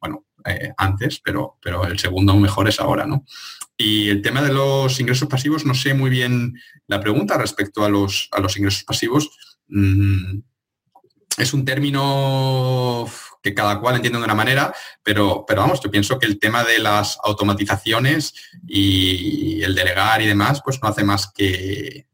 bueno, 0.00 0.26
eh, 0.44 0.72
antes, 0.76 1.20
pero, 1.24 1.58
pero 1.60 1.84
el 1.84 1.98
segundo 1.98 2.36
mejor 2.36 2.68
es 2.68 2.78
ahora, 2.78 3.04
¿no? 3.04 3.24
Y 3.76 4.08
el 4.10 4.22
tema 4.22 4.42
de 4.42 4.52
los 4.52 5.00
ingresos 5.00 5.28
pasivos, 5.28 5.66
no 5.66 5.74
sé 5.74 5.92
muy 5.92 6.08
bien 6.08 6.54
la 6.86 7.00
pregunta 7.00 7.36
respecto 7.36 7.84
a 7.84 7.88
los, 7.88 8.28
a 8.30 8.40
los 8.40 8.56
ingresos 8.56 8.84
pasivos. 8.84 9.30
Mm, 9.68 10.38
es 11.38 11.52
un 11.52 11.64
término 11.64 13.10
que 13.42 13.54
cada 13.54 13.80
cual 13.80 13.96
entiende 13.96 14.18
de 14.18 14.24
una 14.24 14.34
manera, 14.34 14.72
pero, 15.02 15.44
pero 15.46 15.62
vamos, 15.62 15.80
yo 15.80 15.90
pienso 15.90 16.18
que 16.18 16.26
el 16.26 16.38
tema 16.38 16.64
de 16.64 16.78
las 16.78 17.18
automatizaciones 17.24 18.34
y 18.66 19.62
el 19.62 19.74
delegar 19.74 20.22
y 20.22 20.26
demás, 20.26 20.60
pues 20.64 20.80
no 20.80 20.88
hace 20.88 21.02
más 21.02 21.30
que, 21.32 22.06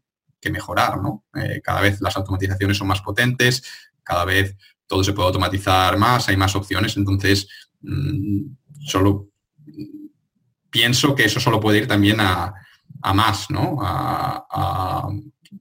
que 0.42 0.50
mejorar, 0.50 1.00
¿no? 1.00 1.24
Eh, 1.34 1.60
cada 1.62 1.80
vez 1.80 2.00
las 2.00 2.16
automatizaciones 2.16 2.76
son 2.76 2.88
más 2.88 3.00
potentes, 3.00 3.62
cada 4.02 4.24
vez 4.24 4.56
todo 4.86 5.04
se 5.04 5.12
puede 5.12 5.28
automatizar 5.28 5.96
más, 5.96 6.28
hay 6.28 6.36
más 6.36 6.54
opciones, 6.56 6.96
entonces 6.96 7.48
mm, 7.80 8.42
solo 8.84 9.28
pienso 10.68 11.14
que 11.14 11.24
eso 11.24 11.38
solo 11.38 11.60
puede 11.60 11.78
ir 11.78 11.86
también 11.86 12.20
a, 12.20 12.52
más, 13.14 13.50
¿no? 13.50 13.78
A, 13.80 15.08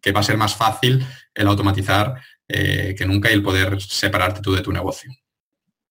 que 0.02 0.12
va 0.12 0.22
a 0.22 0.24
ser 0.24 0.38
más 0.38 0.56
fácil 0.56 1.06
el 1.34 1.48
automatizar 1.48 2.20
eh, 2.48 2.96
que 2.98 3.06
nunca 3.06 3.30
y 3.30 3.34
el 3.34 3.44
poder 3.44 3.80
separarte 3.82 4.42
tú 4.42 4.54
de 4.54 4.62
tu 4.62 4.72
negocio. 4.72 5.12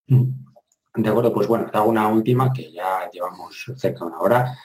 De 0.06 1.08
acuerdo, 1.08 1.32
pues 1.32 1.46
bueno, 1.46 1.70
una 1.84 2.08
última 2.08 2.52
que 2.52 2.72
ya 2.72 3.08
llevamos 3.12 3.70
cerca 3.76 4.00
de 4.00 4.06
una 4.06 4.18
hora. 4.18 4.58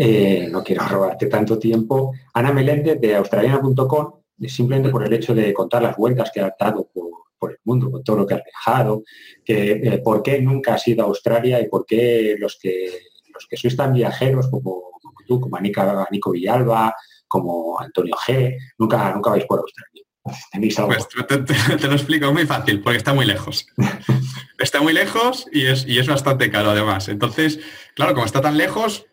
Eh, 0.00 0.48
no 0.48 0.62
quiero 0.62 0.86
robarte 0.86 1.26
tanto 1.26 1.58
tiempo. 1.58 2.12
Ana 2.34 2.52
Meléndez 2.52 3.00
de 3.00 3.16
australiana.com 3.16 4.12
simplemente 4.46 4.90
por 4.90 5.04
el 5.04 5.12
hecho 5.12 5.34
de 5.34 5.52
contar 5.52 5.82
las 5.82 5.96
vueltas 5.96 6.30
que 6.32 6.40
ha 6.40 6.54
dado 6.56 6.88
por, 6.94 7.50
el 7.50 7.58
mundo, 7.64 7.90
con 7.90 8.04
todo 8.04 8.18
lo 8.18 8.26
que 8.26 8.34
ha 8.34 8.42
dejado, 8.44 9.02
que 9.44 9.72
eh, 9.72 9.98
por 9.98 10.22
qué 10.22 10.40
nunca 10.40 10.74
has 10.74 10.86
ido 10.86 11.02
a 11.02 11.08
Australia 11.08 11.60
y 11.60 11.68
por 11.68 11.84
qué 11.84 12.36
los 12.38 12.58
que 12.60 13.00
los 13.34 13.46
que 13.48 13.56
sois 13.56 13.76
tan 13.76 13.92
viajeros 13.92 14.48
como, 14.48 14.90
tú, 15.26 15.40
como 15.40 15.56
Anica, 15.56 16.06
Nico 16.10 16.30
Villalba, 16.30 16.94
como 17.26 17.78
Antonio 17.80 18.14
G, 18.14 18.56
nunca, 18.78 19.12
nunca 19.12 19.30
vais 19.30 19.44
por 19.46 19.60
Australia. 19.60 20.07
Pues 20.22 21.08
te, 21.78 21.86
lo 21.88 21.94
explico 21.94 22.32
muy 22.32 22.46
fácil, 22.46 22.80
porque 22.82 22.98
está 22.98 23.14
muy 23.14 23.24
lejos. 23.26 23.66
está 24.58 24.80
muy 24.80 24.92
lejos 24.92 25.46
y 25.52 25.66
es, 25.66 25.86
y 25.86 25.98
es 25.98 26.06
bastante 26.06 26.50
caro 26.50 26.70
además. 26.70 27.08
Entonces, 27.08 27.60
claro, 27.94 28.14
como 28.14 28.26
está 28.26 28.40
tan 28.40 28.56
lejos, 28.56 29.06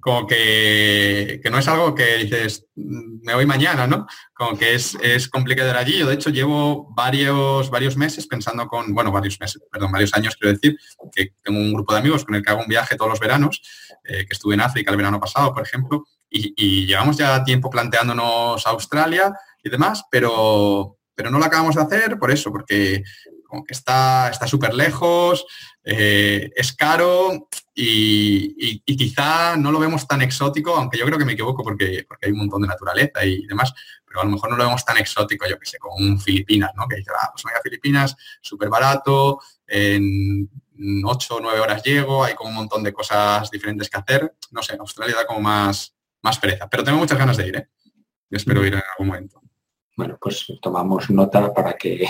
como 0.00 0.26
que, 0.26 1.40
no 1.50 1.58
es 1.58 1.68
algo 1.68 1.94
que 1.94 2.18
dices, 2.18 2.66
me 2.74 3.34
voy 3.34 3.46
mañana, 3.46 3.86
¿no? 3.86 4.06
Como 4.34 4.56
que 4.58 4.74
es, 4.74 4.96
es 5.02 5.28
complicado 5.28 5.70
ir 5.70 5.76
allí. 5.76 5.98
Yo 5.98 6.06
de 6.06 6.14
hecho 6.14 6.30
llevo 6.30 6.92
varios, 6.94 7.70
varios 7.70 7.96
meses 7.96 8.26
pensando 8.26 8.66
con, 8.66 8.94
bueno, 8.94 9.12
varios 9.12 9.38
meses, 9.40 9.62
perdón, 9.70 9.92
varios 9.92 10.14
años 10.14 10.36
quiero 10.36 10.54
decir, 10.54 10.78
que 11.14 11.32
tengo 11.42 11.58
un 11.58 11.72
grupo 11.72 11.92
de 11.92 12.00
amigos 12.00 12.24
con 12.24 12.34
el 12.34 12.42
que 12.42 12.50
hago 12.50 12.62
un 12.62 12.68
viaje 12.68 12.96
todos 12.96 13.10
los 13.10 13.20
veranos, 13.20 13.62
eh, 14.04 14.26
que 14.26 14.32
estuve 14.32 14.54
en 14.54 14.60
África 14.62 14.90
el 14.90 14.96
verano 14.96 15.20
pasado, 15.20 15.52
por 15.52 15.62
ejemplo, 15.62 16.06
y, 16.28 16.54
y 16.56 16.86
llevamos 16.86 17.16
ya 17.16 17.44
tiempo 17.44 17.70
planteándonos 17.70 18.66
Australia 18.66 19.32
y 19.66 19.70
demás, 19.70 20.04
pero, 20.10 20.98
pero 21.14 21.30
no 21.30 21.38
lo 21.38 21.44
acabamos 21.44 21.74
de 21.74 21.82
hacer 21.82 22.18
por 22.18 22.30
eso, 22.30 22.52
porque 22.52 23.02
como 23.44 23.64
que 23.64 23.74
está 23.74 24.32
súper 24.46 24.74
lejos, 24.74 25.44
eh, 25.82 26.50
es 26.54 26.72
caro 26.72 27.48
y, 27.74 28.80
quizá 28.96 29.56
no 29.56 29.70
lo 29.70 29.78
vemos 29.78 30.06
tan 30.06 30.22
exótico, 30.22 30.74
aunque 30.74 30.98
yo 30.98 31.04
creo 31.04 31.18
que 31.18 31.24
me 31.24 31.32
equivoco 31.32 31.62
porque, 31.62 32.04
porque 32.08 32.26
hay 32.26 32.32
un 32.32 32.38
montón 32.38 32.62
de 32.62 32.68
naturaleza 32.68 33.24
y 33.24 33.46
demás, 33.46 33.72
pero 34.04 34.20
a 34.20 34.24
lo 34.24 34.30
mejor 34.30 34.50
no 34.50 34.56
lo 34.56 34.64
vemos 34.64 34.84
tan 34.84 34.96
exótico, 34.98 35.46
yo 35.48 35.58
que 35.58 35.66
sé, 35.66 35.78
como 35.78 35.96
un 35.96 36.20
Filipinas, 36.20 36.70
¿no? 36.76 36.86
Que 36.88 36.96
dice, 36.96 37.10
ah, 37.20 37.30
pues 37.32 37.44
a 37.54 37.60
Filipinas, 37.60 38.16
súper 38.40 38.68
barato, 38.68 39.40
en 39.66 40.48
8 41.04 41.36
o 41.36 41.40
9 41.40 41.60
horas 41.60 41.82
llego, 41.82 42.24
hay 42.24 42.34
como 42.34 42.50
un 42.50 42.56
montón 42.56 42.82
de 42.82 42.92
cosas 42.92 43.50
diferentes 43.50 43.88
que 43.90 43.98
hacer. 43.98 44.34
No 44.50 44.62
sé, 44.62 44.76
Australia 44.78 45.16
da 45.16 45.26
como 45.26 45.40
más, 45.40 45.94
más 46.22 46.38
pereza, 46.38 46.68
pero 46.68 46.84
tengo 46.84 46.98
muchas 46.98 47.18
ganas 47.18 47.36
de 47.36 47.48
ir, 47.48 47.56
¿eh? 47.56 47.68
Yo 48.28 48.36
espero 48.36 48.64
ir 48.66 48.74
en 48.74 48.82
algún 48.92 49.06
momento. 49.08 49.40
Bueno, 49.96 50.18
pues 50.20 50.46
tomamos 50.60 51.10
nota 51.10 51.52
para 51.54 51.72
que, 51.72 52.06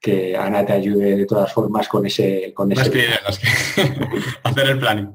que 0.00 0.36
Ana 0.36 0.64
te 0.64 0.74
ayude 0.74 1.16
de 1.16 1.26
todas 1.26 1.52
formas 1.52 1.88
con 1.88 2.04
ese... 2.04 2.52
Con 2.52 2.70
ese... 2.70 2.82
hacer 4.42 4.68
el 4.68 4.78
planning. 4.78 5.10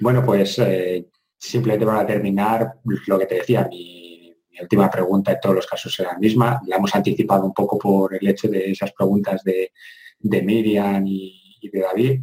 Bueno, 0.00 0.24
pues 0.24 0.58
eh, 0.58 1.06
simplemente 1.38 1.86
para 1.86 2.04
terminar, 2.04 2.74
lo 3.06 3.18
que 3.18 3.26
te 3.26 3.36
decía, 3.36 3.68
mi, 3.70 4.36
última 4.60 4.90
pregunta 4.90 5.32
en 5.32 5.40
todos 5.40 5.54
los 5.54 5.66
casos 5.66 5.98
es 5.98 6.06
la 6.06 6.18
misma. 6.18 6.60
La 6.66 6.76
hemos 6.76 6.94
anticipado 6.94 7.44
un 7.44 7.54
poco 7.54 7.78
por 7.78 8.14
el 8.14 8.26
hecho 8.26 8.48
de 8.48 8.70
esas 8.70 8.92
preguntas 8.92 9.42
de, 9.44 9.70
Miriam 10.20 11.06
y, 11.06 11.58
y 11.60 11.68
de 11.68 11.80
David. 11.80 12.20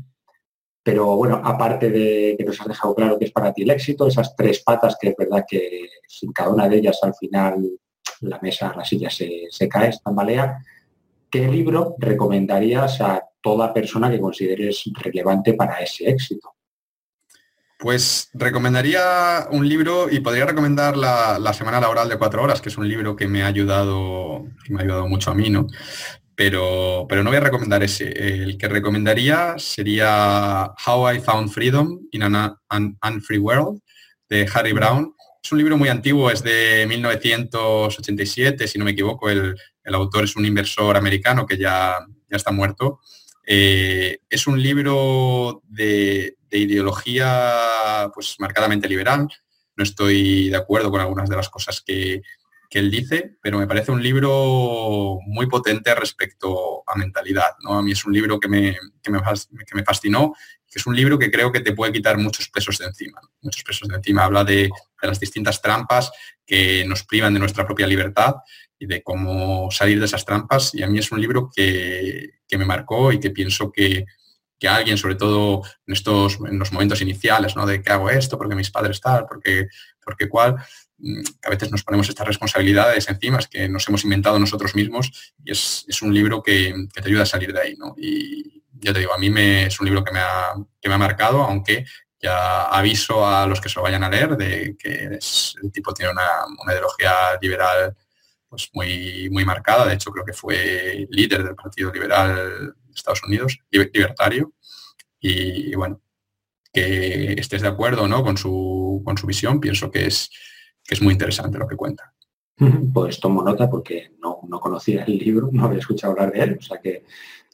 Pero 0.83 1.15
bueno, 1.17 1.41
aparte 1.43 1.89
de 1.89 2.35
que 2.37 2.43
nos 2.43 2.59
has 2.59 2.67
dejado 2.67 2.95
claro 2.95 3.17
que 3.17 3.25
es 3.25 3.31
para 3.31 3.53
ti 3.53 3.63
el 3.63 3.69
éxito, 3.69 4.07
esas 4.07 4.35
tres 4.35 4.61
patas 4.63 4.97
que 4.99 5.09
es 5.09 5.15
verdad 5.17 5.45
que 5.47 5.89
sin 6.07 6.31
cada 6.31 6.49
una 6.49 6.67
de 6.67 6.77
ellas 6.77 6.99
al 7.03 7.13
final 7.13 7.79
la 8.22 8.39
mesa, 8.41 8.74
la 8.76 8.86
silla 8.86 9.09
se, 9.09 9.47
se 9.49 9.67
cae, 9.67 9.91
se 9.91 9.99
tambalea. 9.99 10.63
¿Qué 11.30 11.47
libro 11.47 11.95
recomendarías 11.99 13.01
a 13.01 13.24
toda 13.41 13.74
persona 13.74 14.09
que 14.09 14.20
consideres 14.20 14.84
relevante 15.01 15.53
para 15.53 15.80
ese 15.80 16.09
éxito? 16.09 16.55
Pues 17.78 18.30
recomendaría 18.34 19.47
un 19.51 19.67
libro 19.67 20.09
y 20.11 20.20
podría 20.20 20.45
recomendar 20.45 20.97
la, 20.97 21.53
Semana 21.53 21.80
Laboral 21.80 22.09
de 22.09 22.17
Cuatro 22.17 22.43
Horas, 22.43 22.59
que 22.61 22.67
es 22.67 22.78
un 22.78 22.89
libro 22.89 23.15
que 23.15 23.28
me 23.28 23.41
ha 23.41 23.47
ayudado, 23.47 24.45
me 24.67 24.80
ha 24.80 24.84
ayudado 24.84 25.07
mucho 25.07 25.32
a 25.32 25.34
mí, 25.36 25.49
¿no? 25.49 25.65
Pero, 26.36 27.05
pero 27.07 27.24
no 27.24 27.30
voy 27.30 27.38
a 27.38 27.41
recomendar 27.41 27.82
ese. 27.82 28.11
El 28.11 28.57
que 28.57 28.67
recomendaría 28.67 29.55
sería 29.57 30.74
How 30.86 31.13
I 31.13 31.20
Found 31.22 31.51
Freedom 31.51 32.01
in 32.11 32.24
an 32.24 32.97
Unfree 33.01 33.39
World, 33.39 33.80
de 34.28 34.45
Harry 34.53 34.74
Brown, 34.74 35.13
es 35.41 35.51
un 35.51 35.57
libro 35.57 35.77
muy 35.77 35.89
antiguo, 35.89 36.29
es 36.29 36.43
de 36.43 36.85
1987, 36.87 38.67
si 38.67 38.77
no 38.77 38.85
me 38.85 38.91
equivoco. 38.91 39.29
El, 39.29 39.55
autor 39.91 40.25
es 40.25 40.35
un 40.35 40.45
inversor 40.45 40.95
americano 40.97 41.47
que 41.47 41.57
ya, 41.57 41.97
ya 42.29 42.37
está 42.37 42.51
muerto. 42.51 42.99
Eh, 43.47 44.19
es 44.29 44.45
un 44.45 44.61
libro 44.61 45.63
de, 45.67 46.35
ideología 46.51 48.11
pues, 48.13 48.35
marcadamente 48.37 48.87
liberal. 48.87 49.27
No 49.75 49.83
estoy 49.83 50.49
de 50.49 50.57
acuerdo 50.57 50.91
con 50.91 51.01
algunas 51.01 51.27
de 51.27 51.35
las 51.35 51.49
cosas 51.49 51.81
que, 51.81 52.21
él 52.71 52.91
dice, 52.91 53.37
pero 53.41 53.57
me 53.57 53.65
parece 53.65 53.91
un 53.91 54.03
libro 54.03 55.17
muy 55.25 55.47
potente 55.47 55.95
respecto 55.95 56.83
a 56.85 56.95
mentalidad. 56.95 57.55
¿no? 57.63 57.79
A 57.79 57.81
mí 57.81 57.93
es 57.93 58.05
un 58.05 58.13
libro 58.13 58.39
que 58.39 58.47
me, 58.47 58.77
que 59.01 59.09
me 59.09 59.83
fascinó 59.83 60.35
que 60.70 60.80
es 60.80 60.86
un 60.86 60.95
libro 60.95 61.17
que 61.17 61.32
creo 61.32 61.51
que 61.51 61.61
te 61.61 61.74
puede 61.74 61.91
quitar 61.91 62.17
muchos 62.17 62.47
pesos 62.49 62.78
de 62.78 62.86
encima. 62.86 63.20
Muchos 63.41 63.63
pesos 63.63 63.88
de 63.88 63.95
encima. 63.95 64.24
Habla 64.24 64.43
de, 64.43 64.70
las 65.01 65.20
distintas 65.20 65.61
trampas 65.61 66.11
que 66.45 66.86
nos 66.86 67.03
privan 67.03 67.34
de 67.34 67.39
nuestra 67.39 67.65
propia 67.65 67.88
libertad 67.88 68.36
y 68.78 68.86
de 68.86 69.01
cómo 69.01 69.72
salir 69.72 69.99
de 69.99 70.05
esas 70.05 70.26
trampas. 70.26 70.76
Y 70.76 70.84
a 70.84 70.88
mí 70.88 70.99
es 70.99 71.11
un 71.11 71.20
libro 71.20 71.49
que, 71.53 72.30
me 72.51 72.65
marcó 72.65 73.11
y 73.11 73.20
que 73.20 73.32
pienso 73.32 73.72
que, 73.72 74.05
alguien, 74.67 74.97
sobre 74.97 75.15
todo 75.15 75.63
en 75.88 75.93
estos 75.93 76.38
en 76.45 76.59
los 76.59 76.74
momentos 76.74 77.01
iniciales, 77.01 77.55
¿no? 77.55 77.65
De 77.65 77.82
que 77.82 77.91
hago 77.91 78.09
esto, 78.09 78.38
porque 78.38 78.55
mis 78.55 78.70
padres 78.70 78.99
tal, 78.99 79.26
porque, 79.26 79.67
porque 80.03 80.28
cuál, 80.28 80.57
mm, 80.97 81.22
a 81.43 81.49
veces 81.49 81.72
nos 81.72 81.84
ponemos 81.86 82.09
estas 82.09 82.28
responsabilidades 82.28 83.07
encima, 83.07 83.39
que 83.49 83.70
nos 83.70 83.88
hemos 83.88 84.03
inventado 84.03 84.38
nosotros 84.38 84.76
mismos 84.76 85.34
y 85.45 85.51
es, 85.53 86.01
un 86.01 86.13
libro 86.13 86.43
que, 86.43 86.76
te 86.93 87.07
ayuda 87.07 87.24
a 87.24 87.26
salir 87.26 87.53
de 87.53 87.61
ahí, 87.61 87.76
¿no? 87.78 87.95
Ya 88.82 88.93
te 88.93 88.99
digo, 88.99 89.13
a 89.13 89.17
mí 89.17 89.32
es 89.38 89.80
un 89.80 89.86
libro 89.86 90.03
que 90.03 90.11
me, 90.11 90.19
ha, 90.19 90.53
me 90.55 90.93
ha 90.93 90.97
marcado, 90.97 91.43
aunque 91.43 91.86
ya 92.21 92.65
aviso 92.65 93.25
a 93.25 93.45
los 93.45 93.61
que 93.61 93.69
se 93.69 93.75
lo 93.75 93.84
vayan 93.84 94.03
a 94.03 94.09
leer 94.09 94.36
de 94.36 94.75
que 94.77 95.19
el 95.63 95.71
tipo 95.71 95.93
tiene 95.93 96.11
una, 96.11 96.73
ideología 96.73 97.38
liberal 97.41 97.95
pues 98.47 98.69
muy, 98.73 99.30
muy 99.32 99.45
marcada. 99.45 99.86
De 99.86 99.93
hecho, 99.93 100.11
creo 100.11 100.25
que 100.25 100.34
fue 100.34 101.07
líder 101.09 101.43
del 101.43 101.55
Partido 101.55 101.91
Liberal 101.91 102.73
de 102.75 102.93
Estados 102.93 103.23
Unidos, 103.23 103.59
libertario. 103.69 104.53
Y, 105.19 105.75
bueno, 105.75 106.01
que 106.73 107.34
estés 107.34 107.61
de 107.61 107.67
acuerdo 107.67 108.07
¿no? 108.07 108.23
con, 108.23 108.38
su, 108.38 109.01
con 109.05 109.17
su 109.17 109.27
visión, 109.27 109.59
pienso 109.59 109.91
que 109.91 110.07
es, 110.07 110.30
que 110.84 110.95
es 110.95 111.01
muy 111.01 111.13
interesante 111.13 111.57
lo 111.57 111.67
que 111.67 111.75
cuenta. 111.75 112.13
Pues 112.93 113.21
tomo 113.21 113.41
nota 113.41 113.69
porque 113.69 114.11
no, 114.19 114.41
no 114.47 114.59
conocía 114.59 115.03
el 115.05 115.17
libro, 115.17 115.49
no 115.51 115.65
había 115.65 115.80
escuchado 115.80 116.11
hablar 116.11 116.34
de 116.34 116.39
él, 116.41 116.57
o 116.59 116.61
sea 116.61 116.82
que 116.82 117.05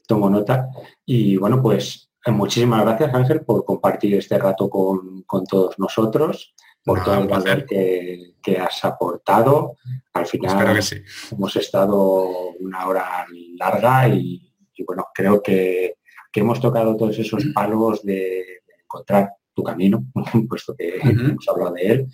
tomo 0.05 0.29
nota. 0.29 0.69
Y 1.05 1.37
bueno, 1.37 1.61
pues 1.61 2.09
eh, 2.25 2.31
muchísimas 2.31 2.81
gracias 2.81 3.13
Ángel 3.13 3.41
por 3.41 3.63
compartir 3.63 4.15
este 4.15 4.37
rato 4.39 4.69
con, 4.69 5.23
todos 5.47 5.77
nosotros, 5.77 6.55
por 6.83 7.03
todo 7.03 7.21
el 7.21 7.27
valor 7.27 7.65
que, 7.65 8.33
has 8.59 8.83
aportado. 8.85 9.75
Al 10.13 10.25
final 10.25 10.79
hemos 11.31 11.55
estado 11.55 12.51
una 12.59 12.87
hora 12.87 13.25
larga 13.57 14.07
y, 14.07 14.51
bueno, 14.85 15.07
creo 15.13 15.41
que, 15.41 15.97
hemos 16.33 16.59
tocado 16.59 16.97
todos 16.97 17.17
esos 17.17 17.45
palos 17.53 18.03
de, 18.03 18.61
encontrar 18.83 19.31
tu 19.53 19.63
camino, 19.63 20.05
puesto 20.49 20.75
que 20.75 20.97
hemos 21.01 21.47
hablado 21.47 21.73
de 21.73 21.87
él. 21.87 22.07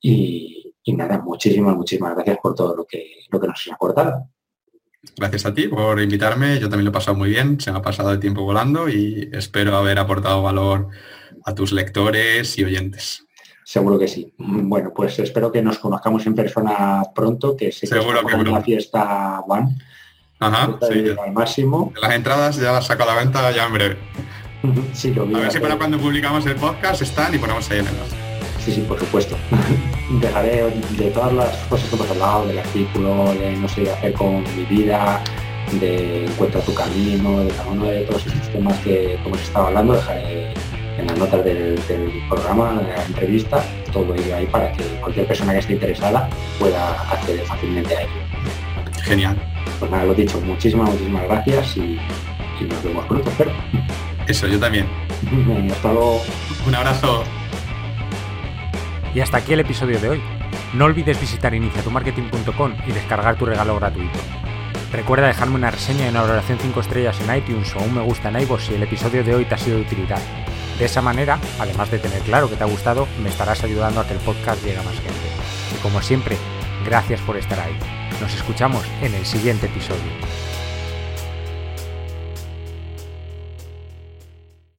Y, 0.00 0.74
y, 0.82 0.92
nada, 0.94 1.18
muchísimas, 1.18 1.76
muchísimas 1.76 2.14
gracias 2.14 2.38
por 2.42 2.54
todo 2.54 2.76
lo 2.76 2.84
que, 2.84 3.16
lo 3.28 3.40
que 3.40 3.46
nos 3.48 3.60
has 3.66 3.74
aportado. 3.74 4.28
Gracias 5.16 5.46
a 5.46 5.54
ti 5.54 5.68
por 5.68 6.00
invitarme. 6.00 6.58
Yo 6.58 6.68
también 6.68 6.84
lo 6.84 6.90
he 6.90 6.94
pasado 6.94 7.16
muy 7.16 7.30
bien. 7.30 7.60
Se 7.60 7.72
me 7.72 7.78
ha 7.78 7.82
pasado 7.82 8.12
el 8.12 8.20
tiempo 8.20 8.42
volando 8.42 8.88
y 8.88 9.30
espero 9.32 9.76
haber 9.76 9.98
aportado 9.98 10.42
valor 10.42 10.88
a 11.44 11.54
tus 11.54 11.72
lectores 11.72 12.58
y 12.58 12.64
oyentes. 12.64 13.26
Seguro 13.64 13.98
que 13.98 14.08
sí. 14.08 14.34
Bueno, 14.36 14.92
pues 14.94 15.18
espero 15.18 15.52
que 15.52 15.62
nos 15.62 15.78
conozcamos 15.78 16.26
en 16.26 16.34
persona 16.34 17.02
pronto, 17.14 17.56
que 17.56 17.70
sé 17.72 17.86
Seguro 17.86 18.26
que, 18.26 18.36
la 18.36 18.62
fiesta 18.62 19.42
van. 19.46 19.78
Ajá, 20.40 20.78
Al 21.24 21.32
máximo. 21.32 21.92
Las 22.00 22.14
entradas 22.14 22.56
ya 22.56 22.72
las 22.72 22.86
saco 22.86 23.04
a 23.04 23.06
la 23.06 23.14
venta 23.14 23.50
ya 23.52 23.66
en 23.66 23.72
breve. 23.72 23.98
Sí, 24.92 25.14
lo 25.14 25.22
a 25.22 25.40
ver 25.40 25.50
si 25.50 25.58
para 25.58 25.78
cuando 25.78 25.98
publicamos 25.98 26.44
el 26.44 26.56
podcast 26.56 27.00
están 27.00 27.34
y 27.34 27.38
ponemos 27.38 27.70
ahí 27.70 27.78
en 27.78 27.86
el 27.86 28.29
Sí, 28.64 28.72
sí, 28.72 28.80
por 28.82 28.98
supuesto. 28.98 29.36
Dejaré 30.20 30.70
de 30.98 31.10
todas 31.10 31.32
las 31.32 31.56
cosas 31.68 31.88
que 31.88 31.96
hemos 31.96 32.10
hablado, 32.10 32.46
del 32.46 32.58
artículo, 32.58 33.32
de 33.34 33.56
no 33.56 33.68
sé 33.68 33.84
qué 33.84 33.90
hacer 33.90 34.12
con 34.12 34.42
mi 34.56 34.64
vida, 34.64 35.22
de 35.72 36.26
encuentra 36.26 36.60
tu 36.60 36.74
camino, 36.74 37.40
de 37.40 37.48
cada 37.50 37.70
uno 37.70 37.86
de 37.86 38.02
todos 38.02 38.26
estos 38.26 38.48
temas 38.50 38.78
que 38.80 39.14
hemos 39.14 39.40
estado 39.40 39.68
hablando, 39.68 39.94
dejaré 39.94 40.52
en 40.98 41.06
las 41.06 41.18
notas 41.18 41.44
del, 41.44 41.80
programa, 42.28 42.82
de 42.82 42.88
la 42.88 43.04
entrevista, 43.04 43.64
todo 43.92 44.14
ello 44.14 44.36
ahí 44.36 44.46
para 44.46 44.70
que 44.72 44.84
cualquier 45.00 45.26
persona 45.26 45.52
que 45.52 45.58
esté 45.60 45.72
interesada 45.74 46.28
pueda 46.58 46.92
acceder 47.10 47.44
fácilmente 47.46 47.96
a 47.96 48.02
ello. 48.02 48.10
Genial. 49.02 49.36
Pues 49.78 49.90
nada, 49.90 50.04
lo 50.04 50.14
dicho, 50.14 50.40
muchísimas, 50.42 50.90
muchísimas 50.90 51.24
gracias 51.24 51.76
y, 51.76 51.98
nos 52.60 52.84
vemos 52.84 53.06
pronto, 53.06 53.30
espero. 53.30 53.52
Eso, 54.26 54.46
yo 54.46 54.60
también. 54.60 54.86
Hasta 55.72 55.92
luego. 55.92 56.20
Un 56.66 56.74
abrazo. 56.74 57.24
Y 59.14 59.20
hasta 59.20 59.38
aquí 59.38 59.52
el 59.52 59.60
episodio 59.60 59.98
de 59.98 60.08
hoy. 60.08 60.22
No 60.72 60.84
olvides 60.84 61.20
visitar 61.20 61.52
iniciatumarketing.com 61.54 62.74
y 62.86 62.92
descargar 62.92 63.36
tu 63.36 63.44
regalo 63.44 63.76
gratuito. 63.76 64.18
Recuerda 64.92 65.26
dejarme 65.26 65.56
una 65.56 65.70
reseña 65.70 66.06
y 66.06 66.08
una 66.10 66.22
valoración 66.22 66.58
5 66.60 66.80
estrellas 66.80 67.20
en 67.20 67.36
iTunes 67.36 67.74
o 67.76 67.80
un 67.80 67.94
me 67.94 68.02
gusta 68.02 68.28
en 68.28 68.40
iVoox 68.40 68.66
si 68.66 68.74
el 68.74 68.82
episodio 68.82 69.24
de 69.24 69.34
hoy 69.34 69.44
te 69.44 69.54
ha 69.54 69.58
sido 69.58 69.76
de 69.76 69.82
utilidad. 69.82 70.20
De 70.78 70.84
esa 70.84 71.02
manera, 71.02 71.38
además 71.58 71.90
de 71.90 71.98
tener 71.98 72.20
claro 72.22 72.48
que 72.48 72.56
te 72.56 72.64
ha 72.64 72.68
gustado, 72.68 73.06
me 73.22 73.28
estarás 73.28 73.62
ayudando 73.64 74.00
a 74.00 74.06
que 74.06 74.14
el 74.14 74.20
podcast 74.20 74.64
llegue 74.64 74.78
a 74.78 74.82
más 74.82 74.94
gente. 74.94 75.28
Y 75.76 75.82
como 75.82 76.00
siempre, 76.02 76.36
gracias 76.84 77.20
por 77.20 77.36
estar 77.36 77.60
ahí. 77.60 77.76
Nos 78.20 78.34
escuchamos 78.34 78.84
en 79.02 79.14
el 79.14 79.26
siguiente 79.26 79.66
episodio. 79.66 80.49